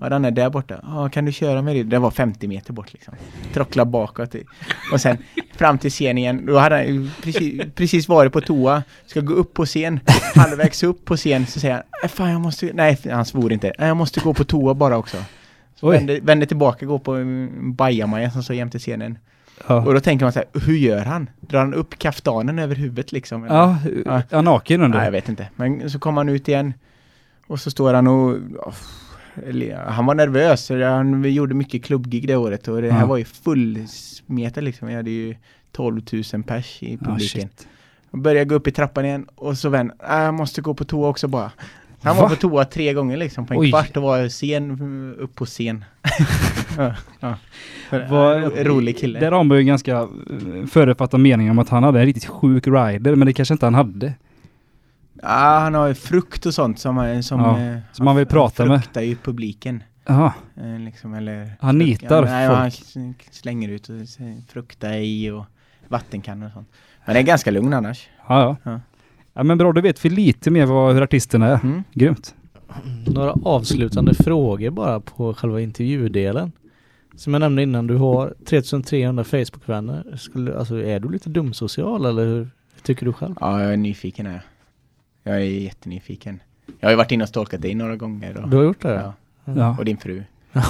Ja, 0.01 0.09
den 0.09 0.25
är 0.25 0.31
där 0.31 0.51
borta. 0.51 0.81
Ja, 0.83 1.09
kan 1.09 1.25
du 1.25 1.33
köra 1.33 1.63
med 1.63 1.77
dit? 1.77 1.91
Det 1.91 1.99
var 1.99 2.11
50 2.11 2.49
meter 2.49 2.73
bort 2.73 2.93
liksom. 2.93 3.15
Trockla 3.55 3.85
bakåt. 3.85 4.35
Och 4.93 5.01
sen 5.01 5.17
fram 5.57 5.79
till 5.79 5.91
scen 5.91 6.19
igen. 6.19 6.47
Då 6.47 6.59
hade 6.59 6.77
han 6.77 7.11
precis, 7.23 7.63
precis 7.75 8.09
varit 8.09 8.33
på 8.33 8.41
toa. 8.41 8.83
Ska 9.07 9.21
gå 9.21 9.35
upp 9.35 9.55
på 9.55 9.67
scen. 9.67 10.01
Halvvägs 10.35 10.83
upp 10.83 11.05
på 11.05 11.17
scen 11.17 11.47
så 11.47 11.61
säger 11.61 11.75
han, 11.75 11.83
"Äh, 12.05 12.09
fan 12.09 12.31
jag 12.31 12.41
måste, 12.41 12.71
nej 12.75 12.99
han 13.11 13.25
svor 13.25 13.53
inte. 13.53 13.73
"Nej, 13.79 13.89
Jag 13.89 13.97
måste 13.97 14.21
gå 14.21 14.35
på 14.35 14.45
toa 14.45 14.75
bara 14.75 14.97
också. 14.97 15.17
Så 15.81 15.91
vände, 15.91 16.21
vände 16.23 16.47
tillbaka, 16.47 16.87
går 16.87 16.99
på 16.99 17.15
en 17.15 17.75
bajamaja 17.75 18.31
som 18.31 18.43
står 18.43 18.57
jämte 18.57 18.79
scenen. 18.79 19.19
Ja. 19.69 19.75
Och 19.87 19.95
då 19.95 20.01
tänker 20.01 20.25
man 20.25 20.33
så 20.33 20.39
här, 20.39 20.61
hur 20.67 20.77
gör 20.77 21.05
han? 21.05 21.31
Drar 21.41 21.59
han 21.61 21.75
upp 21.75 21.99
kaftanen 21.99 22.59
över 22.59 22.75
huvudet 22.75 23.13
liksom? 23.13 23.45
eller? 23.45 23.55
Ja, 23.55 23.77
Ja. 24.05 24.23
ja, 24.31 24.43
naken 24.43 24.83
under. 24.83 24.99
Nej, 24.99 25.05
jag 25.07 25.13
vet 25.13 25.29
inte. 25.29 25.49
Men 25.57 25.91
så 25.91 25.99
kommer 25.99 26.21
han 26.21 26.29
ut 26.29 26.49
igen. 26.49 26.75
Och 27.47 27.61
så 27.61 27.71
står 27.71 27.95
han 27.95 28.07
och... 28.07 28.37
eller, 29.49 29.77
Han 29.77 30.07
var 30.07 30.15
nervös. 30.15 30.71
Han 30.71 31.33
gjorde 31.33 31.55
mycket 31.55 31.85
klubbgig 31.85 32.27
det 32.27 32.37
året 32.37 32.69
och 32.69 32.83
det 32.83 32.91
här 32.93 33.01
Ja. 33.01 33.07
var 33.07 33.17
ju 33.17 33.25
fullsmetat 33.25 34.65
liksom. 34.65 34.89
Vi 34.89 34.95
hade 34.95 35.11
ju 35.11 35.35
12 35.73 36.01
000 36.33 36.43
pers 36.43 36.83
i 36.83 36.97
publiken. 36.97 37.19
shit. 37.41 37.67
och 38.11 38.19
började 38.19 38.45
gå 38.45 38.55
upp 38.55 38.67
i 38.67 38.73
trappan 38.73 39.05
igen 39.05 39.27
och 39.35 39.59
så 39.59 39.69
vän, 39.69 39.93
äh, 40.11 40.17
jag 40.19 40.35
måste 40.35 40.61
gå 40.61 40.75
på 40.75 40.85
toa 40.85 41.09
också 41.09 41.29
bara. 41.29 41.51
Han 42.03 42.17
Va? 42.17 42.23
var 42.23 42.29
på 42.29 42.37
toa 42.37 42.65
tre 42.65 42.93
gånger 42.93 43.17
liksom 43.17 43.47
på 43.47 43.55
en 43.55 43.61
Oj. 43.61 43.71
kvart 43.71 43.97
och 43.97 44.03
var 44.03 44.29
sen 44.29 45.15
upp 45.19 45.35
på 45.35 45.47
scen. 45.47 45.85
ja, 46.77 46.95
ja. 47.21 47.35
Vad- 48.11 48.67
Rolig 48.67 48.99
kille. 48.99 49.21
Där 49.21 49.33
har 49.33 49.45
man 49.45 49.59
ju 49.59 49.65
ganska 49.65 49.97
eh, 49.99 50.67
förutfattad 50.71 51.21
mening 51.21 51.51
om 51.51 51.59
att 51.59 51.69
han 51.69 51.83
hade 51.83 52.01
en 52.01 52.07
riktigt 52.07 52.27
sjuk 52.27 52.67
rider, 52.67 53.15
men 53.15 53.27
det 53.27 53.33
kanske 53.33 53.55
inte 53.55 53.67
han 53.67 53.75
hade. 53.75 54.13
Ja, 55.23 55.59
han 55.63 55.75
har 55.75 55.87
ju 55.89 55.95
frukt 55.95 56.47
och 56.47 56.55
sånt 56.55 56.79
som, 56.79 56.97
han- 56.97 57.23
som, 57.23 57.41
Ja, 57.41 57.61
eh, 57.61 57.79
som 57.93 58.05
man 58.05 58.17
vill 58.17 58.27
prata 58.27 58.63
han 58.63 58.69
med. 58.73 58.83
fruktar 58.83 59.01
ju 59.01 59.17
publiken. 59.17 59.83
Jaha. 60.07 60.33
Eh, 60.57 60.79
liksom, 60.79 61.15
eller 61.15 61.53
Han 61.61 61.79
nitar 61.79 62.17
ja, 62.27 62.31
nej, 62.31 62.49
folk. 62.49 62.83
Han 62.95 63.15
slänger 63.31 63.69
ut 63.69 63.89
och 63.89 63.97
s- 63.97 64.19
frukta 64.49 64.99
i 64.99 65.31
och 65.31 65.45
vattenkannor 65.89 66.47
och 66.47 66.53
sånt. 66.53 66.69
Men 67.05 67.15
det 67.15 67.21
är 67.21 67.25
ganska 67.25 67.51
lugn 67.51 67.73
annars. 67.75 68.09
Ja, 68.29 68.41
ja. 68.65 68.71
Ja. 68.73 68.81
Ja 69.35 69.43
men 69.43 69.59
bra, 69.59 69.73
då 69.73 69.81
vet 69.81 70.05
vi 70.05 70.09
lite 70.11 70.51
mer 70.51 70.67
vad, 70.67 70.95
hur 70.95 71.03
artisterna 71.03 71.47
är. 71.47 71.61
Mm. 71.65 71.85
Grymt. 71.93 72.35
Några 73.07 73.33
avslutande 73.33 74.15
frågor 74.15 74.71
bara 74.71 75.01
på 75.01 75.35
själva 75.35 75.61
intervjudelen. 75.61 76.53
Som 77.17 77.35
jag 77.35 77.41
nämnde 77.41 77.63
innan, 77.63 77.87
du 77.87 77.97
har 77.97 78.35
3300 78.45 79.25
Facebook-vänner. 79.25 80.17
Skulle, 80.19 80.59
alltså, 80.59 80.83
är 80.83 81.01
du 81.01 81.11
lite 81.11 81.29
dumsocial 81.29 82.05
eller 82.07 82.25
hur 82.27 82.51
tycker 82.83 83.07
du 83.07 83.13
själv? 83.13 83.35
Ja, 83.41 83.63
jag 83.63 83.73
är 83.73 83.77
nyfiken 83.77 84.27
här. 84.27 84.43
Jag 85.23 85.37
är 85.37 85.41
jättenyfiken. 85.41 86.43
Jag 86.81 86.87
har 86.87 86.91
ju 86.93 86.97
varit 86.97 87.13
inne 87.13 87.23
och 87.25 87.29
stalkat 87.29 87.63
dig 87.63 87.75
några 87.75 87.97
gånger. 87.97 88.37
Och, 88.37 88.49
Du 88.49 88.57
har 88.57 88.65
gjort 88.65 88.83
det? 88.83 88.95
ja, 88.95 89.13
Ja. 89.55 89.77
och 89.79 89.85
din 89.85 89.97
fru. 89.97 90.23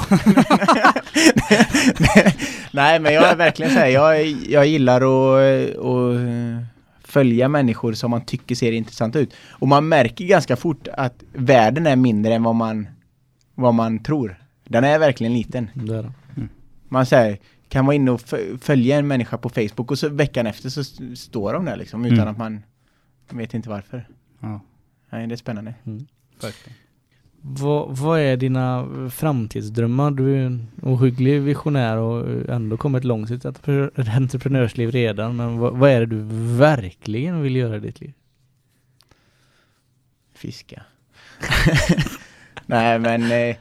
Nej, 2.73 3.01
men 3.01 3.15
jag 3.15 3.25
är 3.31 3.37
verkligen 3.37 3.73
så 3.73 3.79
här, 3.79 3.87
jag, 3.87 4.27
jag 4.27 4.67
gillar 4.67 4.97
att, 5.01 5.77
att 5.77 6.19
följa 7.05 7.49
människor 7.49 7.93
som 7.93 8.11
man 8.11 8.25
tycker 8.25 8.55
ser 8.55 8.73
intressanta 8.73 9.19
ut. 9.19 9.35
Och 9.51 9.69
man 9.69 9.89
märker 9.89 10.25
ganska 10.25 10.57
fort 10.57 10.89
att 10.93 11.23
världen 11.33 11.87
är 11.87 11.97
mindre 11.97 12.35
än 12.35 12.43
vad 12.43 12.55
man, 12.55 12.89
vad 13.55 13.75
man 13.75 13.99
tror. 13.99 14.37
Den 14.65 14.85
är 14.85 14.99
verkligen 14.99 15.35
liten. 15.35 15.71
Det 15.75 15.95
är 15.95 16.03
det. 16.03 16.13
Man 16.89 17.07
säger 17.07 17.39
kan 17.69 17.87
vara 17.87 17.95
inne 17.97 18.11
och 18.11 18.21
fö- 18.21 18.59
följa 18.59 18.97
en 18.99 19.07
människa 19.07 19.39
på 19.39 19.49
Facebook 19.49 19.91
och 19.91 19.99
så 19.99 20.09
veckan 20.09 20.47
efter 20.47 20.69
så 20.69 20.85
står 21.17 21.53
de 21.53 21.65
där 21.65 21.77
liksom 21.77 22.05
utan 22.05 22.19
Mm. 22.19 22.29
att 22.29 22.39
man 22.39 22.63
vet 23.31 23.55
inte 23.55 23.69
varför. 23.69 24.09
Ja. 24.41 24.61
Nej, 25.11 25.27
det 25.27 25.35
är 25.35 25.37
spännande. 25.37 25.75
Mm. 25.85 26.07
Vad, 27.41 27.97
vad 27.99 28.21
är 28.21 28.37
dina 28.37 28.89
framtidsdrömmar? 29.11 30.11
Du 30.11 30.35
är 30.37 30.47
en 30.47 30.69
ohygglig 30.83 31.41
visionär 31.43 31.97
och 31.97 32.51
ändå 32.51 32.77
kommit 32.77 33.05
långt 33.05 33.31
i 33.31 33.35
entreprenör- 33.35 34.17
entreprenörsliv 34.17 34.91
redan. 34.91 35.37
Men 35.37 35.59
vad, 35.59 35.77
vad 35.77 35.91
är 35.91 36.01
det 36.01 36.07
du 36.07 36.23
verkligen 36.57 37.43
vill 37.43 37.57
göra 37.57 37.77
i 37.77 37.81
ditt 37.81 38.01
liv? 38.01 38.13
Fiska. 40.35 40.83
Nej, 42.67 42.99
men 42.99 43.23
eh, 43.33 43.57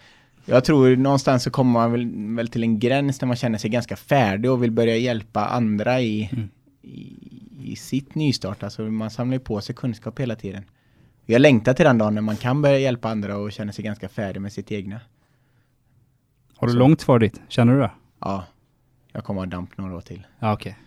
jag 0.46 0.66
tror 0.66 0.96
någonstans 0.96 1.44
så 1.44 1.50
kommer 1.52 1.72
man 1.72 1.92
väl, 1.92 2.36
väl 2.36 2.48
till 2.48 2.64
en 2.64 2.80
gräns 2.80 3.20
där 3.20 3.28
man 3.28 3.36
känner 3.36 3.58
sig 3.58 3.70
ganska 3.70 3.96
färdig 3.96 4.52
och 4.52 4.64
vill 4.64 4.72
börja 4.72 4.96
hjälpa 4.98 5.46
andra 5.46 6.02
i, 6.02 6.30
Mm. 6.34 6.50
i, 6.82 7.14
i 7.72 7.76
sitt 7.76 8.16
nystart. 8.16 8.64
Alltså 8.64 8.82
man 8.82 9.10
samlar 9.10 9.34
ju 9.36 9.40
på 9.40 9.62
sig 9.62 9.76
kunskap 9.76 10.20
hela 10.20 10.36
tiden. 10.36 10.64
Jag 11.26 11.42
längtar 11.42 11.74
till 11.74 11.86
den 11.86 11.98
dagen 11.98 12.14
när 12.16 12.22
man 12.22 12.36
kan 12.38 12.62
börja 12.62 12.80
hjälpa 12.80 13.10
andra 13.10 13.38
och 13.38 13.52
känna 13.52 13.72
sig 13.72 13.84
ganska 13.86 14.10
färdig 14.10 14.40
med 14.42 14.54
sitt 14.54 14.72
egna. 14.72 15.00
Har 16.58 16.68
du 16.68 16.74
Så. 16.74 16.80
långt 16.80 17.04
kvar 17.04 17.20
dit? 17.20 17.42
Känner 17.48 17.74
du 17.74 17.80
det? 17.80 17.92
Ja, 18.20 18.46
jag 19.12 19.24
kommer 19.24 19.42
ha 19.42 19.46
damp 19.46 19.78
några 19.78 19.96
år 19.96 20.02
till. 20.02 20.28
Ja 20.40 20.54
okej. 20.54 20.78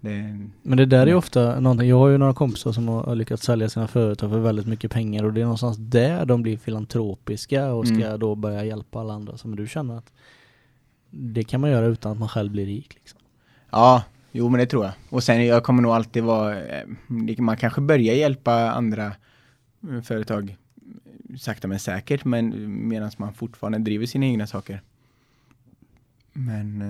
Det, 0.00 0.38
Men 0.62 0.76
det 0.78 0.86
där 0.86 1.02
är 1.02 1.06
ju 1.06 1.14
ofta 1.14 1.60
någonting, 1.60 1.88
jag 1.88 1.98
har 1.98 2.08
ju 2.08 2.18
några 2.18 2.34
kompisar 2.34 2.72
som 2.72 2.88
har 2.88 3.14
lyckats 3.14 3.42
sälja 3.42 3.68
sina 3.68 3.88
företag 3.88 4.30
för 4.30 4.38
väldigt 4.38 4.66
mycket 4.66 4.90
pengar 4.90 5.24
och 5.24 5.32
det 5.32 5.40
är 5.40 5.44
någonstans 5.44 5.76
där 5.78 6.26
de 6.26 6.42
blir 6.42 6.56
filantropiska 6.56 7.72
och 7.72 7.86
ska 7.86 7.96
Mm. 8.06 8.18
då 8.20 8.34
börja 8.34 8.64
hjälpa 8.64 9.00
alla 9.00 9.12
andra. 9.14 9.36
Som 9.36 9.56
du 9.56 9.66
känner 9.68 9.98
att 9.98 10.12
det 11.10 11.44
kan 11.44 11.60
man 11.60 11.70
göra 11.70 11.86
utan 11.86 12.12
att 12.12 12.18
man 12.18 12.28
själv 12.28 12.52
blir 12.52 12.66
rik. 12.66 12.94
Liksom. 12.94 13.20
Ja, 13.70 14.02
jo 14.32 14.48
men 14.48 14.60
det 14.60 14.66
tror 14.66 14.84
jag. 14.84 14.92
Och 15.10 15.22
sen 15.22 15.46
jag 15.46 15.62
kommer 15.64 15.82
nog 15.82 15.92
alltid 15.92 16.22
vara, 16.22 16.62
eh, 16.64 16.86
man 17.38 17.56
kanske 17.56 17.80
börjar 17.80 18.14
hjälpa 18.14 18.70
andra 18.70 19.12
eh, 19.90 20.00
företag 20.02 20.56
eh, 21.30 21.36
sakta 21.36 21.68
men 21.68 21.78
säkert, 21.78 22.24
men 22.24 22.54
medan 22.88 23.10
man 23.16 23.34
fortfarande 23.34 23.78
driver 23.78 24.06
sina 24.06 24.26
egna 24.26 24.46
saker. 24.46 24.82
Men 26.32 26.82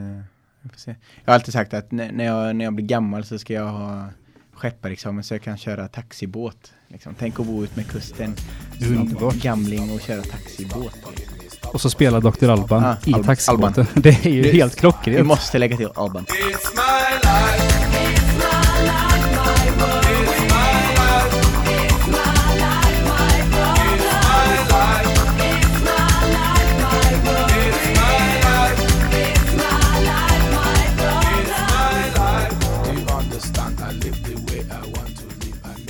jag, 0.62 0.72
får 0.72 0.78
se. 0.78 0.94
jag 1.24 1.32
har 1.32 1.34
alltid 1.34 1.52
sagt 1.54 1.74
att 1.74 1.92
när, 1.92 2.12
när, 2.12 2.24
jag, 2.24 2.56
när 2.56 2.64
jag 2.64 2.74
blir 2.74 2.86
gammal 2.86 3.24
så 3.24 3.38
ska 3.38 3.52
jag 3.54 3.66
ha 3.68 4.06
skepparexamen 4.54 5.24
så 5.24 5.34
jag 5.34 5.42
kan 5.42 5.58
köra 5.58 5.88
taxibåt. 5.88 6.72
Liksom. 6.88 7.14
Tänk 7.18 7.40
att 7.40 7.46
bo 7.46 7.64
ut 7.64 7.76
med 7.76 7.86
kusten, 7.90 8.34
Underbart. 8.88 9.34
gamling 9.34 9.90
och 9.92 10.00
köra 10.00 10.22
taxibåt. 10.22 10.96
Och 11.72 11.80
så 11.80 11.90
spelar 11.90 12.20
Dr. 12.20 12.48
Alban 12.50 12.84
Ah, 12.84 12.96
i 13.06 13.14
Al- 13.14 13.24
taxibåten. 13.24 13.86
Det 13.94 14.26
är 14.26 14.30
ju 14.30 14.42
Det- 14.42 14.52
helt 14.52 14.74
Vi 14.74 14.78
klockrent. 14.80 15.26
måste 15.26 15.58
lägga 15.58 15.76
till 15.76 15.88
Alban. 15.94 16.24
It's 16.24 16.74
my 16.74 17.14
life. 17.24 17.69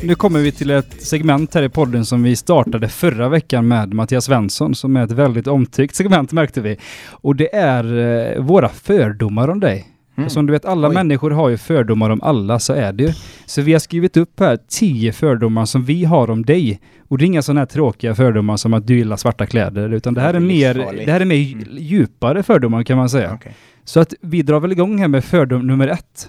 Nu 0.03 0.15
kommer 0.15 0.41
vi 0.41 0.53
till 0.53 0.71
ett 0.71 1.03
segment 1.03 1.55
här 1.55 1.63
i 1.63 1.69
podden 1.69 2.05
som 2.05 2.23
vi 2.23 2.37
startade 2.37 2.89
förra 2.89 3.29
veckan 3.29 3.69
med 3.69 3.95
Mattias 3.95 4.25
Svensson 4.25 4.75
som 4.75 4.97
är 4.97 5.05
ett 5.05 5.11
väldigt 5.11 5.47
omtyckt 5.47 5.95
segment 5.95 6.33
märkte 6.33 6.61
vi. 6.61 6.77
Och 7.11 7.37
det 7.37 7.55
är 7.55 7.99
eh, 8.37 8.43
våra 8.43 8.69
fördomar 8.69 9.49
om 9.49 9.61
dig. 9.61 9.87
Mm. 10.17 10.31
Som 10.31 10.47
du 10.47 10.53
vet, 10.53 10.65
alla 10.65 10.89
Oj. 10.89 10.95
människor 10.95 11.31
har 11.31 11.49
ju 11.49 11.57
fördomar 11.57 12.11
om 12.11 12.23
alla, 12.23 12.59
så 12.59 12.73
är 12.73 12.93
det 12.93 13.05
ju. 13.05 13.13
Så 13.47 13.63
vi 13.63 13.73
har 13.73 13.81
skrivit 13.81 14.17
upp 14.17 14.41
här 14.41 14.59
tio 14.69 15.13
fördomar 15.13 15.65
som 15.65 15.85
vi 15.85 16.05
har 16.05 16.31
om 16.31 16.45
dig. 16.45 16.81
Och 17.09 17.19
det 17.19 17.25
är 17.25 17.27
inga 17.27 17.43
sådana 17.43 17.61
här 17.61 17.67
tråkiga 17.67 18.15
fördomar 18.15 18.57
som 18.57 18.75
att 18.75 18.87
du 18.87 18.97
gillar 18.97 19.17
svarta 19.17 19.47
kläder, 19.47 19.93
utan 19.93 20.15
det 20.15 20.21
här 20.21 20.35
är 20.35 20.41
mer, 20.41 20.75
det 21.07 21.13
här 21.13 21.21
är 21.21 21.25
mer 21.25 21.53
Mm. 21.53 21.65
djupare 21.71 22.43
fördomar 22.43 22.83
kan 22.83 22.97
man 22.97 23.11
säga. 23.11 23.33
Okej. 23.35 23.55
Så 23.85 24.01
att 24.01 24.15
vi 24.21 24.43
drar 24.43 24.61
väl 24.61 24.73
igång 24.73 24.99
här 24.99 25.09
med 25.09 25.25
fördom 25.25 25.67
nummer 25.67 25.89
ett. 25.89 26.29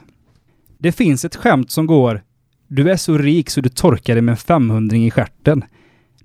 Det 0.77 0.91
finns 0.91 1.25
ett 1.25 1.35
skämt 1.35 1.71
som 1.71 1.85
går 1.85 2.21
du 2.73 2.91
är 2.91 2.97
så 2.97 3.17
rik 3.17 3.49
så 3.49 3.61
du 3.61 3.69
torkar 3.69 4.13
dig 4.15 4.21
med 4.21 4.31
en 4.31 4.37
500 4.37 4.97
i 4.97 5.11
stjärten. 5.11 5.63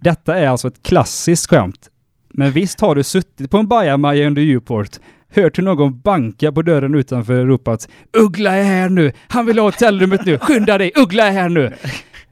Detta 0.01 0.39
är 0.39 0.49
alltså 0.49 0.69
ett 0.69 0.83
klassiskt 0.83 1.51
skämt. 1.51 1.91
Men 2.29 2.53
visst 2.53 2.81
har 2.81 2.95
du 2.95 3.03
suttit 3.03 3.51
på 3.51 3.59
en 3.59 3.69
bajamaja 3.69 4.27
under 4.27 4.43
Newport, 4.43 4.91
hört 5.29 5.59
hur 5.59 5.63
någon 5.63 6.01
banka 6.01 6.53
på 6.53 6.63
dörren 6.63 6.95
utanför 6.95 7.41
och 7.41 7.47
ropat 7.47 7.89
Uggla 8.13 8.55
är 8.55 8.65
här 8.65 8.89
nu! 8.89 9.13
Han 9.29 9.47
vill 9.47 9.59
ha 9.59 9.67
hotellrummet 9.67 10.27
nu! 10.27 10.39
Skynda 10.39 10.79
dig! 10.79 10.93
Uggla 10.97 11.27
är 11.27 11.33
här 11.33 11.49
nu! 11.49 11.73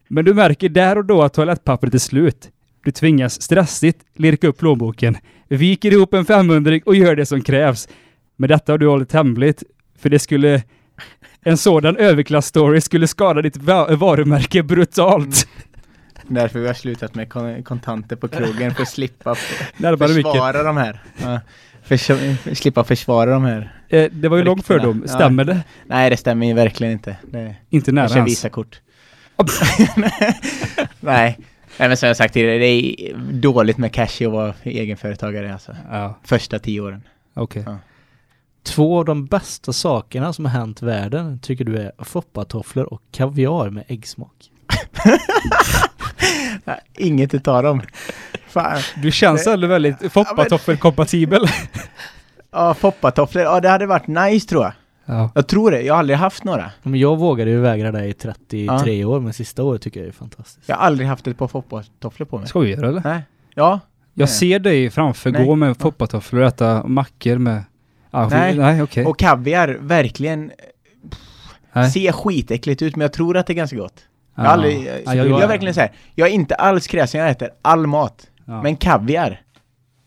Men 0.08 0.24
du 0.24 0.34
märker 0.34 0.68
där 0.68 0.98
och 0.98 1.04
då 1.04 1.22
att 1.22 1.34
toalettpappret 1.34 1.94
är 1.94 1.98
slut. 1.98 2.50
Du 2.84 2.90
tvingas 2.90 3.42
stressigt 3.42 3.98
lirka 4.16 4.48
upp 4.48 4.58
plånboken, 4.58 5.16
viker 5.48 5.92
ihop 5.92 6.14
en 6.14 6.24
500 6.24 6.80
och 6.86 6.96
gör 6.96 7.16
det 7.16 7.26
som 7.26 7.40
krävs. 7.40 7.88
Men 8.36 8.48
detta 8.48 8.72
har 8.72 8.78
du 8.78 8.86
hållit 8.86 9.12
hemligt, 9.12 9.62
för 9.98 10.10
det 10.10 10.18
skulle... 10.18 10.62
En 11.44 11.56
sådan 11.56 11.96
överklass-story 11.96 12.80
skulle 12.80 13.06
skada 13.08 13.42
ditt 13.42 13.56
va- 13.56 13.96
varumärke 13.96 14.62
brutalt. 14.62 15.48
Därför 16.28 16.58
vi 16.60 16.66
har 16.66 16.74
slutat 16.74 17.14
med 17.14 17.28
kon- 17.28 17.62
kontanter 17.62 18.16
på 18.16 18.28
krogen 18.28 18.74
för 18.74 18.82
att 18.82 18.88
slippa 18.88 19.34
försvara 19.34 20.62
de 20.62 20.76
här. 20.76 21.02
Ja. 21.22 21.40
Förs- 21.84 22.58
slippa 22.58 22.84
försvara 22.84 23.30
de 23.30 23.44
här. 23.44 23.72
Eh, 23.88 24.10
det 24.12 24.28
var 24.28 24.36
ju 24.36 24.42
lång 24.42 24.62
fördom. 24.62 25.04
Ja. 25.06 25.14
Stämmer 25.14 25.44
det? 25.44 25.60
Nej, 25.86 26.10
det 26.10 26.16
stämmer 26.16 26.46
ju 26.46 26.54
verkligen 26.54 26.92
inte. 26.92 27.16
Det, 27.22 27.54
Inte 27.70 27.92
nära 27.92 28.04
jag 28.04 28.10
kör 28.10 28.16
ens. 28.16 28.30
Visakort. 28.30 28.80
Nej. 31.00 31.38
Nej, 31.78 31.88
men 31.88 31.96
som 31.96 32.06
jag 32.06 32.16
sagt 32.16 32.34
tidigare, 32.34 32.58
det 32.58 32.66
är 32.66 33.14
dåligt 33.32 33.78
med 33.78 33.92
cash 33.92 34.26
att 34.26 34.32
vara 34.32 34.54
egenföretagare 34.62 35.52
alltså. 35.52 35.76
Ja, 35.90 36.18
Första 36.24 36.58
tio 36.58 36.80
åren. 36.80 37.02
okej. 37.34 37.62
Ja. 37.66 37.78
Två 38.64 38.98
av 38.98 39.04
de 39.04 39.26
bästa 39.26 39.72
sakerna 39.72 40.32
som 40.32 40.44
har 40.44 40.52
hänt 40.52 40.82
världen 40.82 41.38
tycker 41.38 41.64
du 41.64 41.76
är 41.76 41.92
foppatofflor 41.98 42.92
och 42.92 43.02
kaviar 43.12 43.70
med 43.70 43.84
äggsmak. 43.88 44.50
Inget 46.98 47.34
utav 47.34 47.62
dem. 47.62 47.82
Fan. 48.48 48.78
Du 49.02 49.10
känns 49.12 49.46
ändå 49.46 49.66
väldigt 49.66 49.96
Ja, 50.00 50.08
foppatoffel-kompatibel. 50.08 51.46
Ja, 52.56 52.74
foppatofflor. 52.74 53.44
Ja, 53.44 53.60
det 53.60 53.68
hade 53.68 53.86
varit 53.86 54.06
nice 54.06 54.48
tror 54.48 54.62
jag. 54.62 54.72
Ja. 55.04 55.30
Jag 55.34 55.46
tror 55.46 55.70
det. 55.70 55.82
Jag 55.82 55.94
har 55.94 55.98
aldrig 55.98 56.18
haft 56.18 56.44
några. 56.44 56.70
Men 56.82 57.00
jag 57.00 57.16
vågade 57.16 57.50
ju 57.50 57.60
vägra 57.60 57.92
det 57.92 58.06
i 58.06 58.12
33 58.12 59.04
år, 59.04 59.20
men 59.20 59.32
sista 59.32 59.62
året 59.62 59.82
tycker 59.82 60.00
jag 60.00 60.08
är 60.08 60.12
fantastiskt. 60.12 60.68
Jag 60.68 60.76
har 60.76 60.86
aldrig 60.86 61.08
haft 61.08 61.26
ett 61.26 61.38
par 61.38 61.48
foppatofflor 61.48 62.26
på 62.26 62.38
mig. 62.38 62.48
Skojar 62.48 62.82
du 62.82 62.88
eller? 62.88 63.02
Nej. 63.04 63.22
Ja. 63.54 63.80
Jag 64.14 64.26
Nej. 64.26 64.34
ser 64.34 64.58
dig 64.58 64.90
framför 64.90 65.30
Nej. 65.30 65.46
gå 65.46 65.54
med 65.54 65.76
foppatofflor 65.76 66.42
och 66.42 66.48
äta 66.48 66.86
mackor 66.86 67.38
med... 67.38 67.64
Ah, 68.14 68.28
Nej. 68.28 68.56
Nej, 68.56 68.82
okej. 68.82 69.04
Och 69.06 69.18
kaviar, 69.18 69.76
verkligen. 69.80 70.52
Nej. 71.72 71.90
Ser 71.90 72.12
skitäckligt 72.12 72.82
ut, 72.82 72.96
men 72.96 73.00
jag 73.04 73.12
tror 73.12 73.36
att 73.36 73.46
det 73.46 73.52
är 73.52 73.54
ganska 73.54 73.76
gott. 73.76 74.04
Jag 74.36 74.46
aldrig... 74.46 74.76
Ja, 74.86 74.92
jag, 75.04 75.16
jag- 75.16 75.28
jag 75.28 75.42
är 75.42 75.48
verkligen 75.48 75.74
så 75.74 75.80
här. 75.80 75.92
Jag 76.14 76.28
är 76.28 76.32
inte 76.32 76.54
alls 76.54 76.86
kräsen, 76.86 77.20
jag 77.20 77.30
äter 77.30 77.48
all 77.62 77.86
mat. 77.86 78.26
Men 78.44 78.76
kaviar? 78.76 79.40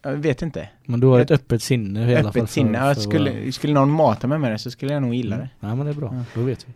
Jag 0.04 0.12
vet 0.14 0.42
inte. 0.42 0.70
Men 0.86 1.00
du 1.00 1.08
har 1.08 1.20
ett 1.20 1.32
öppet 1.32 1.64
sinne 1.64 2.00
i 2.12 2.16
alla 2.16 2.32
fall. 2.32 2.42
Öppet 2.42 2.50
sinne. 2.52 2.78
för- 2.80 2.86
Jag 2.88 2.96
för 2.96 3.02
skulle, 3.04 3.52
skulle 3.52 3.74
någon 3.74 3.90
mata 3.92 4.28
mig 4.28 4.40
med 4.40 4.52
det 4.52 4.58
så 4.60 4.72
skulle 4.72 4.94
jag 4.94 5.02
nog 5.02 5.14
gilla 5.16 5.38
det. 5.38 5.50
Nej 5.60 5.76
men 5.76 5.86
det 5.86 5.92
är 5.92 5.96
bra, 5.96 6.10
Ja. 6.14 6.24
då 6.34 6.42
vet 6.42 6.66
vi. 6.68 6.74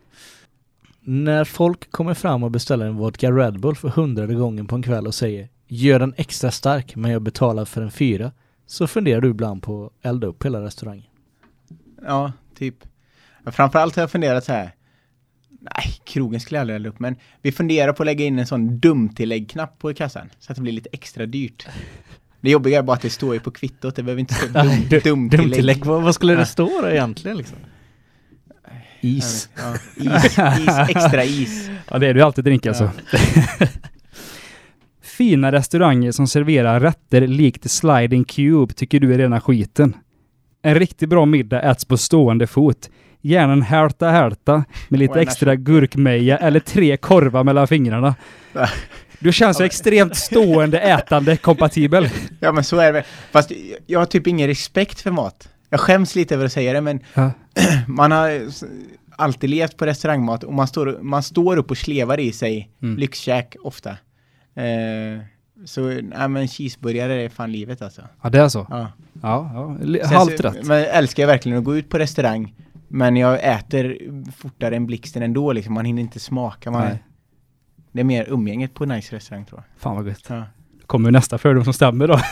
När 1.04 1.44
folk 1.44 1.92
kommer 1.92 2.14
fram 2.14 2.44
och 2.44 2.52
beställer 2.52 2.86
en 2.86 2.96
vodka 2.96 3.32
Red 3.32 3.60
Bull 3.60 3.76
för 3.76 3.90
hundrade 3.90 4.34
gången 4.36 4.68
på 4.68 4.76
en 4.76 4.84
kväll 4.84 5.08
och 5.08 5.16
säger 5.16 5.50
Gör 5.68 6.00
den 6.00 6.14
extra 6.18 6.52
stark 6.52 6.96
men 6.96 7.12
jag 7.12 7.22
betalar 7.22 7.66
för 7.66 7.82
en 7.82 7.92
fyra 7.92 8.32
Så 8.66 8.88
funderar 8.88 9.22
du 9.22 9.30
ibland 9.30 9.64
på 9.64 9.86
att 9.86 10.06
elda 10.06 10.28
upp 10.28 10.46
hela 10.46 10.62
restaurangen. 10.62 11.06
Ja, 12.06 12.32
typ. 12.58 12.76
Ja, 13.46 13.52
Framförallt 13.52 13.96
har 13.96 14.04
jag 14.04 14.12
funderat 14.12 14.44
så 14.44 14.54
här. 14.54 14.72
Nej, 15.50 15.94
krogen 16.06 16.40
skulle 16.40 16.58
jag 16.58 16.62
aldrig 16.62 16.76
elda 16.76 16.90
upp, 16.90 17.00
men 17.00 17.16
vi 17.42 17.52
funderar 17.52 17.94
på 17.94 18.04
att 18.04 18.08
lägga 18.08 18.26
in 18.26 18.40
en 18.40 18.48
sån 18.48 18.80
dumtillägg-knapp 18.80 19.80
på 19.80 19.94
kassan. 19.94 20.30
Så 20.40 20.52
att 20.52 20.56
det 20.56 20.62
blir 20.62 20.74
lite 20.74 20.90
extra 20.92 21.26
dyrt. 21.26 21.68
Det 22.42 22.50
jobbiga 22.52 22.80
är 22.80 22.84
bara 22.84 22.94
att 22.96 23.02
det 23.02 23.10
står 23.10 23.34
ju 23.34 23.40
på 23.40 23.52
kvittot, 23.52 23.96
det 23.96 24.04
behöver 24.04 24.20
inte 24.20 24.34
stå 24.34 24.48
dum, 24.48 24.64
dumtillägg. 25.04 25.30
Dumtillägg, 25.32 25.86
vad, 25.86 26.04
vad 26.04 26.16
skulle 26.16 26.34
Ja. 26.34 26.40
det 26.40 26.46
stå 26.46 26.82
då 26.82 26.90
egentligen 26.90 27.38
liksom? 27.38 27.58
Is. 29.02 29.50
Ja, 29.58 29.76
is, 29.96 30.26
is, 30.60 30.90
extra 30.90 31.24
is. 31.24 31.70
Ja, 31.90 32.00
det 32.00 32.08
är 32.08 32.14
du 32.14 32.22
alltid 32.22 32.44
drink 32.44 32.66
alltså. 32.66 32.92
Fina 35.02 35.52
restauranger 35.52 36.12
som 36.12 36.28
serverar 36.28 36.80
rätter 36.80 37.28
likt 37.28 37.72
Sliding 37.72 38.24
Cube 38.24 38.74
tycker 38.74 39.00
du 39.00 39.14
är 39.14 39.18
rena 39.18 39.42
skiten. 39.42 39.96
En 40.62 40.76
riktigt 40.76 41.10
bra 41.10 41.26
middag 41.26 41.62
äts 41.62 41.86
på 41.86 41.98
stående 41.98 42.48
fot. 42.48 42.90
Gärna 43.22 43.54
en 43.54 43.62
hälta 43.62 44.10
hälta 44.10 44.64
med 44.90 45.00
lite 45.00 45.22
extra 45.22 45.56
gurkmeja 45.56 46.38
eller 46.38 46.60
tre 46.60 46.98
korvar 46.98 47.44
mellan 47.44 47.68
fingrarna. 47.68 48.16
Du 49.20 49.32
känns 49.34 49.58
så 49.58 49.64
extremt 49.64 50.16
stående 50.16 50.80
ätande 50.80 51.38
kompatibel. 51.38 52.10
Ja 52.40 52.52
men 52.52 52.64
så 52.64 52.78
är 52.78 52.86
det 52.86 52.92
väl. 52.92 53.04
Fast 53.32 53.52
jag 53.88 54.00
har 54.00 54.06
typ 54.06 54.28
ingen 54.28 54.48
respekt 54.48 55.02
för 55.02 55.12
mat. 55.12 55.50
Jag 55.70 55.80
skäms 55.80 56.16
lite 56.16 56.36
över 56.36 56.46
att 56.46 56.52
säga 56.52 56.74
det 56.74 56.82
men 56.82 57.00
Ja. 57.14 57.32
man 57.88 58.12
har 58.12 58.42
alltid 59.16 59.50
levt 59.50 59.78
på 59.78 59.86
restaurangmat 59.86 60.44
och 60.44 60.54
man 60.54 60.68
står, 60.68 61.00
man 61.02 61.24
står 61.24 61.58
upp 61.58 61.72
och 61.72 61.78
slevar 61.78 62.20
i 62.20 62.32
sig 62.32 62.72
Mm. 62.82 62.98
lyxkäk 62.98 63.56
ofta. 63.64 63.90
Eh, 64.56 65.22
så 65.66 65.82
nej 65.88 66.28
men 66.30 66.48
cheeseburgare 66.48 67.14
är 67.24 67.30
fan 67.30 67.52
livet 67.52 67.82
alltså. 67.82 68.02
Ja, 68.24 68.30
det 68.30 68.40
är 68.40 68.50
så. 68.50 68.68
Ja. 68.70 68.88
Ja, 69.22 69.78
ja. 69.84 70.08
halvt 70.08 70.40
rätt. 70.40 70.66
Men 70.66 70.84
älskar 70.84 71.24
jag 71.24 71.28
verkligen 71.28 71.58
att 71.58 71.64
gå 71.64 71.78
ut 71.78 71.90
på 71.90 72.00
restaurang 72.00 72.54
men 72.94 73.18
jag 73.18 73.40
äter 73.44 73.98
fortare 74.32 74.76
än 74.76 74.86
blixten 74.86 75.24
ändå 75.24 75.52
liksom. 75.54 75.74
Man 75.74 75.86
hinner 75.86 76.02
inte 76.02 76.20
smaka. 76.20 76.72
Man, 76.72 76.86
Nej. 76.86 77.04
det 77.92 78.00
är 78.00 78.04
mer 78.04 78.26
umgänget 78.30 78.74
på 78.74 78.86
nice 78.86 79.16
restaurang 79.16 79.46
tror 79.46 79.64
Fan 79.78 79.96
vad 79.96 80.08
gött. 80.08 80.26
jag. 80.28 80.38
Ja. 80.38 80.44
Kommer 80.86 81.12
nästa 81.12 81.38
fördom 81.38 81.64
som 81.64 81.74
stämmer 81.74 82.08
då. 82.08 82.20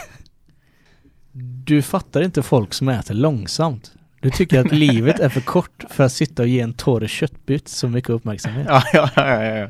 Du 1.66 1.82
fattar 1.82 2.22
inte 2.22 2.44
folk 2.44 2.74
som 2.74 2.90
äter 2.90 3.14
långsamt. 3.14 3.92
Du 4.22 4.30
tycker 4.30 4.60
att 4.60 4.72
livet 4.72 5.20
är 5.20 5.30
för 5.30 5.42
kort 5.42 5.84
för 5.90 6.04
att 6.04 6.12
sitta 6.12 6.42
och 6.42 6.48
ge 6.48 6.60
en 6.60 6.74
torr 6.74 7.08
köttbit 7.08 7.68
så 7.68 7.88
mycket 7.88 8.10
uppmärksamhet. 8.10 8.68
Ja, 8.70 8.84
ja, 8.94 9.10
ja, 9.16 9.44
ja. 9.44 9.70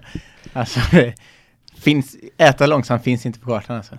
Alltså, 0.53 0.80
det 0.91 1.13
finns, 1.78 2.15
äta 2.38 2.65
långsamt 2.65 3.03
finns 3.03 3.26
inte 3.26 3.39
på 3.39 3.49
kartan 3.49 3.78
alltså. 3.78 3.97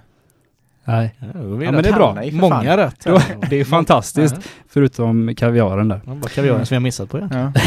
Nej. 0.84 1.14
Ja, 1.18 1.26
Ja, 1.34 1.72
men 1.72 1.82
det 1.82 1.88
är 1.88 1.92
bra. 1.92 2.22
Många 2.32 2.64
fan. 2.64 2.76
rätt. 2.76 3.06
Det 3.50 3.60
är 3.60 3.64
fantastiskt. 3.64 4.34
Ja. 4.36 4.42
Förutom 4.68 5.34
kaviaren 5.34 5.88
där. 5.88 6.00
Ja, 6.06 6.14
bara 6.14 6.28
kaviaren 6.28 6.66
som 6.66 6.74
jag 6.74 6.82
missat 6.82 7.10
på. 7.10 7.28
Ja. 7.30 7.52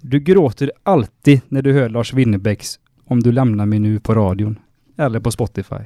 Du 0.00 0.20
gråter 0.20 0.72
alltid 0.82 1.40
när 1.48 1.62
du 1.62 1.72
hör 1.72 1.88
Lars 1.88 2.12
Winnerbäcks 2.12 2.78
Om 3.04 3.20
du 3.20 3.32
lämnar 3.32 3.66
mig 3.66 3.78
nu 3.78 4.00
på 4.00 4.14
radion. 4.14 4.58
Eller 4.98 5.20
på 5.20 5.30
Spotify. 5.30 5.76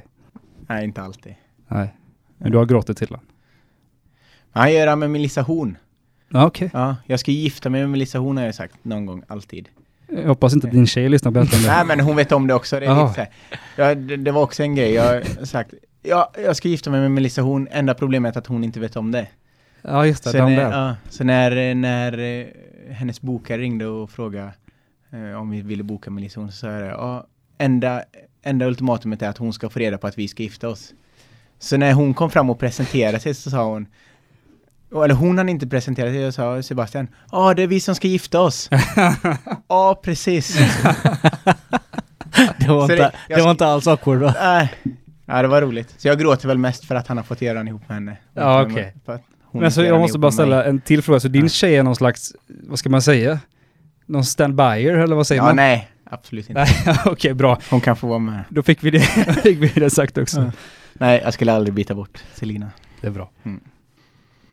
Nej, 0.67 0.83
inte 0.83 1.01
alltid. 1.01 1.35
Nej. 1.67 1.95
Men 2.37 2.51
du 2.51 2.57
har 2.57 2.65
gråtit 2.65 2.97
till 2.97 3.07
den. 3.07 3.19
Han 4.51 4.73
gör 4.73 4.87
det 4.87 4.95
med 4.95 5.09
Melissa 5.09 5.41
Horn. 5.41 5.77
Ja, 6.29 6.45
okej. 6.45 6.69
Ja, 6.73 6.95
jag 7.05 7.19
ska 7.19 7.31
gifta 7.31 7.69
mig 7.69 7.81
med 7.81 7.89
Melissa 7.89 8.19
Horn 8.19 8.37
har 8.37 8.45
jag 8.45 8.55
sagt 8.55 8.75
någon 8.81 9.05
gång, 9.05 9.23
alltid. 9.27 9.69
Jag 10.09 10.27
hoppas 10.27 10.53
inte 10.53 10.67
din 10.67 10.87
tjej 10.87 11.09
lyssnar 11.09 11.31
på 11.31 11.39
detta. 11.39 11.57
Nej, 11.67 11.85
men 11.85 11.99
hon 11.99 12.15
vet 12.15 12.31
om 12.31 12.47
det 12.47 12.53
också. 12.53 12.79
Det, 12.79 12.85
är 12.85 13.07
lite. 13.07 13.27
Ja, 13.75 13.95
det, 13.95 14.17
det 14.17 14.31
var 14.31 14.41
också 14.41 14.63
en 14.63 14.75
grej. 14.75 14.93
Jag 14.93 15.03
har 15.03 15.45
sagt, 15.45 15.73
ja, 16.03 16.31
jag 16.43 16.55
ska 16.55 16.67
gifta 16.67 16.89
mig 16.89 17.01
med 17.01 17.11
Melissa 17.11 17.41
Horn. 17.41 17.67
Enda 17.71 17.93
problemet 17.93 18.35
är 18.35 18.39
att 18.39 18.47
hon 18.47 18.63
inte 18.63 18.79
vet 18.79 18.95
om 18.95 19.11
det. 19.11 19.27
Ja, 19.81 20.05
just 20.05 20.23
det. 20.23 20.29
Så, 20.29 20.37
när, 20.37 20.71
ja, 20.71 20.95
så 21.09 21.23
när, 21.23 21.75
när 21.75 22.17
eh, 22.19 22.45
hennes 22.93 23.21
bokare 23.21 23.61
ringde 23.61 23.85
och 23.87 24.09
frågade 24.09 24.51
eh, 25.11 25.39
om 25.41 25.49
vi 25.49 25.61
ville 25.61 25.83
boka 25.83 26.09
Melissa 26.11 26.39
Horn 26.39 26.51
så 26.51 26.57
sa 26.57 26.67
jag 26.71 26.81
det. 26.83 26.87
Ja, 26.89 27.27
enda, 27.57 28.03
enda 28.43 28.65
ultimatumet 28.65 29.21
är 29.21 29.29
att 29.29 29.37
hon 29.37 29.53
ska 29.53 29.69
få 29.69 29.79
reda 29.79 29.97
på 29.97 30.07
att 30.07 30.17
vi 30.17 30.27
ska 30.27 30.43
gifta 30.43 30.69
oss. 30.69 30.93
Så 31.59 31.77
när 31.77 31.93
hon 31.93 32.13
kom 32.13 32.29
fram 32.31 32.49
och 32.49 32.59
presenterade 32.59 33.19
sig 33.19 33.33
så 33.33 33.49
sa 33.49 33.63
hon 33.65 33.85
eller 35.03 35.13
hon 35.15 35.37
hann 35.37 35.49
inte 35.49 35.67
presentera 35.67 36.09
sig 36.09 36.27
och 36.27 36.33
sa 36.33 36.61
Sebastian, 36.63 37.07
ja 37.31 37.53
det 37.53 37.63
är 37.63 37.67
vi 37.67 37.79
som 37.79 37.95
ska 37.95 38.07
gifta 38.07 38.41
oss. 38.41 38.69
Ja, 39.67 39.99
precis. 40.03 40.57
Det 42.59 42.67
var, 42.67 42.81
inte, 42.81 42.95
det- 42.95 43.01
det, 43.27 43.33
jag 43.33 43.43
var 43.43 43.51
inte 43.51 43.65
alls 43.65 43.87
awkward 43.87 44.19
va? 44.19 44.33
Nej. 44.41 44.73
Ja, 45.35 45.41
det 45.41 45.47
var 45.47 45.61
roligt. 45.61 45.93
Så 45.97 46.07
jag 46.07 46.19
gråter 46.19 46.47
väl 46.47 46.57
mest 46.57 46.85
för 46.85 46.95
att 46.95 47.07
han 47.07 47.17
har 47.17 47.23
fått 47.23 47.41
göra 47.41 47.57
den 47.57 47.67
ihop 47.67 47.81
med 47.89 47.95
henne. 47.95 48.17
Ja, 48.33 48.63
okej. 48.63 48.93
hon 49.41 49.61
Men 49.61 49.71
så 49.71 49.83
jag 49.83 49.99
måste 49.99 50.19
bara 50.19 50.27
mig. 50.27 50.33
ställa 50.33 50.63
en 50.65 50.81
till 50.81 51.01
fråga. 51.01 51.19
Så 51.19 51.27
din 51.27 51.41
Ja. 51.41 51.49
tjej 51.49 51.75
är 51.75 51.83
någon 51.83 51.95
slags, 51.95 52.35
vad 52.47 52.79
ska 52.79 52.89
man 52.89 53.01
säga? 53.01 53.39
Någon 54.05 54.25
standbyer 54.25 54.93
eller 54.97 55.15
vad 55.15 55.27
säger 55.27 55.41
Ja, 55.41 55.45
man? 55.45 55.55
nej. 55.55 55.87
Absolut 56.05 56.49
inte. 56.49 56.61
Nej, 56.85 56.95
okej 57.05 57.33
bra. 57.33 57.59
Hon 57.69 57.81
kan 57.81 57.95
få 57.95 58.07
vara 58.07 58.19
med. 58.19 58.43
Då 58.49 58.63
fick 58.63 58.83
vi 58.83 58.89
det, 58.91 58.99
fick 59.43 59.57
vi 59.61 59.67
det 59.79 59.89
sagt 59.89 60.17
också. 60.17 60.41
Ja. 60.41 60.51
Nej, 60.93 61.21
jag 61.23 61.33
skulle 61.33 61.53
aldrig 61.53 61.73
byta 61.73 61.95
bort 61.95 62.23
Selina. 62.33 62.71
Det 63.01 63.07
är 63.07 63.11
bra. 63.11 63.31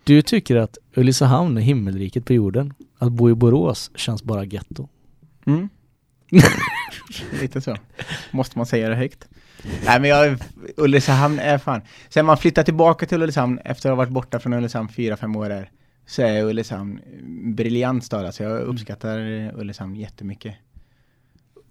Du 0.05 0.23
tycker 0.23 0.57
att 0.57 0.79
Ulricehamn 0.97 1.57
är 1.57 1.61
himmelriket 1.61 2.25
på 2.25 2.33
jorden. 2.33 2.75
Att 2.99 3.13
bo 3.13 3.31
i 3.31 3.35
Borås 3.35 3.91
känns 3.95 4.23
bara 4.23 4.45
getto. 4.45 4.89
Mm. 5.47 5.69
Lite 7.41 7.61
så. 7.61 7.77
Måste 8.31 8.59
man 8.59 8.67
säga 8.67 8.89
det 8.89 8.95
högt? 8.95 9.29
Nej 9.87 10.01
men 10.01 10.11
jag, 10.11 10.39
Ulricehamn 10.77 11.39
är 11.39 11.59
fan. 11.59 11.81
Sen 12.09 12.27
man 12.27 12.37
flyttar 12.37 12.63
tillbaka 12.63 13.07
till 13.07 13.23
Ulricehamn 13.23 13.59
efter 13.65 13.89
att 13.89 13.93
ha 13.93 13.97
varit 13.97 14.13
borta 14.13 14.39
från 14.39 14.53
Ulricehamn 14.53 14.89
fyra, 14.89 15.17
fem 15.17 15.37
år 15.37 15.49
där. 15.49 15.71
Så 16.07 16.23
är 16.23 16.45
Ulricehamn 16.45 17.01
en 17.23 17.55
briljant 17.55 18.05
stad 18.05 18.27
alltså. 18.27 18.43
Jag 18.43 18.61
uppskattar 18.61 19.19
eh, 19.19 19.59
Ulricehamn 19.61 19.97
jättemycket. 19.97 20.55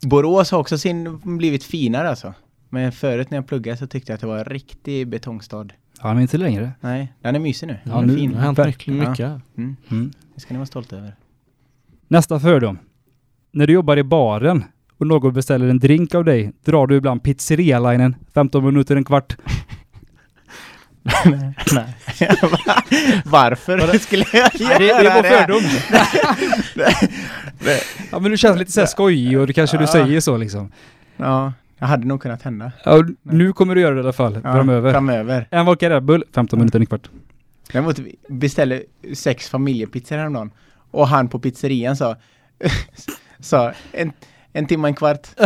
Borås 0.01 0.51
har 0.51 0.59
också 0.59 0.77
sin, 0.77 1.19
blivit 1.37 1.63
finare 1.63 2.09
alltså. 2.09 2.33
Men 2.69 2.91
förut 2.91 3.29
när 3.31 3.37
jag 3.37 3.47
pluggade 3.47 3.77
så 3.77 3.87
tyckte 3.87 4.11
jag 4.11 4.15
att 4.15 4.21
det 4.21 4.27
var 4.27 4.37
en 4.37 4.45
riktig 4.45 5.07
betongstad. 5.07 5.67
Ja, 6.01 6.13
men 6.13 6.21
inte 6.21 6.37
längre. 6.37 6.71
Nej, 6.81 7.13
den 7.21 7.35
är 7.35 7.39
mysig 7.39 7.67
nu. 7.67 7.77
Den 7.83 7.93
Ja, 7.93 8.01
är 8.01 8.05
nu- 8.05 8.15
fin. 8.17 8.31
Det 8.31 8.37
har 8.37 8.43
hänt 8.45 8.57
mycket. 8.57 8.67
verkligen. 8.67 9.09
mycket. 9.09 9.41
Mm, 9.57 9.75
Mm. 9.91 10.11
det 10.35 10.41
ska 10.41 10.53
ni 10.53 10.57
vara 10.57 10.65
stolta 10.65 10.97
över. 10.97 11.15
Nästa 12.07 12.39
fördom. 12.39 12.79
När 13.51 13.67
du 13.67 13.73
jobbar 13.73 13.97
i 13.97 14.03
baren 14.03 14.63
och 14.99 15.07
någon 15.07 15.33
beställer 15.33 15.67
en 15.67 15.79
drink 15.79 16.15
av 16.15 16.25
dig, 16.25 16.51
drar 16.65 16.87
du 16.87 16.95
ibland 16.95 17.23
pizzeria-linen 17.23 18.15
15 18.33 18.65
minuter, 18.65 18.95
en 18.95 19.03
kvart. 19.03 19.37
Nej. 21.25 21.53
Varför 23.25 23.97
skulle 23.97 24.25
jag 24.33 24.49
Det, 24.53 24.63
göra 24.63 24.77
det 24.79 24.89
är 24.89 25.03
bara 25.13 25.21
det? 25.21 25.29
fördom. 25.29 25.61
ja 28.11 28.19
men 28.19 28.31
du 28.31 28.37
känns 28.37 28.59
lite 28.59 28.71
så 28.71 28.79
här 28.79 28.87
skojig 28.87 29.39
och 29.39 29.47
det 29.47 29.53
kanske 29.53 29.77
du 29.77 29.83
Ja. 29.83 29.87
säger 29.87 30.19
så 30.19 30.37
liksom. 30.37 30.71
Ja, 31.17 31.53
det 31.79 31.85
hade 31.85 32.07
nog 32.07 32.21
kunnat 32.21 32.41
hända. 32.41 32.71
Ja, 32.85 33.03
nu 33.23 33.53
kommer 33.53 33.75
du 33.75 33.81
göra 33.81 33.93
det 33.95 33.99
i 34.01 34.03
alla 34.03 34.13
fall, 34.13 34.33
Ja, 34.43 34.53
framöver. 34.53 34.91
Framöver. 34.91 35.47
En 35.51 35.65
vodka 35.65 35.89
Red 35.89 36.03
Bull, 36.03 36.23
15 36.35 36.59
minuter, 36.59 36.79
en 36.79 36.85
kvart. 36.85 37.09
Däremot 37.71 37.99
vi 37.99 38.15
beställde 38.29 38.83
sex 39.13 39.49
familjepizzor 39.49 40.17
häromdagen. 40.17 40.51
Och 40.91 41.07
han 41.07 41.27
på 41.29 41.39
pizzerian 41.39 41.95
sa, 41.95 42.15
sa 43.39 43.71
en, 43.91 44.11
en 44.53 44.67
timme, 44.67 44.87
en 44.87 44.95
kvart. 44.95 45.27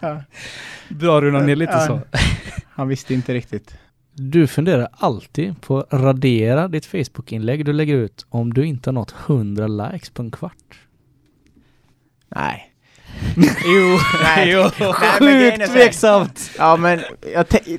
ja, 0.00 0.22
Bra 0.88 1.20
runda 1.20 1.40
ner 1.40 1.56
lite 1.56 1.72
Ja. 1.72 1.86
så. 1.86 2.00
han 2.74 2.88
visste 2.88 3.14
inte 3.14 3.34
riktigt. 3.34 3.74
Du 4.14 4.46
funderar 4.46 4.88
alltid 4.92 5.60
på 5.60 5.78
att 5.78 5.92
radera 5.92 6.68
ditt 6.68 6.86
Facebook-inlägg 6.86 7.64
du 7.64 7.72
lägger 7.72 7.94
ut 7.94 8.26
om 8.28 8.52
du 8.54 8.66
inte 8.66 8.90
har 8.90 8.92
nått 8.94 9.14
100 9.26 9.66
likes 9.66 10.10
på 10.10 10.22
en 10.22 10.30
kvart. 10.30 10.78
Nej. 12.36 12.64
Jo, 13.66 13.98
Nej. 14.22 14.50
jo. 14.50 14.62
Sjukt 15.18 15.72
tveksamt. 15.72 16.50
Ja 16.58 16.76
men 16.76 17.00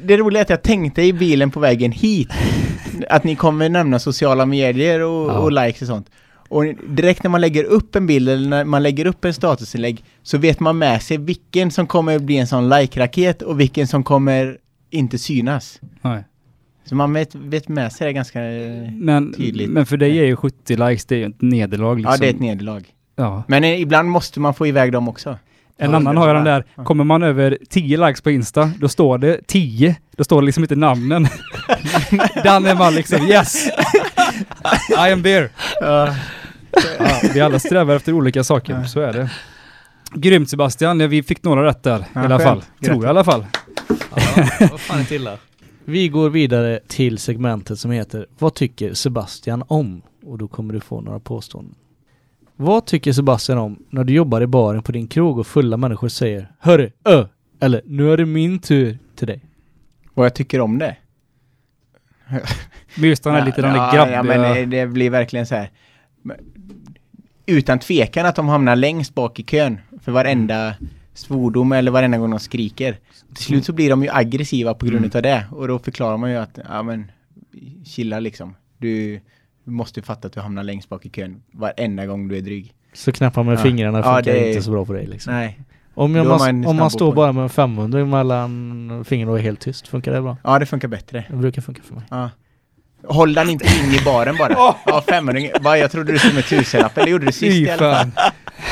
det 0.02 0.18
roliga 0.18 0.40
är 0.40 0.44
att 0.46 0.50
jag 0.50 0.62
tänkte 0.64 1.02
i 1.02 1.14
bilen 1.14 1.52
på 1.52 1.60
vägen 1.60 1.91
hit 1.91 2.30
att 3.10 3.24
ni 3.24 3.36
kommer 3.36 3.70
nämna 3.70 4.00
sociala 4.00 4.46
medier 4.46 5.00
och, 5.00 5.30
Ja. 5.30 5.34
och 5.38 5.52
likes 5.52 5.82
och 5.82 5.88
sånt. 5.88 6.10
Och 6.50 6.66
direkt 6.90 7.24
när 7.24 7.30
man 7.30 7.42
lägger 7.42 7.64
upp 7.64 7.96
en 7.96 8.08
bild 8.08 8.30
eller 8.30 8.50
när 8.50 8.64
man 8.66 8.84
lägger 8.84 9.06
upp 9.08 9.26
en 9.26 9.34
statusinlägg 9.34 10.04
så 10.24 10.38
vet 10.38 10.60
man 10.60 10.78
med 10.78 11.02
sig 11.02 11.18
vilken 11.18 11.72
som 11.72 11.88
kommer 11.88 12.20
bli 12.20 12.38
en 12.38 12.48
sån 12.48 12.70
like-raket 12.70 13.42
och 13.42 13.60
vilken 13.60 13.88
som 13.88 14.04
kommer 14.04 14.58
inte 14.90 15.18
synas. 15.18 15.80
Nej. 16.02 16.24
Så 16.86 16.96
man 16.96 17.14
vet, 17.14 17.36
vet 17.36 17.68
med 17.68 17.92
sig 17.94 18.08
det 18.08 18.14
ganska... 18.14 18.42
Ja, 18.44 18.92
Men, 18.92 19.34
Tydligt. 19.34 19.70
men 19.70 19.86
för 19.86 19.98
dig 19.98 20.20
är 20.20 20.24
ju 20.26 20.36
70 20.36 20.76
likes, 20.76 21.06
det 21.06 21.16
är 21.16 21.20
ju 21.20 21.26
ett 21.26 21.42
nederlag 21.42 21.96
liksom. 21.96 22.16
det 22.20 22.26
är 22.26 22.30
ett 22.30 22.40
nederlag. 22.40 22.82
Ja. 23.16 23.44
Men 23.48 23.64
eh, 23.64 23.82
ibland 23.82 24.10
måste 24.10 24.40
man 24.40 24.54
få 24.54 24.68
iväg 24.68 24.92
dem 24.92 25.10
också. 25.10 25.38
En 25.78 25.92
Ja, 25.92 25.98
annan 25.98 26.18
har 26.18 26.28
ju 26.28 26.34
den 26.34 26.44
där, 26.44 26.66
Ja. 26.76 26.84
kommer 26.84 27.04
man 27.04 27.24
över 27.24 27.58
10 27.70 27.98
likes 28.08 28.22
på 28.22 28.32
Insta, 28.32 28.72
då 28.80 28.90
står 28.90 29.18
det 29.18 29.40
10. 29.48 29.96
Då 30.18 30.24
står 30.24 30.42
det 30.42 30.46
liksom 30.46 30.64
inte 30.64 30.76
namnen. 30.76 31.24
Den 32.44 32.66
är 32.66 32.76
man 32.76 32.96
liksom, 32.96 33.22
yes! 33.28 33.68
I 35.08 35.12
am 35.12 35.24
there. 35.24 35.50
Ja. 35.82 36.16
Ja, 37.00 37.22
vi 37.34 37.41
alla 37.41 37.60
strävar 37.60 37.96
efter 37.96 38.14
olika 38.14 38.44
saker, 38.44 38.74
Ja. 38.74 38.86
så 38.86 39.00
är 39.00 39.14
det. 39.14 39.32
Grymt 40.14 40.50
Sebastian, 40.50 41.00
Ja, 41.00 41.08
vi 41.08 41.24
fick 41.24 41.44
några 41.44 41.66
rätt 41.66 41.84
där 41.84 42.06
Ja, 42.14 42.22
i 42.22 42.26
alla 42.26 42.40
fall. 42.40 42.64
Tror 42.84 42.96
jag 42.96 43.04
i 43.04 43.08
alla 43.08 43.24
fall. 43.24 43.46
Ja, 44.16 44.68
vad 44.72 44.80
fan 44.80 45.00
inte 45.00 45.16
illa. 45.16 45.38
Vi 45.86 46.08
går 46.10 46.30
vidare 46.30 46.80
till 46.88 47.18
segmentet 47.18 47.80
som 47.80 47.91
heter 47.91 48.26
Vad 48.40 48.54
tycker 48.54 48.94
Sebastian 48.94 49.64
om? 49.68 50.02
Och 50.26 50.38
då 50.38 50.48
kommer 50.48 50.74
du 50.74 50.80
få 50.80 51.02
några 51.02 51.20
påståenden. 51.20 51.76
Vad 52.56 52.86
tycker 52.86 53.14
Sebastian 53.14 53.58
om 53.58 53.84
när 53.90 54.04
du 54.04 54.14
jobbar 54.14 54.41
i 54.41 54.48
baren 54.48 54.84
på 54.84 54.91
din 54.91 55.08
krog 55.08 55.40
och 55.40 55.48
fulla 55.48 55.78
människor 55.78 56.08
säger 56.08 56.52
Hörru, 56.60 56.91
ö! 57.06 57.26
Eller 57.60 57.82
nu 57.86 58.14
är 58.14 58.18
det 58.18 58.26
min 58.26 58.60
tur 58.60 58.98
till 59.16 59.28
dig. 59.28 59.46
Vad 60.14 60.26
jag 60.26 60.34
tycker 60.36 60.62
om 60.62 60.80
det. 60.80 60.96
Den 63.24 63.34
här 63.34 63.46
lite 63.46 63.62
den 63.62 63.74
där 63.74 63.78
ja, 63.78 63.91
grabbiga... 63.94 64.16
ja, 64.16 64.24
men 64.24 64.41
det, 64.70 64.78
det 64.78 64.88
blir 64.88 65.10
verkligen 65.10 65.46
så 65.46 65.56
här. 65.56 65.70
Utan 67.46 67.80
tvekan 67.80 68.26
att 68.26 68.36
de 68.36 68.48
hamnar 68.48 68.76
längst 68.76 69.16
bak 69.16 69.40
i 69.40 69.44
kön 69.44 69.78
för 70.02 70.12
varenda 70.12 70.76
svordom 71.14 71.72
eller 71.72 71.91
varenda 71.91 72.18
gång 72.18 72.30
de 72.30 72.40
skriker. 72.40 72.98
Till 73.36 73.44
slut 73.46 73.66
så 73.66 73.74
blir 73.74 73.90
de 73.90 74.04
ju 74.04 74.10
aggressiva 74.12 74.74
på 74.74 74.86
grund 74.86 74.98
Mm. 75.06 75.12
av 75.16 75.22
det 75.22 75.46
och 75.52 75.68
då 75.68 75.80
förklarar 75.80 76.18
man 76.18 76.32
ju 76.32 76.38
att, 76.38 76.60
ja 76.70 76.84
men, 76.84 77.12
chilla 77.86 78.20
liksom. 78.20 78.56
Du, 78.78 79.20
du 79.64 79.72
måste 79.72 80.00
ju 80.00 80.04
fatta 80.04 80.28
att 80.28 80.34
du 80.34 80.40
hamnar 80.40 80.64
längst 80.64 80.90
bak 80.90 81.06
i 81.06 81.10
kön 81.10 81.41
varenda 81.52 82.06
gång 82.06 82.28
du 82.28 82.38
är 82.38 82.41
dryg. 82.41 82.74
Så 82.94 83.12
knappar 83.12 83.44
med 83.44 83.54
Ja. 83.54 83.58
fingrarna 83.58 83.98
Ja, 83.98 84.04
funkar 84.04 84.22
det 84.34 84.40
är- 84.46 84.50
inte 84.50 84.62
så 84.62 84.72
bra 84.72 84.86
på 84.86 84.94
dig 84.94 85.08
liksom. 85.08 85.34
Nej. 85.34 85.60
Om, 85.94 86.12
man, 86.12 86.28
man 86.28 86.66
om 86.66 86.76
man 86.76 86.90
står 86.91 87.12
det. 87.12 87.16
bara 87.16 87.32
med 87.32 87.44
en 87.44 87.50
500 87.50 88.06
mellan 88.06 89.06
fingrarna 89.06 89.32
och 89.32 89.40
är 89.40 89.44
helt 89.44 89.60
tyst, 89.60 89.88
funkar 89.88 90.12
det 90.14 90.22
bra? 90.22 90.38
Ja, 90.44 90.60
det 90.60 90.66
funkar 90.66 90.88
bättre. 90.88 91.26
Det 91.30 91.36
brukar 91.36 91.62
funka 91.62 91.82
för 91.84 91.96
mig. 91.96 92.04
Ja. 92.10 92.30
Håll 93.08 93.34
den 93.34 93.50
inte 93.50 93.66
in 93.66 93.94
i 93.94 94.02
baren 94.06 94.36
bara. 94.38 94.54
Ja, 94.86 95.04
500. 95.10 95.42
Va, 95.62 95.78
jag 95.78 95.92
trodde 95.92 96.12
du 96.12 96.20
skulle 96.20 96.34
med 96.34 96.46
tusenlapp, 96.46 96.98
eller 96.98 97.08
gjorde 97.12 97.26
du 97.26 97.32
sist 97.32 97.44
i 97.58 97.70
alla 97.70 97.96
fall? 97.96 98.12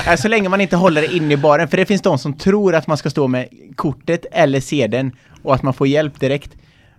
Ja, 0.05 0.17
så 0.17 0.27
länge 0.27 0.49
man 0.49 0.61
inte 0.61 0.75
håller 0.75 1.01
det 1.01 1.15
inne 1.15 1.33
i 1.33 1.37
baren, 1.37 1.67
för 1.67 1.77
det 1.77 1.85
finns 1.85 2.01
de 2.01 2.17
som 2.17 2.33
tror 2.33 2.75
att 2.75 2.87
man 2.87 2.97
ska 2.97 3.09
stå 3.09 3.27
med 3.27 3.47
kortet 3.75 4.25
eller 4.31 4.59
sedeln 4.59 5.11
och 5.43 5.55
att 5.55 5.63
man 5.63 5.73
får 5.73 5.87
hjälp 5.87 6.19
direkt. 6.19 6.51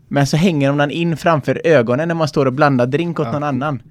Men 0.09 0.27
så 0.27 0.37
hänger 0.37 0.69
de 0.69 0.79
den 0.79 0.91
in 0.91 1.17
framför 1.17 1.61
ögonen 1.65 2.09
när 2.09 2.15
man 2.15 2.29
står 2.29 2.47
och 2.47 2.53
blandar 2.53 2.87
drink 2.87 3.21
åt 3.21 3.27
Ja. 3.27 3.33
någon 3.33 3.43
annan. 3.45 3.83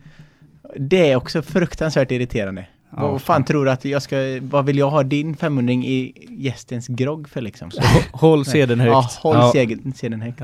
Det 0.78 1.12
är 1.12 1.16
också 1.16 1.42
fruktansvärt 1.42 2.12
irriterande. 2.12 2.66
Ja, 2.98 3.12
vad 3.12 3.22
fan 3.22 3.46
tror 3.46 3.66
du 3.66 3.72
att 3.72 3.86
jag 3.86 4.02
ska, 4.02 4.16
vad 4.42 4.66
vill 4.66 4.78
jag 4.78 4.90
ha 4.90 5.04
din 5.04 5.36
500 5.36 5.74
i 5.74 6.14
gästens 6.30 6.88
grogg 6.88 7.30
för 7.30 7.42
liksom? 7.42 7.72
Håll 8.12 8.46
sedeln 8.46 8.80
högt. 8.82 8.92
Ja, 8.92 9.10
håll 9.22 9.36
Ja. 9.36 9.52
sedeln 9.96 10.22
högt. 10.22 10.42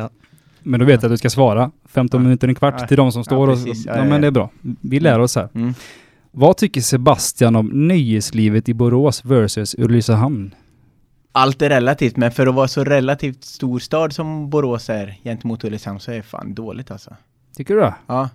Men 0.63 0.79
då 0.79 0.85
vet 0.85 1.01
jag 1.01 1.09
att 1.09 1.13
du 1.13 1.17
ska 1.17 1.29
svara 1.29 1.71
15 1.85 2.19
Ja. 2.21 2.23
minuter, 2.23 2.47
en 2.47 2.55
kvart 2.55 2.75
Ja. 2.79 2.87
till 2.87 2.97
de 2.97 3.11
som 3.11 3.19
Ja, 3.19 3.23
står 3.23 3.47
och... 3.47 3.57
Ja, 3.57 3.73
Ja, 3.85 3.97
ja, 3.97 4.03
men 4.03 4.21
det 4.21 4.27
är 4.27 4.31
bra. 4.31 4.49
Vi 4.81 4.99
lär 4.99 5.19
oss 5.19 5.35
här. 5.35 5.49
Mm. 5.55 5.73
Vad 6.31 6.57
tycker 6.57 6.81
Sebastian 6.81 7.55
om 7.55 7.87
nöjeslivet 7.87 8.69
i 8.69 8.73
Borås 8.73 9.25
versus 9.25 9.75
Ulricehamn? 9.77 10.55
Allt 11.31 11.61
är 11.61 11.69
relativt, 11.69 12.17
men 12.17 12.31
för 12.31 12.47
att 12.47 12.55
vara 12.55 12.67
så 12.67 12.83
relativt 12.83 13.43
stor 13.43 13.79
stad 13.79 14.13
som 14.13 14.49
Borås 14.49 14.89
är 14.89 15.15
gentemot 15.23 15.63
Ulricehamn 15.63 15.99
så 15.99 16.11
är 16.11 16.15
det 16.15 16.23
fan 16.23 16.53
dåligt 16.53 16.91
alltså. 16.91 17.15
Tycker 17.55 17.73
du 17.75 17.79
det? 17.79 17.93
Ja, 18.07 18.29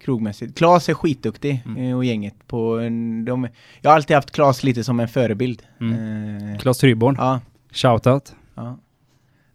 krogmässigt. 0.00 0.58
Klas 0.58 0.88
är 0.88 0.94
skitduktig 0.94 1.62
Mm. 1.66 1.82
eh, 1.90 1.96
och 1.96 2.04
gänget 2.04 2.34
på 2.46 2.78
en, 2.78 3.24
de, 3.24 3.48
Jag 3.80 3.90
har 3.90 3.96
alltid 3.96 4.16
haft 4.16 4.30
Klas 4.30 4.62
lite 4.62 4.84
som 4.84 5.00
en 5.00 5.08
förebild. 5.08 5.62
Mm. 5.80 6.52
Eh, 6.52 6.58
Claes 6.58 6.78
Tryborn, 6.78 7.14
ja, 7.18 7.40
shoutout. 7.72 8.34
ja. 8.54 8.78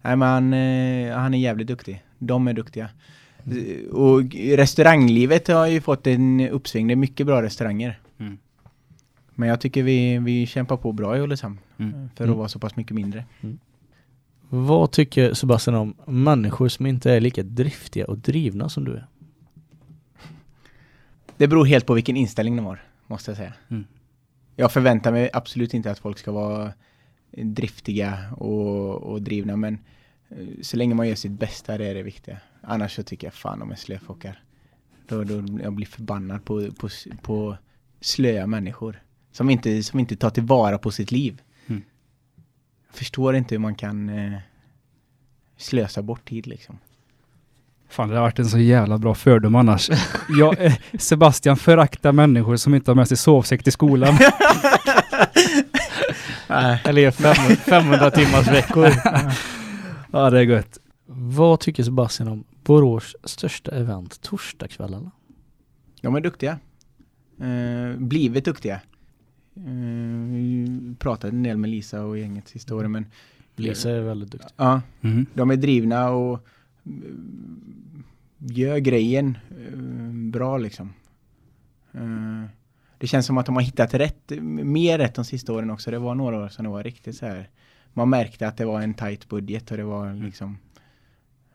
Nej 0.02 0.16
men 0.16 0.28
han, 0.30 0.54
eh, 0.54 1.18
han 1.18 1.34
är 1.34 1.38
jävligt 1.38 1.68
duktig. 1.68 2.04
De 2.20 2.48
är 2.48 2.54
duktiga. 2.54 2.90
Eh, 3.46 3.90
Och 3.94 4.22
restauranglivet 4.36 5.48
har 5.48 5.68
ju 5.68 5.82
fått 5.82 6.08
en 6.08 6.50
uppsving. 6.50 6.88
Det 6.88 6.94
är 6.94 6.96
mycket 6.96 7.26
bra 7.28 7.42
restauranger. 7.42 8.00
Mm. 8.18 8.38
Men 9.36 9.50
jag 9.50 9.62
tycker 9.62 9.84
vi, 9.84 10.18
vi 10.18 10.46
kämpar 10.46 10.78
på 10.78 10.92
bra 10.92 11.18
i 11.18 11.20
Ulricehamn. 11.22 11.60
Mm. 11.78 11.92
För 12.16 12.24
att 12.24 12.28
Mm. 12.28 12.38
vara 12.38 12.48
så 12.50 12.60
pass 12.60 12.76
mycket 12.76 12.96
mindre. 12.96 13.26
Vad 14.50 14.92
tycker 14.92 15.34
Sebastian 15.34 15.76
om 15.76 15.96
människor 16.24 16.68
som 16.70 16.86
inte 16.86 17.12
är 17.12 17.20
lika 17.22 17.44
driftiga 17.44 18.06
och 18.06 18.18
drivna 18.18 18.70
som 18.70 18.84
du 18.86 18.94
är? 18.94 19.06
Det 21.38 21.48
beror 21.48 21.66
helt 21.66 21.86
på 21.86 21.94
vilken 21.94 22.18
inställning 22.18 22.56
de 22.56 22.66
har, 22.66 22.84
måste 23.08 23.32
jag 23.32 23.38
säga. 23.38 23.54
Mm. 23.70 23.86
Jag 24.56 24.72
förväntar 24.74 25.12
mig 25.12 25.30
absolut 25.34 25.74
inte 25.74 25.92
att 25.92 26.00
folk 26.00 26.18
ska 26.18 26.32
vara 26.32 26.72
driftiga 27.32 28.18
och, 28.38 28.96
och 28.96 29.22
drivna, 29.22 29.56
men 29.56 29.74
eh, 29.74 29.80
så 30.62 30.78
länge 30.78 30.96
man 30.96 31.08
gör 31.08 31.16
sitt 31.16 31.32
bästa, 31.32 31.78
det 31.78 31.86
är 31.86 31.96
det 31.96 32.04
viktiga. 32.04 32.38
Annars 32.62 32.96
så 32.96 33.04
tycker 33.04 33.28
jag 33.28 33.34
fan 33.34 33.60
de 33.60 33.72
är 33.72 33.76
slöfockar. 33.76 34.44
Då, 35.08 35.24
då 35.24 35.44
jag 35.64 35.74
blir 35.74 35.88
förbannad 35.88 36.46
på, 36.46 36.72
på, 36.72 36.90
på 37.22 37.58
slöa 38.02 38.48
människor. 38.48 39.02
Som 39.32 39.50
inte, 39.50 39.84
som 39.84 40.00
inte 40.00 40.16
tar 40.16 40.30
tillvara 40.30 40.78
på 40.78 40.92
sitt 40.92 41.12
liv. 41.12 41.42
Mm. 41.68 41.84
Jag 42.88 42.96
förstår 42.98 43.36
inte 43.36 43.56
hur 43.56 43.60
man 43.60 43.76
kan 43.76 44.10
eh, 44.10 44.40
slösa 45.58 46.02
bort 46.02 46.30
tid 46.30 46.48
liksom. 46.48 46.78
Fan, 47.90 48.10
det 48.10 48.16
har 48.16 48.22
varit 48.22 48.40
en 48.40 48.46
så 48.46 48.58
jävla 48.58 48.98
bra 48.98 49.16
fördom 49.16 49.56
annars. 49.56 49.90
Jag, 50.40 50.66
eh, 50.66 50.74
Sebastian 51.00 51.58
föraktar 51.58 52.12
människor 52.12 52.56
som 52.58 52.76
inte 52.76 52.92
har 52.92 52.96
med 52.96 53.08
sig 53.08 53.18
sovsäck 53.18 53.64
till 53.64 53.74
skolan. 53.74 54.18
Eller 56.84 57.02
gör 57.02 57.12
fem- 57.12 57.56
500 57.56 58.12
timmars 58.12 58.48
veckor. 58.48 58.90
ja, 60.20 60.30
det 60.30 60.40
är 60.40 60.44
gött. 60.44 60.80
Vad 61.06 61.60
tycker 61.60 61.84
Sebastian 61.84 62.30
om 62.30 62.44
Borås 62.64 63.16
största 63.24 63.72
event 63.72 64.22
torsdagskvällarna? 64.22 65.12
De 66.02 66.16
är 66.16 66.22
duktiga. 66.22 66.60
Eh, 67.40 67.98
blivit 67.98 68.46
duktiga. 68.46 68.82
Eh, 69.56 69.64
vi 70.32 70.96
pratade 71.00 71.36
en 71.36 71.44
del 71.44 71.58
med 71.58 71.70
Lisa 71.70 72.04
och 72.06 72.18
gänget 72.18 72.48
sista 72.48 72.76
året 72.76 72.92
men 72.92 73.06
Lisa 73.56 73.92
är 73.92 74.02
väldigt 74.02 74.32
duktig. 74.32 74.50
ja, 74.58 74.82
Mm. 75.02 75.26
de 75.34 75.52
är 75.52 75.56
drivna 75.56 76.10
och 76.10 76.46
mm, 76.86 78.04
gör 78.38 78.78
grejen 78.78 79.38
eh, 79.50 80.32
bra 80.32 80.58
liksom. 80.58 80.94
Eh, 81.94 82.44
det 82.98 83.08
känns 83.08 83.26
som 83.26 83.38
att 83.38 83.46
de 83.46 83.56
har 83.56 83.62
hittat 83.64 83.94
rätt, 83.94 84.32
mer 84.42 84.98
rätt 84.98 85.16
de 85.16 85.26
sista 85.26 85.54
åren 85.54 85.70
också. 85.70 85.92
Det 85.92 86.00
var 86.00 86.16
några 86.16 86.38
år 86.44 86.48
som 86.50 86.64
det 86.66 86.72
var 86.72 86.84
riktigt 86.84 87.16
så 87.16 87.26
här. 87.26 87.50
Man 87.98 88.10
märkte 88.10 88.48
att 88.48 88.58
det 88.58 88.66
var 88.66 88.82
en 88.82 88.94
tight 88.94 89.30
budget 89.30 89.72
och 89.72 89.78
det 89.78 89.84
var 89.84 90.14
liksom 90.14 90.58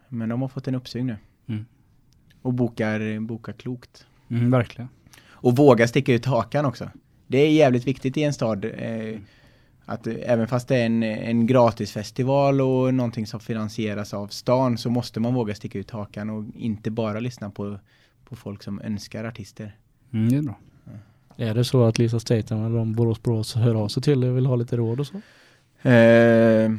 Men 0.08 0.28
de 0.28 0.42
har 0.42 0.48
fått 0.48 0.68
en 0.68 0.74
uppsving 0.74 1.06
nu. 1.06 1.16
Mm. 1.46 1.66
Och 2.42 2.54
bokar, 2.54 3.20
bokar 3.20 3.52
klokt. 3.52 4.06
Mm, 4.28 4.50
verkligen. 4.50 4.88
Och 5.28 5.56
våga 5.56 5.88
sticka 5.88 6.12
ut 6.14 6.26
hakan 6.26 6.64
också. 6.64 6.90
Det 7.26 7.38
är 7.38 7.50
jävligt 7.50 7.86
viktigt 7.86 8.16
i 8.16 8.22
en 8.22 8.32
stad. 8.32 8.64
Eh, 8.64 9.18
Att 9.84 10.06
även 10.06 10.48
fast 10.48 10.68
det 10.68 10.76
är 10.76 10.86
en, 10.86 11.02
en 11.02 11.46
gratisfestival 11.46 12.60
och 12.60 12.94
någonting 12.94 13.26
som 13.26 13.40
finansieras 13.40 14.14
av 14.14 14.28
stan 14.28 14.78
så 14.78 14.90
måste 14.90 15.20
man 15.20 15.34
våga 15.34 15.54
sticka 15.54 15.78
ut 15.78 15.90
hakan 15.90 16.30
och 16.30 16.44
inte 16.54 16.90
bara 16.90 17.20
lyssna 17.20 17.50
på, 17.50 17.78
på 18.24 18.36
folk 18.36 18.62
som 18.62 18.80
önskar 18.80 19.24
artister. 19.24 19.76
Mm, 20.12 20.28
det 20.28 20.36
är 20.36 20.42
bra. 20.42 20.58
Är 21.36 21.54
det 21.54 21.64
så 21.64 21.84
att 21.84 21.98
Lisa 21.98 22.20
Statham 22.20 22.64
eller 22.64 22.78
de 22.78 22.92
Borås 22.92 23.22
Borås 23.22 23.54
hör 23.54 23.74
av 23.74 23.88
sig 23.88 24.02
till 24.02 24.24
och 24.24 24.36
vill 24.36 24.46
ha 24.46 24.56
lite 24.56 24.76
råd 24.76 25.00
och 25.00 25.06
så? 25.06 25.20
Eh, 25.82 26.72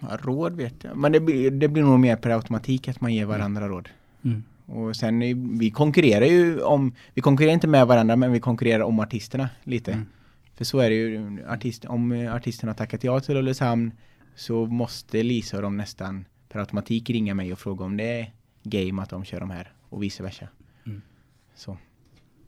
råd 0.00 0.56
vet 0.56 0.84
jag, 0.84 0.96
men 0.96 1.12
det 1.12 1.20
blir, 1.20 1.50
det 1.50 1.68
blir 1.68 1.82
nog 1.82 2.00
mer 2.00 2.16
per 2.16 2.30
automatik 2.30 2.88
att 2.88 3.00
man 3.00 3.14
ger 3.14 3.24
varandra 3.24 3.68
råd. 3.68 3.88
Mm. 4.24 4.42
Och 4.66 4.96
sen, 4.96 5.18
vi 5.58 5.70
konkurrerar 5.70 6.26
ju 6.26 6.60
om, 6.60 6.94
vi 7.14 7.20
konkurrerar 7.20 7.54
inte 7.54 7.66
med 7.66 7.86
varandra 7.86 8.16
men 8.16 8.32
vi 8.32 8.40
konkurrerar 8.40 8.80
om 8.80 9.00
artisterna 9.00 9.48
lite. 9.64 9.92
Mm. 9.92 10.06
För 10.54 10.64
så 10.64 10.78
är 10.78 10.90
det 10.90 10.96
ju, 10.96 11.38
artist, 11.48 11.84
om 11.84 12.28
artisterna 12.32 12.72
har 12.72 12.76
tackat 12.76 13.04
ja 13.04 13.20
till 13.20 13.36
Ulricehamn 13.36 13.92
så 14.34 14.66
måste 14.66 15.22
Lisa 15.22 15.56
och 15.56 15.62
de 15.62 15.76
nästan 15.76 16.24
per 16.48 16.60
automatik 16.60 17.10
ringa 17.10 17.34
mig 17.34 17.52
och 17.52 17.58
fråga 17.58 17.84
om 17.84 17.96
det 17.96 18.20
är 18.20 18.32
game 18.62 19.02
att 19.02 19.10
de 19.10 19.24
kör 19.24 19.40
de 19.40 19.50
här 19.50 19.72
och 19.88 20.02
vice 20.02 20.22
versa. 20.22 20.48
Mm. 20.86 21.02
Så. 21.54 21.76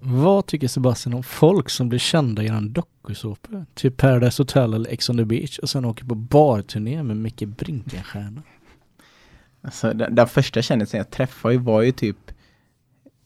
Vad 0.01 0.47
tycker 0.47 0.69
Sebastian 0.69 1.15
om 1.15 1.23
folk 1.23 1.71
som 1.71 1.89
blir 1.89 1.99
kända 1.99 2.43
genom 2.43 2.73
dokusåpor? 2.73 3.67
Typ 3.75 3.97
Paradise 3.97 4.43
Hotel 4.43 4.75
eller 4.75 4.91
Ex 4.91 5.11
on 5.11 5.17
the 5.17 5.25
Beach 5.25 5.59
och 5.59 5.71
sen 5.71 5.85
åker 5.85 6.05
på 6.05 6.15
barturné 6.15 7.03
med 7.03 7.17
Micke 7.17 7.45
Brinkenstierna. 7.47 8.43
Alltså, 9.63 9.93
den, 9.93 10.15
den 10.15 10.29
första 10.29 10.63
kändisen 10.63 10.99
jag 10.99 11.11
träffade 11.11 11.59
var 11.59 11.83
ju 11.83 11.93
typ 11.93 12.17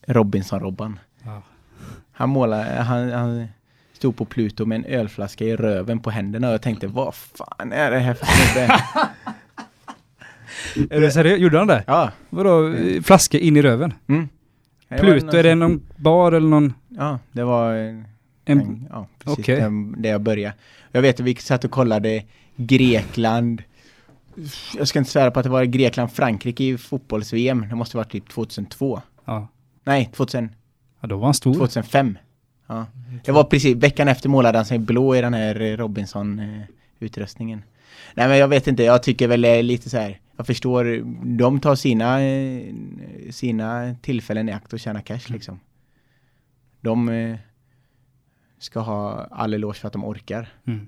Robinson-Robban. 0.06 0.98
Ja. 1.24 1.42
Han 2.12 2.28
målade, 2.28 2.64
han, 2.64 3.12
han 3.12 3.46
stod 3.92 4.16
på 4.16 4.24
Pluto 4.24 4.66
med 4.66 4.76
en 4.76 4.84
ölflaska 4.84 5.44
i 5.44 5.56
röven 5.56 6.00
på 6.00 6.10
händerna 6.10 6.48
och 6.48 6.54
jag 6.54 6.62
tänkte 6.62 6.86
vad 6.86 7.14
fan 7.14 7.72
är 7.72 7.90
det 7.90 7.98
här 7.98 8.14
för 8.14 8.26
snubbe? 8.26 8.82
Är 10.96 11.00
det 11.00 11.10
seriöst? 11.10 11.40
Gjorde 11.40 11.58
han 11.58 11.66
det? 11.66 11.84
ja. 11.86 12.10
Vadå, 12.30 12.74
flaska 13.02 13.38
in 13.38 13.56
i 13.56 13.62
röven? 13.62 13.94
Mm. 14.06 14.28
Pluto, 15.00 15.26
någon 15.26 15.34
är 15.34 15.42
det 15.42 15.54
någon 15.54 15.82
bar 15.96 16.32
eller 16.32 16.48
någon... 16.48 16.74
Ja, 16.88 17.18
det 17.32 17.44
var 17.44 17.74
en, 17.74 18.04
En, 18.44 18.88
ja, 18.90 19.06
precis 19.18 19.38
okej. 19.38 19.56
där, 19.56 20.02
där 20.02 20.10
jag 20.10 20.20
började. 20.20 20.54
Jag 20.92 21.02
vet 21.02 21.20
att 21.20 21.26
vi 21.26 21.34
satt 21.34 21.64
och 21.64 21.70
kollade 21.70 22.24
Grekland. 22.56 23.62
Jag 24.78 24.88
ska 24.88 24.98
inte 24.98 25.10
svära 25.10 25.30
på 25.30 25.40
att 25.40 25.44
det 25.44 25.50
var 25.50 25.64
Grekland-Frankrike 25.64 26.64
i 26.64 26.78
fotbolls-VM. 26.78 27.66
Det 27.70 27.74
måste 27.74 27.96
vara 27.96 28.06
typ 28.06 28.28
2002. 28.28 29.00
ja. 29.24 29.48
Nej, 29.84 30.10
2000, 30.14 30.48
ja, 31.00 31.08
då 31.08 31.16
var 31.16 31.24
han 31.24 31.34
stor. 31.34 31.54
2005. 31.54 32.18
Ja. 32.66 32.86
Det 33.24 33.32
var 33.32 33.44
precis, 33.44 33.76
veckan 33.76 34.08
efter 34.08 34.28
målade 34.28 34.58
han 34.58 34.64
sig 34.64 34.78
blå 34.78 35.16
i 35.16 35.20
den 35.20 35.34
här 35.34 35.60
eh, 35.60 35.76
Robinson-utrustningen. 35.76 37.62
Nej 38.14 38.28
men 38.28 38.38
jag 38.38 38.48
vet 38.48 38.66
inte, 38.66 38.82
jag 38.82 39.02
tycker 39.02 39.28
väl 39.28 39.66
lite 39.66 39.90
så 39.90 39.98
här. 39.98 40.18
Jag 40.42 40.46
förstår, 40.46 41.02
de 41.36 41.60
tar 41.60 41.74
sina, 41.74 42.18
sina 43.30 43.94
tillfällen 44.02 44.48
i 44.48 44.52
akt 44.52 44.72
och 44.72 44.80
tjäna 44.80 45.00
cash 45.00 45.20
liksom. 45.26 45.60
De 46.80 47.08
eh, 47.08 47.36
ska 48.58 48.80
ha 48.80 49.26
all 49.30 49.54
eloge 49.54 49.74
för 49.78 49.86
att 49.86 49.92
de 49.92 50.04
orkar. 50.04 50.48
Mm. 50.66 50.86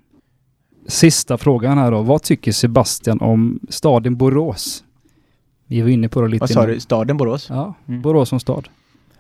Sista 0.87 1.39
frågan 1.39 1.79
här 1.79 1.91
då. 1.91 2.03
Vad 2.03 2.23
tycker 2.23 2.53
Sebastian 2.53 3.21
om 3.21 3.61
staden 3.69 4.17
Borås? 4.17 4.85
Vi 5.67 5.81
var 5.81 5.89
inne 5.89 6.09
på 6.09 6.21
det 6.23 6.29
lite. 6.29 6.41
Vad 6.43 6.51
sa 6.51 6.67
du, 6.67 6.81
staden 6.81 7.17
Borås? 7.17 7.47
Ja, 7.51 7.75
Mm. 7.89 8.03
Borås 8.03 8.29
som 8.29 8.41
stad. 8.41 8.69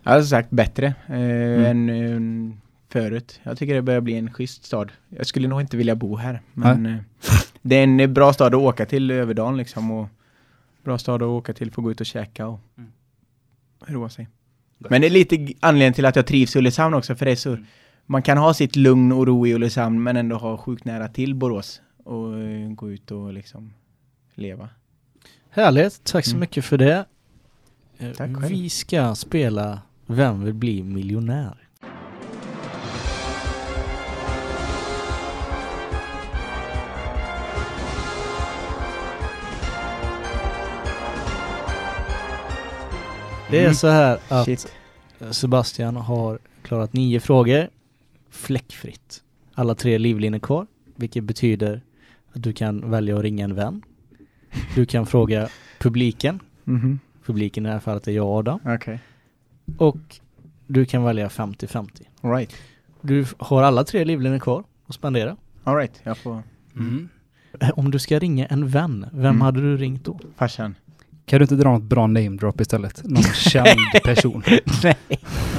Jag 0.02 0.12
har 0.12 0.23
sagt 0.23 0.51
bättre 0.51 0.86
eh, 1.06 1.15
Mm. 1.15 1.65
än 1.65 2.51
eh, 2.51 2.56
förut. 2.89 3.40
Jag 3.43 3.59
tycker 3.59 3.74
det 3.74 3.82
börjar 3.82 4.01
bli 4.01 4.16
en 4.16 4.32
schysst 4.32 4.65
stad. 4.65 4.93
Jag 5.09 5.27
skulle 5.27 5.48
nog 5.48 5.61
inte 5.61 5.77
vilja 5.77 5.94
bo 5.94 6.16
här. 6.16 6.40
Men 6.52 6.86
eh, 6.86 6.97
det 7.62 7.77
är 7.77 7.82
en 7.85 8.15
bra 8.15 8.32
stad 8.32 8.55
att 8.55 8.61
åka 8.61 8.86
till 8.86 9.11
över 9.11 9.35
dagen 9.35 9.56
liksom. 9.56 9.90
Och 9.90 10.09
bra 10.85 10.98
stad 10.98 11.23
att 11.23 11.27
åka 11.28 11.52
till 11.52 11.70
för 11.70 11.81
att 11.81 11.85
gå 11.85 11.90
ut 11.90 12.01
och 12.01 12.06
käka 12.06 12.47
och 12.47 12.61
Mm. 12.78 12.90
roa 13.86 14.09
sig. 14.09 14.28
Men 14.78 15.01
det 15.01 15.06
är 15.06 15.11
lite 15.11 15.52
anledningen 15.61 15.93
till 15.94 16.06
att 16.06 16.16
jag 16.16 16.27
trivs 16.27 16.56
i 16.56 16.59
Ulricehamn 16.59 16.94
också. 16.94 17.15
För 17.16 17.24
det 17.27 17.32
är 17.32 17.36
så, 17.36 17.51
Mm. 17.52 17.65
man 18.06 18.23
kan 18.23 18.39
ha 18.39 18.55
sitt 18.55 18.77
lugn 18.77 19.12
och 19.12 19.27
ro 19.27 19.47
i 19.47 19.55
Ulricehamn 19.55 20.02
men 20.02 20.16
ändå 20.16 20.36
ha 20.36 20.56
sjukt 20.56 20.85
nära 20.85 21.09
till 21.09 21.35
Borås. 21.35 21.81
Och 22.05 22.39
eh, 22.40 22.69
gå 22.70 22.90
ut 22.90 23.11
och 23.11 23.32
liksom 23.32 23.73
leva. 24.35 24.69
Härligt, 25.51 26.05
tack 26.05 26.24
så 26.24 26.31
Mm. 26.31 26.40
mycket 26.40 26.65
för 26.65 26.78
det. 26.78 27.05
Tack 27.98 28.16
själv. 28.16 28.48
Vi 28.48 28.70
ska 28.70 29.15
spela 29.15 29.82
Vem 30.06 30.44
vill 30.44 30.55
bli 30.55 30.82
miljonär? 30.82 31.64
Det 43.55 43.59
är 43.59 43.65
Mm. 43.65 43.75
så 43.75 43.89
här 43.89 44.19
att 44.29 44.45
Shit. 44.45 44.73
Sebastian 45.31 45.97
har 45.97 46.39
klarat 46.63 46.93
nio 46.93 47.21
frågor 47.21 47.69
fläckfritt. 48.31 49.23
Alla 49.55 49.75
tre 49.75 49.99
livlinor 49.99 50.39
kvar, 50.39 50.67
vilket 50.97 51.25
betyder 51.25 51.81
att 52.33 52.43
du 52.43 52.53
kan 52.53 52.91
välja 52.91 53.17
att 53.17 53.23
ringa 53.23 53.45
en 53.45 53.55
vän. 53.55 53.83
Du 54.75 54.87
kan 54.87 55.07
fråga 55.07 55.49
publiken. 55.81 56.41
Mhm. 56.65 56.99
Publiken 57.27 57.67
i 57.67 57.69
det 57.69 57.73
här 57.73 57.81
fallet 57.81 58.09
är 58.09 58.13
jag 58.13 58.27
och 58.27 58.37
Adam. 58.37 58.61
Okej. 58.67 58.99
Och 59.79 59.97
du 60.67 60.85
kan 60.85 61.05
välja 61.05 61.29
50-50. 61.29 62.03
All 62.21 62.31
right. 62.31 62.55
Du 63.01 63.27
har 63.39 63.63
alla 63.63 63.85
tre 63.85 64.05
livlinor 64.05 64.39
kvar 64.39 64.65
att 64.87 64.95
spendera. 64.95 65.37
All 65.65 65.77
right. 65.77 66.01
Jag 66.03 66.19
får 66.19 66.43
Mm. 66.77 67.09
Om 67.75 67.91
du 67.91 67.99
ska 67.99 68.19
ringa 68.19 68.47
en 68.47 68.69
vän, 68.69 69.07
vem 69.13 69.25
Mm. 69.27 69.41
hade 69.41 69.61
du 69.61 69.77
ringt 69.77 70.05
då? 70.05 70.19
farsan. 70.37 70.75
Kan 71.27 71.39
du 71.39 71.43
inte 71.43 71.55
dra 71.55 71.73
något 71.73 71.83
bra 71.83 72.07
name 72.07 72.29
drop 72.29 72.61
istället? 72.61 73.01
Någon 73.05 73.23
känd 73.35 73.79
person. 74.05 74.43
Nej. 74.83 74.97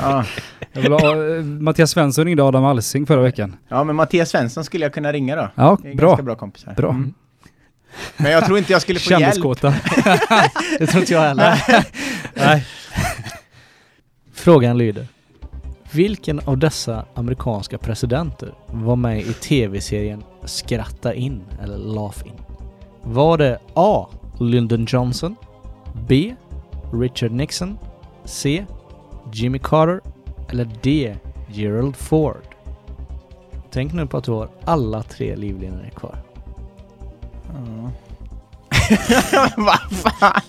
Ja. 0.02 0.26
Jag 0.74 0.82
vill 0.82 0.92
ha, 0.92 1.36
eh, 1.36 1.44
Mattias 1.44 1.92
Svensson 1.92 2.26
ringde 2.26 2.44
Adam 2.44 2.66
Alsing 2.66 3.06
förra 3.06 3.22
veckan. 3.22 3.56
ja, 3.68 3.84
men 3.84 3.96
Mattias 3.96 4.30
Svensson 4.30 4.64
skulle 4.64 4.86
jag 4.86 4.94
kunna 4.94 5.12
ringa 5.14 5.36
då. 5.36 5.50
Ja, 5.56 5.78
Det 5.84 5.90
är 5.92 5.96
bra. 5.96 6.08
ganska 6.08 6.24
bra 6.24 6.36
kompisar. 6.36 6.74
Bra. 6.74 6.90
Mm. 6.90 7.14
Men 8.18 8.32
jag 8.32 8.46
tror 8.46 8.58
inte 8.58 8.72
jag 8.72 8.82
skulle 8.82 9.00
få 9.00 9.12
hjälp. 9.12 9.22
Kändisgåta. 9.24 9.70
Det 10.80 10.88
tror 10.88 11.00
inte 11.02 11.14
jag 11.14 11.22
heller. 11.22 11.60
Nej. 12.34 12.66
Frågan 14.34 14.78
lyder. 14.78 15.08
Vilken 15.92 16.40
av 16.40 16.58
dessa 16.58 17.06
amerikanska 17.14 17.78
presidenter 17.78 18.54
var 18.68 18.96
med 18.96 19.20
i 19.22 19.34
tv-serien 19.34 20.24
Skratta 20.46 21.14
in 21.14 21.42
eller 21.64 21.78
Laugh 21.78 22.28
in? 22.28 22.34
Var 23.04 23.38
det 23.38 23.60
A. 23.74 24.08
Lyndon 24.40 24.86
Johnson 24.90 25.36
B. 26.08 26.36
Richard 26.94 27.32
Nixon 27.32 27.78
C. 28.26 28.66
Jimmy 29.34 29.60
Carter 29.60 30.02
eller 30.50 30.70
D. 30.82 31.16
Gerald 31.52 31.96
Ford? 31.96 32.42
Tänk 33.72 33.94
nu 33.94 34.06
på 34.08 34.18
att 34.18 34.24
du 34.24 34.32
har 34.32 34.50
alla 34.66 35.04
tre 35.04 35.36
livlinor 35.36 35.90
kvar. 35.96 36.16
Ja. 37.48 37.92
Vad 39.58 39.80
fan? 39.92 40.42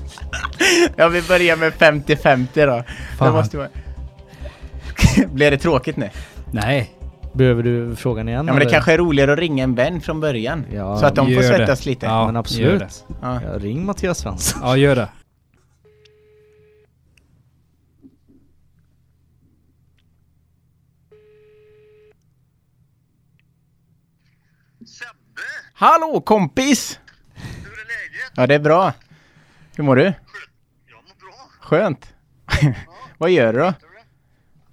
Jag 0.97 1.11
vill 1.11 1.25
börja 1.29 1.57
med 1.57 1.73
50-50 1.73 2.47
då. 2.55 2.77
Det 2.77 2.85
Fan. 3.19 3.33
måste 3.33 3.57
vara... 3.57 3.69
Blir 5.33 5.51
det 5.51 5.59
tråkigt 5.59 5.97
nu? 5.97 6.11
Nej. 6.51 6.91
Behöver 7.33 7.63
du 7.63 7.97
frågan 7.97 8.29
igen? 8.29 8.39
Ja 8.39 8.43
men 8.43 8.55
det 8.55 8.61
eller? 8.63 8.71
kanske 8.71 8.93
är 8.93 8.99
roligare 8.99 9.33
att 9.33 9.39
ringa 9.39 9.65
en 9.65 9.75
vän 9.75 10.01
från 10.01 10.21
början. 10.21 10.65
Ja, 10.73 10.99
så 10.99 11.07
att 11.07 11.15
de 11.15 11.27
får 11.27 11.33
gör 11.35 11.41
det. 11.41 11.57
svettas 11.57 11.87
lite. 11.87 12.07
Ja, 12.07 12.27
men 12.27 12.37
absolut. 12.37 12.79
det. 12.79 13.15
Ja. 13.23 13.41
Ja, 13.43 13.59
ring 13.59 13.87
Mattias 13.87 14.19
Svensson. 14.19 14.61
Ja, 14.65 14.77
gör 14.77 14.97
det. 14.97 15.09
Hallå 25.79 26.21
kompis! 26.21 27.01
Hur 27.35 27.73
är 27.73 27.87
läget? 27.87 28.33
Ja 28.35 28.47
det 28.47 28.55
är 28.55 28.59
bra. 28.59 28.93
Hur 29.77 29.85
mår 29.85 29.97
du? 29.97 30.03
Jag 30.03 30.13
mår 30.95 31.21
bra. 31.21 31.51
Skönt. 31.61 32.15
Vad 33.19 33.31
gör 33.31 33.53
du 33.53 33.59
då? 33.59 33.75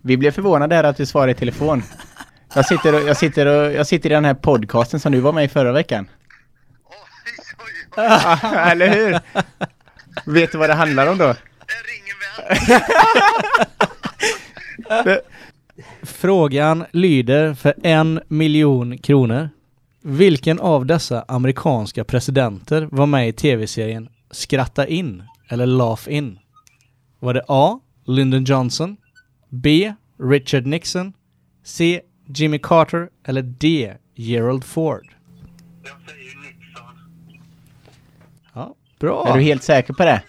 Vi 0.02 0.18
blev 0.18 0.32
förvånade 0.32 0.76
här 0.76 0.84
att 0.84 0.98
du 0.98 1.06
svarar 1.06 1.28
i 1.28 1.34
telefon. 1.34 1.84
Jag 2.56 2.66
sitter, 2.66 2.96
och, 2.96 3.02
jag, 3.02 3.18
sitter 3.18 3.46
och, 3.46 3.72
jag 3.74 3.88
sitter 3.88 4.10
i 4.10 4.14
den 4.14 4.26
här 4.26 4.34
podcasten 4.34 5.00
som 5.00 5.12
du 5.12 5.20
var 5.20 5.34
med 5.34 5.46
i 5.46 5.48
förra 5.48 5.72
veckan. 5.72 6.10
Oj, 6.86 6.96
oj, 7.60 8.08
oj. 8.44 8.50
Eller 8.72 8.90
hur? 8.90 9.20
Vet 10.34 10.52
du 10.52 10.58
vad 10.58 10.70
det 10.70 10.74
handlar 10.74 11.08
om 11.08 11.18
då? 11.18 11.36
Ringer 11.86 12.16
vän. 15.06 15.20
Frågan 16.04 16.86
lyder 16.92 17.54
för 17.54 17.74
en 17.84 18.22
miljon 18.28 18.98
kronor. 18.98 19.50
Vilken 20.06 20.60
av 20.60 20.86
dessa 20.86 21.26
amerikanska 21.28 22.04
presidenter 22.04 22.88
var 22.92 23.06
med 23.06 23.28
i 23.28 23.34
tv-serien 23.34 24.10
Skratta 24.32 24.88
in 24.88 25.24
eller 25.50 25.66
Laugh 25.66 26.10
in? 26.10 26.40
Var 27.20 27.34
det 27.34 27.44
A. 27.48 27.80
Lyndon 28.06 28.44
Johnson 28.44 28.98
B. 29.50 29.94
Richard 30.20 30.66
Nixon 30.66 31.14
C. 31.64 32.02
Jimmy 32.28 32.60
Carter 32.60 33.10
eller 33.26 33.42
D. 33.42 33.94
Gerald 34.16 34.64
Ford? 34.64 35.08
Jag 35.84 35.92
säger 36.08 36.26
Nixon. 36.26 36.86
Ja, 38.54 38.76
bra. 39.00 39.28
Är 39.28 39.38
du 39.38 39.42
helt 39.44 39.64
säker 39.64 39.94
på 39.94 40.04
det? 40.06 40.24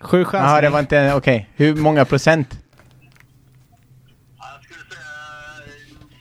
Sju 0.00 0.24
chanser. 0.24 0.48
Jaha, 0.48 0.60
det 0.60 0.70
var 0.70 0.80
inte... 0.80 1.14
Okej. 1.14 1.48
Hur 1.54 1.76
många 1.76 2.04
procent? 2.04 2.58
Ja, 4.38 4.44
Jag 4.54 4.64
skulle 4.64 4.80
säga 4.80 5.00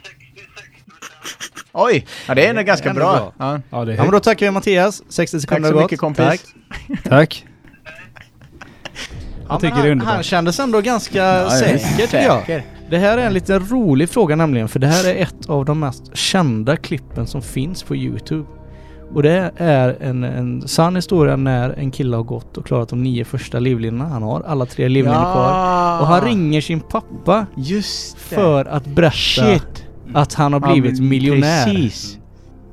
66 0.03 0.57
procent. 0.85 1.64
Oj! 1.77 2.05
Ja, 2.27 2.35
det 2.35 2.45
är 2.47 2.53
nog 2.53 2.65
ganska 2.65 2.89
ändå 2.89 2.99
bra. 3.01 3.13
bra. 3.15 3.33
Ja. 3.37 3.59
Ja, 3.69 3.85
det 3.85 3.93
är 3.93 3.97
Ja 3.97 4.03
men 4.03 4.11
då 4.11 4.19
tackar 4.19 4.45
vi 4.45 4.51
Mattias. 4.51 5.03
60 5.09 5.37
Tack 5.37 5.41
sekunder 5.41 5.69
så 5.69 5.75
har 5.75 5.81
mycket 5.81 5.99
gått. 5.99 6.17
kompis. 6.17 6.25
Tack. 6.25 7.03
Tack. 7.09 7.45
Ja, 7.83 9.49
Jag 9.49 9.59
tycker 9.59 9.75
men 9.75 9.83
det 9.83 9.87
är 9.87 9.89
han, 9.89 9.99
han 9.99 10.07
underbart. 10.07 10.25
kändes 10.25 10.59
ändå 10.59 10.81
ganska 10.81 11.17
Ja, 11.23 11.49
säker 11.49 12.01
tycker 12.07 12.23
jag. 12.23 12.63
Det 12.89 12.97
här 12.97 13.17
är 13.17 13.25
en 13.27 13.33
liten 13.33 13.67
rolig 13.69 14.09
fråga 14.09 14.35
nämligen 14.35 14.67
för 14.67 14.79
det 14.79 14.87
här 14.87 15.07
är 15.09 15.15
ett 15.21 15.49
av 15.49 15.65
de 15.65 15.79
mest 15.79 16.17
kända 16.17 16.77
klippen 16.77 17.27
som 17.27 17.41
finns 17.41 17.83
på 17.83 17.95
Youtube. 17.95 18.45
Och 19.13 19.23
det 19.23 19.51
är 19.57 19.97
en, 20.01 20.23
en 20.23 20.67
sann 20.67 20.95
historia 20.95 21.35
när 21.35 21.69
en 21.69 21.91
kille 21.91 22.15
har 22.15 22.23
gått 22.23 22.57
och 22.57 22.65
klarat 22.65 22.89
de 22.89 23.03
nio 23.03 23.25
första 23.25 23.59
livlinorna. 23.59 24.09
Han 24.09 24.23
har 24.23 24.41
alla 24.41 24.65
tre 24.65 24.89
livlinor 24.89 25.15
kvar. 25.21 25.99
Och 26.01 26.07
han 26.07 26.21
ringer 26.21 26.61
sin 26.61 26.79
pappa 26.79 27.45
Just 27.57 28.15
det. 28.29 28.35
för 28.35 28.65
att 28.65 28.85
berätta 28.85 29.15
Shit. 29.15 29.84
Att 30.13 30.33
han 30.33 30.53
har 30.53 30.59
blivit 30.59 30.99
men 30.99 31.09
miljonär. 31.09 31.65
Precis. 31.65 32.19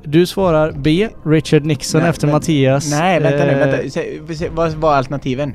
Du 0.03 0.25
svarar 0.25 0.71
B. 0.71 1.09
Richard 1.25 1.65
Nixon 1.65 2.01
Nej, 2.01 2.09
efter 2.09 2.27
men- 2.27 2.31
Mattias. 2.35 2.91
Nej, 2.91 3.19
vänta 3.19 3.45
nu. 3.45 3.51
Eh, 3.51 3.57
Vänta. 3.67 3.89
Se, 3.89 4.35
se, 4.35 4.49
vad 4.49 4.73
var 4.73 4.93
alternativen? 4.95 5.53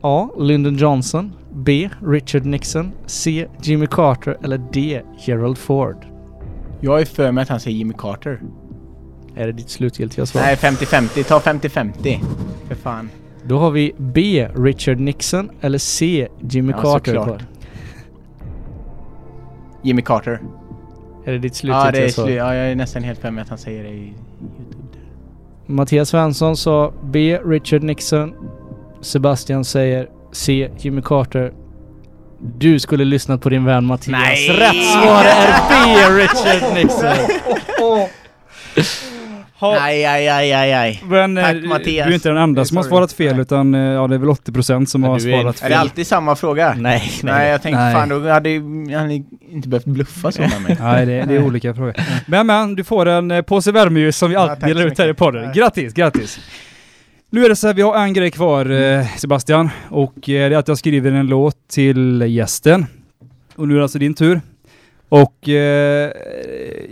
A. 0.00 0.28
Lyndon 0.38 0.76
Johnson. 0.76 1.32
B. 1.54 1.88
Richard 2.06 2.44
Nixon. 2.44 2.92
C. 3.06 3.46
Jimmy 3.62 3.86
Carter. 3.86 4.36
Eller 4.44 4.58
D. 4.72 5.02
Gerald 5.18 5.58
Ford. 5.58 5.96
Jag 6.80 7.00
är 7.00 7.04
för 7.04 7.32
mig 7.32 7.42
att 7.42 7.48
han 7.48 7.60
säger 7.60 7.76
Jimmy 7.76 7.94
Carter. 7.98 8.40
Är 9.36 9.46
det 9.46 9.52
ditt 9.52 9.70
slutgiltiga 9.70 10.26
svar? 10.26 10.42
Nej, 10.42 10.56
50-50. 10.56 11.22
Ta 11.24 11.38
50-50. 11.38 12.18
För 12.68 12.74
fan. 12.74 13.10
Då 13.44 13.58
har 13.58 13.70
vi 13.70 13.92
B. 13.98 14.48
Richard 14.56 15.00
Nixon 15.00 15.50
eller 15.60 15.78
C. 15.78 16.28
Jimmy 16.40 16.72
Ja, 16.72 16.82
Carter. 16.82 17.38
Jimmy 19.82 20.02
Carter. 20.02 20.40
Är 21.24 21.32
det 21.32 21.38
ditt 21.38 21.52
Ja, 21.52 21.56
slutgiltiga 21.58 21.90
det 21.92 22.04
är 22.04 22.08
svar? 22.08 22.26
slu- 22.26 22.36
ja, 22.36 22.54
jag 22.54 22.70
är 22.70 22.74
nästan 22.74 23.02
helt 23.02 23.18
för 23.20 23.30
mig 23.30 23.42
att 23.42 23.48
han 23.48 23.58
säger 23.58 23.82
det 23.82 23.88
i 23.88 23.92
Youtube. 24.02 24.96
Mattias 25.66 26.08
Svensson 26.08 26.56
sa 26.56 26.92
B. 27.04 27.38
Richard 27.44 27.82
Nixon. 27.82 28.34
Sebastian 29.00 29.64
säger 29.64 30.08
C. 30.32 30.70
Jimmy 30.78 31.02
Carter. 31.02 31.52
Du 32.58 32.78
skulle 32.78 33.04
lyssnat 33.04 33.40
på 33.40 33.48
din 33.48 33.64
vän 33.64 33.84
Mattias. 33.84 34.06
Nej! 34.12 34.48
Rätt 34.48 34.86
svar 34.92 35.24
är 35.24 35.84
B. 35.84 36.22
Richard 36.22 36.74
Nixon. 36.74 37.26
Aj, 39.62 40.04
aj, 40.04 40.28
aj, 40.28 40.52
aj, 40.52 40.72
aj. 40.72 41.02
Men 41.08 41.36
Tack, 41.36 41.54
eh, 41.56 41.62
Mattias. 41.68 42.06
du 42.06 42.10
är 42.12 42.14
inte 42.14 42.28
den 42.28 42.38
enda 42.38 42.64
som 42.64 42.76
har 42.76 42.84
svarat 42.84 43.12
fel 43.12 43.32
Nej. 43.32 43.42
utan 43.42 43.74
eh, 43.74 43.80
ja, 43.80 44.06
det 44.06 44.14
är 44.14 44.18
väl 44.18 44.28
80% 44.28 44.84
som 44.84 45.02
har 45.02 45.14
är 45.14 45.18
svarat 45.18 45.56
Är 45.56 45.60
fel. 45.60 45.70
det 45.70 45.78
alltid 45.78 46.06
samma 46.06 46.36
fråga? 46.36 46.74
Nej, 46.78 47.02
Nej, 47.22 47.50
jag 47.50 47.62
tänkte 47.62 47.80
Nej. 47.82 47.94
fan 47.94 48.08
då 48.08 48.28
hade 48.28 48.48
ni 48.48 49.24
inte 49.50 49.68
behövt 49.68 49.84
bluffa 49.84 50.32
så 50.32 50.42
med 50.42 50.62
mig. 50.62 50.76
Nej, 50.80 51.06
det, 51.06 51.24
det 51.24 51.34
är 51.34 51.44
olika 51.44 51.74
frågor. 51.74 51.94
Men 52.26 52.46
men, 52.46 52.74
du 52.74 52.84
får 52.84 53.06
en 53.06 53.30
eh, 53.30 53.42
påse 53.42 53.72
värmeljus 53.72 54.16
som 54.16 54.28
vi 54.28 54.34
Ja, 54.34 54.40
alltid 54.50 54.68
delar 54.68 54.86
ut 54.86 54.98
här 54.98 55.08
i 55.08 55.14
podden. 55.14 55.52
Grattis, 55.52 55.92
grattis! 55.94 56.40
Nu 57.30 57.44
är 57.44 57.48
det 57.48 57.56
så 57.56 57.66
här, 57.66 57.74
vi 57.74 57.82
har 57.82 57.96
en 57.98 58.12
grej 58.12 58.30
kvar 58.30 58.70
eh, 58.70 59.06
Sebastian 59.16 59.70
och 59.90 60.28
eh, 60.28 60.48
det 60.50 60.54
är 60.54 60.58
att 60.58 60.68
jag 60.68 60.78
skriver 60.78 61.12
en 61.12 61.26
låt 61.26 61.68
till 61.68 62.24
gästen. 62.28 62.86
Och 63.56 63.68
nu 63.68 63.74
är 63.74 63.78
det 63.78 63.82
alltså 63.84 63.98
din 63.98 64.14
tur. 64.14 64.40
Och 65.08 65.48
eh, 65.48 66.10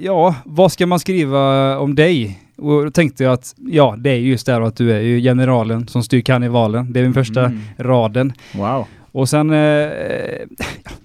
ja, 0.00 0.34
vad 0.44 0.72
ska 0.72 0.86
man 0.86 1.00
skriva 1.00 1.78
om 1.78 1.94
dig? 1.94 2.38
Och 2.58 2.84
då 2.84 2.90
tänkte 2.90 3.24
jag 3.24 3.32
att 3.32 3.54
ja, 3.70 3.94
det 3.98 4.10
är 4.10 4.14
just 4.16 4.46
det 4.46 4.56
att 4.56 4.76
du 4.76 4.92
är 4.92 5.00
ju 5.00 5.20
generalen 5.20 5.88
som 5.88 6.02
styr 6.02 6.20
karnevalen. 6.20 6.92
Det 6.92 7.00
är 7.00 7.04
min 7.04 7.14
första 7.14 7.40
Mm. 7.44 7.60
raden. 7.78 8.32
Wow. 8.54 8.86
Och 9.12 9.28
sen, 9.28 9.50
eh, 9.50 9.88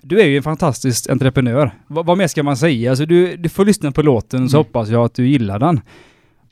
du 0.01 0.21
är 0.21 0.25
ju 0.25 0.37
en 0.37 0.43
fantastisk 0.43 1.09
entreprenör. 1.09 1.71
Va, 1.87 2.03
vad 2.03 2.17
mer 2.17 2.27
ska 2.27 2.43
man 2.43 2.57
säga? 2.57 2.89
Alltså 2.89 3.05
du, 3.05 3.37
du 3.37 3.49
får 3.49 3.65
lyssna 3.65 3.91
på 3.91 4.01
låten 4.01 4.49
så 4.49 4.57
Mm. 4.57 4.65
hoppas 4.65 4.89
jag 4.89 5.05
att 5.05 5.13
du 5.15 5.27
gillar 5.27 5.59
den. 5.59 5.79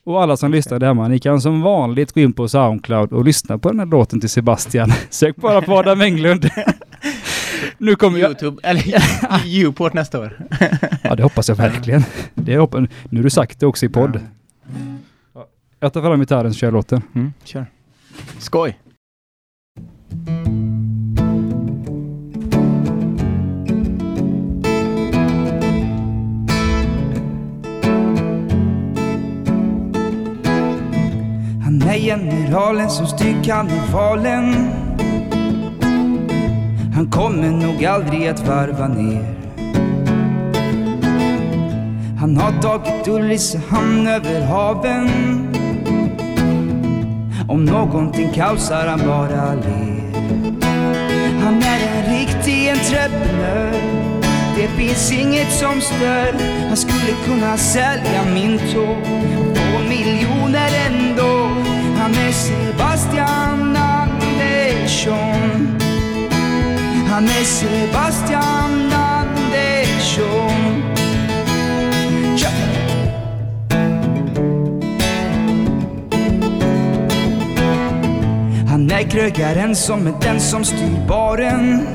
Och 0.04 0.22
alla 0.24 0.38
som 0.38 0.52
lyssnar 0.52 0.80
där 0.80 0.88
hemma, 0.88 1.08
ni 1.08 1.20
kan 1.20 1.42
som 1.42 1.62
vanligt 1.62 2.12
gå 2.14 2.20
in 2.22 2.34
på 2.34 2.48
Soundcloud 2.48 3.14
och 3.14 3.26
lyssna 3.26 3.58
på 3.58 3.70
den 3.70 3.80
här 3.80 3.86
låten 3.86 4.20
till 4.20 4.30
Sebastian. 4.30 4.92
Sök 5.10 5.36
bara 5.36 5.62
på 5.62 5.74
Adam 5.78 6.02
Englund. 6.02 6.50
nu 7.78 7.96
kommer 7.96 8.20
jag... 8.20 8.28
Youtube, 8.32 8.62
eller 8.64 9.66
Uport 9.68 9.94
nästa 9.94 10.20
år. 10.20 10.40
Ja, 11.04 11.16
det 11.16 11.24
hoppas 11.24 11.50
jag 11.50 11.56
verkligen. 11.56 12.04
Det 12.36 12.58
hoppas, 12.58 12.90
nu 13.10 13.20
har 13.20 13.24
du 13.24 13.30
sagt 13.30 13.60
det 13.60 13.66
också 13.66 13.86
i 13.86 13.90
podd. 13.90 14.16
Ja. 14.16 14.20
Jag 15.84 15.94
tar 15.94 16.02
fram 16.02 16.20
gitarren 16.20 16.54
så 16.54 16.60
kör 16.60 16.68
jag 16.68 16.74
låten. 16.74 17.02
Mm, 17.16 17.34
kör. 17.44 17.66
Skoj. 18.40 18.80
Han 31.64 31.82
är 31.82 32.00
generalen 32.00 32.90
som 32.90 33.08
styr 33.08 33.44
karnevalen 33.44 34.54
Han 36.96 37.12
kommer 37.12 37.52
nog 37.52 37.86
aldrig 37.86 38.28
att 38.28 38.48
varva 38.48 38.88
ner 38.88 39.36
Han 42.20 42.38
har 42.38 42.62
tagit 42.62 43.08
Ulricehamn 43.08 44.08
över 44.08 44.42
haven 44.42 45.51
om 47.52 47.66
någonting 47.66 48.30
kaosar 48.34 48.88
han 48.88 49.00
bara 49.00 49.54
ler. 49.54 50.02
Han 51.44 51.64
är 51.64 51.80
en 51.88 52.20
riktig 52.20 52.70
entreprenör. 52.70 53.74
Det 54.56 54.68
finns 54.68 55.12
inget 55.12 55.52
som 55.52 55.82
stör. 55.82 56.34
Han 56.68 56.78
skulle 56.78 57.14
kunna 57.26 57.58
sälja 57.58 58.24
min 58.34 58.58
tåg. 58.58 58.98
Och 59.40 59.58
få 59.58 59.80
miljoner 59.90 60.70
ändå. 60.88 61.50
Han 61.98 62.12
är 62.12 62.32
Sebastian 62.32 63.78
Andersson. 63.78 65.02
Han 67.10 67.24
är 67.24 67.44
Sebastian 67.44 68.91
är 79.02 79.10
krögaren 79.10 79.76
som 79.76 80.08
är 80.08 80.14
den 80.22 80.40
som 80.40 80.66
styr 80.66 81.08
baren. 81.08 81.88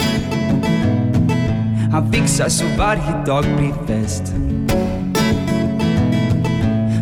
Han 1.93 2.12
fixar 2.12 2.49
så 2.49 2.65
varje 2.78 3.24
dag 3.27 3.45
blir 3.57 3.87
fest. 3.87 4.23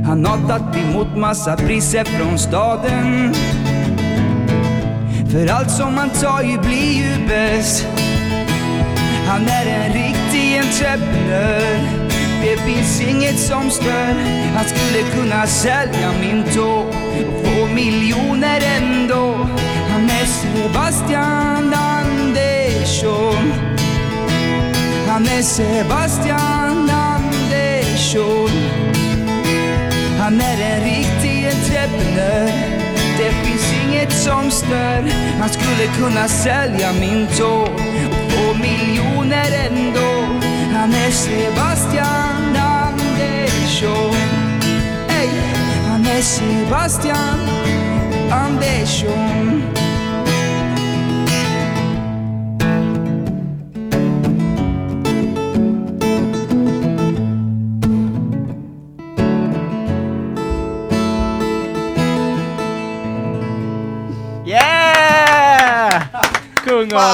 Han 0.06 0.26
har 0.26 0.48
tagit 0.48 0.76
emot 0.76 1.16
massa 1.16 1.56
priser 1.56 2.04
från 2.04 2.38
staden. 2.38 3.34
För 5.30 5.52
allt 5.52 5.70
som 5.70 5.98
han 5.98 6.10
tar 6.10 6.42
ju 6.42 6.58
blir 6.58 6.92
ju 6.92 7.28
bäst. 7.28 7.86
Han 9.26 9.42
är 9.42 9.66
en 9.66 9.92
riktig 9.92 10.58
entreprenör. 10.58 12.04
Det 12.42 12.56
finns 12.56 13.00
inget 13.00 13.38
som 13.38 13.70
stör. 13.70 14.14
Han 14.54 14.64
skulle 14.64 15.02
kunna 15.16 15.46
sälja 15.46 16.12
min 16.20 16.44
tåg 16.54 16.86
och 16.88 17.46
få 17.46 17.74
miljoner 17.74 18.60
ändå. 18.80 19.34
Sebastian 20.34 21.74
Andersson. 21.74 23.52
Han 25.08 25.26
är 25.26 25.42
Sebastian 25.42 26.90
Andersson. 26.90 28.50
Han 30.18 30.40
är 30.40 30.60
en 30.60 30.84
riktig 30.84 31.46
entreprenör. 31.46 32.50
Det 33.18 33.30
finns 33.30 33.72
inget 33.84 34.12
som 34.12 34.50
stör. 34.50 35.04
Han 35.40 35.48
skulle 35.48 35.86
kunna 35.98 36.28
sälja 36.28 36.92
min 36.92 37.26
tåg 37.26 37.68
och 37.68 38.32
få 38.32 38.54
miljoner 38.54 39.50
ändå. 39.70 40.40
Han 40.72 40.92
är 40.92 41.10
Sebastian 41.10 42.56
Andersson. 42.56 44.14
Hey, 45.08 45.28
Han 45.88 46.06
är 46.06 46.22
Sebastian 46.22 47.38
Andersson. 48.30 49.83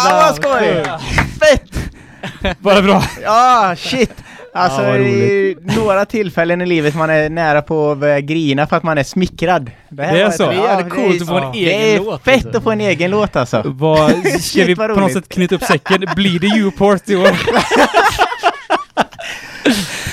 Fan 0.08 0.26
vad 0.26 0.34
skoj! 0.36 0.84
Fett! 1.40 1.72
Bara 2.58 2.82
bra. 2.82 3.04
Ja, 3.22 3.74
shit! 3.78 4.12
Alltså, 4.54 4.82
Ja, 4.82 4.92
det 4.92 4.98
ju 5.08 5.56
några 5.76 6.04
tillfällen 6.04 6.60
i 6.60 6.66
livet 6.66 6.94
man 6.94 7.10
är 7.10 7.28
nära 7.30 7.62
på 7.62 7.90
att 7.92 7.98
börja 7.98 8.20
grina 8.20 8.66
för 8.66 8.76
att 8.76 8.82
man 8.82 8.98
är 8.98 9.02
smickrad. 9.02 9.70
här 9.98 10.12
Det 10.12 10.20
är 10.20 10.24
var 10.24 10.30
så? 10.32 10.50
ett- 10.50 10.56
Det 10.56 10.66
är 10.66 10.82
det 10.84 10.90
coolt 10.90 11.22
att 11.22 11.28
få 11.28 11.34
en 11.36 11.42
ja. 11.42 11.54
egen 11.54 11.78
Det 11.80 11.94
är 11.94 11.98
låt, 12.00 12.24
fett 12.24 12.34
alltså. 12.44 12.58
att 12.58 12.64
få 12.64 12.70
en 12.70 12.80
egen 12.80 13.10
låt 13.10 13.36
alltså. 13.36 13.62
Vad, 13.64 14.10
ska 14.26 14.38
Shit, 14.38 14.68
vi 14.68 14.76
på 14.76 14.86
något 14.86 15.12
sätt 15.12 15.28
knyta 15.28 15.54
upp 15.54 15.64
säcken? 15.64 16.04
Blir 16.16 16.38
det 16.38 16.62
Uport 16.62 17.08
i 17.08 17.16
år? 17.16 17.30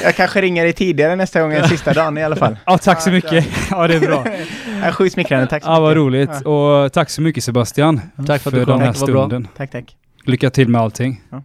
Jag 0.07 0.15
kanske 0.15 0.41
ringer 0.41 0.63
dig 0.63 0.73
tidigare 0.73 1.15
nästa 1.15 1.41
gång 1.41 1.53
än 1.53 1.67
sista 1.69 1.93
dagen 1.93 2.17
i 2.17 2.23
alla 2.23 2.35
fall. 2.35 2.57
Ja, 2.65 2.77
tack 2.77 3.01
så 3.01 3.11
mycket. 3.11 3.47
Ja, 3.71 3.87
det 3.87 3.95
är 3.95 3.99
bra. 3.99 4.25
Ja, 4.83 4.91
sjukt 4.91 5.13
smickrande. 5.13 5.47
Tack 5.47 5.63
så 5.63 5.69
mycket. 5.69 5.77
Ja, 5.77 5.79
vad 5.79 5.95
roligt. 5.95 6.41
Och 6.45 6.93
tack 6.93 7.09
så 7.09 7.21
mycket 7.21 7.43
Sebastian. 7.43 8.01
Mm. 8.17 8.25
Tack 8.25 8.41
för, 8.41 8.51
för 8.51 8.65
den 8.65 8.81
här 8.81 8.93
stunden. 8.93 9.47
Tack, 9.57 9.71
tack. 9.71 9.95
Lycka 10.25 10.49
till 10.49 10.69
med 10.69 10.81
allting. 10.81 11.21
Ja. 11.29 11.43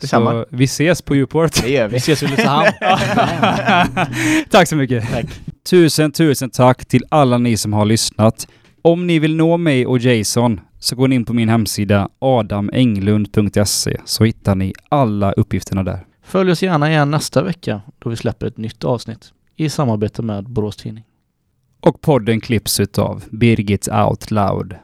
Detsamma. 0.00 0.44
Vi 0.50 0.64
ses 0.64 1.02
på 1.02 1.14
Uport. 1.14 1.62
Det 1.62 1.70
gör 1.70 1.88
vi. 1.88 1.92
Vi 1.92 1.96
ses 1.96 2.22
i 2.22 2.26
Ulricehamn. 2.26 2.68
tack 4.50 4.68
så 4.68 4.76
mycket. 4.76 5.10
Tack. 5.12 5.26
Tusen, 5.70 6.12
tusen 6.12 6.50
tack 6.50 6.84
till 6.84 7.04
alla 7.08 7.38
ni 7.38 7.56
som 7.56 7.72
har 7.72 7.84
lyssnat. 7.84 8.48
Om 8.82 9.06
ni 9.06 9.18
vill 9.18 9.36
nå 9.36 9.56
mig 9.56 9.86
och 9.86 9.98
Jason 9.98 10.60
så 10.78 10.96
går 10.96 11.08
ni 11.08 11.14
in 11.16 11.24
på 11.24 11.32
min 11.32 11.48
hemsida 11.48 12.08
adamenglund.se 12.18 13.96
så 14.04 14.24
hittar 14.24 14.54
ni 14.54 14.72
alla 14.88 15.32
uppgifterna 15.32 15.82
där. 15.82 16.04
Följ 16.28 16.50
oss 16.50 16.62
gärna 16.62 16.90
igen 16.90 17.10
nästa 17.10 17.42
vecka 17.42 17.80
då 17.98 18.10
vi 18.10 18.16
släpper 18.16 18.46
ett 18.46 18.56
nytt 18.56 18.84
avsnitt 18.84 19.32
i 19.56 19.68
samarbete 19.68 20.22
med 20.22 20.48
Borås 20.48 20.76
Tidning. 20.76 21.04
Och 21.80 22.00
podden 22.00 22.40
klipps 22.40 22.80
utav 22.80 23.24
Birgit 23.30 23.88
Out 23.88 24.30
Loud. 24.30 24.74